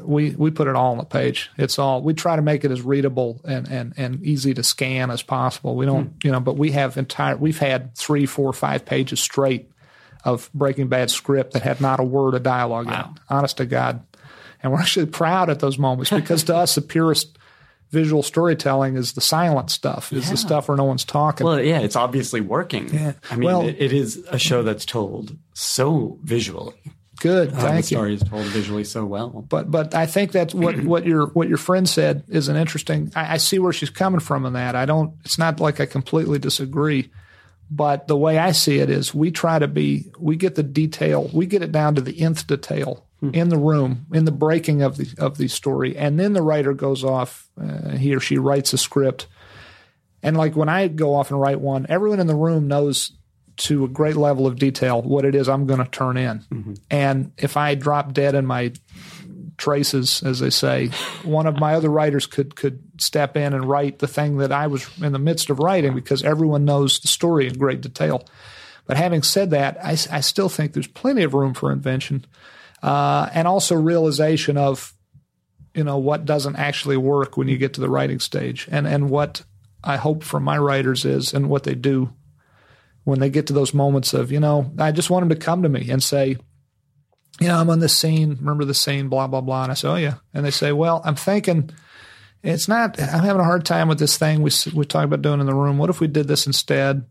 we 0.00 0.30
we 0.30 0.50
put 0.50 0.66
it 0.66 0.74
all 0.74 0.92
on 0.92 0.98
the 0.98 1.04
page. 1.04 1.50
It's 1.56 1.78
all 1.78 2.02
we 2.02 2.14
try 2.14 2.36
to 2.36 2.42
make 2.42 2.64
it 2.64 2.70
as 2.70 2.82
readable 2.82 3.40
and 3.44 3.68
and 3.68 3.94
and 3.96 4.22
easy 4.22 4.54
to 4.54 4.62
scan 4.62 5.10
as 5.10 5.22
possible. 5.22 5.76
We 5.76 5.86
don't, 5.86 6.18
mm. 6.18 6.24
you 6.24 6.32
know, 6.32 6.40
but 6.40 6.56
we 6.56 6.72
have 6.72 6.96
entire. 6.96 7.36
We've 7.36 7.58
had 7.58 7.94
three, 7.94 8.26
four, 8.26 8.52
five 8.52 8.84
pages 8.84 9.20
straight 9.20 9.70
of 10.24 10.50
Breaking 10.54 10.88
Bad 10.88 11.10
script 11.10 11.52
that 11.52 11.62
had 11.62 11.80
not 11.80 12.00
a 12.00 12.04
word 12.04 12.34
of 12.34 12.42
dialogue 12.42 12.86
in 12.86 12.94
it. 12.94 13.06
Honest 13.28 13.58
to 13.58 13.66
God, 13.66 14.04
and 14.62 14.72
we're 14.72 14.80
actually 14.80 15.06
proud 15.06 15.50
at 15.50 15.60
those 15.60 15.78
moments 15.78 16.10
because 16.10 16.44
to 16.44 16.56
us 16.56 16.74
the 16.74 16.82
purest 16.82 17.38
visual 17.94 18.22
storytelling 18.22 18.96
is 18.96 19.12
the 19.14 19.20
silent 19.22 19.70
stuff, 19.70 20.12
is 20.12 20.28
the 20.28 20.36
stuff 20.36 20.68
where 20.68 20.76
no 20.76 20.84
one's 20.84 21.04
talking. 21.04 21.46
Well, 21.46 21.60
yeah, 21.62 21.78
it's 21.80 21.96
obviously 21.96 22.40
working. 22.42 22.92
Yeah. 22.92 23.12
I 23.30 23.36
mean, 23.36 23.46
Well- 23.46 23.62
it, 23.68 23.76
it 23.78 23.92
is 23.92 24.22
a 24.28 24.38
show 24.38 24.62
that's 24.62 24.84
told 24.84 25.36
so 25.54 26.18
visually. 26.22 26.74
Good, 27.20 27.52
Uh, 27.52 27.54
the 27.54 27.60
thank 27.62 27.90
you. 27.90 27.96
story 27.96 28.14
is 28.14 28.22
told 28.22 28.44
visually 28.46 28.84
so 28.84 29.06
well. 29.06 29.46
but 29.48 29.70
but 29.70 29.94
I 29.94 30.04
think 30.04 30.32
that's 30.32 30.52
what 30.52 30.84
what 30.84 31.06
your 31.06 31.28
what 31.28 31.48
your 31.48 31.56
friend 31.56 31.88
said 31.88 32.24
is 32.28 32.48
an 32.48 32.56
interesting. 32.56 33.12
I, 33.14 33.34
I 33.34 33.36
see 33.38 33.58
where 33.60 33.72
she's 33.72 33.88
coming 33.88 34.20
from 34.20 34.44
in 34.44 34.52
that. 34.54 34.74
I 34.74 34.84
don't. 34.84 35.14
It's 35.24 35.38
not 35.38 35.60
like 35.60 35.80
I 35.80 35.86
completely 35.86 36.38
disagree, 36.38 37.10
but 37.70 38.08
the 38.08 38.16
way 38.16 38.36
I 38.38 38.52
see 38.52 38.78
it 38.80 38.90
is 38.90 39.14
we 39.14 39.30
try 39.30 39.58
to 39.58 39.68
be. 39.68 40.10
We 40.18 40.36
get 40.36 40.56
the 40.56 40.64
detail. 40.64 41.30
We 41.32 41.46
get 41.46 41.62
it 41.62 41.72
down 41.72 41.94
to 41.94 42.02
the 42.02 42.20
nth 42.20 42.46
detail 42.46 43.06
in 43.32 43.48
the 43.48 43.56
room 43.56 44.06
in 44.12 44.24
the 44.24 44.32
breaking 44.32 44.82
of 44.82 44.96
the 44.96 45.14
of 45.18 45.38
the 45.38 45.48
story, 45.48 45.96
and 45.96 46.18
then 46.18 46.32
the 46.32 46.42
writer 46.42 46.74
goes 46.74 47.04
off. 47.04 47.48
Uh, 47.60 47.90
he 47.90 48.14
or 48.14 48.20
she 48.20 48.38
writes 48.38 48.72
a 48.72 48.78
script, 48.78 49.26
and 50.22 50.36
like 50.36 50.56
when 50.56 50.68
I 50.68 50.88
go 50.88 51.14
off 51.14 51.30
and 51.30 51.40
write 51.40 51.60
one, 51.60 51.86
everyone 51.88 52.20
in 52.20 52.26
the 52.26 52.34
room 52.34 52.68
knows 52.68 53.12
to 53.56 53.84
a 53.84 53.88
great 53.88 54.16
level 54.16 54.46
of 54.46 54.56
detail 54.56 55.00
what 55.00 55.24
it 55.24 55.34
is 55.34 55.48
I'm 55.48 55.66
going 55.66 55.78
to 55.78 55.90
turn 55.90 56.16
in. 56.16 56.44
And 56.90 57.32
if 57.38 57.56
I 57.56 57.76
drop 57.76 58.12
dead 58.12 58.34
in 58.34 58.46
my 58.46 58.72
traces, 59.56 60.22
as 60.22 60.40
they 60.40 60.50
say, 60.50 60.88
one 61.22 61.46
of 61.46 61.58
my 61.58 61.74
other 61.74 61.88
writers 61.88 62.26
could 62.26 62.56
could 62.56 62.82
step 62.98 63.36
in 63.36 63.52
and 63.52 63.68
write 63.68 63.98
the 63.98 64.08
thing 64.08 64.38
that 64.38 64.52
I 64.52 64.66
was 64.66 64.88
in 65.00 65.12
the 65.12 65.18
midst 65.18 65.50
of 65.50 65.58
writing 65.58 65.94
because 65.94 66.22
everyone 66.22 66.64
knows 66.64 66.98
the 66.98 67.08
story 67.08 67.46
in 67.46 67.54
great 67.54 67.80
detail. 67.80 68.24
But 68.86 68.96
having 68.96 69.22
said 69.22 69.50
that, 69.50 69.78
I, 69.82 69.92
I 70.10 70.20
still 70.20 70.48
think 70.48 70.72
there's 70.72 70.86
plenty 70.86 71.22
of 71.22 71.32
room 71.32 71.54
for 71.54 71.72
invention 71.72 72.26
uh, 72.84 73.30
and 73.32 73.48
also 73.48 73.74
realization 73.74 74.58
of 74.58 74.92
you 75.74 75.82
know 75.82 75.96
what 75.96 76.26
doesn't 76.26 76.56
actually 76.56 76.98
work 76.98 77.36
when 77.36 77.48
you 77.48 77.56
get 77.56 77.74
to 77.74 77.80
the 77.80 77.88
writing 77.88 78.20
stage 78.20 78.68
and 78.70 78.86
and 78.86 79.08
what 79.08 79.42
I 79.82 79.96
hope 79.96 80.22
from 80.22 80.44
my 80.44 80.58
writers 80.58 81.04
is 81.04 81.32
and 81.32 81.48
what 81.48 81.64
they 81.64 81.74
do 81.74 82.12
when 83.04 83.20
they 83.20 83.30
get 83.30 83.46
to 83.46 83.54
those 83.54 83.72
moments 83.72 84.12
of 84.12 84.30
you 84.30 84.38
know 84.38 84.70
I 84.78 84.92
just 84.92 85.08
want 85.08 85.22
them 85.22 85.36
to 85.36 85.44
come 85.44 85.62
to 85.62 85.68
me 85.68 85.90
and 85.90 86.02
say 86.02 86.36
you 87.40 87.48
know 87.48 87.58
I'm 87.58 87.70
on 87.70 87.80
this 87.80 87.96
scene 87.96 88.36
remember 88.38 88.66
the 88.66 88.74
scene 88.74 89.08
blah 89.08 89.28
blah 89.28 89.40
blah 89.40 89.62
and 89.62 89.72
I 89.72 89.74
say 89.74 89.88
oh 89.88 89.96
yeah 89.96 90.16
and 90.34 90.44
they 90.44 90.50
say 90.50 90.70
well 90.70 91.00
I'm 91.06 91.16
thinking 91.16 91.70
it's 92.44 92.68
not. 92.68 93.00
I'm 93.00 93.24
having 93.24 93.40
a 93.40 93.44
hard 93.44 93.64
time 93.64 93.88
with 93.88 93.98
this 93.98 94.18
thing 94.18 94.42
we 94.42 94.50
we 94.74 94.84
talk 94.84 95.06
about 95.06 95.22
doing 95.22 95.40
in 95.40 95.46
the 95.46 95.54
room. 95.54 95.78
What 95.78 95.88
if 95.88 95.98
we 95.98 96.08
did 96.08 96.28
this 96.28 96.46
instead? 96.46 97.06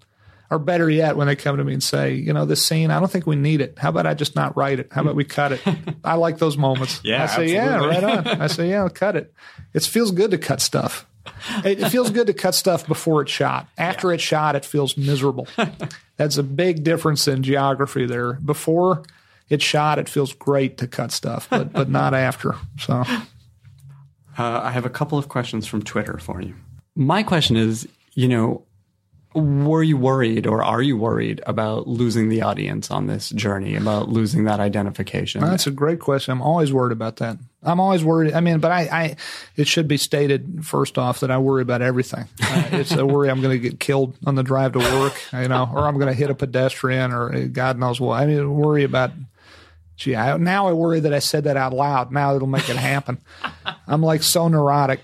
Or 0.51 0.59
better 0.59 0.87
yet, 0.89 1.17
when 1.17 1.25
they 1.27 1.35
come 1.35 1.57
to 1.57 1.63
me 1.63 1.73
and 1.73 1.81
say, 1.81 2.13
you 2.13 2.31
know, 2.31 2.45
this 2.45 2.63
scene, 2.63 2.91
I 2.91 2.99
don't 2.99 3.11
think 3.11 3.25
we 3.25 3.35
need 3.35 3.59
it. 3.61 3.79
How 3.79 3.89
about 3.89 4.05
I 4.05 4.13
just 4.13 4.35
not 4.35 4.55
write 4.55 4.79
it? 4.79 4.89
How 4.91 5.01
about 5.01 5.15
we 5.15 5.23
cut 5.23 5.51
it? 5.53 5.61
I 6.03 6.15
like 6.15 6.37
those 6.37 6.57
moments. 6.57 7.01
Yeah, 7.03 7.23
I 7.23 7.25
say, 7.25 7.55
absolutely. 7.55 7.55
yeah, 7.55 7.77
right 7.85 8.03
on. 8.03 8.27
I 8.41 8.47
say, 8.47 8.69
yeah, 8.69 8.87
cut 8.89 9.15
it. 9.15 9.33
It 9.73 9.83
feels 9.83 10.11
good 10.11 10.29
to 10.31 10.37
cut 10.37 10.61
stuff. 10.61 11.07
It, 11.63 11.79
it 11.81 11.89
feels 11.89 12.11
good 12.11 12.27
to 12.27 12.33
cut 12.33 12.53
stuff 12.53 12.85
before 12.85 13.21
it's 13.23 13.31
shot. 13.31 13.67
After 13.77 14.11
it's 14.13 14.21
shot, 14.21 14.55
it 14.55 14.63
feels 14.65 14.95
miserable. 14.97 15.47
That's 16.17 16.37
a 16.37 16.43
big 16.43 16.83
difference 16.83 17.27
in 17.27 17.41
geography 17.41 18.05
there. 18.05 18.33
Before 18.33 19.03
it's 19.49 19.63
shot, 19.63 19.97
it 19.97 20.07
feels 20.09 20.33
great 20.33 20.77
to 20.79 20.87
cut 20.87 21.11
stuff, 21.11 21.47
but 21.49 21.71
but 21.73 21.89
not 21.89 22.13
after. 22.29 22.55
So 22.77 23.03
Uh, 24.37 24.61
I 24.63 24.71
have 24.71 24.85
a 24.85 24.89
couple 24.89 25.17
of 25.17 25.29
questions 25.29 25.65
from 25.65 25.81
Twitter 25.83 26.17
for 26.19 26.41
you. 26.41 26.55
My 26.95 27.23
question 27.23 27.55
is, 27.55 27.87
you 28.13 28.27
know, 28.27 28.65
were 29.33 29.83
you 29.83 29.97
worried 29.97 30.45
or 30.45 30.63
are 30.63 30.81
you 30.81 30.97
worried 30.97 31.41
about 31.45 31.87
losing 31.87 32.29
the 32.29 32.41
audience 32.41 32.91
on 32.91 33.07
this 33.07 33.29
journey, 33.29 33.75
about 33.75 34.09
losing 34.09 34.43
that 34.45 34.59
identification? 34.59 35.41
that's 35.41 35.67
a 35.67 35.71
great 35.71 35.99
question. 35.99 36.31
I'm 36.31 36.41
always 36.41 36.71
worried 36.71 36.91
about 36.91 37.17
that. 37.17 37.37
I'm 37.63 37.79
always 37.79 38.03
worried. 38.03 38.33
I 38.33 38.41
mean, 38.41 38.59
but 38.59 38.71
I, 38.71 38.81
I 38.81 39.15
it 39.55 39.67
should 39.67 39.87
be 39.87 39.97
stated 39.97 40.65
first 40.65 40.97
off 40.97 41.21
that 41.21 41.31
I 41.31 41.37
worry 41.37 41.61
about 41.61 41.81
everything. 41.81 42.25
Uh, 42.41 42.69
it's 42.73 42.91
a 42.91 43.05
worry 43.05 43.29
I'm 43.29 43.41
going 43.41 43.59
to 43.59 43.69
get 43.69 43.79
killed 43.79 44.15
on 44.25 44.35
the 44.35 44.43
drive 44.43 44.73
to 44.73 44.79
work, 44.79 45.19
you 45.31 45.47
know, 45.47 45.69
or 45.73 45.87
I'm 45.87 45.97
going 45.97 46.11
to 46.11 46.17
hit 46.17 46.29
a 46.29 46.35
pedestrian 46.35 47.11
or 47.11 47.33
uh, 47.33 47.47
God 47.51 47.79
knows 47.79 47.99
what. 47.99 48.21
I 48.21 48.25
mean, 48.25 48.53
worry 48.53 48.83
about. 48.83 49.11
Gee, 49.95 50.15
I, 50.15 50.37
now 50.37 50.67
I 50.67 50.73
worry 50.73 50.99
that 51.01 51.13
I 51.13 51.19
said 51.19 51.43
that 51.45 51.55
out 51.55 51.71
loud. 51.71 52.11
Now 52.11 52.35
it'll 52.35 52.47
make 52.47 52.67
it 52.67 52.75
happen. 52.75 53.19
I'm 53.87 54.01
like 54.01 54.23
so 54.23 54.47
neurotic. 54.47 55.01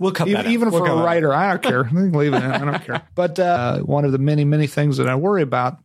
We'll 0.00 0.10
cut 0.10 0.26
even, 0.26 0.46
even 0.46 0.70
We'll 0.70 0.84
for 0.84 0.90
a 0.90 0.96
writer, 0.96 1.32
I 1.32 1.50
don't 1.50 1.62
care. 1.62 1.84
Leave 1.92 2.34
it. 2.34 2.42
in. 2.42 2.50
I 2.50 2.58
don't 2.58 2.84
care. 2.84 3.02
But 3.14 3.38
uh, 3.38 3.78
one 3.80 4.04
of 4.04 4.10
the 4.10 4.18
many, 4.18 4.44
many 4.44 4.66
things 4.66 4.96
that 4.96 5.08
I 5.08 5.14
worry 5.14 5.42
about, 5.42 5.78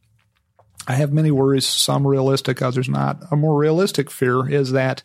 I 0.88 0.94
have 0.94 1.14
many 1.14 1.30
worries. 1.30 1.68
Some 1.68 2.08
realistic, 2.08 2.62
others 2.62 2.90
not. 2.90 3.22
A 3.32 3.36
more 3.36 3.58
realistic 3.58 4.10
fear 4.10 4.50
is 4.50 4.72
that 4.72 5.04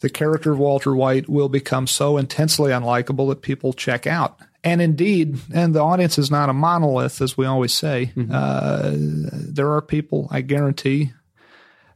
the 0.00 0.10
character 0.10 0.52
of 0.52 0.58
Walter 0.58 0.94
White 0.94 1.28
will 1.28 1.48
become 1.48 1.86
so 1.86 2.16
intensely 2.18 2.70
unlikable 2.70 3.28
that 3.30 3.42
people 3.42 3.72
check 3.72 4.06
out. 4.06 4.38
And 4.62 4.82
indeed, 4.82 5.38
and 5.54 5.74
the 5.74 5.80
audience 5.80 6.18
is 6.18 6.30
not 6.30 6.48
a 6.48 6.52
monolith, 6.52 7.22
as 7.22 7.36
we 7.36 7.46
always 7.46 7.72
say. 7.72 8.12
Uh, 8.30 8.90
there 8.94 9.70
are 9.72 9.80
people, 9.80 10.28
I 10.30 10.40
guarantee, 10.40 11.12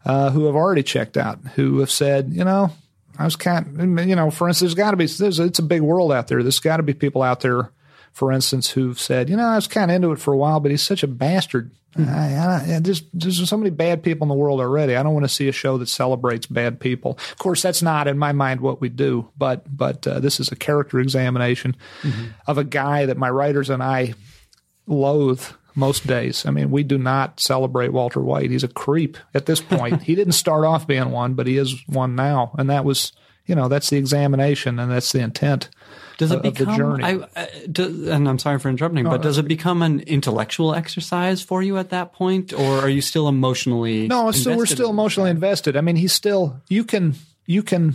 uh, 0.05 0.30
who 0.30 0.46
have 0.46 0.55
already 0.55 0.84
checked 0.84 1.16
out, 1.16 1.40
who 1.57 1.80
have 1.80 1.90
said, 1.90 2.32
you 2.32 2.44
know, 2.44 2.70
I 3.20 3.24
was 3.24 3.36
kind 3.36 3.98
of, 3.98 4.08
you 4.08 4.16
know, 4.16 4.30
for 4.30 4.48
instance, 4.48 4.70
there's 4.70 4.74
got 4.74 4.92
to 4.92 4.96
be, 4.96 5.04
there's, 5.04 5.38
it's 5.38 5.58
a 5.58 5.62
big 5.62 5.82
world 5.82 6.10
out 6.10 6.28
there. 6.28 6.42
There's 6.42 6.58
got 6.58 6.78
to 6.78 6.82
be 6.82 6.94
people 6.94 7.22
out 7.22 7.40
there, 7.40 7.70
for 8.12 8.32
instance, 8.32 8.70
who've 8.70 8.98
said, 8.98 9.28
you 9.28 9.36
know, 9.36 9.46
I 9.46 9.56
was 9.56 9.66
kind 9.66 9.90
of 9.90 9.94
into 9.94 10.10
it 10.12 10.18
for 10.18 10.32
a 10.32 10.38
while, 10.38 10.58
but 10.58 10.70
he's 10.70 10.82
such 10.82 11.02
a 11.02 11.06
bastard. 11.06 11.70
I, 11.98 12.34
I, 12.34 12.76
I 12.76 12.80
just, 12.80 13.04
there's 13.12 13.46
so 13.46 13.56
many 13.58 13.68
bad 13.68 14.02
people 14.02 14.24
in 14.24 14.28
the 14.30 14.34
world 14.34 14.60
already. 14.60 14.96
I 14.96 15.02
don't 15.02 15.12
want 15.12 15.24
to 15.24 15.28
see 15.28 15.48
a 15.48 15.52
show 15.52 15.76
that 15.78 15.88
celebrates 15.90 16.46
bad 16.46 16.80
people. 16.80 17.18
Of 17.32 17.36
course, 17.38 17.60
that's 17.60 17.82
not 17.82 18.08
in 18.08 18.16
my 18.16 18.32
mind 18.32 18.62
what 18.62 18.80
we 18.80 18.88
do, 18.88 19.28
but, 19.36 19.64
but 19.76 20.06
uh, 20.06 20.20
this 20.20 20.40
is 20.40 20.50
a 20.50 20.56
character 20.56 20.98
examination 20.98 21.76
of 22.46 22.56
a 22.56 22.64
guy 22.64 23.04
that 23.04 23.18
my 23.18 23.28
writers 23.28 23.68
and 23.68 23.82
I 23.82 24.14
loathe 24.86 25.44
most 25.74 26.06
days. 26.06 26.44
I 26.46 26.50
mean, 26.50 26.70
we 26.70 26.82
do 26.82 26.98
not 26.98 27.40
celebrate 27.40 27.92
Walter 27.92 28.20
White. 28.20 28.50
He's 28.50 28.64
a 28.64 28.68
creep 28.68 29.16
at 29.34 29.46
this 29.46 29.60
point. 29.60 30.02
he 30.04 30.14
didn't 30.14 30.32
start 30.32 30.64
off 30.64 30.86
being 30.86 31.10
one, 31.10 31.34
but 31.34 31.46
he 31.46 31.56
is 31.56 31.86
one 31.86 32.14
now. 32.14 32.54
And 32.58 32.68
that 32.70 32.84
was, 32.84 33.12
you 33.46 33.54
know, 33.54 33.68
that's 33.68 33.90
the 33.90 33.96
examination 33.96 34.78
and 34.78 34.90
that's 34.90 35.12
the 35.12 35.20
intent 35.20 35.68
Does 36.18 36.30
it 36.30 36.40
of, 36.40 36.44
of 36.46 36.54
the 36.54 36.64
become? 36.64 36.76
journey. 36.76 37.04
I, 37.04 37.28
I, 37.36 37.66
do, 37.70 38.10
and 38.10 38.28
I'm 38.28 38.38
sorry 38.38 38.58
for 38.58 38.68
interrupting, 38.68 39.04
but 39.04 39.22
does 39.22 39.38
it 39.38 39.44
uh, 39.44 39.48
become 39.48 39.82
an 39.82 40.00
intellectual 40.00 40.74
exercise 40.74 41.42
for 41.42 41.62
you 41.62 41.78
at 41.78 41.90
that 41.90 42.12
point, 42.12 42.52
or 42.52 42.80
are 42.80 42.88
you 42.88 43.02
still 43.02 43.28
emotionally? 43.28 44.08
no, 44.08 44.30
so 44.32 44.56
we're 44.56 44.66
still 44.66 44.90
emotionally 44.90 45.30
invested. 45.30 45.76
I 45.76 45.80
mean, 45.80 45.96
he's 45.96 46.12
still, 46.12 46.60
you 46.68 46.84
can, 46.84 47.14
you 47.46 47.62
can, 47.62 47.94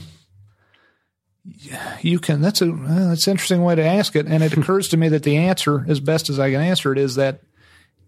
you 2.01 2.19
can, 2.19 2.41
that's 2.41 2.61
a, 2.61 2.71
that's 2.71 3.27
an 3.27 3.31
interesting 3.31 3.63
way 3.63 3.75
to 3.75 3.83
ask 3.83 4.15
it. 4.15 4.25
And 4.27 4.43
it 4.43 4.53
occurs 4.57 4.87
to 4.89 4.97
me 4.97 5.09
that 5.09 5.23
the 5.23 5.37
answer, 5.37 5.85
as 5.87 5.99
best 5.99 6.29
as 6.29 6.39
I 6.39 6.51
can 6.51 6.61
answer 6.61 6.91
it, 6.91 6.97
is 6.97 7.15
that 7.15 7.41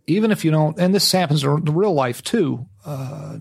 even 0.08 0.32
if 0.32 0.44
you 0.44 0.52
don't, 0.52 0.80
and 0.80 0.96
this 0.96 1.12
happens 1.12 1.44
in 1.44 1.66
real 1.66 1.94
life 1.94 2.24
too, 2.24 2.66
uh, 2.86 3.38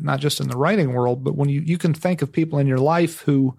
not 0.00 0.20
just 0.20 0.40
in 0.40 0.48
the 0.48 0.56
writing 0.56 0.92
world, 0.92 1.24
but 1.24 1.34
when 1.34 1.48
you, 1.48 1.60
you 1.60 1.78
can 1.78 1.94
think 1.94 2.22
of 2.22 2.30
people 2.30 2.58
in 2.58 2.66
your 2.66 2.78
life 2.78 3.22
who 3.22 3.56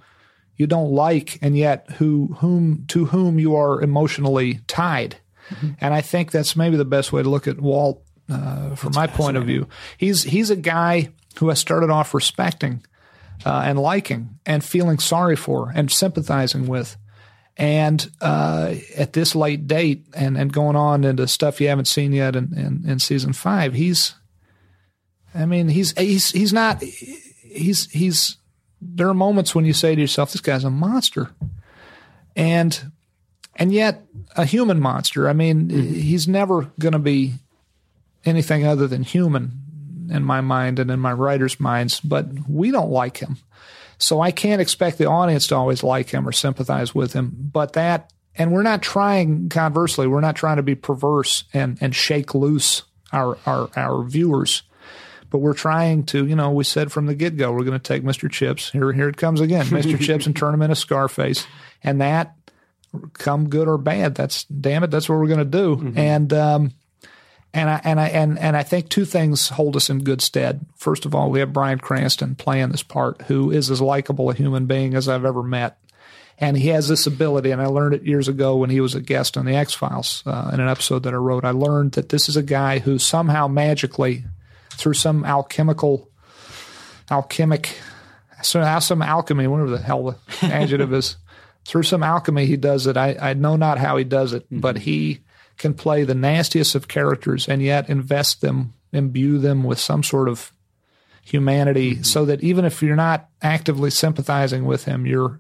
you 0.56 0.68
don't 0.68 0.91
like 0.91 1.39
and 1.41 1.58
yet 1.58 1.89
who, 1.93 2.36
whom, 2.39 2.86
to 2.88 3.06
whom 3.06 3.39
you 3.39 3.56
are 3.56 3.82
emotionally 3.82 4.60
tied. 4.68 5.18
And 5.82 5.93
I 5.93 6.02
think 6.02 6.32
that's 6.32 6.56
maybe 6.56 6.78
the 6.78 6.86
best 6.86 7.12
way 7.12 7.22
to 7.22 7.30
look 7.30 7.48
at 7.48 7.60
Walt, 7.60 8.04
uh, 8.30 8.76
from 8.76 8.93
my 8.93 9.08
point 9.08 9.38
of 9.38 9.46
view. 9.46 9.68
He's, 9.98 10.24
he's 10.24 10.50
a 10.50 10.56
guy 10.56 11.10
who 11.38 11.52
I 11.52 11.56
started 11.56 11.89
off 11.89 12.14
respecting, 12.14 12.84
uh, 13.46 13.64
and 13.66 13.78
liking 13.78 14.39
and 14.46 14.64
feeling 14.64 14.98
sorry 15.00 15.36
for 15.36 15.72
and 15.76 15.91
sympathizing 15.91 16.68
with. 16.68 16.96
And 17.58 18.10
uh, 18.20 18.76
at 18.97 19.14
this 19.14 19.34
late 19.34 19.66
date 19.66 20.06
and, 20.14 20.38
and 20.38 20.51
going 20.51 20.76
on 20.76 21.03
into 21.03 21.28
stuff 21.28 21.62
you 21.62 21.70
haven't 21.70 21.88
seen 21.88 22.12
yet 22.12 22.36
in, 22.36 22.53
in, 22.58 22.89
in 22.89 22.99
season 22.99 23.32
five, 23.32 23.74
he's, 23.74 24.16
I 25.34 25.45
mean, 25.45 25.70
he's, 25.70 25.97
he's, 25.97 26.32
he's 26.32 26.51
not, 26.51 26.82
he's, 26.82 27.89
he's, 27.91 28.38
there 28.82 29.08
are 29.08 29.14
moments 29.14 29.56
when 29.56 29.64
you 29.64 29.74
say 29.74 29.95
to 29.95 30.01
yourself, 30.01 30.34
this 30.34 30.41
guy's 30.41 30.66
a 30.66 30.70
monster. 30.70 31.32
And, 32.36 32.91
and 33.56 33.72
yet 33.72 34.03
a 34.36 34.45
human 34.45 34.82
monster. 34.82 35.30
I 35.30 35.34
mean, 35.34 35.70
he's 35.70 36.28
never 36.28 36.72
going 36.80 36.93
to 36.93 36.99
be 36.99 37.36
anything 38.26 38.66
other 38.66 38.88
than 38.88 39.03
human 39.03 39.62
in 40.12 40.24
my 40.24 40.41
mind 40.41 40.80
and 40.80 40.91
in 40.91 40.99
my 40.99 41.14
writers' 41.14 41.60
minds, 41.60 41.99
but 41.99 42.28
we 42.49 42.72
don't 42.72 42.91
like 42.91 43.18
him. 43.18 43.38
So 43.98 44.22
I 44.22 44.32
can't 44.32 44.62
expect 44.62 44.98
the 44.98 45.06
audience 45.06 45.48
to 45.48 45.56
always 45.56 45.84
like 45.84 46.10
him 46.10 46.28
or 46.28 46.32
sympathize 46.32 46.93
with 46.93 47.14
him. 47.14 47.32
But 47.34 47.74
that, 47.74 48.12
and 48.36 48.52
we're 48.52 48.64
not 48.64 48.82
trying, 48.82 49.50
conversely, 49.50 50.08
we're 50.08 50.22
not 50.22 50.36
trying 50.36 50.58
to 50.58 50.64
be 50.64 50.76
perverse 50.76 51.46
and, 51.54 51.78
and 51.82 51.96
shake 51.96 52.36
loose 52.36 52.84
our, 53.12 53.38
our, 53.46 53.70
our 53.76 54.04
viewers. 54.04 54.64
But 55.30 55.39
we're 55.39 55.54
trying 55.54 56.06
to, 56.08 56.26
you 56.26 56.36
know, 56.36 56.52
we 56.52 56.64
said 56.64 56.91
from 56.91 57.08
the 57.08 57.16
get 57.16 57.38
go, 57.38 57.52
we're 57.52 57.64
going 57.64 57.80
to 57.80 57.80
take 57.80 58.04
Mr. 58.04 58.30
Chips. 58.30 58.72
Here, 58.72 58.91
here 58.93 59.10
it 59.10 59.18
comes 59.18 59.41
again, 59.41 59.66
Mr. 59.66 60.00
Chips, 60.00 60.26
and 60.28 60.36
turn 60.36 60.54
him 60.54 60.62
into 60.62 60.76
Scarface. 60.76 61.46
And 61.84 62.02
that, 62.02 62.36
come 63.14 63.50
good 63.50 63.68
or 63.68 63.78
bad, 63.78 64.16
that's 64.16 64.46
damn 64.46 64.84
it, 64.84 64.91
that's 64.91 65.10
what 65.10 65.18
we're 65.18 65.28
going 65.28 65.39
to 65.39 65.46
do. 65.46 65.74
And, 65.96 66.32
um, 66.34 66.72
and 67.56 67.70
I 67.70 67.82
and 67.86 67.99
I 68.01 68.08
and 68.10 68.38
and 68.38 68.58
I 68.58 68.64
think 68.64 68.89
two 68.89 69.06
things 69.06 69.47
hold 69.49 69.78
us 69.78 69.89
in 69.89 70.03
good 70.03 70.22
stead. 70.22 70.66
First 70.76 71.06
of 71.06 71.16
all, 71.16 71.32
we 71.32 71.39
have 71.39 71.53
Bryan 71.53 71.80
Cranston 71.80 72.36
playing 72.36 72.70
this 72.70 72.84
part, 72.84 73.22
who 73.24 73.49
is 73.49 73.72
as 73.72 73.82
likable 73.82 74.30
a 74.30 74.36
human 74.36 74.66
being 74.66 74.93
as 74.93 75.08
I've 75.08 75.24
ever 75.24 75.41
met, 75.41 75.78
and 76.38 76.58
he 76.58 76.68
has 76.68 76.89
this 76.89 77.08
ability. 77.08 77.51
And 77.51 77.62
I 77.62 77.68
learned 77.68 77.95
it 77.95 78.03
years 78.03 78.28
ago 78.28 78.58
when 78.58 78.70
he 78.70 78.82
was 78.82 78.93
a 78.93 78.99
guest 78.99 79.38
on 79.38 79.45
the 79.45 79.56
X 79.56 79.74
Files 79.74 80.22
uh, 80.26 80.51
in 80.53 80.60
an 80.60 80.68
episode 80.68 81.03
that 81.03 81.14
I 81.14 81.18
wrote. 81.18 81.45
I 81.45 81.51
learned 81.51 81.93
that 81.93 82.10
this 82.10 82.28
is 82.28 82.36
a 82.36 82.43
guy 82.43 82.80
who 82.80 82.99
somehow 82.99 83.47
magically, 83.47 84.26
through 84.72 84.95
some 84.95 85.24
alchemical, 85.24 86.10
alchemic, 87.10 87.78
so 88.43 88.80
some 88.80 89.01
alchemy, 89.01 89.47
whatever 89.47 89.72
the 89.72 89.82
hell 89.82 90.03
the 90.03 90.18
adjective 90.45 90.93
is, 90.93 91.16
through 91.66 91.84
some 91.84 92.03
alchemy 92.03 92.47
he 92.47 92.58
does 92.58 92.86
it. 92.86 92.97
I 92.97 93.16
I 93.22 93.34
know 93.34 93.56
not 93.56 93.78
how 93.78 93.95
he 93.95 94.03
does 94.03 94.34
it, 94.34 94.45
but 94.51 94.80
he 94.80 95.22
can 95.58 95.74
play 95.74 96.03
the 96.03 96.16
nastiest 96.16 96.76
of 96.76 96.88
characters 96.88 97.47
and 97.47 97.62
yet 97.62 97.89
invest 97.89 98.41
them, 98.41 98.74
imbue 98.91 99.38
them 99.38 99.64
with 99.64 99.80
some 99.80 100.03
sort 100.03 100.28
of 100.28 100.51
humanity 101.22 102.03
so 102.03 102.26
that 102.26 102.43
even 102.43 102.66
if 102.66 102.82
you're 102.84 102.95
not 102.95 103.30
actively 103.41 103.89
sympathizing 103.89 104.66
with 104.66 104.86
him, 104.86 105.06
you're, 105.06 105.39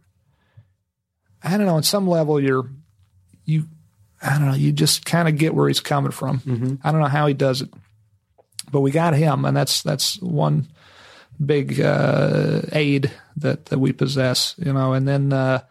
I 1.43 1.57
don't 1.57 1.65
know, 1.67 1.75
on 1.75 1.83
some 1.83 2.07
level, 2.07 2.39
you're, 2.39 2.69
you, 3.45 3.65
I 4.21 4.39
don't 4.39 4.47
know, 4.47 4.55
you 4.55 4.71
just 4.71 5.05
kind 5.05 5.27
of 5.27 5.37
get 5.37 5.53
where 5.53 5.67
he's 5.67 5.79
coming 5.79 6.11
from. 6.11 6.41
I 6.83 6.91
don't 6.91 7.01
know 7.01 7.07
how 7.07 7.27
he 7.27 7.33
does 7.33 7.61
it, 7.61 7.69
but 8.71 8.81
we 8.81 8.91
got 8.91 9.13
him, 9.13 9.45
and 9.45 9.55
that's, 9.55 9.83
that's 9.83 10.19
one 10.21 10.67
big 11.43 11.79
uh, 11.81 12.61
aid 12.71 13.11
that, 13.37 13.65
that 13.65 13.79
we 13.79 13.91
possess, 13.91 14.55
you 14.57 14.73
know, 14.73 14.93
and 14.93 15.07
then 15.07 15.33
uh, 15.33 15.61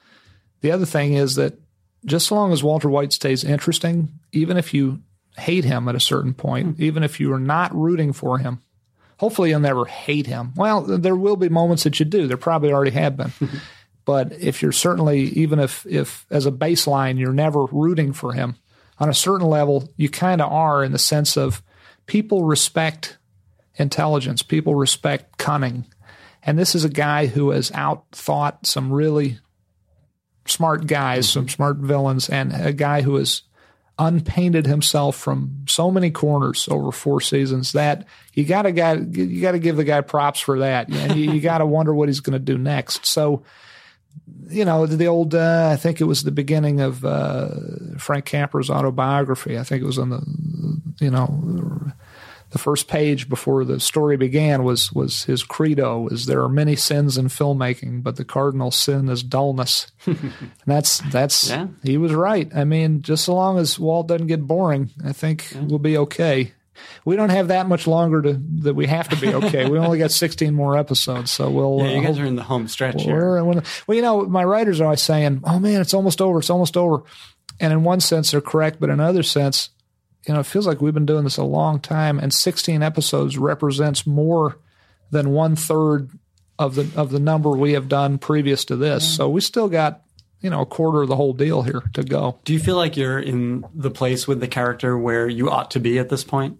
the 0.60 0.70
other 0.70 0.86
thing 0.86 1.14
is 1.14 1.34
that 1.34 1.58
just 2.04 2.26
so 2.26 2.34
long 2.34 2.52
as 2.52 2.62
Walter 2.62 2.88
White 2.88 3.12
stays 3.12 3.44
interesting, 3.44 4.08
even 4.32 4.56
if 4.56 4.74
you 4.74 5.00
hate 5.36 5.64
him 5.64 5.88
at 5.88 5.94
a 5.94 6.00
certain 6.00 6.34
point, 6.34 6.76
hmm. 6.76 6.82
even 6.82 7.02
if 7.02 7.20
you 7.20 7.32
are 7.32 7.40
not 7.40 7.74
rooting 7.74 8.12
for 8.12 8.38
him, 8.38 8.60
hopefully 9.18 9.50
you'll 9.50 9.60
never 9.60 9.84
hate 9.84 10.26
him. 10.26 10.52
Well, 10.56 10.82
there 10.82 11.16
will 11.16 11.36
be 11.36 11.48
moments 11.48 11.84
that 11.84 11.98
you 11.98 12.06
do. 12.06 12.26
There 12.26 12.36
probably 12.36 12.72
already 12.72 12.92
have 12.92 13.16
been. 13.16 13.30
Hmm. 13.30 13.56
but 14.04 14.32
if 14.32 14.62
you're 14.62 14.72
certainly, 14.72 15.20
even 15.20 15.58
if, 15.58 15.86
if 15.86 16.26
as 16.30 16.46
a 16.46 16.52
baseline, 16.52 17.18
you're 17.18 17.32
never 17.32 17.64
rooting 17.66 18.12
for 18.12 18.32
him, 18.32 18.56
on 18.98 19.08
a 19.08 19.14
certain 19.14 19.48
level, 19.48 19.88
you 19.96 20.08
kind 20.08 20.40
of 20.40 20.52
are 20.52 20.84
in 20.84 20.92
the 20.92 20.98
sense 20.98 21.36
of 21.36 21.62
people 22.06 22.44
respect 22.44 23.18
intelligence, 23.76 24.42
people 24.42 24.74
respect 24.74 25.38
cunning. 25.38 25.84
And 26.42 26.58
this 26.58 26.74
is 26.74 26.84
a 26.84 26.90
guy 26.90 27.26
who 27.26 27.50
has 27.50 27.70
outthought 27.72 28.66
some 28.66 28.92
really 28.92 29.38
smart 30.46 30.86
guys, 30.86 31.28
some 31.28 31.48
smart 31.48 31.76
villains, 31.78 32.28
and 32.28 32.52
a 32.52 32.72
guy 32.72 33.02
who 33.02 33.16
has 33.16 33.42
unpainted 33.98 34.66
himself 34.66 35.16
from 35.16 35.64
so 35.68 35.90
many 35.90 36.10
corners 36.10 36.66
over 36.68 36.90
four 36.90 37.20
seasons 37.20 37.72
that 37.72 38.04
you 38.32 38.44
gotta 38.44 38.72
got 38.72 39.14
you 39.14 39.40
gotta 39.40 39.60
give 39.60 39.76
the 39.76 39.84
guy 39.84 40.00
props 40.00 40.40
for 40.40 40.60
that, 40.60 40.88
and 40.88 41.16
you, 41.16 41.32
you 41.32 41.40
gotta 41.40 41.66
wonder 41.66 41.94
what 41.94 42.08
he's 42.08 42.20
going 42.20 42.32
to 42.32 42.38
do 42.38 42.58
next. 42.58 43.06
So 43.06 43.44
you 44.48 44.64
know, 44.64 44.86
the 44.86 45.06
old, 45.06 45.34
uh, 45.34 45.70
I 45.72 45.76
think 45.76 46.00
it 46.00 46.04
was 46.04 46.22
the 46.22 46.30
beginning 46.30 46.80
of 46.80 47.04
uh, 47.04 47.48
Frank 47.98 48.26
Capra's 48.26 48.70
autobiography. 48.70 49.58
I 49.58 49.64
think 49.64 49.82
it 49.82 49.86
was 49.86 49.98
on 49.98 50.10
the, 50.10 50.22
you 51.00 51.10
know, 51.10 51.92
the 52.54 52.58
first 52.60 52.86
page 52.88 53.28
before 53.28 53.64
the 53.64 53.78
story 53.80 54.16
began 54.16 54.62
was 54.64 54.90
was 54.92 55.24
his 55.24 55.42
credo 55.42 56.06
is 56.08 56.24
there 56.26 56.40
are 56.40 56.48
many 56.48 56.76
sins 56.76 57.18
in 57.18 57.26
filmmaking, 57.26 58.02
but 58.02 58.14
the 58.16 58.24
cardinal 58.24 58.70
sin 58.70 59.08
is 59.08 59.22
dullness. 59.24 59.88
and 60.06 60.32
that's 60.64 60.98
that's 61.10 61.50
Yeah. 61.50 61.66
he 61.82 61.98
was 61.98 62.14
right. 62.14 62.48
I 62.54 62.62
mean, 62.64 63.02
just 63.02 63.24
so 63.24 63.34
long 63.34 63.58
as 63.58 63.76
Walt 63.78 64.06
doesn't 64.06 64.28
get 64.28 64.46
boring, 64.46 64.90
I 65.04 65.12
think 65.12 65.52
we'll 65.66 65.78
be 65.80 65.98
okay. 65.98 66.52
We 67.04 67.16
don't 67.16 67.30
have 67.30 67.48
that 67.48 67.68
much 67.68 67.86
longer 67.86 68.22
to 68.22 68.40
that 68.62 68.74
we 68.74 68.86
have 68.86 69.08
to 69.08 69.16
be 69.16 69.34
okay. 69.34 69.68
we 69.68 69.76
only 69.78 69.98
got 69.98 70.12
16 70.12 70.54
more 70.54 70.76
episodes, 70.78 71.32
so 71.32 71.50
we'll 71.50 71.78
Yeah, 71.80 71.84
uh, 71.84 71.94
you 71.96 72.02
guys 72.02 72.16
hope- 72.16 72.24
are 72.24 72.28
in 72.28 72.36
the 72.36 72.42
home 72.44 72.68
stretch 72.68 73.02
here. 73.02 73.42
when- 73.44 73.62
well, 73.88 73.96
you 73.96 74.02
know, 74.02 74.24
my 74.26 74.44
writers 74.44 74.80
are 74.80 74.84
always 74.84 75.02
saying, 75.02 75.40
"Oh 75.44 75.58
man, 75.58 75.80
it's 75.80 75.92
almost 75.94 76.20
over. 76.22 76.38
It's 76.38 76.50
almost 76.50 76.76
over." 76.76 77.02
And 77.60 77.72
in 77.72 77.82
one 77.84 78.00
sense, 78.00 78.30
they're 78.30 78.40
correct, 78.40 78.78
but 78.80 78.90
in 78.90 78.94
another 79.00 79.22
sense, 79.24 79.70
you 80.26 80.34
know, 80.34 80.40
it 80.40 80.46
feels 80.46 80.66
like 80.66 80.80
we've 80.80 80.94
been 80.94 81.06
doing 81.06 81.24
this 81.24 81.36
a 81.36 81.44
long 81.44 81.80
time, 81.80 82.18
and 82.18 82.32
16 82.32 82.82
episodes 82.82 83.36
represents 83.38 84.06
more 84.06 84.58
than 85.10 85.30
one 85.30 85.56
third 85.56 86.10
of 86.58 86.74
the 86.76 86.88
of 86.96 87.10
the 87.10 87.18
number 87.18 87.50
we 87.50 87.72
have 87.72 87.88
done 87.88 88.18
previous 88.18 88.64
to 88.66 88.76
this. 88.76 89.16
So 89.16 89.28
we 89.28 89.40
still 89.40 89.68
got, 89.68 90.02
you 90.40 90.50
know, 90.50 90.62
a 90.62 90.66
quarter 90.66 91.02
of 91.02 91.08
the 91.08 91.16
whole 91.16 91.32
deal 91.32 91.62
here 91.62 91.82
to 91.94 92.02
go. 92.02 92.38
Do 92.44 92.52
you 92.52 92.58
feel 92.60 92.76
like 92.76 92.96
you're 92.96 93.18
in 93.18 93.64
the 93.74 93.90
place 93.90 94.26
with 94.28 94.40
the 94.40 94.48
character 94.48 94.96
where 94.96 95.28
you 95.28 95.50
ought 95.50 95.70
to 95.72 95.80
be 95.80 95.98
at 95.98 96.08
this 96.08 96.24
point? 96.24 96.58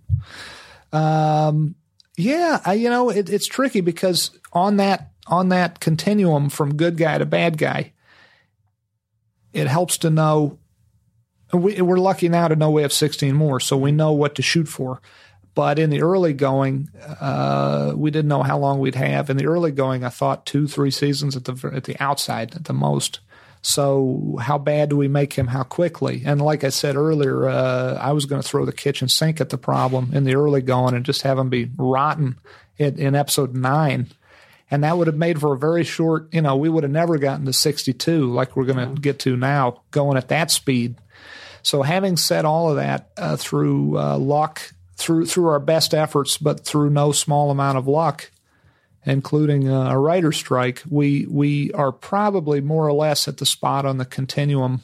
Um, 0.93 1.77
Yeah, 2.17 2.61
I, 2.65 2.75
you 2.75 2.91
know, 2.91 3.11
it, 3.11 3.29
it's 3.29 3.47
tricky 3.47 3.81
because 3.81 4.31
on 4.53 4.77
that 4.77 5.11
on 5.27 5.49
that 5.49 5.81
continuum 5.81 6.51
from 6.51 6.77
good 6.77 6.97
guy 6.97 7.19
to 7.19 7.27
bad 7.27 7.59
guy, 7.59 7.93
it 9.53 9.67
helps 9.67 9.99
to 9.99 10.11
know. 10.11 10.59
We, 11.55 11.81
we're 11.81 11.99
lucky 11.99 12.29
now 12.29 12.49
to 12.49 12.57
know 12.57 12.71
we 12.71 12.83
have 12.83 12.93
16 12.93 13.35
more, 13.35 13.61
so 13.61 13.77
we 13.77 13.93
know 13.93 14.13
what 14.13 14.35
to 14.37 14.43
shoot 14.43 14.69
for. 14.69 15.01
But 15.55 15.79
in 15.79 15.91
the 15.91 16.03
early 16.03 16.33
going, 16.33 16.91
uh, 17.21 17.93
we 17.95 18.11
didn't 18.11 18.29
know 18.29 18.43
how 18.43 18.59
long 18.59 18.81
we'd 18.81 18.97
have. 18.97 19.31
In 19.31 19.37
the 19.37 19.47
early 19.47 19.71
going, 19.71 20.05
I 20.05 20.09
thought 20.09 20.47
two, 20.47 20.67
three 20.67 20.91
seasons 20.91 21.37
at 21.37 21.45
the 21.45 21.71
at 21.73 21.85
the 21.85 21.97
outside, 22.01 22.57
at 22.57 22.65
the 22.65 22.73
most. 22.73 23.21
So 23.63 24.37
how 24.43 24.59
bad 24.59 24.91
do 24.91 24.97
we 24.97 25.09
make 25.09 25.35
him? 25.35 25.47
How 25.47 25.63
quickly? 25.63 26.23
And 26.27 26.43
like 26.43 26.65
I 26.65 26.69
said 26.69 26.97
earlier, 26.97 27.49
uh, 27.49 27.95
I 27.95 28.13
was 28.13 28.27
going 28.27 28.43
to 28.43 28.47
throw 28.47 28.67
the 28.67 28.73
kitchen 28.73 29.09
sink 29.09 29.41
at 29.41 29.49
the 29.49 29.57
problem 29.57 30.11
in 30.13 30.25
the 30.25 30.35
early 30.35 30.61
going 30.61 30.95
and 30.95 31.05
just 31.05 31.23
have 31.23 31.39
him 31.39 31.49
be 31.49 31.71
rotten 31.79 32.37
in, 32.77 32.99
in 32.99 33.15
episode 33.15 33.55
nine. 33.55 34.09
And 34.71 34.85
that 34.85 34.99
would 34.99 35.07
have 35.07 35.17
made 35.17 35.41
for 35.41 35.55
a 35.55 35.59
very 35.59 35.83
short, 35.83 36.29
you 36.31 36.43
know, 36.43 36.57
we 36.57 36.69
would 36.69 36.83
have 36.83 36.93
never 36.93 37.17
gotten 37.17 37.47
to 37.47 37.55
62 37.55 38.31
like 38.31 38.55
we're 38.55 38.65
going 38.65 38.95
to 38.95 39.01
get 39.01 39.19
to 39.21 39.37
now 39.37 39.81
going 39.93 40.19
at 40.19 40.29
that 40.29 40.51
speed. 40.51 40.97
So 41.65 41.83
having 41.83 42.17
said 42.17 42.45
all 42.45 42.71
of 42.71 42.77
that 42.77 43.11
uh, 43.17 43.37
through 43.37 43.99
uh, 43.99 44.17
luck, 44.19 44.73
through 44.97 45.27
through 45.27 45.49
our 45.49 45.59
best 45.59 45.93
efforts, 45.95 46.39
but 46.39 46.65
through 46.65 46.91
no 46.91 47.11
small 47.11 47.51
amount 47.51 47.79
of 47.79 47.89
luck, 47.89 48.31
including 49.05 49.69
uh, 49.69 49.91
a 49.91 49.99
writer 49.99 50.31
strike, 50.31 50.83
we 50.89 51.27
we 51.27 51.73
are 51.73 51.91
probably 51.91 52.61
more 52.61 52.87
or 52.87 52.93
less 52.93 53.27
at 53.27 53.39
the 53.39 53.47
spot 53.47 53.85
on 53.85 53.99
the 53.99 54.05
continuum 54.05 54.83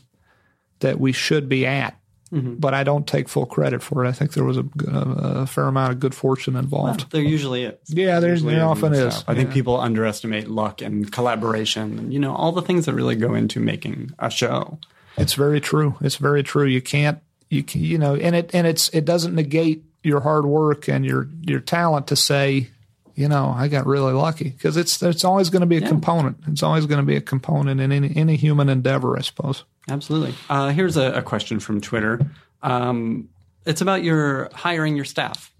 that 0.80 0.98
we 0.98 1.12
should 1.12 1.48
be 1.48 1.66
at. 1.66 1.96
But 2.32 2.74
I 2.74 2.84
don't 2.84 3.08
take 3.08 3.28
full 3.28 3.44
credit 3.44 3.82
for 3.82 4.04
it. 4.04 4.08
I 4.08 4.12
think 4.12 4.34
there 4.34 4.44
was 4.44 4.56
a, 4.56 4.64
a, 4.86 5.46
fair 5.48 5.64
amount 5.64 5.90
of 5.94 5.98
good 5.98 6.14
fortune 6.14 6.54
involved. 6.54 7.10
There 7.10 7.20
usually 7.20 7.64
is. 7.64 7.74
Yeah, 7.88 8.20
there- 8.20 8.30
Usually 8.30 8.54
there 8.54 8.64
often 8.66 8.92
is. 8.92 9.14
stuff. 9.16 9.24
I 9.26 9.34
think 9.34 9.50
people 9.50 9.80
underestimate 9.80 10.46
luck 10.48 10.80
and 10.80 11.10
collaboration 11.10 11.98
and, 11.98 12.12
you 12.12 12.20
know, 12.20 12.32
all 12.32 12.52
the 12.52 12.62
things 12.62 12.86
that 12.86 12.94
really 12.94 13.16
go 13.16 13.34
into 13.34 13.58
making 13.58 14.12
a 14.20 14.30
show. 14.30 14.78
It's 15.16 15.34
very 15.34 15.60
true. 15.60 15.96
It's 16.00 16.16
very 16.16 16.42
true. 16.42 16.64
You 16.64 16.80
can't 16.80 17.20
you 17.50 17.64
can, 17.64 17.82
you 17.82 17.98
know, 17.98 18.14
and 18.14 18.34
it 18.34 18.50
and 18.54 18.66
it's 18.66 18.88
it 18.90 19.04
doesn't 19.04 19.34
negate 19.34 19.84
your 20.02 20.20
hard 20.20 20.46
work 20.46 20.88
and 20.88 21.04
your 21.04 21.28
your 21.42 21.60
talent 21.60 22.06
to 22.06 22.16
say, 22.16 22.70
you 23.14 23.28
know, 23.28 23.52
I 23.54 23.68
got 23.68 23.86
really 23.86 24.12
lucky 24.12 24.50
because 24.50 24.76
it's 24.76 25.02
it's 25.02 25.24
always 25.24 25.50
going 25.50 25.60
to 25.60 25.66
be 25.66 25.76
a 25.76 25.86
component. 25.86 26.38
It's 26.46 26.62
always 26.62 26.86
going 26.86 27.00
to 27.00 27.06
be 27.06 27.16
a 27.16 27.20
component 27.20 27.80
in 27.80 27.92
any 27.92 28.16
any 28.16 28.36
human 28.36 28.68
endeavor, 28.68 29.18
I 29.18 29.22
suppose. 29.22 29.64
Absolutely. 29.88 30.34
Uh, 30.48 30.70
here's 30.70 30.96
a, 30.96 31.12
a 31.12 31.22
question 31.22 31.58
from 31.60 31.80
Twitter. 31.80 32.20
Um, 32.62 33.28
it's 33.66 33.80
about 33.80 34.04
your 34.04 34.48
hiring 34.54 34.96
your 34.96 35.04
staff. 35.04 35.52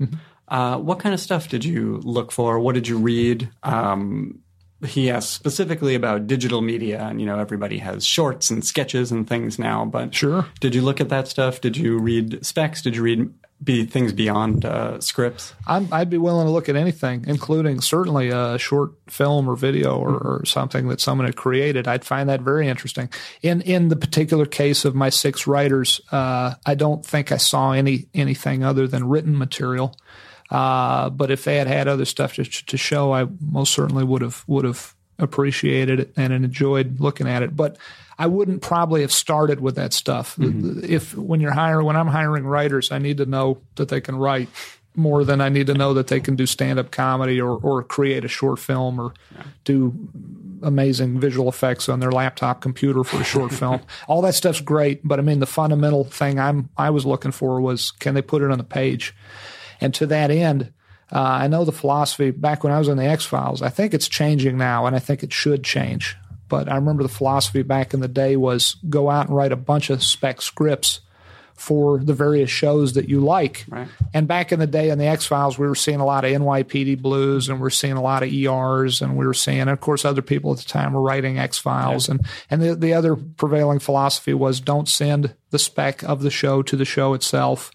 Uh, 0.49 0.79
what 0.79 0.99
kind 1.01 1.15
of 1.15 1.21
stuff 1.21 1.49
did 1.49 1.65
you 1.65 2.01
look 2.05 2.33
for? 2.33 2.59
What 2.59 2.75
did 2.75 2.89
you 2.89 2.99
read? 2.99 3.49
Um, 3.63 4.41
he 4.87 5.11
asked 5.11 5.33
specifically 5.33 5.95
about 5.95 6.27
digital 6.27 6.61
media, 6.63 7.03
and 7.03 7.21
you 7.21 7.27
know 7.27 7.39
everybody 7.39 7.79
has 7.79 8.05
shorts 8.07 8.51
and 8.51 8.65
sketches 8.65 9.13
and 9.13 9.29
things 9.29 9.59
now. 9.59 9.85
But 9.85 10.15
Sure. 10.15 10.47
did 10.61 10.75
you 10.75 10.83
look 10.83 11.01
at 11.01 11.09
that 11.11 11.29
stuff? 11.29 11.61
Did 11.61 11.77
you 11.77 11.99
read 11.99 12.45
specs? 12.45 12.83
Did 12.83 12.97
you 12.97 13.03
read 13.03 13.31
be 13.63 13.85
things 13.85 14.15
beyond 14.15 14.65
uh, 14.65 14.99
scripts? 15.01 15.53
I'm, 15.67 15.87
I'd 15.93 16.09
be 16.09 16.17
willing 16.17 16.47
to 16.47 16.51
look 16.51 16.71
at 16.71 16.77
anything, 16.77 17.27
including 17.29 17.83
certainly 17.83 18.31
a 18.31 18.57
short 18.57 18.93
film 19.07 19.51
or 19.51 19.55
video 19.55 19.99
or, 19.99 20.15
or 20.15 20.43
something 20.47 20.89
that 20.89 20.99
someone 20.99 21.27
had 21.27 21.37
created. 21.37 21.87
I'd 21.87 22.03
find 22.03 22.31
that 22.31 22.41
very 22.41 22.69
interesting. 22.69 23.11
In 23.43 23.61
in 23.61 23.89
the 23.89 23.97
particular 23.97 24.47
case 24.47 24.87
of 24.87 24.95
my 24.95 25.11
six 25.11 25.47
writers, 25.47 26.01
uh, 26.11 26.55
I 26.65 26.75
don't 26.75 27.05
think 27.05 27.33
I 27.33 27.37
saw 27.37 27.73
any 27.73 28.07
anything 28.15 28.65
other 28.65 28.89
than 28.89 29.07
written 29.09 29.37
material. 29.37 29.95
Uh, 30.51 31.11
but 31.11 31.31
if 31.31 31.45
they 31.45 31.57
had 31.57 31.67
had 31.67 31.89
other 31.89 32.05
stuff 32.05 32.35
to, 32.35 32.45
to 32.45 32.77
show, 32.77 33.13
I 33.13 33.27
most 33.41 33.73
certainly 33.73 34.05
would 34.05 34.23
have 34.23 34.45
would 34.47 34.65
have 34.65 34.95
appreciated 35.19 36.01
it 36.01 36.13
and 36.17 36.33
enjoyed 36.33 37.01
looking 37.01 37.29
at 37.29 37.43
it. 37.43 37.55
But 37.55 37.77
I 38.19 38.27
wouldn't 38.27 38.61
probably 38.61 39.03
have 39.03 39.13
started 39.13 39.61
with 39.61 39.77
that 39.77 39.93
stuff. 39.93 40.37
If 40.39 41.17
when 41.17 41.41
you're 41.41 41.53
hiring, 41.53 41.87
when 41.87 41.97
I'm 41.97 42.09
hiring 42.09 42.45
writers, 42.45 42.91
I 42.91 42.99
need 42.99 43.19
to 43.19 43.27
know 43.27 43.63
that 43.77 43.89
they 43.89 44.01
can 44.01 44.17
write 44.17 44.49
more 44.97 45.25
than 45.25 45.41
I 45.41 45.49
need 45.49 45.69
to 45.69 45.75
know 45.75 45.95
that 45.95 46.09
they 46.09 46.21
can 46.21 46.37
do 46.37 46.47
stand 46.47 46.79
up 46.79 46.91
comedy 46.91 47.41
or 47.41 47.59
or 47.63 47.83
create 47.83 48.25
a 48.25 48.29
short 48.29 48.59
film 48.59 49.01
or 49.01 49.15
do 49.65 49.95
amazing 50.63 51.21
visual 51.21 51.49
effects 51.49 51.89
on 51.89 52.01
their 52.01 52.13
laptop 52.13 52.61
computer 52.61 53.05
for 53.05 53.21
a 53.21 53.25
short 53.25 53.53
film. 53.53 53.81
All 54.09 54.21
that 54.23 54.35
stuff's 54.35 54.61
great, 54.61 55.01
but 55.07 55.19
I 55.19 55.23
mean 55.23 55.39
the 55.39 55.47
fundamental 55.47 56.05
thing 56.05 56.39
I'm 56.39 56.69
I 56.77 56.91
was 56.91 57.07
looking 57.07 57.33
for 57.33 57.61
was 57.61 57.91
can 57.91 58.15
they 58.15 58.23
put 58.23 58.43
it 58.43 58.51
on 58.51 58.59
the 58.59 58.65
page? 58.65 59.15
And 59.81 59.95
to 59.95 60.07
that 60.07 60.31
end, 60.31 60.73
uh, 61.13 61.21
I 61.21 61.49
know 61.49 61.65
the 61.65 61.73
philosophy 61.73 62.31
back 62.31 62.63
when 62.63 62.73
I 62.73 62.79
was 62.79 62.89
on 62.89 62.97
the 62.97 63.07
X 63.07 63.25
Files. 63.25 63.63
I 63.63 63.69
think 63.69 63.95
it's 63.95 64.09
changing 64.09 64.57
now, 64.57 64.87
and 64.87 64.95
I 64.95 65.01
think 65.01 65.23
it 65.23 65.33
should 65.33 65.65
change. 65.65 66.17
But 66.49 66.69
I 66.69 66.75
remember 66.77 67.03
the 67.03 67.09
philosophy 67.09 67.63
back 67.63 67.95
in 67.95 68.01
the 68.01 68.09
day 68.09 68.37
was 68.37 68.77
go 68.89 69.09
out 69.09 69.29
and 69.29 69.37
write 69.37 69.53
a 69.53 69.57
bunch 69.57 69.91
of 69.91 70.03
spec 70.03 70.43
scripts 70.43 71.01
for 71.61 71.99
the 71.99 72.15
various 72.15 72.49
shows 72.49 72.95
that 72.95 73.09
you 73.09 73.21
like. 73.21 73.67
Right. 73.69 73.87
And 74.15 74.27
back 74.27 74.51
in 74.51 74.59
the 74.59 74.67
day 74.67 74.89
in 74.89 74.99
the 74.99 75.05
X 75.05 75.27
Files, 75.27 75.59
we 75.59 75.67
were 75.69 75.75
seeing 75.75 76.01
a 76.01 76.07
lot 76.07 76.25
of 76.25 76.31
NYPD 76.31 77.03
Blues, 77.03 77.51
and 77.51 77.61
we're 77.61 77.69
seeing 77.69 77.93
a 77.93 78.03
lot 78.03 78.23
of 78.23 78.33
ERs, 78.33 79.03
and 79.03 79.17
we 79.17 79.27
were 79.27 79.35
seeing, 79.35 79.61
and 79.61 79.71
of 79.71 79.81
course, 79.81 80.07
other 80.07 80.23
people 80.23 80.53
at 80.53 80.59
the 80.59 80.65
time 80.65 80.95
were 80.95 81.03
writing 81.03 81.39
X 81.39 81.59
Files, 81.59 82.09
and 82.09 82.27
and 82.49 82.63
the 82.63 82.75
the 82.75 82.95
other 82.95 83.15
prevailing 83.15 83.79
philosophy 83.79 84.33
was 84.33 84.59
don't 84.59 84.89
send 84.89 85.35
the 85.51 85.59
spec 85.59 86.03
of 86.03 86.23
the 86.23 86.31
show 86.31 86.63
to 86.63 86.77
the 86.77 86.87
show 86.87 87.13
itself. 87.15 87.71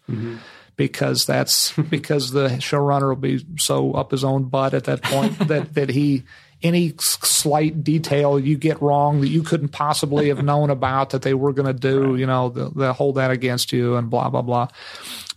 Because 0.76 1.26
that's 1.26 1.72
because 1.90 2.32
the 2.32 2.50
showrunner 2.50 3.10
will 3.10 3.16
be 3.16 3.46
so 3.58 3.94
up 3.94 4.12
his 4.12 4.24
own 4.24 4.46
butt 4.46 4.74
at 4.74 4.86
that 4.86 5.04
point 5.04 5.38
that 5.48 5.74
that 5.76 5.90
he 5.90 6.24
any 6.64 6.94
slight 7.00 7.84
detail 7.84 8.40
you 8.40 8.58
get 8.58 8.82
wrong 8.82 9.22
that 9.22 9.28
you 9.28 9.44
couldn't 9.44 9.70
possibly 9.70 10.30
have 10.30 10.44
known 10.44 10.70
about 10.70 11.12
that 11.12 11.22
they 11.22 11.34
were 11.34 11.54
going 11.54 11.68
to 11.68 11.74
do, 11.74 12.16
you 12.16 12.26
know, 12.26 12.50
they'll, 12.50 12.72
they'll 12.72 12.94
hold 12.94 13.16
that 13.16 13.30
against 13.30 13.72
you 13.72 13.96
and 13.96 14.10
blah 14.10 14.30
blah 14.30 14.42
blah. 14.42 14.68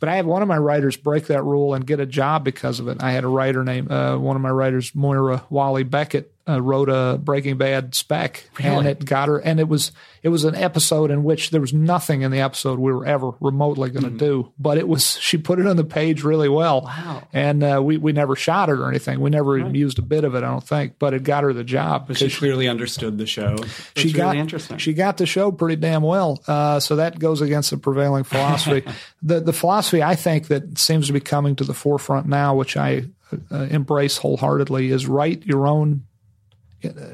But 0.01 0.09
I 0.09 0.17
had 0.17 0.27
one 0.27 0.43
of 0.43 0.49
my 0.49 0.59
writers 0.59 0.97
break 0.97 1.27
that 1.27 1.43
rule 1.43 1.75
and 1.75 1.87
get 1.87 2.01
a 2.01 2.07
job 2.07 2.45
because 2.45 2.81
of 2.81 2.89
it. 2.89 3.03
I 3.03 3.11
had 3.11 3.25
a 3.25 3.29
writer 3.29 3.65
named 3.65 3.91
uh, 3.91 4.17
one 4.17 4.37
of 4.37 4.43
my 4.43 4.51
writers, 4.51 4.95
Moira 4.95 5.45
Walley-Beckett, 5.51 6.33
uh, 6.49 6.61
wrote 6.61 6.89
a 6.89 7.19
Breaking 7.19 7.59
Bad 7.59 7.95
spec, 7.95 8.49
and 8.59 8.87
it 8.87 9.05
got 9.05 9.29
her. 9.29 9.39
And 9.39 9.61
it 9.61 9.69
was 9.69 9.93
it 10.23 10.31
was 10.31 10.45
an 10.45 10.55
episode 10.55 11.11
in 11.11 11.25
which 11.25 11.51
there 11.51 11.61
was 11.61 11.73
nothing 11.73 12.23
in 12.23 12.31
the 12.31 12.41
episode 12.41 12.79
we 12.79 12.93
were 12.93 13.07
ever 13.07 13.33
remotely 13.41 13.91
going 13.91 14.05
to 14.05 14.19
do, 14.19 14.53
but 14.59 14.79
it 14.79 14.89
was 14.89 15.19
she 15.19 15.37
put 15.37 15.59
it 15.59 15.67
on 15.67 15.77
the 15.77 15.85
page 15.85 16.23
really 16.23 16.49
well. 16.49 16.83
Wow. 16.83 17.23
And 17.33 17.63
uh, 17.63 17.81
we 17.83 17.99
we 17.99 18.13
never 18.13 18.35
shot 18.35 18.69
it 18.69 18.79
or 18.79 18.89
anything. 18.89 19.21
We 19.21 19.31
never 19.31 19.59
even 19.59 19.75
used 19.75 19.99
a 19.99 20.03
bit 20.03 20.25
of 20.25 20.35
it, 20.35 20.39
I 20.39 20.51
don't 20.51 20.67
think. 20.67 20.95
But 20.99 21.15
it 21.15 21.23
got 21.23 21.45
her 21.45 21.53
the 21.53 21.65
job 21.65 22.09
But 22.09 22.17
she 22.17 22.31
clearly 22.31 22.69
understood 22.69 23.19
the 23.19 23.27
show. 23.27 23.57
That's 23.57 23.93
she 23.97 24.13
got 24.13 24.29
really 24.29 24.41
interesting. 24.41 24.79
she 24.79 24.95
got 24.95 25.19
the 25.19 25.27
show 25.27 25.53
pretty 25.53 25.77
damn 25.77 26.03
well. 26.03 26.43
Uh, 26.47 26.81
so 26.81 26.97
that 26.97 27.19
goes 27.19 27.41
against 27.41 27.71
the 27.71 27.77
prevailing 27.77 28.25
philosophy. 28.25 28.85
the 29.23 29.41
the 29.41 29.53
philosophy 29.53 30.03
I 30.03 30.15
think 30.15 30.49
that 30.49 30.79
seems 30.79 31.07
to 31.09 31.13
be 31.13 31.21
coming 31.21 31.57
to 31.57 31.65
the 31.65 31.75
forefront 31.75 32.27
now, 32.27 32.55
which 32.55 32.77
I 32.77 33.05
uh, 33.51 33.67
embrace 33.71 34.17
wholeheartedly, 34.17 34.91
is 34.91 35.07
write 35.07 35.45
your 35.47 35.67
own 35.67 36.05
uh, 36.05 36.08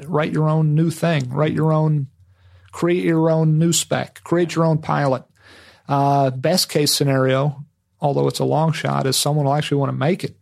write 0.05 0.31
your 0.31 0.49
own 0.49 0.75
new 0.75 0.89
thing, 0.91 1.29
write 1.29 1.53
your 1.53 1.73
own 1.73 2.07
create 2.71 3.05
your 3.05 3.29
own 3.29 3.57
new 3.57 3.71
spec, 3.71 4.21
create 4.23 4.53
your 4.53 4.65
own 4.65 4.77
pilot. 4.77 5.23
Uh, 5.87 6.29
best 6.29 6.67
case 6.67 6.93
scenario, 6.93 7.63
although 8.01 8.27
it's 8.27 8.39
a 8.39 8.45
long 8.45 8.73
shot, 8.73 9.07
is 9.07 9.15
someone 9.15 9.45
will 9.45 9.53
actually 9.53 9.77
want 9.77 9.89
to 9.89 9.97
make 9.97 10.23
it. 10.23 10.35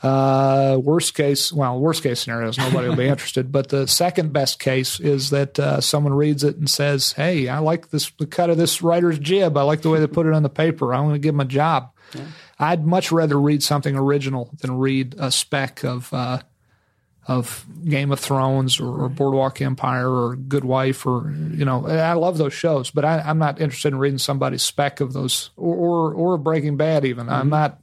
Uh, 0.00 0.78
worst 0.80 1.14
case, 1.14 1.52
well, 1.52 1.80
worst 1.80 2.04
case 2.04 2.20
scenario 2.20 2.48
is 2.48 2.58
nobody 2.58 2.88
will 2.88 2.94
be 2.94 3.08
interested. 3.08 3.50
But 3.50 3.70
the 3.70 3.88
second 3.88 4.32
best 4.32 4.60
case 4.60 5.00
is 5.00 5.30
that 5.30 5.58
uh, 5.58 5.80
someone 5.80 6.14
reads 6.14 6.44
it 6.44 6.56
and 6.56 6.70
says, 6.70 7.12
"Hey, 7.12 7.48
I 7.48 7.58
like 7.58 7.90
this 7.90 8.12
the 8.18 8.26
cut 8.26 8.50
of 8.50 8.56
this 8.56 8.80
writer's 8.80 9.18
jib. 9.18 9.56
I 9.56 9.62
like 9.62 9.82
the 9.82 9.90
way 9.90 9.98
they 9.98 10.06
put 10.06 10.26
it 10.26 10.34
on 10.34 10.44
the 10.44 10.48
paper. 10.48 10.94
I 10.94 11.00
want 11.00 11.14
to 11.14 11.18
give 11.18 11.34
them 11.34 11.40
a 11.40 11.44
job." 11.44 11.90
I'd 12.58 12.86
much 12.86 13.12
rather 13.12 13.38
read 13.38 13.62
something 13.62 13.96
original 13.96 14.50
than 14.60 14.78
read 14.78 15.14
a 15.18 15.30
spec 15.30 15.84
of 15.84 16.12
uh, 16.12 16.40
of 17.28 17.66
Game 17.86 18.10
of 18.10 18.18
Thrones 18.18 18.80
or, 18.80 19.04
or 19.04 19.08
Boardwalk 19.10 19.60
Empire 19.60 20.10
or 20.10 20.34
Good 20.34 20.64
Wife 20.64 21.06
or 21.06 21.30
you 21.30 21.64
know 21.64 21.86
I 21.86 22.14
love 22.14 22.38
those 22.38 22.54
shows, 22.54 22.90
but 22.90 23.04
I, 23.04 23.20
I'm 23.20 23.38
not 23.38 23.60
interested 23.60 23.92
in 23.92 23.98
reading 23.98 24.18
somebody's 24.18 24.62
spec 24.62 25.00
of 25.00 25.12
those 25.12 25.50
or 25.56 25.76
or, 25.76 26.14
or 26.14 26.38
Breaking 26.38 26.76
Bad 26.76 27.04
even. 27.04 27.28
I'm 27.28 27.50
not. 27.50 27.80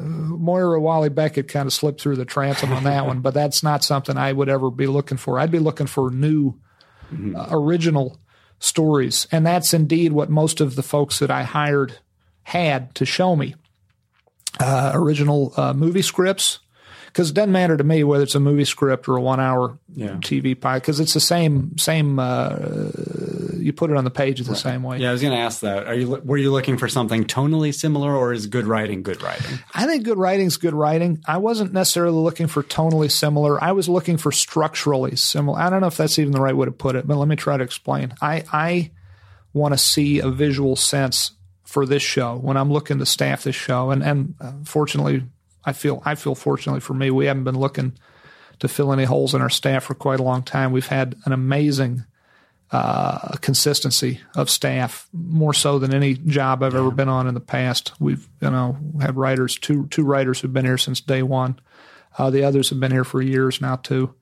Uh, 0.00 0.04
Moira 0.04 0.80
Walley-Beckett 0.80 1.48
kind 1.48 1.66
of 1.66 1.72
slipped 1.72 2.00
through 2.00 2.16
the 2.16 2.24
transom 2.24 2.72
on 2.72 2.84
that 2.84 3.06
one, 3.06 3.20
but 3.20 3.34
that's 3.34 3.62
not 3.62 3.84
something 3.84 4.16
I 4.16 4.32
would 4.32 4.48
ever 4.48 4.70
be 4.70 4.86
looking 4.86 5.18
for. 5.18 5.38
I'd 5.38 5.50
be 5.50 5.58
looking 5.58 5.86
for 5.86 6.10
new, 6.10 6.54
uh, 7.12 7.48
original 7.50 8.18
stories, 8.58 9.28
and 9.30 9.46
that's 9.46 9.74
indeed 9.74 10.12
what 10.12 10.30
most 10.30 10.62
of 10.62 10.76
the 10.76 10.82
folks 10.82 11.18
that 11.18 11.30
I 11.30 11.42
hired 11.42 11.98
had 12.42 12.94
to 12.96 13.04
show 13.04 13.36
me 13.36 13.54
uh, 14.60 14.92
original 14.94 15.52
uh, 15.56 15.72
movie 15.72 16.02
scripts 16.02 16.58
because 17.12 17.30
it 17.30 17.34
doesn't 17.34 17.52
matter 17.52 17.76
to 17.76 17.84
me 17.84 18.02
whether 18.04 18.24
it's 18.24 18.34
a 18.34 18.40
movie 18.40 18.64
script 18.64 19.06
or 19.08 19.16
a 19.16 19.20
one 19.20 19.38
hour 19.40 19.78
Yeah. 19.94 20.16
TV 20.16 20.58
pilot 20.58 20.80
because 20.82 20.98
it's 21.00 21.12
the 21.14 21.20
same 21.20 21.76
same. 21.78 22.18
Uh, 22.18 22.56
you 23.58 23.72
put 23.72 23.90
it 23.90 23.96
on 23.96 24.04
the 24.04 24.10
page 24.10 24.40
the 24.40 24.56
same 24.56 24.82
way. 24.82 24.98
Yeah, 24.98 25.10
I 25.10 25.12
was 25.12 25.20
going 25.20 25.34
to 25.34 25.38
ask 25.38 25.60
that. 25.60 25.86
Are 25.86 25.94
you 25.94 26.08
were 26.24 26.36
you 26.38 26.50
looking 26.50 26.76
for 26.78 26.88
something 26.88 27.24
tonally 27.24 27.72
similar, 27.74 28.14
or 28.16 28.32
is 28.32 28.46
good 28.46 28.66
writing 28.66 29.02
good 29.02 29.22
writing? 29.22 29.58
I 29.74 29.86
think 29.86 30.04
good 30.04 30.18
writing's 30.18 30.56
good 30.56 30.74
writing. 30.74 31.22
I 31.26 31.38
wasn't 31.38 31.72
necessarily 31.72 32.16
looking 32.18 32.46
for 32.48 32.62
tonally 32.62 33.10
similar. 33.10 33.62
I 33.62 33.72
was 33.72 33.88
looking 33.88 34.16
for 34.16 34.32
structurally 34.32 35.14
similar. 35.16 35.60
I 35.60 35.70
don't 35.70 35.80
know 35.80 35.86
if 35.86 35.96
that's 35.96 36.18
even 36.18 36.32
the 36.32 36.40
right 36.40 36.56
way 36.56 36.64
to 36.66 36.72
put 36.72 36.96
it, 36.96 37.06
but 37.06 37.16
let 37.18 37.28
me 37.28 37.36
try 37.36 37.56
to 37.56 37.62
explain. 37.64 38.14
I 38.20 38.44
I 38.52 38.90
want 39.52 39.74
to 39.74 39.78
see 39.78 40.18
a 40.18 40.28
visual 40.30 40.74
sense 40.76 41.32
for 41.62 41.86
this 41.86 42.02
show 42.02 42.36
when 42.36 42.56
I'm 42.56 42.72
looking 42.72 42.98
to 42.98 43.06
staff 43.06 43.44
this 43.44 43.54
show, 43.54 43.90
and 43.90 44.02
and 44.02 44.34
uh, 44.40 44.52
fortunately, 44.64 45.22
I 45.64 45.72
feel 45.72 46.02
I 46.04 46.14
feel 46.14 46.34
fortunately 46.34 46.80
for 46.80 46.94
me, 46.94 47.10
we 47.10 47.26
haven't 47.26 47.44
been 47.44 47.58
looking 47.58 47.94
to 48.58 48.68
fill 48.68 48.92
any 48.92 49.04
holes 49.04 49.34
in 49.34 49.42
our 49.42 49.50
staff 49.50 49.84
for 49.84 49.94
quite 49.94 50.20
a 50.20 50.24
long 50.24 50.42
time. 50.42 50.72
We've 50.72 50.86
had 50.86 51.16
an 51.24 51.32
amazing 51.32 52.04
uh, 52.70 53.36
consistency 53.40 54.20
of 54.34 54.48
staff, 54.48 55.08
more 55.12 55.52
so 55.52 55.78
than 55.78 55.92
any 55.92 56.14
job 56.14 56.62
I've 56.62 56.74
ever 56.74 56.90
been 56.90 57.08
on 57.08 57.26
in 57.26 57.34
the 57.34 57.40
past. 57.40 57.92
We've 58.00 58.26
you 58.40 58.50
know 58.50 58.76
had 59.00 59.16
writers 59.16 59.58
two 59.58 59.86
two 59.88 60.04
writers 60.04 60.40
who've 60.40 60.52
been 60.52 60.64
here 60.64 60.78
since 60.78 61.00
day 61.00 61.22
one. 61.22 61.60
Uh, 62.16 62.30
the 62.30 62.44
others 62.44 62.70
have 62.70 62.80
been 62.80 62.92
here 62.92 63.04
for 63.04 63.20
years 63.20 63.60
now 63.60 63.76
too. 63.76 64.14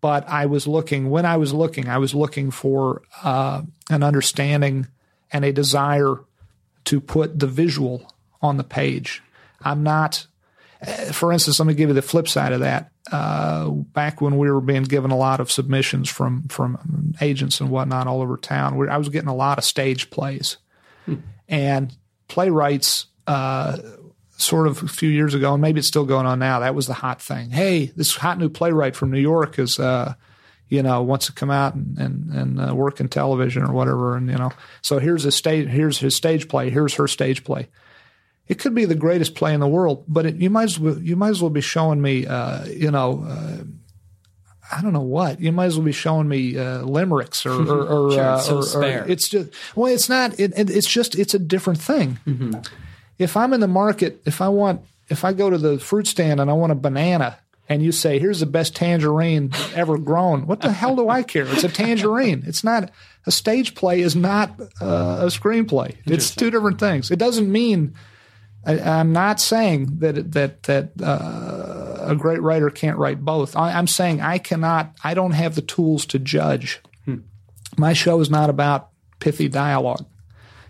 But 0.00 0.28
I 0.28 0.46
was 0.46 0.66
looking 0.66 1.08
when 1.08 1.24
I 1.24 1.36
was 1.36 1.54
looking, 1.54 1.88
I 1.88 1.98
was 1.98 2.14
looking 2.14 2.50
for 2.50 3.02
uh, 3.22 3.62
an 3.88 4.02
understanding 4.02 4.88
and 5.32 5.44
a 5.44 5.52
desire 5.52 6.16
to 6.84 7.00
put 7.00 7.38
the 7.38 7.46
visual 7.46 8.12
on 8.42 8.56
the 8.56 8.64
page. 8.64 9.22
I'm 9.62 9.82
not 9.82 10.26
for 11.12 11.32
instance, 11.32 11.58
let 11.58 11.66
me 11.66 11.74
give 11.74 11.88
you 11.88 11.94
the 11.94 12.02
flip 12.02 12.28
side 12.28 12.52
of 12.52 12.60
that. 12.60 12.90
Uh, 13.10 13.68
back 13.70 14.20
when 14.20 14.38
we 14.38 14.50
were 14.50 14.60
being 14.60 14.82
given 14.82 15.10
a 15.10 15.16
lot 15.16 15.40
of 15.40 15.50
submissions 15.50 16.08
from 16.08 16.48
from 16.48 17.14
agents 17.20 17.60
and 17.60 17.70
whatnot 17.70 18.06
all 18.06 18.22
over 18.22 18.36
town, 18.36 18.76
we, 18.76 18.88
I 18.88 18.96
was 18.96 19.08
getting 19.08 19.28
a 19.28 19.34
lot 19.34 19.58
of 19.58 19.64
stage 19.64 20.10
plays, 20.10 20.58
and 21.48 21.96
playwrights. 22.28 23.06
Uh, 23.26 23.78
sort 24.36 24.66
of 24.66 24.82
a 24.82 24.88
few 24.88 25.08
years 25.08 25.32
ago, 25.32 25.52
and 25.52 25.62
maybe 25.62 25.78
it's 25.78 25.86
still 25.86 26.04
going 26.04 26.26
on 26.26 26.40
now. 26.40 26.58
That 26.58 26.74
was 26.74 26.88
the 26.88 26.92
hot 26.92 27.22
thing. 27.22 27.50
Hey, 27.50 27.86
this 27.96 28.16
hot 28.16 28.36
new 28.36 28.48
playwright 28.48 28.96
from 28.96 29.12
New 29.12 29.20
York 29.20 29.60
is, 29.60 29.78
uh, 29.78 30.14
you 30.68 30.82
know, 30.82 31.02
wants 31.02 31.26
to 31.26 31.32
come 31.32 31.50
out 31.50 31.74
and 31.74 31.96
and, 31.96 32.32
and 32.32 32.60
uh, 32.60 32.74
work 32.74 32.98
in 32.98 33.08
television 33.08 33.62
or 33.62 33.72
whatever. 33.72 34.16
And 34.16 34.28
you 34.28 34.36
know, 34.36 34.50
so 34.82 34.98
here's 34.98 35.22
his 35.22 35.36
stage. 35.36 35.68
Here's 35.68 35.98
his 35.98 36.16
stage 36.16 36.48
play. 36.48 36.68
Here's 36.68 36.94
her 36.94 37.06
stage 37.06 37.44
play 37.44 37.68
it 38.48 38.58
could 38.58 38.74
be 38.74 38.84
the 38.84 38.94
greatest 38.94 39.34
play 39.34 39.54
in 39.54 39.60
the 39.60 39.68
world, 39.68 40.04
but 40.06 40.26
it, 40.26 40.34
you 40.36 40.50
might 40.50 40.64
as 40.64 40.78
well 40.78 40.98
you 40.98 41.16
might 41.16 41.30
as 41.30 41.40
well 41.40 41.50
be 41.50 41.60
showing 41.60 42.00
me, 42.02 42.26
uh, 42.26 42.64
you 42.66 42.90
know, 42.90 43.24
uh, 43.26 43.64
I 44.72 44.80
don't 44.82 44.92
know 44.92 45.00
what 45.02 45.40
you 45.40 45.52
might 45.52 45.66
as 45.66 45.76
well 45.76 45.84
be 45.84 45.92
showing 45.92 46.28
me 46.28 46.56
uh, 46.58 46.82
limericks 46.82 47.44
or 47.46 47.52
or, 47.52 47.86
or, 48.08 48.12
Sure, 48.12 48.20
uh, 48.22 48.36
it's 48.36 48.46
so 48.70 48.80
or- 48.80 48.84
or- 48.84 49.04
it's 49.08 49.28
just 49.28 49.50
well, 49.76 49.92
it's 49.92 50.08
not. 50.08 50.38
It, 50.40 50.52
it, 50.56 50.70
it's 50.70 50.88
just 50.88 51.14
it's 51.18 51.34
a 51.34 51.38
different 51.38 51.80
thing. 51.80 52.18
Mm-hmm. 52.26 52.60
If 53.18 53.36
I'm 53.36 53.52
in 53.52 53.60
the 53.60 53.68
market, 53.68 54.20
if 54.26 54.40
I 54.40 54.48
want, 54.48 54.80
if 55.08 55.24
I 55.24 55.32
go 55.32 55.48
to 55.50 55.58
the 55.58 55.78
fruit 55.78 56.06
stand 56.06 56.40
and 56.40 56.50
I 56.50 56.54
want 56.54 56.72
a 56.72 56.76
banana. 56.76 57.38
And 57.66 57.82
you 57.82 57.92
say, 57.92 58.18
"Here's 58.18 58.40
the 58.40 58.46
best 58.46 58.76
tangerine 58.76 59.50
ever 59.74 59.96
grown." 59.96 60.46
What 60.46 60.60
the 60.60 60.70
hell 60.70 60.96
do 60.96 61.08
I 61.08 61.22
care? 61.22 61.46
It's 61.46 61.64
a 61.64 61.68
tangerine. 61.70 62.42
It's 62.46 62.62
not 62.62 62.90
a 63.24 63.30
stage 63.30 63.74
play. 63.74 64.02
Is 64.02 64.14
not 64.14 64.50
uh, 64.82 65.20
a 65.22 65.26
screenplay. 65.28 65.94
It's 66.04 66.34
two 66.36 66.50
different 66.50 66.78
things. 66.78 67.10
It 67.10 67.18
doesn't 67.18 67.50
mean 67.50 67.94
I, 68.66 68.78
I'm 68.80 69.12
not 69.12 69.40
saying 69.40 69.98
that 69.98 70.32
that 70.32 70.62
that 70.64 70.92
uh, 71.02 72.06
a 72.06 72.16
great 72.16 72.42
writer 72.42 72.70
can't 72.70 72.98
write 72.98 73.24
both. 73.24 73.56
I, 73.56 73.72
I'm 73.72 73.86
saying 73.86 74.20
I 74.20 74.38
cannot. 74.38 74.96
I 75.02 75.14
don't 75.14 75.32
have 75.32 75.54
the 75.54 75.62
tools 75.62 76.06
to 76.06 76.18
judge. 76.18 76.80
My 77.76 77.92
show 77.92 78.20
is 78.20 78.30
not 78.30 78.50
about 78.50 78.90
pithy 79.18 79.48
dialogue. 79.48 80.06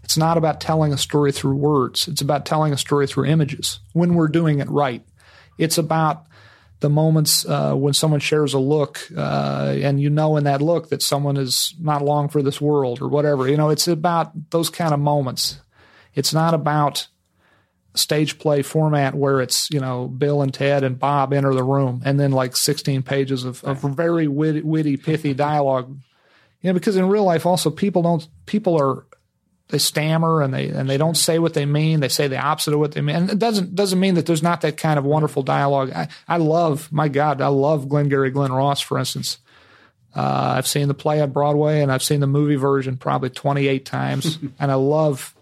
It's 0.02 0.16
not 0.16 0.36
about 0.36 0.60
telling 0.60 0.92
a 0.92 0.98
story 0.98 1.32
through 1.32 1.56
words. 1.56 2.08
It's 2.08 2.20
about 2.20 2.46
telling 2.46 2.72
a 2.72 2.78
story 2.78 3.06
through 3.06 3.26
images 3.26 3.80
when 3.92 4.14
we're 4.14 4.28
doing 4.28 4.58
it 4.60 4.70
right. 4.70 5.02
It's 5.58 5.78
about 5.78 6.26
the 6.80 6.90
moments 6.90 7.46
uh, 7.46 7.74
when 7.74 7.94
someone 7.94 8.20
shares 8.20 8.52
a 8.52 8.58
look 8.58 9.00
uh, 9.16 9.74
and 9.78 10.00
you 10.00 10.10
know 10.10 10.36
in 10.36 10.44
that 10.44 10.60
look 10.60 10.90
that 10.90 11.02
someone 11.02 11.36
is 11.36 11.74
not 11.80 12.02
long 12.02 12.28
for 12.28 12.42
this 12.42 12.60
world 12.60 13.00
or 13.00 13.08
whatever. 13.08 13.48
You 13.48 13.56
know, 13.56 13.70
it's 13.70 13.88
about 13.88 14.50
those 14.50 14.68
kind 14.68 14.92
of 14.92 15.00
moments. 15.00 15.60
It's 16.14 16.34
not 16.34 16.52
about 16.52 17.08
stage 17.94 18.38
play 18.38 18.62
format 18.62 19.14
where 19.14 19.40
it's 19.40 19.70
you 19.70 19.80
know 19.80 20.08
Bill 20.08 20.42
and 20.42 20.52
Ted 20.52 20.82
and 20.82 20.98
Bob 20.98 21.32
enter 21.32 21.54
the 21.54 21.62
room 21.62 22.02
and 22.04 22.18
then 22.18 22.32
like 22.32 22.56
16 22.56 23.02
pages 23.02 23.44
of, 23.44 23.62
of 23.64 23.78
very 23.78 24.26
witty, 24.28 24.62
witty, 24.62 24.96
pithy 24.96 25.34
dialogue. 25.34 25.96
You 26.60 26.70
know, 26.70 26.74
because 26.74 26.96
in 26.96 27.08
real 27.08 27.24
life 27.24 27.46
also 27.46 27.70
people 27.70 28.02
don't 28.02 28.26
people 28.46 28.80
are 28.80 29.06
they 29.68 29.78
stammer 29.78 30.42
and 30.42 30.52
they 30.52 30.68
and 30.68 30.88
they 30.88 30.96
don't 30.96 31.16
say 31.16 31.38
what 31.38 31.54
they 31.54 31.66
mean. 31.66 32.00
They 32.00 32.08
say 32.08 32.28
the 32.28 32.38
opposite 32.38 32.74
of 32.74 32.80
what 32.80 32.92
they 32.92 33.00
mean. 33.00 33.16
And 33.16 33.30
it 33.30 33.38
doesn't 33.38 33.74
doesn't 33.74 34.00
mean 34.00 34.14
that 34.14 34.26
there's 34.26 34.42
not 34.42 34.60
that 34.62 34.76
kind 34.76 34.98
of 34.98 35.04
wonderful 35.04 35.42
dialogue. 35.42 35.92
I, 35.94 36.08
I 36.28 36.36
love 36.38 36.90
my 36.92 37.08
God, 37.08 37.40
I 37.40 37.48
love 37.48 37.88
Glengarry 37.88 38.30
Glen 38.30 38.52
Ross, 38.52 38.80
for 38.80 38.98
instance. 38.98 39.38
Uh, 40.16 40.54
I've 40.56 40.66
seen 40.66 40.86
the 40.86 40.94
play 40.94 41.20
on 41.20 41.32
Broadway 41.32 41.80
and 41.80 41.90
I've 41.90 42.02
seen 42.02 42.20
the 42.20 42.28
movie 42.28 42.54
version 42.54 42.96
probably 42.96 43.30
28 43.30 43.84
times, 43.84 44.38
and 44.60 44.70
I 44.70 44.74
love 44.74 45.34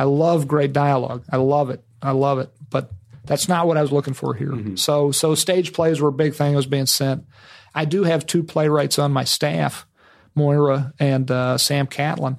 I 0.00 0.04
love 0.04 0.48
great 0.48 0.72
dialogue. 0.72 1.26
I 1.30 1.36
love 1.36 1.68
it. 1.68 1.84
I 2.00 2.12
love 2.12 2.38
it. 2.38 2.50
But 2.70 2.90
that's 3.26 3.48
not 3.48 3.66
what 3.66 3.76
I 3.76 3.82
was 3.82 3.92
looking 3.92 4.14
for 4.14 4.32
here. 4.32 4.50
So 4.78 5.12
so 5.12 5.34
stage 5.34 5.74
plays 5.74 6.00
were 6.00 6.08
a 6.08 6.12
big 6.12 6.32
thing 6.34 6.52
that 6.52 6.56
was 6.56 6.64
being 6.64 6.86
sent. 6.86 7.26
I 7.74 7.84
do 7.84 8.04
have 8.04 8.24
two 8.24 8.42
playwrights 8.42 8.98
on 8.98 9.12
my 9.12 9.24
staff, 9.24 9.86
Moira 10.34 10.94
and 10.98 11.30
uh, 11.30 11.58
Sam 11.58 11.86
Catlin, 11.86 12.38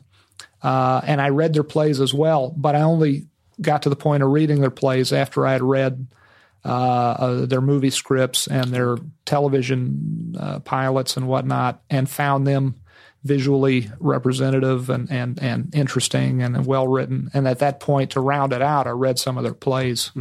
uh, 0.63 1.01
and 1.05 1.21
I 1.21 1.29
read 1.29 1.53
their 1.53 1.63
plays 1.63 2.01
as 2.01 2.15
well. 2.15 2.51
But 2.57 2.75
I 2.75 2.81
only 2.81 3.27
got 3.61 3.83
to 3.83 3.89
the 3.89 3.95
point 3.95 4.23
of 4.23 4.31
reading 4.31 4.61
their 4.61 4.71
plays 4.71 5.13
after 5.13 5.45
I 5.45 5.51
had 5.51 5.61
read 5.61 6.07
uh, 6.65 6.67
uh, 6.67 7.45
their 7.45 7.61
movie 7.61 7.91
scripts 7.91 8.47
and 8.47 8.71
their 8.71 8.97
television 9.23 10.35
uh, 10.39 10.59
pilots 10.61 11.15
and 11.15 11.27
whatnot, 11.27 11.83
and 11.91 12.09
found 12.09 12.47
them 12.47 12.80
visually 13.23 13.91
representative 13.99 14.89
and, 14.89 15.11
and, 15.11 15.41
and 15.41 15.73
interesting 15.75 16.41
and 16.41 16.65
well 16.65 16.87
written. 16.87 17.29
And 17.33 17.47
at 17.47 17.59
that 17.59 17.79
point, 17.79 18.11
to 18.11 18.19
round 18.19 18.53
it 18.53 18.61
out, 18.61 18.87
I 18.87 18.91
read 18.91 19.19
some 19.19 19.37
of 19.37 19.43
their 19.43 19.53
plays. 19.53 20.11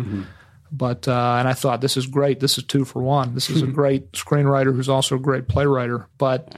But 0.73 1.09
uh, 1.09 1.37
and 1.39 1.49
I 1.49 1.53
thought 1.55 1.81
this 1.81 1.97
is 1.97 2.07
great. 2.07 2.39
This 2.41 2.57
is 2.57 2.65
two 2.65 2.85
for 2.85 3.03
one. 3.03 3.35
This 3.35 3.51
is 3.51 3.63
a 3.63 3.67
great 3.81 4.13
screenwriter 4.13 4.75
who's 4.75 4.89
also 4.89 5.17
a 5.17 5.19
great 5.19 5.49
playwriter. 5.49 6.07
But 6.17 6.55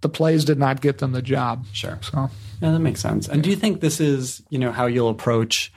the 0.00 0.08
plays 0.08 0.44
did 0.44 0.58
not 0.58 0.80
get 0.80 0.98
them 0.98 1.12
the 1.12 1.22
job. 1.22 1.66
Sure. 1.72 1.98
So 2.02 2.28
Yeah, 2.60 2.72
that 2.72 2.80
makes 2.80 3.00
sense. 3.00 3.28
And 3.28 3.42
do 3.42 3.50
you 3.50 3.56
think 3.56 3.80
this 3.80 4.00
is, 4.00 4.42
you 4.50 4.58
know, 4.58 4.72
how 4.72 4.86
you'll 4.86 5.10
approach 5.10 5.72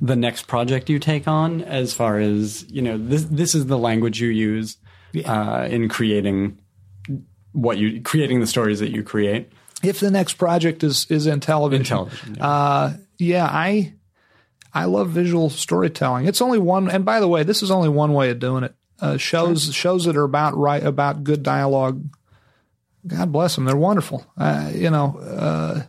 the 0.00 0.16
next 0.16 0.46
project 0.46 0.88
you 0.88 0.98
take 0.98 1.26
on 1.26 1.62
as 1.62 1.92
far 1.92 2.18
as, 2.18 2.68
you 2.70 2.82
know, 2.82 2.98
this 2.98 3.24
this 3.24 3.54
is 3.54 3.66
the 3.66 3.78
language 3.78 4.20
you 4.20 4.28
use 4.28 4.76
uh, 5.24 5.66
in 5.68 5.88
creating 5.88 6.58
what 7.54 7.78
you 7.78 8.02
creating 8.02 8.40
the 8.40 8.46
stories 8.46 8.80
that 8.80 8.90
you 8.90 9.02
create? 9.02 9.50
if 9.82 10.00
the 10.00 10.10
next 10.10 10.34
project 10.34 10.84
is 10.84 11.06
is 11.10 11.26
in 11.26 11.40
television, 11.40 11.80
In 11.82 11.86
television, 11.86 12.34
yeah. 12.36 12.46
uh, 12.46 12.92
yeah, 13.18 13.44
I 13.50 13.94
I 14.72 14.84
love 14.84 15.10
visual 15.10 15.50
storytelling. 15.50 16.26
It's 16.26 16.40
only 16.42 16.58
one, 16.58 16.90
and 16.90 17.04
by 17.04 17.20
the 17.20 17.28
way, 17.28 17.42
this 17.42 17.62
is 17.62 17.70
only 17.70 17.88
one 17.88 18.12
way 18.12 18.30
of 18.30 18.38
doing 18.38 18.64
it. 18.64 18.74
Uh, 19.00 19.16
shows 19.16 19.74
shows 19.74 20.04
that 20.04 20.16
are 20.16 20.24
about 20.24 20.56
right 20.56 20.82
about 20.82 21.24
good 21.24 21.42
dialogue 21.42 22.04
God 23.06 23.32
bless 23.32 23.54
them. 23.54 23.66
They're 23.66 23.76
wonderful. 23.76 24.24
Uh, 24.36 24.70
you 24.74 24.88
know, 24.88 25.18
uh, 25.18 25.82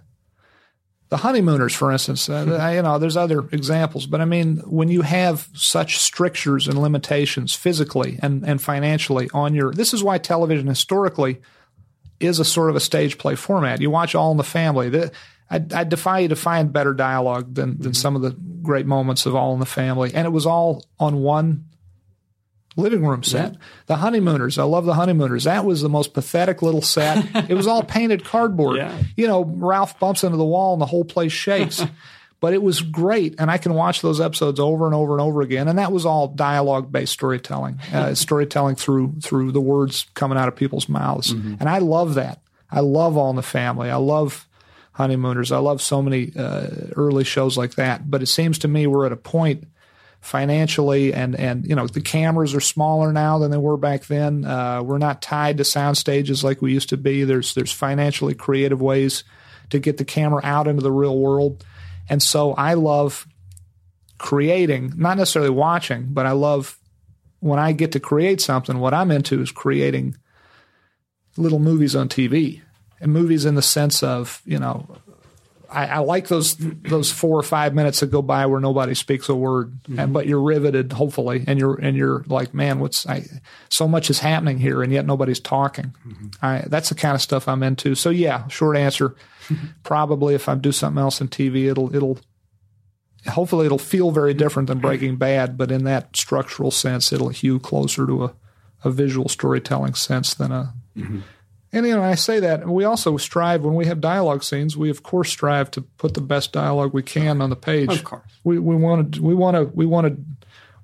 the 1.10 1.18
honeymooners, 1.18 1.74
for 1.74 1.92
instance. 1.92 2.30
Uh, 2.30 2.72
you 2.76 2.82
know, 2.82 2.98
there's 2.98 3.18
other 3.18 3.48
examples, 3.52 4.06
but 4.06 4.22
I 4.22 4.26
mean, 4.26 4.58
when 4.66 4.90
you 4.90 5.02
have 5.02 5.50
such 5.54 5.98
strictures 5.98 6.68
and 6.68 6.82
limitations 6.82 7.54
physically 7.54 8.20
and 8.22 8.44
and 8.44 8.62
financially 8.62 9.30
on 9.34 9.54
your, 9.54 9.72
this 9.72 9.94
is 9.94 10.04
why 10.04 10.18
television 10.18 10.68
historically 10.68 11.42
is 12.20 12.40
a 12.40 12.46
sort 12.46 12.70
of 12.70 12.76
a 12.76 12.80
stage 12.80 13.18
play 13.18 13.36
format. 13.36 13.82
You 13.82 13.90
watch 13.90 14.16
All 14.16 14.32
in 14.32 14.38
the 14.38 14.44
Family. 14.44 14.90
The, 14.90 15.12
I, 15.50 15.64
I 15.74 15.84
defy 15.84 16.20
you 16.20 16.30
to 16.30 16.36
find 16.36 16.74
better 16.74 16.94
dialogue 16.94 17.54
than 17.54 17.78
than 17.80 17.94
some 17.94 18.16
of 18.16 18.22
the 18.22 18.32
great 18.62 18.88
moments 18.88 19.26
of 19.26 19.36
All 19.36 19.54
in 19.54 19.60
the 19.60 19.66
Family, 19.66 20.12
and 20.14 20.26
it 20.26 20.32
was 20.32 20.46
all 20.46 20.86
on 21.00 21.18
one 21.18 21.66
living 22.76 23.06
room 23.06 23.24
set. 23.24 23.56
The 23.88 23.98
Honeymooners, 23.98 24.58
I 24.58 24.64
love 24.64 24.86
the 24.86 24.96
Honeymooners. 24.96 25.46
That 25.46 25.66
was 25.66 25.82
the 25.82 25.90
most 25.90 26.14
pathetic 26.14 26.62
little 26.62 26.82
set. 26.82 27.26
it 27.50 27.54
was 27.54 27.68
all 27.68 27.84
painted 27.84 28.24
cardboard. 28.24 28.78
Yeah. 28.78 28.98
You 29.16 29.28
know, 29.28 29.44
Ralph 29.44 30.00
bumps 30.00 30.24
into 30.24 30.38
the 30.38 30.46
wall 30.46 30.74
and 30.74 30.82
the 30.82 30.88
whole 30.88 31.06
place 31.06 31.32
shakes. 31.32 31.84
but 32.40 32.54
it 32.54 32.62
was 32.62 32.82
great, 32.82 33.36
and 33.40 33.50
I 33.50 33.58
can 33.58 33.74
watch 33.74 34.02
those 34.02 34.22
episodes 34.22 34.60
over 34.60 34.86
and 34.86 34.94
over 34.94 35.14
and 35.14 35.22
over 35.22 35.42
again. 35.42 35.68
And 35.68 35.80
that 35.80 35.92
was 35.92 36.06
all 36.06 36.28
dialogue 36.28 36.92
based 36.92 37.14
storytelling, 37.14 37.80
uh, 37.94 38.14
storytelling 38.16 38.76
through 38.76 39.16
through 39.22 39.52
the 39.52 39.62
words 39.62 40.06
coming 40.14 40.38
out 40.38 40.48
of 40.48 40.56
people's 40.56 40.90
mouths. 40.90 41.32
And 41.32 41.64
I 41.64 41.80
love 41.80 42.16
that. 42.16 42.42
I 42.70 42.82
love 42.82 43.16
All 43.16 43.30
in 43.30 43.36
the 43.36 43.42
Family. 43.42 43.90
I 43.90 43.96
love 43.96 44.48
Honeymooners. 44.94 45.52
I 45.52 45.58
love 45.58 45.82
so 45.82 46.02
many 46.02 46.32
uh, 46.36 46.68
early 46.96 47.24
shows 47.24 47.58
like 47.58 47.76
that. 47.76 48.10
But 48.10 48.22
it 48.22 48.28
seems 48.28 48.60
to 48.60 48.68
me 48.68 48.86
we're 48.86 49.06
at 49.06 49.12
a 49.12 49.18
point 49.18 49.68
financially 50.26 51.14
and 51.14 51.36
and 51.36 51.68
you 51.68 51.76
know 51.76 51.86
the 51.86 52.02
cameras 52.02 52.56
are 52.56 52.60
smaller 52.60 53.14
now 53.14 53.38
than 53.38 53.52
they 53.52 53.58
were 53.58 53.78
back 53.78 54.06
then. 54.06 54.44
Uh, 54.44 54.82
we're 54.82 54.98
not 54.98 55.22
tied 55.22 55.58
to 55.58 55.64
sound 55.64 55.98
stages 55.98 56.44
like 56.44 56.62
we 56.62 56.74
used 56.74 56.90
to 56.90 56.98
be. 56.98 57.24
There's 57.24 57.54
there's 57.54 57.72
financially 57.72 58.34
creative 58.34 58.82
ways 58.82 59.24
to 59.70 59.80
get 59.80 59.98
the 59.98 60.06
camera 60.06 60.42
out 60.44 60.68
into 60.68 60.82
the 60.82 60.92
real 60.92 61.18
world, 61.18 61.64
and 62.10 62.22
so 62.22 62.54
I 62.54 62.74
love 62.74 63.28
creating, 64.18 64.94
not 64.96 65.18
necessarily 65.18 65.52
watching, 65.52 66.08
but 66.10 66.26
I 66.26 66.32
love 66.32 66.80
when 67.40 67.60
I 67.60 67.72
get 67.72 67.92
to 67.92 68.00
create 68.00 68.42
something. 68.42 68.80
What 68.80 68.96
I'm 68.96 69.12
into 69.12 69.42
is 69.42 69.52
creating 69.52 70.18
little 71.38 71.60
movies 71.60 71.96
on 71.96 72.10
TV 72.10 72.62
and 73.00 73.14
movies 73.14 73.46
in 73.46 73.54
the 73.54 73.62
sense 73.62 74.02
of 74.02 74.42
you 74.44 74.58
know 74.58 74.98
I, 75.76 75.86
I, 75.86 75.98
like 76.00 76.28
those 76.28 76.56
those 76.58 77.12
four 77.12 77.38
or 77.38 77.44
five 77.44 77.74
minutes 77.74 78.00
that 78.00 78.12
go 78.12 78.22
by 78.22 78.46
where 78.46 78.60
nobody 78.60 78.94
speaks 78.96 79.30
a 79.30 79.36
word, 79.36 79.74
Mm-hmm. 79.84 80.00
and 80.00 80.14
but 80.14 80.26
you're 80.28 80.42
riveted, 80.42 80.94
hopefully, 80.94 81.44
and 81.48 81.60
you're 81.60 81.76
and 81.76 81.98
you're 81.98 82.24
like, 82.28 82.54
man, 82.54 82.80
what's 82.80 83.06
I, 83.08 83.26
so 83.70 83.88
much 83.88 84.10
is 84.10 84.20
happening 84.20 84.58
here, 84.58 84.82
and 84.82 84.92
yet 84.92 85.06
nobody's 85.06 85.40
talking. 85.40 85.94
Mm-hmm. 86.08 86.28
I, 86.42 86.64
that's 86.68 86.90
the 86.90 86.96
kind 86.96 87.14
of 87.16 87.22
stuff 87.22 87.48
I'm 87.48 87.62
into. 87.64 87.94
So 87.96 88.10
yeah, 88.10 88.48
short 88.48 88.78
answer, 88.78 89.16
probably 89.84 90.34
if 90.34 90.48
I 90.50 90.56
do 90.56 90.72
something 90.72 91.02
else 91.02 91.22
in 91.22 91.28
TV, 91.28 91.70
it'll 91.70 91.94
it'll 91.96 92.20
hopefully 93.28 93.66
it'll 93.66 93.78
feel 93.78 94.12
very 94.12 94.34
different 94.34 94.68
than 94.68 94.80
Breaking 94.80 95.16
Bad, 95.18 95.58
but 95.58 95.72
in 95.72 95.84
that 95.84 96.16
structural 96.16 96.72
sense, 96.72 97.12
it'll 97.12 97.30
hew 97.30 97.60
closer 97.60 98.06
to 98.08 98.24
a, 98.26 98.34
a 98.84 98.92
visual 98.92 99.30
storytelling 99.30 99.94
sense 99.96 100.34
than 100.34 100.52
a 100.52 100.74
and 101.76 101.86
you 101.86 101.96
know, 101.96 102.04
I 102.04 102.16
say 102.16 102.40
that 102.40 102.68
we 102.68 102.84
also 102.86 103.18
strive 103.18 103.64
when 103.64 103.76
we 103.76 103.86
have 103.86 104.02
dialogue 104.02 104.44
scenes. 104.44 104.76
We 104.78 104.90
of 104.90 105.04
course 105.04 105.30
strive 105.30 105.70
to 105.72 105.82
put 105.82 106.14
the 106.14 106.22
best 106.22 106.52
dialogue 106.54 106.94
we 106.94 107.04
can 107.04 107.42
on 107.42 107.50
the 107.50 107.56
page. 107.56 107.92
Of 107.92 108.04
course. 108.04 108.24
we 108.44 108.58
we 108.58 108.76
want 108.76 109.14
to 109.14 109.22
we 109.22 109.36
want 109.36 109.56
to 109.58 109.64
we 109.76 109.86
want 109.86 110.08
to 110.08 110.18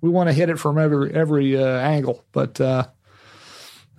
we 0.01 0.09
want 0.09 0.29
to 0.29 0.33
hit 0.33 0.49
it 0.49 0.59
from 0.59 0.77
every 0.77 1.13
every 1.13 1.57
uh, 1.57 1.65
angle. 1.65 2.23
But 2.31 2.59
uh, 2.61 2.87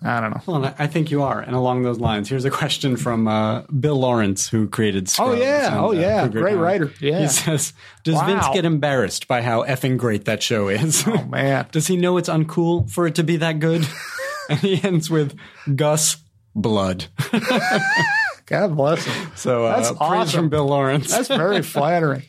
I 0.05 0.21
don't 0.21 0.31
know. 0.31 0.41
Well, 0.47 0.75
I 0.79 0.87
think 0.89 1.11
you 1.13 1.23
are. 1.23 1.41
And 1.41 1.55
along 1.55 1.83
those 1.83 2.01
lines, 2.01 2.29
here's 2.29 2.45
a 2.45 2.51
question 2.51 2.97
from 2.97 3.29
uh, 3.29 3.63
Bill 3.63 3.95
Lawrence, 3.97 4.49
who 4.49 4.67
created 4.69 5.09
Scrubs. 5.09 5.39
Oh, 5.39 5.41
yeah. 5.41 5.67
and, 5.69 5.77
Oh, 5.77 5.89
uh, 5.91 5.93
yeah. 5.93 6.27
Cougar 6.27 6.41
Great 6.41 6.57
writer. 6.57 6.93
Yeah. 7.01 7.21
He 7.21 7.29
says, 7.29 7.73
"Does 8.03 8.17
Wow. 8.17 8.27
Vince 8.27 8.47
get 8.53 8.65
embarrassed 8.65 9.29
by 9.29 9.43
how 9.43 9.63
effing 9.65 9.97
great 9.99 10.25
that 10.25 10.43
show 10.43 10.69
is? 10.69 11.05
Oh 11.07 11.25
man, 11.25 11.67
Does 11.73 11.87
he 11.87 11.97
know 11.97 12.17
it's 12.17 12.29
uncool 12.29 12.91
for 12.91 13.07
it 13.07 13.15
to 13.15 13.25
be 13.25 13.37
that 13.39 13.61
good?" 13.61 13.87
and 14.49 14.59
he 14.59 14.83
ends 14.83 15.09
with 15.09 15.37
Gus 15.77 16.17
Blood. 16.55 17.07
God 18.47 18.77
bless 18.77 19.05
him. 19.05 19.33
So 19.35 19.67
uh, 19.67 19.77
That's 19.77 19.89
praise 19.89 19.99
awesome. 20.01 20.39
from 20.41 20.49
Bill 20.51 20.67
Lawrence. 20.67 21.11
That's 21.11 21.29
very 21.29 21.63
flattering. 21.63 22.23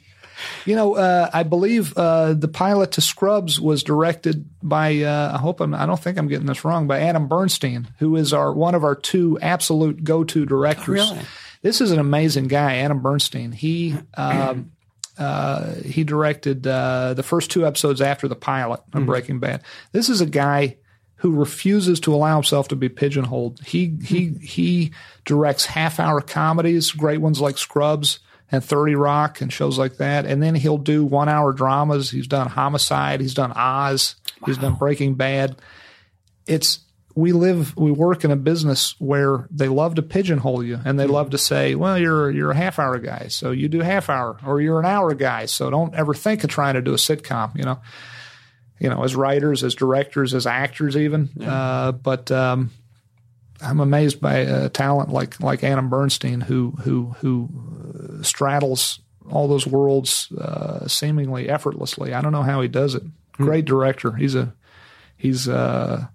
You 0.65 0.75
know, 0.75 0.95
uh, 0.95 1.29
I 1.33 1.43
believe 1.43 1.95
uh, 1.97 2.33
the 2.33 2.47
pilot 2.47 2.93
to 2.93 3.01
Scrubs 3.01 3.59
was 3.59 3.83
directed 3.83 4.49
by. 4.61 5.01
Uh, 5.01 5.33
I 5.35 5.37
hope 5.37 5.61
I'm. 5.61 5.73
I 5.73 5.85
don't 5.85 5.99
think 5.99 6.17
I'm 6.17 6.27
getting 6.27 6.47
this 6.47 6.65
wrong. 6.65 6.87
By 6.87 7.01
Adam 7.01 7.27
Bernstein, 7.27 7.89
who 7.99 8.15
is 8.15 8.33
our 8.33 8.53
one 8.53 8.75
of 8.75 8.83
our 8.83 8.95
two 8.95 9.37
absolute 9.41 10.03
go-to 10.03 10.45
directors. 10.45 10.87
really? 10.87 11.19
This 11.61 11.79
is 11.79 11.91
an 11.91 11.99
amazing 11.99 12.47
guy, 12.47 12.77
Adam 12.77 13.01
Bernstein. 13.01 13.51
He 13.51 13.95
um, 14.15 14.71
uh, 15.17 15.73
he 15.75 16.03
directed 16.03 16.65
uh, 16.67 17.13
the 17.13 17.23
first 17.23 17.51
two 17.51 17.65
episodes 17.65 18.01
after 18.01 18.27
the 18.27 18.35
pilot 18.35 18.81
of 18.93 19.05
Breaking 19.05 19.39
Bad. 19.39 19.61
This 19.91 20.09
is 20.09 20.21
a 20.21 20.25
guy 20.25 20.77
who 21.23 21.31
refuses 21.31 22.01
to 22.01 22.13
allow 22.13 22.35
himself 22.35 22.67
to 22.67 22.75
be 22.75 22.89
pigeonholed. 22.89 23.57
He 23.65 23.97
he 24.03 24.27
hmm. 24.27 24.39
he 24.39 24.91
directs 25.23 25.65
half-hour 25.65 26.19
comedies, 26.19 26.91
great 26.91 27.21
ones 27.21 27.39
like 27.39 27.57
Scrubs 27.57 28.19
and 28.51 28.61
30 28.63 28.95
Rock 28.95 29.39
and 29.39 29.51
shows 29.51 29.79
like 29.79 29.97
that. 29.97 30.25
And 30.25 30.43
then 30.43 30.53
he'll 30.53 30.77
do 30.77 31.05
one-hour 31.05 31.53
dramas. 31.53 32.11
He's 32.11 32.27
done 32.27 32.49
Homicide, 32.49 33.21
he's 33.21 33.33
done 33.33 33.53
Oz, 33.55 34.15
he's 34.45 34.57
done 34.57 34.75
Breaking 34.75 35.15
Bad. 35.15 35.55
It's 36.45 36.79
we 37.15 37.31
live 37.31 37.77
we 37.77 37.91
work 37.93 38.25
in 38.25 38.31
a 38.31 38.35
business 38.35 38.99
where 38.99 39.47
they 39.49 39.69
love 39.69 39.95
to 39.95 40.01
pigeonhole 40.01 40.61
you 40.61 40.77
and 40.83 40.99
they 40.99 41.05
hmm. 41.05 41.13
love 41.13 41.29
to 41.29 41.37
say, 41.37 41.73
well, 41.75 41.97
you're 41.97 42.31
you're 42.31 42.51
a 42.51 42.55
half 42.55 42.79
hour 42.79 42.99
guy, 42.99 43.27
so 43.29 43.51
you 43.51 43.69
do 43.69 43.79
half 43.79 44.09
hour, 44.09 44.37
or 44.45 44.59
you're 44.59 44.81
an 44.81 44.85
hour 44.85 45.13
guy, 45.13 45.45
so 45.45 45.69
don't 45.69 45.95
ever 45.95 46.13
think 46.13 46.43
of 46.43 46.49
trying 46.49 46.73
to 46.73 46.81
do 46.81 46.91
a 46.91 46.97
sitcom, 46.97 47.55
you 47.55 47.63
know. 47.63 47.79
You 48.83 48.89
know, 48.89 49.03
as 49.03 49.15
writers, 49.15 49.63
as 49.63 49.73
directors, 49.73 50.33
as 50.33 50.45
actors, 50.45 50.95
even. 50.97 51.29
Uh, 51.41 51.93
but 51.93 52.29
um, 52.31 52.69
I'm 53.61 53.79
amazed 53.79 54.19
by 54.19 54.35
a 54.39 54.69
talent 54.69 55.09
like 55.09 55.39
like 55.39 55.63
Adam 55.63 55.89
Bernstein, 55.89 56.41
who 56.41 56.71
who 56.81 57.15
who 57.19 57.49
uh, 58.19 58.23
straddles 58.23 58.99
all 59.31 59.47
those 59.47 59.65
worlds 59.65 60.31
uh, 60.33 60.87
seemingly 60.87 61.49
effortlessly. 61.49 62.13
I 62.13 62.21
don't 62.21 62.33
know 62.33 62.43
how 62.43 62.61
he 62.61 62.67
does 62.67 62.93
it. 62.93 63.03
Great 63.31 63.65
director. 63.65 64.11
He's 64.11 64.35
a 64.35 64.53
he's. 65.17 65.47
Uh, 65.47 66.07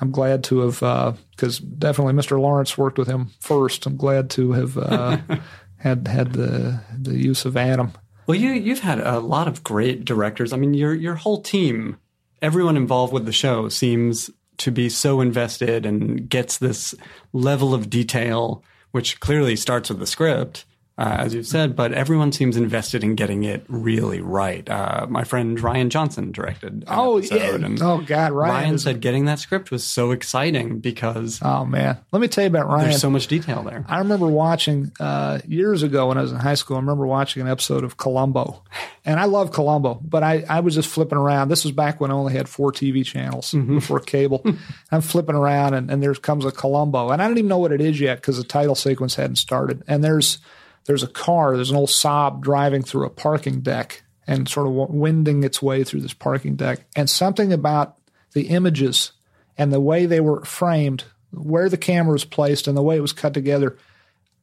I'm 0.00 0.10
glad 0.10 0.44
to 0.44 0.60
have 0.60 1.18
because 1.30 1.58
definitely 1.58 2.14
Mr. 2.14 2.40
Lawrence 2.40 2.76
worked 2.76 2.98
with 2.98 3.08
him 3.08 3.30
first. 3.40 3.86
I'm 3.86 3.96
glad 3.96 4.30
to 4.30 4.52
have 4.52 4.78
uh, 4.78 5.18
had 5.78 6.08
had 6.08 6.32
the 6.32 6.80
the 6.96 7.16
use 7.16 7.44
of 7.44 7.56
Adam. 7.56 7.92
Well, 8.26 8.38
you 8.38 8.52
you've 8.52 8.80
had 8.80 9.00
a 9.00 9.20
lot 9.20 9.48
of 9.48 9.62
great 9.62 10.04
directors. 10.04 10.52
I 10.52 10.56
mean, 10.56 10.74
your 10.74 10.94
your 10.94 11.14
whole 11.14 11.42
team, 11.42 11.98
everyone 12.44 12.76
involved 12.76 13.10
with 13.10 13.24
the 13.24 13.32
show 13.32 13.70
seems 13.70 14.28
to 14.58 14.70
be 14.70 14.90
so 14.90 15.22
invested 15.22 15.86
and 15.86 16.28
gets 16.28 16.58
this 16.58 16.94
level 17.32 17.72
of 17.72 17.88
detail, 17.88 18.62
which 18.90 19.18
clearly 19.18 19.56
starts 19.56 19.88
with 19.88 19.98
the 19.98 20.06
script, 20.06 20.66
uh, 20.96 21.16
as 21.18 21.34
you've 21.34 21.46
said. 21.46 21.74
But 21.74 21.92
everyone 21.92 22.32
seems 22.32 22.56
invested 22.56 23.02
in 23.02 23.14
getting 23.14 23.44
it 23.44 23.64
really 23.68 24.20
right. 24.20 24.68
Uh, 24.68 25.06
my 25.08 25.24
friend 25.24 25.58
Rian 25.58 25.88
Johnson 25.88 26.32
directed. 26.32 26.84
Oh 26.86 27.18
yeah. 27.18 27.58
Oh 27.80 28.00
God, 28.00 28.32
Rian. 28.32 28.64
Rian 28.64 28.80
said 28.80 29.00
getting 29.00 29.24
that 29.24 29.38
script 29.38 29.70
was 29.70 29.84
so 29.84 30.12
exciting 30.12 30.78
because 30.78 31.40
oh 31.42 31.64
man, 31.64 31.98
let 32.12 32.20
me 32.20 32.28
tell 32.28 32.44
you 32.44 32.48
about 32.48 32.66
Rian. 32.66 32.82
there's 32.82 33.00
so 33.00 33.10
much 33.10 33.26
detail 33.26 33.62
there. 33.62 33.84
I 33.88 33.98
remember 33.98 34.26
watching 34.26 34.92
uh, 35.00 35.40
years 35.46 35.82
ago 35.82 36.08
when 36.08 36.18
I 36.18 36.22
was 36.22 36.32
in 36.32 36.38
high 36.38 36.54
school. 36.54 36.76
I 36.76 36.80
remember 36.80 37.06
watching 37.06 37.42
an 37.42 37.48
episode 37.48 37.84
of 37.84 37.96
Columbo, 37.96 38.62
and 39.04 39.18
I 39.18 39.24
love 39.24 39.52
Columbo, 39.52 40.00
but 40.02 40.22
I, 40.22 40.44
I 40.48 40.60
was 40.60 40.74
just 40.74 40.88
flipping 40.88 41.18
around. 41.18 41.48
This 41.48 41.64
was 41.64 41.72
back 41.72 42.00
when 42.00 42.10
I 42.10 42.14
only 42.14 42.32
had 42.32 42.48
four 42.48 42.72
TV 42.72 43.04
channels 43.04 43.52
before 43.52 44.00
cable. 44.00 44.44
I'm 44.92 45.00
flipping 45.00 45.34
around, 45.34 45.74
and, 45.74 45.90
and 45.90 46.02
there 46.02 46.14
comes 46.14 46.44
a 46.44 46.52
Columbo, 46.52 47.10
and 47.10 47.20
I 47.20 47.26
don't 47.26 47.38
even 47.38 47.48
know 47.48 47.58
what 47.58 47.72
it 47.72 47.80
is 47.80 48.00
yet 48.00 48.16
because 48.20 48.36
the 48.36 48.44
title 48.44 48.74
sequence 48.74 49.16
hadn't 49.16 49.36
started. 49.36 49.82
And 49.88 50.04
there's 50.04 50.38
there's 50.86 51.02
a 51.02 51.08
car, 51.08 51.56
there's 51.56 51.70
an 51.70 51.76
old 51.76 51.88
Saab 51.88 52.40
driving 52.40 52.82
through 52.82 53.06
a 53.06 53.10
parking 53.10 53.60
deck 53.60 54.02
and 54.26 54.48
sort 54.48 54.66
of 54.66 54.72
winding 54.72 55.44
its 55.44 55.60
way 55.60 55.84
through 55.84 56.00
this 56.00 56.14
parking 56.14 56.56
deck, 56.56 56.86
and 56.96 57.10
something 57.10 57.52
about 57.52 57.96
the 58.32 58.48
images 58.48 59.12
and 59.58 59.72
the 59.72 59.80
way 59.80 60.06
they 60.06 60.20
were 60.20 60.44
framed, 60.44 61.04
where 61.30 61.68
the 61.68 61.76
camera 61.76 62.12
was 62.12 62.24
placed, 62.24 62.66
and 62.66 62.76
the 62.76 62.82
way 62.82 62.96
it 62.96 63.02
was 63.02 63.12
cut 63.12 63.34
together 63.34 63.76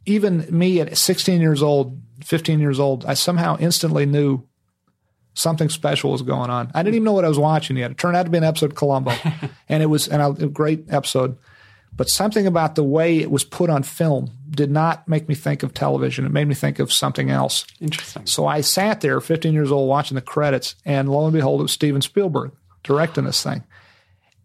even 0.05 0.45
me 0.49 0.79
at 0.79 0.97
16 0.97 1.41
years 1.41 1.61
old, 1.61 1.99
15 2.23 2.59
years 2.59 2.79
old, 2.79 3.05
I 3.05 3.13
somehow 3.13 3.57
instantly 3.59 4.05
knew 4.05 4.43
something 5.33 5.69
special 5.69 6.11
was 6.11 6.21
going 6.21 6.49
on. 6.49 6.71
I 6.73 6.83
didn't 6.83 6.95
even 6.95 7.05
know 7.05 7.13
what 7.13 7.25
I 7.25 7.29
was 7.29 7.39
watching 7.39 7.77
yet. 7.77 7.91
It 7.91 7.97
turned 7.97 8.17
out 8.17 8.23
to 8.23 8.29
be 8.29 8.37
an 8.37 8.43
episode 8.43 8.71
of 8.71 8.75
Columbo, 8.75 9.13
and 9.69 9.83
it 9.83 9.87
was 9.87 10.07
and 10.07 10.41
a 10.41 10.47
great 10.47 10.85
episode. 10.91 11.37
But 11.93 12.09
something 12.09 12.47
about 12.47 12.75
the 12.75 12.83
way 12.83 13.19
it 13.19 13.29
was 13.29 13.43
put 13.43 13.69
on 13.69 13.83
film 13.83 14.31
did 14.51 14.69
not 14.69 15.07
make 15.07 15.29
me 15.29 15.35
think 15.35 15.63
of 15.63 15.73
television. 15.73 16.25
It 16.25 16.31
made 16.31 16.47
me 16.47 16.55
think 16.55 16.79
of 16.79 16.91
something 16.91 17.29
else. 17.29 17.65
Interesting. 17.79 18.25
So 18.25 18.45
I 18.45 18.61
sat 18.61 19.01
there, 19.01 19.21
15 19.21 19.53
years 19.53 19.71
old, 19.71 19.87
watching 19.89 20.15
the 20.15 20.21
credits, 20.21 20.75
and 20.85 21.09
lo 21.09 21.25
and 21.25 21.33
behold, 21.33 21.61
it 21.61 21.63
was 21.63 21.71
Steven 21.71 22.01
Spielberg 22.01 22.51
directing 22.83 23.23
this 23.23 23.41
thing. 23.41 23.63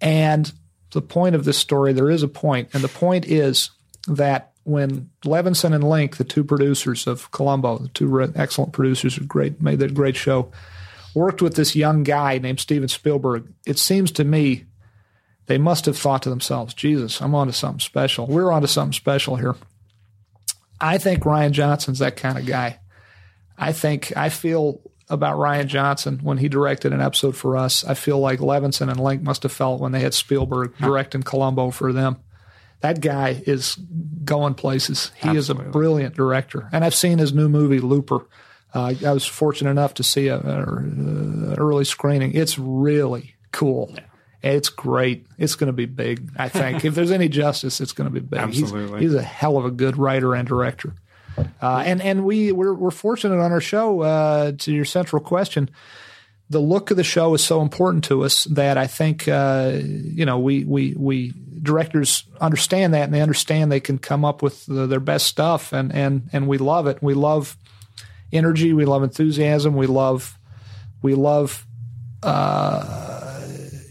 And 0.00 0.52
the 0.92 1.02
point 1.02 1.34
of 1.34 1.44
this 1.44 1.58
story, 1.58 1.92
there 1.92 2.10
is 2.10 2.22
a 2.22 2.28
point, 2.28 2.68
and 2.72 2.84
the 2.84 2.88
point 2.88 3.26
is 3.26 3.70
that 4.06 4.52
when 4.62 5.10
Levinson 5.24 5.74
and 5.74 5.88
Link, 5.88 6.16
the 6.16 6.24
two 6.24 6.44
producers 6.44 7.06
of 7.06 7.30
Columbo, 7.30 7.78
the 7.78 7.88
two 7.88 8.32
excellent 8.34 8.72
producers 8.72 9.16
who 9.16 9.24
great 9.24 9.60
made 9.60 9.78
that 9.78 9.94
great 9.94 10.16
show, 10.16 10.50
worked 11.14 11.40
with 11.40 11.54
this 11.54 11.74
young 11.74 12.02
guy 12.02 12.38
named 12.38 12.60
Steven 12.60 12.88
Spielberg, 12.88 13.52
it 13.64 13.78
seems 13.78 14.10
to 14.12 14.24
me 14.24 14.66
they 15.46 15.58
must 15.58 15.86
have 15.86 15.96
thought 15.96 16.22
to 16.22 16.30
themselves, 16.30 16.74
Jesus, 16.74 17.20
I'm 17.20 17.34
onto 17.34 17.52
something 17.52 17.80
special. 17.80 18.26
We're 18.26 18.52
onto 18.52 18.66
something 18.66 18.92
special 18.92 19.36
here. 19.36 19.54
I 20.80 20.98
think 20.98 21.22
Rian 21.22 21.52
Johnson's 21.52 22.00
that 22.00 22.16
kind 22.16 22.38
of 22.38 22.46
guy. 22.46 22.80
I 23.58 23.72
think 23.72 24.12
I 24.16 24.28
feel 24.28 24.80
about 25.08 25.38
Rian 25.38 25.66
Johnson 25.66 26.20
when 26.22 26.38
he 26.38 26.48
directed 26.48 26.92
an 26.92 27.00
episode 27.00 27.36
for 27.36 27.56
us. 27.56 27.84
I 27.84 27.94
feel 27.94 28.18
like 28.18 28.40
Levinson 28.40 28.90
and 28.90 29.00
Link 29.00 29.22
must 29.22 29.44
have 29.44 29.52
felt 29.52 29.80
when 29.80 29.92
they 29.92 30.00
had 30.00 30.14
Spielberg 30.14 30.76
directing 30.78 31.22
Columbo 31.22 31.70
for 31.70 31.92
them. 31.92 32.18
That 32.80 33.00
guy 33.00 33.42
is 33.46 33.76
going 34.24 34.54
places. 34.54 35.10
He 35.16 35.30
is 35.30 35.48
a 35.48 35.54
brilliant 35.54 36.14
director, 36.14 36.68
and 36.72 36.84
I've 36.84 36.94
seen 36.94 37.18
his 37.18 37.32
new 37.32 37.48
movie 37.48 37.80
Looper. 37.80 38.26
Uh, 38.74 38.92
I 39.06 39.12
was 39.12 39.24
fortunate 39.24 39.70
enough 39.70 39.94
to 39.94 40.02
see 40.02 40.28
a, 40.28 40.36
a, 40.36 40.62
a 40.62 41.54
early 41.54 41.84
screening. 41.84 42.34
It's 42.34 42.58
really 42.58 43.34
cool. 43.52 43.94
It's 44.52 44.68
great. 44.68 45.26
It's 45.38 45.54
going 45.54 45.68
to 45.68 45.72
be 45.72 45.86
big. 45.86 46.30
I 46.36 46.48
think 46.48 46.84
if 46.84 46.94
there's 46.94 47.10
any 47.10 47.28
justice, 47.28 47.80
it's 47.80 47.92
going 47.92 48.08
to 48.08 48.12
be 48.12 48.20
big. 48.20 48.40
He's- 48.50 48.62
Absolutely. 48.62 49.00
he's 49.00 49.14
a 49.14 49.22
hell 49.22 49.56
of 49.56 49.64
a 49.64 49.70
good 49.70 49.96
writer 49.96 50.34
and 50.34 50.46
director. 50.46 50.94
Uh, 51.60 51.82
and 51.84 52.00
and 52.00 52.24
we 52.24 52.50
we're, 52.52 52.72
we're 52.72 52.90
fortunate 52.90 53.38
on 53.42 53.52
our 53.52 53.60
show 53.60 54.00
uh, 54.00 54.52
to 54.58 54.72
your 54.72 54.86
central 54.86 55.20
question. 55.20 55.68
The 56.48 56.60
look 56.60 56.90
of 56.90 56.96
the 56.96 57.04
show 57.04 57.34
is 57.34 57.44
so 57.44 57.60
important 57.60 58.04
to 58.04 58.24
us 58.24 58.44
that 58.44 58.78
I 58.78 58.86
think 58.86 59.28
uh, 59.28 59.72
you 59.82 60.24
know 60.24 60.38
we 60.38 60.64
we 60.64 60.94
we 60.96 61.34
directors 61.62 62.24
understand 62.40 62.94
that 62.94 63.02
and 63.02 63.12
they 63.12 63.20
understand 63.20 63.70
they 63.70 63.80
can 63.80 63.98
come 63.98 64.24
up 64.24 64.42
with 64.42 64.64
the, 64.66 64.86
their 64.86 65.00
best 65.00 65.26
stuff 65.26 65.72
and 65.72 65.92
and 65.92 66.30
and 66.32 66.48
we 66.48 66.56
love 66.56 66.86
it. 66.86 67.02
We 67.02 67.12
love 67.14 67.56
energy. 68.32 68.72
We 68.72 68.84
love 68.86 69.02
enthusiasm. 69.02 69.74
We 69.76 69.86
love 69.86 70.38
we 71.02 71.14
love 71.14 71.66
uh, 72.22 73.15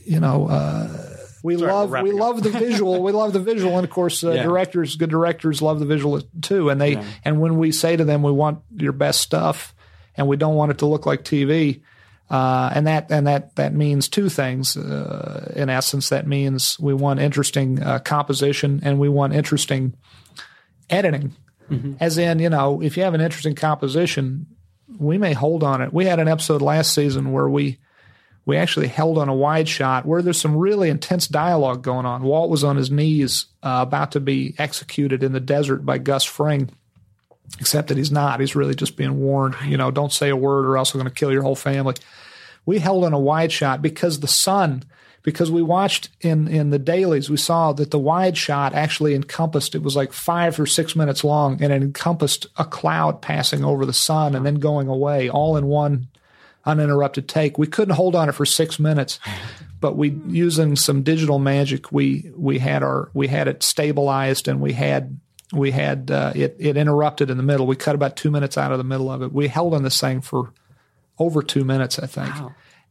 you 0.05 0.19
know. 0.19 0.47
Uh, 0.47 1.01
we 1.43 1.57
Sorry, 1.57 1.71
love 1.71 1.89
we're 1.91 2.01
we 2.01 2.09
wrapping 2.09 2.21
up. 2.21 2.27
love 2.27 2.43
the 2.43 2.49
visual. 2.49 3.03
we 3.03 3.11
love 3.11 3.33
the 3.33 3.39
visual, 3.39 3.75
and 3.77 3.83
of 3.85 3.91
course, 3.91 4.23
uh, 4.23 4.31
Yeah. 4.35 4.43
directors, 4.43 4.95
good 4.95 5.11
directors, 5.11 5.61
love 5.61 5.79
the 5.79 5.85
visual 5.85 6.21
too. 6.41 6.69
And 6.71 6.81
they 6.81 7.03
and 7.23 7.39
when 7.39 7.57
we 7.59 7.71
say 7.71 7.95
to 7.95 8.03
them, 8.03 8.23
we 8.23 8.31
want 8.31 8.59
your 8.75 8.93
best 8.93 9.21
stuff, 9.21 9.75
and 10.17 10.27
we 10.27 10.37
don't 10.37 10.55
want 10.55 10.71
it 10.71 10.79
to 10.79 10.87
look 10.87 11.05
like 11.05 11.23
TV, 11.23 11.81
uh, 12.31 12.71
and 12.73 12.87
that 12.87 13.11
and 13.11 13.27
that 13.27 13.55
that 13.57 13.75
means 13.75 14.09
two 14.09 14.27
things. 14.27 14.75
Uh, 14.75 15.53
in 15.55 15.69
essence, 15.69 16.09
that 16.09 16.25
means 16.25 16.79
we 16.79 16.95
want 16.95 17.19
interesting 17.19 17.79
uh, 17.83 17.99
composition, 17.99 18.79
and 18.83 18.97
we 18.97 19.07
want 19.09 19.33
interesting 19.35 19.93
editing. 20.89 21.35
As 21.99 22.19
in, 22.19 22.37
you 22.39 22.49
know, 22.49 22.79
if 22.81 22.95
you 22.95 23.01
have 23.03 23.15
an 23.15 23.21
interesting 23.21 23.55
composition, 23.55 24.45
we 24.99 25.17
may 25.17 25.33
hold 25.33 25.63
on 25.63 25.81
it. 25.81 25.91
We 25.91 26.05
had 26.05 26.19
an 26.19 26.27
episode 26.27 26.61
last 26.61 26.93
season 26.93 27.31
where 27.31 27.49
we 27.49 27.79
we 28.45 28.57
actually 28.57 28.87
held 28.87 29.17
on 29.17 29.27
a 29.27 29.33
wide 29.33 29.67
shot 29.67 30.05
where 30.05 30.21
there's 30.21 30.39
some 30.39 30.55
really 30.55 30.89
intense 30.89 31.27
dialogue 31.27 31.81
going 31.81 32.05
on. 32.05 32.21
Walt 32.21 32.49
was 32.49 32.63
on 32.63 32.77
his 32.77 32.91
knees, 32.91 33.45
uh, 33.63 33.79
about 33.81 34.11
to 34.11 34.19
be 34.19 34.53
executed 34.57 35.23
in 35.23 35.33
the 35.33 35.39
desert 35.39 35.85
by 35.85 35.97
Gus 35.97 36.23
Fring, 36.23 36.69
except 37.59 37.87
that 37.87 37.97
he's 37.97 38.11
not. 38.11 38.39
He's 38.39 38.55
really 38.55 38.75
just 38.75 38.97
being 38.97 39.19
warned, 39.19 39.55
you 39.65 39.77
know, 39.77 39.89
don't 39.89 40.13
say 40.13 40.29
a 40.29 40.35
word 40.35 40.65
or 40.65 40.77
else 40.77 40.93
I'm 40.93 40.99
going 40.99 41.11
to 41.11 41.19
kill 41.19 41.31
your 41.31 41.41
whole 41.41 41.55
family. 41.55 41.95
We 42.67 42.79
held 42.79 43.03
on 43.03 43.13
a 43.13 43.19
wide 43.19 43.51
shot 43.51 43.81
because 43.81 44.19
the 44.19 44.27
sun, 44.27 44.83
because 45.23 45.49
we 45.49 45.63
watched 45.63 46.09
in, 46.21 46.47
in 46.47 46.69
the 46.69 46.79
dailies, 46.79 47.31
we 47.31 47.37
saw 47.37 47.73
that 47.73 47.89
the 47.89 47.99
wide 47.99 48.37
shot 48.37 48.75
actually 48.75 49.15
encompassed, 49.15 49.73
it 49.73 49.81
was 49.81 49.95
like 49.95 50.13
five 50.13 50.59
or 50.59 50.67
six 50.67 50.95
minutes 50.95 51.23
long, 51.23 51.63
and 51.63 51.73
it 51.73 51.81
encompassed 51.81 52.45
a 52.57 52.65
cloud 52.65 53.23
passing 53.23 53.65
over 53.65 53.87
the 53.87 53.93
sun 53.93 54.35
and 54.35 54.45
then 54.45 54.55
going 54.55 54.87
away 54.87 55.29
all 55.29 55.57
in 55.57 55.65
one 55.65 56.09
uninterrupted 56.65 57.27
take. 57.27 57.57
We 57.57 57.67
couldn't 57.67 57.95
hold 57.95 58.15
on 58.15 58.29
it 58.29 58.33
for 58.33 58.45
six 58.45 58.79
minutes, 58.79 59.19
but 59.79 59.95
we 59.95 60.19
using 60.27 60.75
some 60.75 61.03
digital 61.03 61.39
magic, 61.39 61.91
we 61.91 62.31
we 62.35 62.59
had 62.59 62.83
our 62.83 63.09
we 63.13 63.27
had 63.27 63.47
it 63.47 63.63
stabilized 63.63 64.47
and 64.47 64.59
we 64.59 64.73
had 64.73 65.19
we 65.53 65.71
had 65.71 66.09
uh, 66.11 66.33
it 66.35 66.55
it 66.59 66.77
interrupted 66.77 67.29
in 67.29 67.37
the 67.37 67.43
middle. 67.43 67.67
We 67.67 67.75
cut 67.75 67.95
about 67.95 68.15
two 68.15 68.31
minutes 68.31 68.57
out 68.57 68.71
of 68.71 68.77
the 68.77 68.83
middle 68.83 69.11
of 69.11 69.21
it. 69.21 69.31
We 69.31 69.47
held 69.47 69.73
on 69.73 69.83
this 69.83 69.99
thing 69.99 70.21
for 70.21 70.51
over 71.19 71.41
two 71.41 71.63
minutes, 71.63 71.99
I 71.99 72.07
think, 72.07 72.33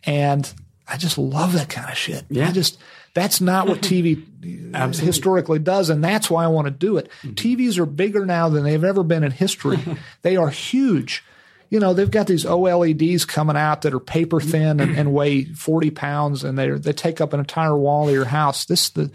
and 0.04 0.52
I 0.86 0.96
just 0.96 1.18
love 1.18 1.52
that 1.54 1.68
kind 1.68 1.90
of 1.90 1.96
shit. 1.96 2.24
Yeah. 2.28 2.48
I 2.48 2.52
just 2.52 2.78
that's 3.14 3.40
not 3.40 3.68
what 3.68 3.80
TV 3.80 4.24
historically 5.00 5.58
does, 5.58 5.90
and 5.90 6.02
that's 6.02 6.30
why 6.30 6.44
I 6.44 6.48
want 6.48 6.66
to 6.66 6.70
do 6.70 6.96
it. 6.96 7.08
TVs 7.22 7.78
are 7.78 7.86
bigger 7.86 8.26
now 8.26 8.48
than 8.48 8.64
they've 8.64 8.84
ever 8.84 9.02
been 9.02 9.24
in 9.24 9.30
history. 9.30 9.78
they 10.22 10.36
are 10.36 10.50
huge. 10.50 11.24
You 11.70 11.80
know, 11.80 11.94
they've 11.94 12.10
got 12.10 12.26
these 12.26 12.44
OLEDs 12.44 13.26
coming 13.26 13.56
out 13.56 13.82
that 13.82 13.94
are 13.94 14.00
paper 14.00 14.40
thin 14.40 14.80
and, 14.80 14.96
and 14.96 15.12
weigh 15.12 15.44
forty 15.44 15.90
pounds, 15.90 16.44
and 16.44 16.58
they 16.58 16.70
they 16.70 16.92
take 16.92 17.20
up 17.20 17.32
an 17.32 17.40
entire 17.40 17.76
wall 17.76 18.08
of 18.08 18.14
your 18.14 18.26
house. 18.26 18.64
This 18.64 18.90
the 18.90 19.10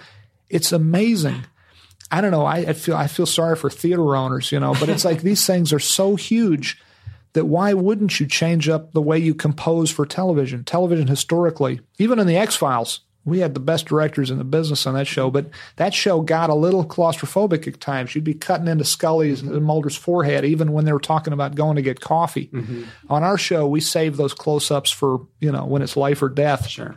it's 0.49 0.71
amazing. 0.71 1.45
I 2.11 2.21
don't 2.21 2.31
know. 2.31 2.45
I, 2.45 2.57
I 2.57 2.73
feel 2.73 2.95
I 2.95 3.07
feel 3.07 3.25
sorry 3.25 3.55
for 3.55 3.69
theater 3.69 4.15
owners, 4.15 4.51
you 4.51 4.59
know, 4.59 4.73
but 4.79 4.89
it's 4.89 5.05
like 5.05 5.21
these 5.21 5.45
things 5.45 5.71
are 5.71 5.79
so 5.79 6.15
huge 6.15 6.81
that 7.33 7.45
why 7.45 7.73
wouldn't 7.73 8.19
you 8.19 8.25
change 8.25 8.67
up 8.67 8.91
the 8.91 9.01
way 9.01 9.19
you 9.19 9.35
compose 9.35 9.91
for 9.91 10.05
television? 10.05 10.63
Television 10.63 11.07
historically, 11.07 11.79
even 11.99 12.17
in 12.17 12.25
the 12.25 12.37
X 12.37 12.55
Files, 12.55 13.01
we 13.29 13.39
had 13.39 13.53
the 13.53 13.59
best 13.59 13.85
directors 13.85 14.31
in 14.31 14.37
the 14.37 14.43
business 14.43 14.87
on 14.87 14.93
that 14.95 15.07
show, 15.07 15.29
but 15.29 15.47
that 15.75 15.93
show 15.93 16.21
got 16.21 16.49
a 16.49 16.55
little 16.55 16.85
claustrophobic 16.85 17.67
at 17.67 17.79
times. 17.79 18.15
You'd 18.15 18.23
be 18.23 18.33
cutting 18.33 18.67
into 18.67 18.83
Scully's 18.83 19.41
and 19.41 19.63
Mulder's 19.63 19.95
forehead, 19.95 20.45
even 20.45 20.73
when 20.73 20.85
they 20.85 20.93
were 20.93 20.99
talking 20.99 21.33
about 21.33 21.55
going 21.55 21.75
to 21.75 21.81
get 21.81 21.99
coffee. 22.01 22.49
On 23.09 23.23
our 23.23 23.37
show, 23.37 23.67
we 23.67 23.81
save 23.81 24.17
those 24.17 24.33
close 24.33 24.71
ups 24.71 24.91
for, 24.91 25.25
you 25.39 25.51
know, 25.51 25.65
when 25.65 25.81
it's 25.81 25.97
life 25.97 26.21
or 26.21 26.29
death. 26.29 26.67
Sure. 26.67 26.95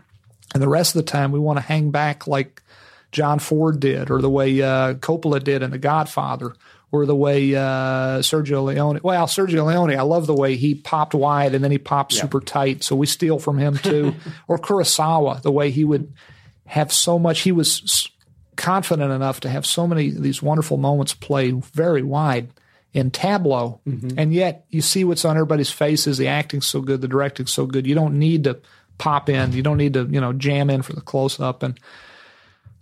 And 0.54 0.62
the 0.62 0.68
rest 0.68 0.94
of 0.94 1.04
the 1.04 1.10
time, 1.10 1.32
we 1.32 1.40
want 1.40 1.58
to 1.58 1.64
hang 1.64 1.90
back 1.90 2.26
like 2.26 2.62
John 3.10 3.38
Ford 3.38 3.80
did, 3.80 4.10
or 4.10 4.20
the 4.20 4.30
way 4.30 4.60
uh, 4.62 4.94
Coppola 4.94 5.42
did 5.42 5.62
in 5.62 5.70
The 5.70 5.78
Godfather, 5.78 6.54
or 6.92 7.06
the 7.06 7.16
way 7.16 7.54
uh, 7.54 8.20
Sergio 8.20 8.62
Leone. 8.64 9.00
Well, 9.02 9.26
Sergio 9.26 9.66
Leone, 9.66 9.98
I 9.98 10.02
love 10.02 10.26
the 10.26 10.34
way 10.34 10.56
he 10.56 10.74
popped 10.74 11.14
wide 11.14 11.54
and 11.54 11.64
then 11.64 11.70
he 11.70 11.78
popped 11.78 12.12
super 12.12 12.38
tight. 12.38 12.84
So 12.84 12.94
we 12.94 13.06
steal 13.06 13.38
from 13.38 13.58
him 13.58 13.78
too. 13.78 14.14
or 14.46 14.58
Kurosawa, 14.58 15.40
the 15.40 15.50
way 15.50 15.70
he 15.70 15.84
would 15.84 16.12
have 16.66 16.92
so 16.92 17.18
much. 17.18 17.40
He 17.40 17.50
was 17.50 18.08
confident 18.56 19.10
enough 19.10 19.40
to 19.40 19.48
have 19.48 19.64
so 19.64 19.86
many 19.86 20.08
of 20.08 20.22
these 20.22 20.42
wonderful 20.42 20.76
moments 20.76 21.14
play 21.14 21.50
very 21.50 22.02
wide 22.02 22.50
in 22.92 23.10
tableau, 23.10 23.80
and 24.18 24.34
yet 24.34 24.66
you 24.68 24.82
see 24.82 25.02
what's 25.02 25.24
on 25.24 25.36
everybody's 25.36 25.70
faces. 25.70 26.18
The 26.18 26.28
acting's 26.28 26.66
so 26.66 26.82
good, 26.82 27.00
the 27.00 27.08
directing's 27.08 27.50
so 27.50 27.64
good. 27.64 27.86
You 27.86 27.94
don't 27.94 28.18
need 28.18 28.44
to 28.44 28.60
pop 28.98 29.30
in. 29.30 29.54
You 29.54 29.62
don't 29.62 29.78
need 29.78 29.94
to 29.94 30.04
you 30.04 30.20
know 30.20 30.34
jam 30.34 30.68
in 30.68 30.82
for 30.82 30.92
the 30.92 31.00
close 31.00 31.40
up 31.40 31.62
and. 31.62 31.80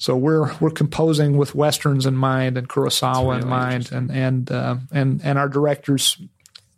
So 0.01 0.17
we're 0.17 0.51
we're 0.61 0.71
composing 0.71 1.37
with 1.37 1.55
westerns 1.55 2.07
in 2.07 2.17
mind 2.17 2.57
and 2.57 2.67
Kurosawa 2.67 3.43
in 3.43 3.47
mind, 3.49 3.93
and 3.93 4.11
and 4.11 4.51
uh, 4.51 4.77
and 4.91 5.21
and 5.23 5.39
our 5.39 5.47
directors 5.49 6.17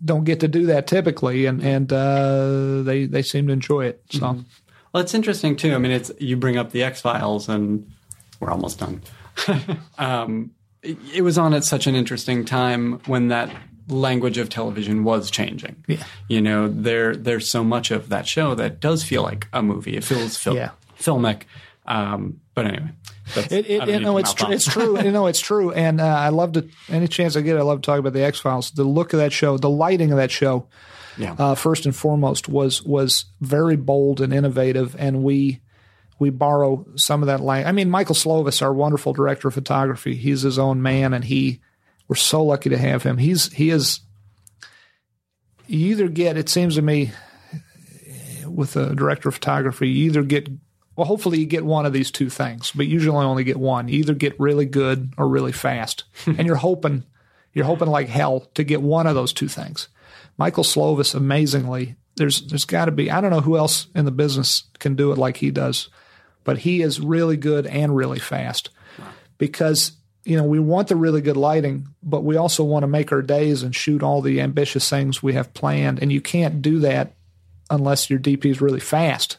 don't 0.04 0.24
get 0.24 0.40
to 0.40 0.48
do 0.48 0.66
that 0.66 0.88
typically, 0.88 1.46
and 1.46 1.62
and 1.62 1.92
uh, 1.92 2.82
they 2.82 3.06
they 3.06 3.22
seem 3.22 3.46
to 3.46 3.52
enjoy 3.52 3.84
it. 3.86 4.02
So 4.10 4.44
Well, 4.92 5.04
it's 5.04 5.14
interesting 5.14 5.54
too. 5.54 5.72
I 5.72 5.78
mean, 5.78 5.92
it's 5.92 6.10
you 6.18 6.36
bring 6.36 6.56
up 6.56 6.72
the 6.72 6.82
X 6.82 7.00
Files, 7.00 7.48
and 7.48 7.88
we're 8.40 8.50
almost 8.50 8.80
done. 8.80 9.00
um, 9.98 10.50
it, 10.82 10.98
it 11.14 11.22
was 11.22 11.38
on 11.38 11.54
at 11.54 11.62
such 11.62 11.86
an 11.86 11.94
interesting 11.94 12.44
time 12.44 12.98
when 13.06 13.28
that 13.28 13.54
language 13.88 14.36
of 14.36 14.48
television 14.48 15.04
was 15.04 15.30
changing. 15.30 15.76
Yeah. 15.86 16.02
You 16.28 16.40
know, 16.40 16.66
there 16.66 17.14
there's 17.14 17.48
so 17.48 17.62
much 17.62 17.92
of 17.92 18.08
that 18.08 18.26
show 18.26 18.56
that 18.56 18.80
does 18.80 19.04
feel 19.04 19.22
like 19.22 19.46
a 19.52 19.62
movie. 19.62 19.96
It 19.96 20.02
feels 20.02 20.36
fil- 20.36 20.56
Yeah. 20.56 20.70
filmic. 20.98 21.42
Um, 21.94 22.40
but 22.55 22.66
anyway, 22.66 22.90
It, 23.36 23.52
it, 23.52 23.78
don't 23.78 23.89
you 23.89 23.94
need 23.97 24.02
know, 24.02 24.12
to 24.14 24.19
it's 24.20 24.32
true. 24.35 24.52
It's 24.52 24.64
true. 24.66 25.02
you 25.02 25.10
know, 25.12 25.27
it's 25.27 25.40
true. 25.40 25.73
And 25.73 26.01
uh, 26.01 26.05
I 26.06 26.31
love 26.31 26.52
to 26.52 26.69
any 26.89 27.06
chance 27.09 27.36
I 27.36 27.40
get. 27.43 27.56
I 27.59 27.62
love 27.62 27.81
to 27.82 27.86
talk 27.86 27.98
about 27.98 28.12
the 28.14 28.23
X 28.24 28.39
Files. 28.39 28.70
The 28.70 28.85
look 28.85 29.12
of 29.12 29.19
that 29.19 29.32
show, 29.32 29.59
the 29.59 29.70
lighting 29.70 30.10
of 30.10 30.16
that 30.16 30.31
show, 30.31 30.69
Yeah. 31.19 31.35
uh, 31.39 31.55
first 31.55 31.85
and 31.86 31.94
foremost, 31.94 32.48
was 32.48 32.82
was 32.82 33.27
very 33.40 33.77
bold 33.77 34.20
and 34.20 34.32
innovative. 34.32 34.97
And 34.98 35.23
we 35.23 35.60
we 36.19 36.31
borrow 36.31 36.86
some 36.97 37.23
of 37.23 37.27
that 37.27 37.40
light. 37.40 37.66
I 37.66 37.73
mean, 37.73 37.90
Michael 37.90 38.14
Slovis, 38.14 38.62
our 38.62 38.73
wonderful 38.73 39.12
director 39.12 39.48
of 39.48 39.55
photography, 39.55 40.14
he's 40.14 40.43
his 40.43 40.59
own 40.59 40.81
man, 40.82 41.12
and 41.14 41.24
he 41.24 41.60
we're 42.09 42.16
so 42.16 42.43
lucky 42.44 42.70
to 42.70 42.78
have 42.78 43.02
him. 43.02 43.19
He's 43.19 43.52
he 43.52 43.70
is. 43.70 44.01
You 45.66 45.89
either 45.90 46.09
get, 46.09 46.36
it 46.36 46.48
seems 46.48 46.74
to 46.74 46.82
me, 46.82 47.12
with 48.47 48.77
a 48.77 48.94
director 48.94 49.28
of 49.28 49.35
photography, 49.35 49.89
you 49.89 50.06
either 50.06 50.23
get 50.23 50.48
well, 50.97 51.06
hopefully 51.06 51.39
you 51.39 51.47
get 51.47 51.64
one 51.64 51.86
of 51.86 51.93
these 51.93 52.10
two 52.10 52.28
things, 52.28 52.73
but 52.73 52.86
usually 52.86 53.24
only 53.24 53.44
get 53.44 53.56
one. 53.56 53.89
You 53.89 53.98
either 54.01 54.14
get 54.14 54.39
really 54.39 54.66
good 54.66 55.14
or 55.16 55.27
really 55.28 55.52
fast. 55.52 56.05
and 56.27 56.47
you're 56.47 56.56
hoping 56.56 57.05
you're 57.55 57.66
hoping 57.66 57.89
like 57.89 58.09
hell 58.09 58.40
to 58.55 58.64
get 58.64 58.82
one 58.82 59.06
of 59.06 59.14
those 59.14 59.32
two 59.32 59.48
things. 59.48 59.89
Michael 60.39 60.64
Slovis, 60.64 61.14
amazingly, 61.14 61.97
there's 62.16 62.43
there's 62.43 62.64
got 62.64 62.86
to 62.86 62.93
be 62.93 63.10
I 63.10 63.20
don't 63.20 63.31
know 63.31 63.40
who 63.40 63.56
else 63.56 63.86
in 63.94 64.05
the 64.05 64.10
business 64.10 64.64
can 64.78 64.94
do 64.94 65.12
it 65.12 65.19
like 65.19 65.39
he 65.39 65.51
does, 65.51 65.89
but 66.44 66.59
he 66.59 66.82
is 66.82 67.01
really 67.01 67.36
good 67.36 67.66
and 67.66 67.97
really 67.97 68.19
fast 68.19 68.70
because 69.39 69.93
you 70.24 70.36
know, 70.36 70.44
we 70.44 70.60
want 70.60 70.89
the 70.89 70.97
really 70.97 71.20
good 71.20 71.36
lighting, 71.36 71.89
but 72.02 72.23
we 72.23 72.36
also 72.36 72.62
want 72.62 72.85
to 72.85 72.89
make 72.89 73.10
our 73.10 73.23
days 73.23 73.62
and 73.62 73.74
shoot 73.74 74.02
all 74.02 74.20
the 74.20 74.40
ambitious 74.40 74.89
things 74.89 75.23
we 75.23 75.32
have 75.32 75.52
planned. 75.55 76.01
And 76.01 76.12
you 76.12 76.20
can't 76.20 76.62
do 76.62 76.78
that 76.81 77.14
unless 77.70 78.09
your 78.09 78.20
DP 78.20 78.47
is 78.47 78.60
really 78.60 78.81
fast. 78.81 79.39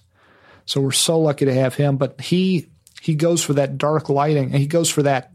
So 0.65 0.81
we're 0.81 0.91
so 0.91 1.19
lucky 1.19 1.45
to 1.45 1.53
have 1.53 1.76
him. 1.76 1.98
But 1.98 2.22
he 2.22 2.69
he 3.02 3.15
goes 3.15 3.44
for 3.44 3.53
that 3.53 3.77
dark 3.77 4.10
lighting, 4.10 4.45
and 4.45 4.56
he 4.56 4.68
goes 4.68 4.90
for 4.90 5.03
that. 5.03 5.31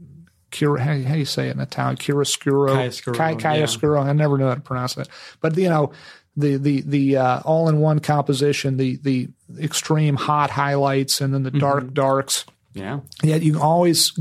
Cura, 0.51 0.81
how, 0.81 0.99
how 1.03 1.13
do 1.13 1.19
you 1.19 1.27
say 1.27 1.49
it 1.49 1.55
in 1.55 1.61
Italian? 1.61 1.99
Chiaroscuro. 1.99 2.75
Chiaroscuro, 2.75 3.39
Chi- 3.39 3.57
yeah. 3.57 4.11
I 4.11 4.13
never 4.15 4.39
knew 4.39 4.47
how 4.47 4.55
to 4.55 4.61
pronounce 4.63 4.95
that. 4.95 5.09
But 5.43 5.55
you 5.59 5.69
know, 5.69 5.93
the 6.39 6.57
the 6.57 6.81
the 6.83 7.17
uh, 7.19 7.41
all 7.41 7.69
in 7.69 7.81
one 7.81 7.99
composition, 7.99 8.79
the 8.79 8.97
the 8.97 9.29
extreme 9.61 10.17
hot 10.17 10.51
highlights, 10.51 11.21
and 11.21 11.35
then 11.35 11.43
the 11.43 11.51
dark 11.51 11.93
darks. 11.93 12.47
Yeah. 12.73 13.01
Yet 13.23 13.43
you 13.43 13.53
can 13.53 13.61
always 13.61 14.19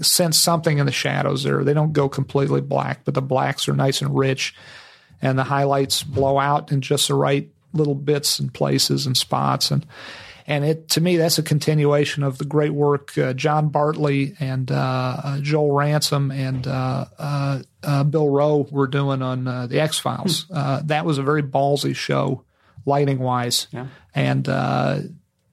sense 0.00 0.38
something 0.38 0.78
in 0.78 0.86
the 0.86 0.92
shadows 0.92 1.42
there. 1.42 1.64
They 1.64 1.74
don't 1.74 1.92
go 1.92 2.08
completely 2.08 2.60
black, 2.60 3.04
but 3.04 3.14
the 3.14 3.22
blacks 3.22 3.68
are 3.68 3.72
nice 3.72 4.02
and 4.02 4.16
rich, 4.16 4.54
and 5.22 5.38
the 5.38 5.44
highlights 5.44 6.02
blow 6.02 6.38
out 6.38 6.70
in 6.70 6.82
just 6.82 7.08
the 7.08 7.14
right 7.14 7.48
little 7.72 7.94
bits 7.94 8.38
and 8.38 8.52
places 8.52 9.06
and 9.06 9.16
spots. 9.16 9.70
And 9.70 9.86
and 10.48 10.64
it 10.64 10.88
to 10.88 11.00
me 11.00 11.16
that's 11.16 11.38
a 11.38 11.42
continuation 11.44 12.24
of 12.24 12.38
the 12.38 12.44
great 12.44 12.72
work 12.72 13.16
uh, 13.16 13.32
John 13.34 13.68
Bartley 13.68 14.34
and 14.40 14.68
uh, 14.72 15.20
uh, 15.22 15.38
Joel 15.40 15.70
Ransom 15.72 16.32
and 16.32 16.66
uh, 16.66 17.04
uh, 17.18 17.62
uh, 17.84 18.02
Bill 18.04 18.28
Roe 18.28 18.66
were 18.70 18.88
doing 18.88 19.22
on 19.22 19.46
uh, 19.46 19.66
the 19.68 19.78
X 19.80 19.98
Files. 20.00 20.46
uh, 20.50 20.80
that 20.86 21.04
was 21.04 21.18
a 21.18 21.22
very 21.22 21.42
ballsy 21.44 21.94
show, 21.94 22.42
lighting 22.84 23.20
wise, 23.20 23.68
Yeah. 23.70 23.86
and. 24.14 24.48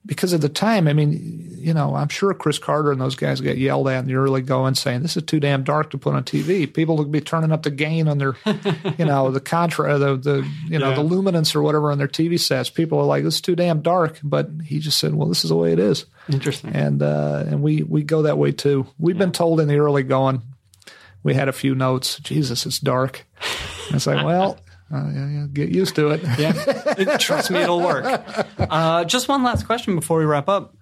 Because 0.06 0.32
at 0.32 0.40
the 0.40 0.48
time, 0.48 0.86
I 0.86 0.92
mean, 0.92 1.52
you 1.58 1.74
know, 1.74 1.96
I'm 1.96 2.06
sure 2.08 2.32
Chris 2.32 2.60
Carter 2.60 2.92
and 2.92 3.00
those 3.00 3.16
guys 3.16 3.40
got 3.40 3.58
yelled 3.58 3.88
at 3.88 3.98
in 3.98 4.06
the 4.06 4.14
early 4.14 4.40
going, 4.40 4.76
saying 4.76 5.02
this 5.02 5.16
is 5.16 5.24
too 5.24 5.40
damn 5.40 5.64
dark 5.64 5.90
to 5.90 5.98
put 5.98 6.14
on 6.14 6.22
TV. 6.22 6.72
People 6.72 6.96
would 6.98 7.10
be 7.10 7.20
turning 7.20 7.50
up 7.50 7.64
the 7.64 7.72
gain 7.72 8.06
on 8.06 8.18
their, 8.18 8.36
you 8.98 9.04
know, 9.04 9.32
the 9.32 9.40
contra, 9.40 9.98
the 9.98 10.16
the 10.16 10.48
you 10.68 10.78
know, 10.78 10.90
Yeah. 10.90 10.94
the 10.94 11.02
luminance 11.02 11.56
or 11.56 11.62
whatever 11.62 11.90
on 11.90 11.98
their 11.98 12.06
TV 12.06 12.38
sets. 12.38 12.70
People 12.70 13.00
are 13.00 13.04
like, 13.04 13.24
this 13.24 13.34
is 13.36 13.40
too 13.40 13.56
damn 13.56 13.82
dark. 13.82 14.20
But 14.22 14.48
he 14.64 14.78
just 14.78 14.98
said, 14.98 15.12
well, 15.14 15.26
this 15.28 15.42
is 15.42 15.50
the 15.50 15.56
way 15.56 15.72
it 15.72 15.80
is, 15.80 16.06
Interesting. 16.30 16.70
and 16.72 17.02
uh, 17.02 17.42
and 17.48 17.60
we 17.62 17.82
we 17.82 18.04
go 18.04 18.22
that 18.22 18.38
way 18.38 18.52
too. 18.52 18.86
We've 18.98 19.18
been 19.18 19.32
told 19.32 19.58
in 19.58 19.66
the 19.66 19.78
early 19.78 20.04
going, 20.04 20.42
we 21.24 21.34
had 21.34 21.48
a 21.48 21.52
few 21.52 21.74
notes. 21.74 22.20
Jesus, 22.20 22.64
it's 22.64 22.78
dark. 22.78 23.26
And 23.88 23.96
it's 23.96 24.06
like, 24.06 24.24
well. 24.24 24.60
Uh, 24.92 25.10
yeah, 25.12 25.28
yeah, 25.28 25.46
get 25.52 25.68
used 25.70 25.96
to 25.96 26.10
it. 26.10 26.22
yeah. 26.38 27.16
Trust 27.18 27.50
me, 27.50 27.60
it'll 27.60 27.80
work. 27.80 28.04
Uh, 28.58 29.04
just 29.04 29.26
one 29.28 29.42
last 29.42 29.66
question 29.66 29.94
before 29.96 30.18
we 30.18 30.24
wrap 30.24 30.48
up. 30.48 30.76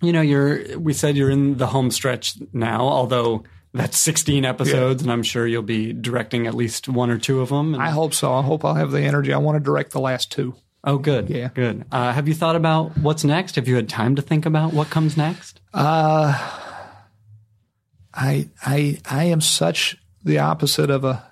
You 0.00 0.12
know, 0.12 0.22
you're. 0.22 0.78
We 0.78 0.92
said 0.94 1.16
you're 1.16 1.28
in 1.30 1.58
the 1.58 1.66
home 1.66 1.90
stretch 1.90 2.36
now, 2.54 2.80
although 2.88 3.44
that's 3.74 3.98
16 3.98 4.44
episodes, 4.46 5.02
and 5.02 5.12
I'm 5.12 5.22
sure 5.22 5.46
you'll 5.46 5.62
be 5.62 5.92
directing 5.92 6.46
at 6.46 6.54
least 6.54 6.88
one 6.88 7.10
or 7.10 7.18
two 7.18 7.40
of 7.40 7.50
them. 7.50 7.74
And- 7.74 7.82
I 7.82 7.90
hope 7.90 8.14
so. 8.14 8.32
I 8.32 8.42
hope 8.42 8.64
I'll 8.64 8.74
have 8.74 8.90
the 8.92 9.02
energy. 9.02 9.32
I 9.32 9.38
want 9.38 9.56
to 9.56 9.60
direct 9.62 9.92
the 9.92 10.00
last 10.00 10.32
two. 10.32 10.54
oh, 10.82 10.96
good. 10.96 11.28
Yeah. 11.28 11.48
Good. 11.54 11.84
Uh, 11.92 12.12
have 12.12 12.26
you 12.28 12.34
thought 12.34 12.56
about 12.56 12.96
what's 12.96 13.22
next? 13.24 13.56
Have 13.56 13.68
you 13.68 13.76
had 13.76 13.88
time 13.90 14.16
to 14.16 14.22
think 14.22 14.46
about 14.46 14.72
what 14.72 14.88
comes 14.88 15.16
next? 15.18 15.60
I 18.12 18.48
I 18.64 18.98
I 19.08 19.24
am 19.24 19.40
such 19.40 19.96
the 20.24 20.38
opposite 20.38 20.90
of 20.90 21.04
a 21.04 21.29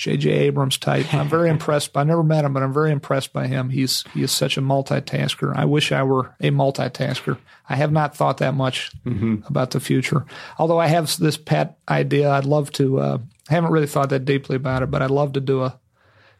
J.J. 0.00 0.30
Abrams 0.30 0.78
type. 0.78 1.12
I'm 1.12 1.28
very 1.28 1.50
impressed. 1.56 1.92
By, 1.92 2.00
I 2.00 2.04
never 2.04 2.22
met 2.22 2.46
him, 2.46 2.54
but 2.54 2.62
I'm 2.62 2.72
very 2.72 2.90
impressed 2.90 3.34
by 3.34 3.46
him. 3.48 3.68
He's 3.68 4.02
he 4.14 4.22
is 4.22 4.32
such 4.32 4.56
a 4.56 4.62
multitasker. 4.62 5.54
I 5.54 5.66
wish 5.66 5.92
I 5.92 6.02
were 6.04 6.34
a 6.40 6.50
multitasker. 6.50 7.36
I 7.68 7.76
have 7.76 7.92
not 7.92 8.16
thought 8.16 8.38
that 8.38 8.54
much 8.54 8.92
about 9.46 9.72
the 9.72 9.80
future. 9.80 10.24
Although 10.58 10.78
I 10.78 10.86
have 10.86 11.14
this 11.18 11.36
pet 11.36 11.76
idea, 11.86 12.30
I'd 12.30 12.46
love 12.46 12.72
to. 12.72 12.98
Uh, 12.98 13.18
I 13.50 13.52
haven't 13.52 13.72
really 13.72 13.86
thought 13.86 14.08
that 14.08 14.24
deeply 14.24 14.56
about 14.56 14.82
it, 14.82 14.90
but 14.90 15.02
I'd 15.02 15.10
love 15.10 15.34
to 15.34 15.40
do 15.40 15.64
a. 15.64 15.78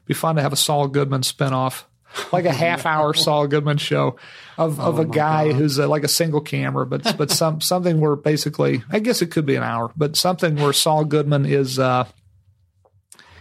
Be 0.07 0.15
fun 0.15 0.37
to 0.37 0.43
have 0.43 0.55
a 0.55 0.57
Saul 0.57 0.89
Goodman 0.89 1.21
spinoff, 1.21 1.85
like 2.33 2.47
a 2.47 2.53
half 2.53 2.87
hour 2.87 3.13
Saul 3.13 3.47
Goodman 3.47 3.77
show 3.77 4.17
of, 4.57 4.81
of 4.81 4.99
a 4.99 5.05
guy 5.05 5.53
who's 5.53 5.77
a, 5.77 5.87
like 5.87 6.03
a 6.03 6.09
single 6.09 6.41
camera, 6.41 6.87
but 6.87 7.15
but 7.19 7.31
some 7.31 7.61
something 7.61 8.01
where 8.01 8.17
basically 8.17 8.83
I 8.91 9.01
guess 9.01 9.21
it 9.21 9.31
could 9.31 9.45
be 9.45 9.57
an 9.57 9.63
hour, 9.63 9.93
but 9.99 10.17
something 10.17 10.57
where 10.57 10.73
Saul 10.73 11.05
Goodman 11.05 11.45
is. 11.45 11.79
Uh, 11.79 12.07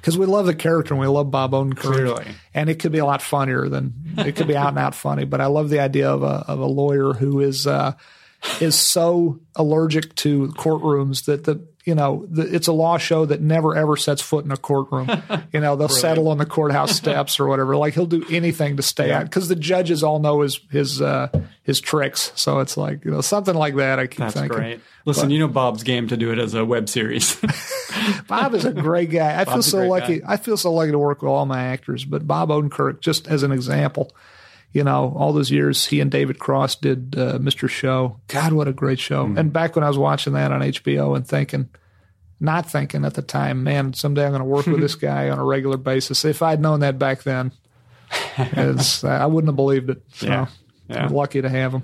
because 0.01 0.17
we 0.17 0.25
love 0.25 0.45
the 0.45 0.55
character 0.55 0.93
and 0.93 1.01
we 1.01 1.07
love 1.07 1.31
Bob 1.31 1.51
Odenkirk, 1.51 1.77
Clearly. 1.77 2.25
and 2.53 2.69
it 2.69 2.79
could 2.79 2.91
be 2.91 2.97
a 2.99 3.05
lot 3.05 3.21
funnier 3.21 3.67
than 3.69 3.93
it 4.17 4.35
could 4.35 4.47
be 4.47 4.55
out 4.55 4.69
and 4.69 4.79
out 4.79 4.95
funny. 4.95 5.25
But 5.25 5.41
I 5.41 5.47
love 5.47 5.69
the 5.69 5.79
idea 5.79 6.09
of 6.09 6.23
a 6.23 6.45
of 6.47 6.59
a 6.59 6.65
lawyer 6.65 7.13
who 7.13 7.39
is 7.41 7.67
uh, 7.67 7.93
is 8.61 8.75
so 8.75 9.39
allergic 9.55 10.15
to 10.15 10.47
courtrooms 10.49 11.25
that 11.25 11.43
the 11.43 11.65
you 11.89 11.95
know 11.95 12.27
the, 12.29 12.43
it's 12.43 12.67
a 12.67 12.71
law 12.71 12.99
show 12.99 13.25
that 13.25 13.41
never 13.41 13.75
ever 13.75 13.97
sets 13.97 14.21
foot 14.21 14.45
in 14.45 14.51
a 14.51 14.57
courtroom. 14.57 15.09
you 15.51 15.59
know 15.59 15.75
they'll 15.75 15.89
settle 15.89 16.27
on 16.27 16.37
the 16.37 16.45
courthouse 16.45 16.95
steps 16.95 17.39
or 17.39 17.47
whatever. 17.47 17.75
Like 17.75 17.95
he'll 17.95 18.05
do 18.05 18.23
anything 18.29 18.77
to 18.77 18.83
stay 18.83 19.11
out 19.11 19.23
because 19.23 19.47
the 19.47 19.55
judges 19.55 20.03
all 20.03 20.19
know 20.19 20.41
his 20.41 20.59
his 20.69 21.01
uh, 21.01 21.29
his 21.63 21.81
tricks. 21.81 22.31
So 22.35 22.59
it's 22.59 22.77
like 22.77 23.03
you 23.03 23.09
know 23.09 23.21
something 23.21 23.55
like 23.55 23.75
that. 23.77 23.97
I 23.97 24.05
keep 24.05 24.19
That's 24.19 24.35
thinking. 24.35 24.55
great. 24.55 24.81
Listen, 25.05 25.31
you 25.31 25.39
know 25.39 25.47
Bob's 25.47 25.81
game 25.81 26.07
to 26.09 26.15
do 26.15 26.31
it 26.31 26.37
as 26.37 26.53
a 26.53 26.63
web 26.63 26.87
series. 26.89 27.41
Bob 28.27 28.53
is 28.53 28.65
a 28.65 28.71
great 28.71 29.09
guy. 29.09 29.41
I 29.41 29.45
feel 29.45 29.55
Bob's 29.55 29.67
a 29.67 29.71
so 29.71 29.87
lucky. 29.87 30.21
I 30.23 30.37
feel 30.37 30.57
so 30.57 30.71
lucky 30.71 30.91
to 30.91 30.99
work 30.99 31.23
with 31.23 31.29
all 31.29 31.47
my 31.47 31.63
actors, 31.63 32.05
but 32.05 32.27
Bob 32.27 32.49
Odenkirk, 32.49 33.01
just 33.01 33.27
as 33.27 33.41
an 33.41 33.51
example, 33.51 34.11
you 34.71 34.83
know, 34.83 35.13
all 35.17 35.33
those 35.33 35.51
years 35.51 35.87
he 35.87 35.99
and 35.99 36.11
David 36.11 36.39
Cross 36.39 36.77
did 36.77 37.15
uh, 37.17 37.39
Mr. 37.39 37.69
Show. 37.69 38.19
God, 38.27 38.53
what 38.53 38.67
a 38.67 38.73
great 38.73 38.99
show! 38.99 39.25
Mm-hmm. 39.25 39.37
And 39.37 39.53
back 39.53 39.75
when 39.75 39.83
I 39.83 39.87
was 39.87 39.97
watching 39.97 40.33
that 40.33 40.51
on 40.51 40.61
HBO 40.61 41.15
and 41.15 41.27
thinking, 41.27 41.69
not 42.39 42.69
thinking 42.69 43.05
at 43.05 43.15
the 43.15 43.21
time, 43.21 43.63
man, 43.63 43.93
someday 43.93 44.25
I'm 44.25 44.31
going 44.31 44.41
to 44.41 44.45
work 44.45 44.65
with 44.65 44.79
this 44.79 44.95
guy 45.09 45.29
on 45.29 45.39
a 45.39 45.45
regular 45.45 45.77
basis. 45.77 46.23
If 46.25 46.41
I'd 46.41 46.61
known 46.61 46.81
that 46.81 46.99
back 46.99 47.23
then, 47.23 47.51
it's, 48.37 49.03
I 49.03 49.25
wouldn't 49.25 49.49
have 49.49 49.55
believed 49.55 49.89
it. 49.89 50.03
So 50.13 50.27
Yeah. 50.27 50.47
Yeah. 50.87 51.05
I'm 51.05 51.13
lucky 51.13 51.41
to 51.41 51.49
have 51.49 51.73
him. 51.73 51.83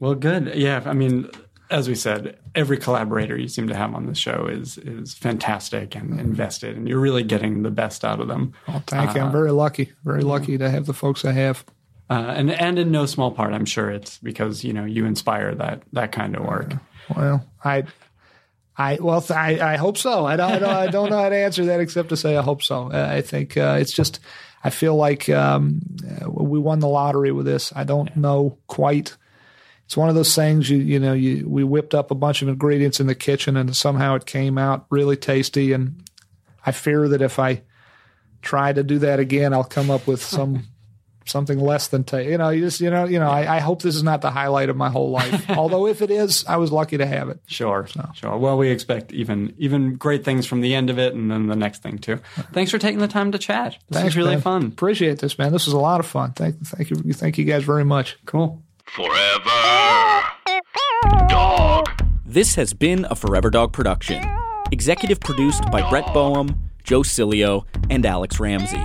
Well, 0.00 0.14
good. 0.14 0.54
Yeah, 0.56 0.82
I 0.84 0.92
mean, 0.92 1.30
as 1.70 1.88
we 1.88 1.94
said, 1.94 2.38
every 2.54 2.78
collaborator 2.78 3.36
you 3.36 3.48
seem 3.48 3.68
to 3.68 3.76
have 3.76 3.94
on 3.94 4.06
this 4.06 4.18
show 4.18 4.46
is 4.46 4.76
is 4.78 5.14
fantastic 5.14 5.94
and 5.94 6.18
invested, 6.18 6.76
and 6.76 6.88
you're 6.88 6.98
really 6.98 7.22
getting 7.22 7.62
the 7.62 7.70
best 7.70 8.04
out 8.04 8.18
of 8.18 8.26
them. 8.26 8.52
Well, 8.66 8.82
thank 8.86 9.14
you. 9.14 9.20
I'm 9.20 9.30
very 9.30 9.52
lucky. 9.52 9.92
Very 10.04 10.22
lucky 10.22 10.58
to 10.58 10.68
have 10.68 10.86
the 10.86 10.94
folks 10.94 11.24
I 11.24 11.32
have. 11.32 11.64
Uh, 12.10 12.34
and 12.36 12.50
and 12.50 12.76
in 12.76 12.90
no 12.90 13.06
small 13.06 13.30
part, 13.30 13.52
I'm 13.52 13.64
sure 13.64 13.88
it's 13.88 14.18
because 14.18 14.64
you 14.64 14.72
know 14.72 14.84
you 14.84 15.06
inspire 15.06 15.54
that 15.54 15.82
that 15.92 16.10
kind 16.10 16.34
of 16.34 16.44
work. 16.44 16.74
Well, 17.14 17.46
I, 17.64 17.84
I 18.76 18.98
well, 19.00 19.24
I, 19.30 19.60
I 19.60 19.76
hope 19.76 19.96
so. 19.96 20.26
I 20.26 20.34
don't, 20.34 20.50
I 20.50 20.58
don't, 20.58 20.70
I 20.70 20.86
don't 20.88 21.10
know 21.10 21.22
how 21.22 21.28
to 21.28 21.36
answer 21.36 21.66
that 21.66 21.78
except 21.78 22.08
to 22.08 22.16
say 22.16 22.36
I 22.36 22.42
hope 22.42 22.64
so. 22.64 22.90
Uh, 22.90 23.08
I 23.12 23.20
think 23.20 23.56
uh, 23.56 23.78
it's 23.80 23.92
just, 23.92 24.18
I 24.64 24.70
feel 24.70 24.96
like 24.96 25.28
um, 25.28 25.82
uh, 26.04 26.28
we 26.28 26.58
won 26.58 26.80
the 26.80 26.88
lottery 26.88 27.30
with 27.30 27.46
this. 27.46 27.72
I 27.76 27.84
don't 27.84 28.14
know 28.16 28.58
quite. 28.66 29.16
It's 29.84 29.96
one 29.96 30.08
of 30.08 30.16
those 30.16 30.34
things 30.34 30.68
you 30.68 30.78
you 30.78 30.98
know 30.98 31.12
you 31.12 31.48
we 31.48 31.62
whipped 31.62 31.94
up 31.94 32.10
a 32.10 32.16
bunch 32.16 32.42
of 32.42 32.48
ingredients 32.48 32.98
in 32.98 33.06
the 33.06 33.14
kitchen 33.14 33.56
and 33.56 33.74
somehow 33.76 34.16
it 34.16 34.26
came 34.26 34.58
out 34.58 34.86
really 34.90 35.16
tasty 35.16 35.72
and 35.72 36.02
I 36.66 36.72
fear 36.72 37.08
that 37.08 37.22
if 37.22 37.38
I 37.38 37.62
try 38.40 38.72
to 38.72 38.84
do 38.84 39.00
that 39.00 39.18
again 39.18 39.52
I'll 39.52 39.64
come 39.64 39.90
up 39.90 40.06
with 40.06 40.22
some 40.22 40.69
something 41.30 41.58
less 41.58 41.88
than 41.88 42.04
ta 42.04 42.18
You 42.18 42.36
know 42.36 42.50
you 42.50 42.62
just 42.62 42.80
you 42.80 42.90
know 42.90 43.04
you 43.04 43.18
know 43.18 43.30
I, 43.30 43.56
I 43.56 43.58
hope 43.60 43.82
this 43.82 43.96
is 43.96 44.02
not 44.02 44.20
the 44.20 44.30
highlight 44.30 44.68
of 44.68 44.76
my 44.76 44.90
whole 44.90 45.10
life. 45.10 45.48
Although 45.56 45.86
if 45.86 46.02
it 46.02 46.10
is, 46.10 46.44
I 46.46 46.56
was 46.56 46.72
lucky 46.72 46.98
to 46.98 47.06
have 47.06 47.28
it. 47.28 47.40
Sure, 47.46 47.86
sure. 48.14 48.36
Well, 48.36 48.58
we 48.58 48.70
expect 48.70 49.12
even 49.12 49.54
even 49.58 49.94
great 49.96 50.24
things 50.24 50.46
from 50.46 50.60
the 50.60 50.74
end 50.74 50.90
of 50.90 50.98
it, 50.98 51.14
and 51.14 51.30
then 51.30 51.46
the 51.46 51.56
next 51.56 51.82
thing 51.82 51.98
too. 51.98 52.18
Thanks 52.52 52.70
for 52.70 52.78
taking 52.78 53.00
the 53.00 53.08
time 53.08 53.32
to 53.32 53.38
chat. 53.38 53.78
This 53.88 54.00
Thanks, 54.00 54.04
was 54.04 54.16
really 54.16 54.34
man. 54.36 54.42
fun. 54.42 54.66
Appreciate 54.66 55.18
this, 55.20 55.38
man. 55.38 55.52
This 55.52 55.66
was 55.66 55.74
a 55.74 55.78
lot 55.78 56.00
of 56.00 56.06
fun. 56.06 56.32
Thank, 56.32 56.60
thank 56.66 56.90
you, 56.90 56.96
thank 57.12 57.38
you 57.38 57.44
guys 57.44 57.64
very 57.64 57.84
much. 57.84 58.18
Cool. 58.26 58.62
Forever. 58.84 59.50
Dog. 61.28 61.88
This 62.26 62.54
has 62.54 62.72
been 62.74 63.06
a 63.10 63.14
Forever 63.14 63.50
Dog 63.50 63.72
production. 63.72 64.24
Executive 64.72 65.20
produced 65.20 65.68
by 65.70 65.88
Brett 65.90 66.12
Boehm, 66.12 66.70
Joe 66.84 67.00
Cilio, 67.02 67.64
and 67.88 68.06
Alex 68.06 68.38
Ramsey. 68.38 68.84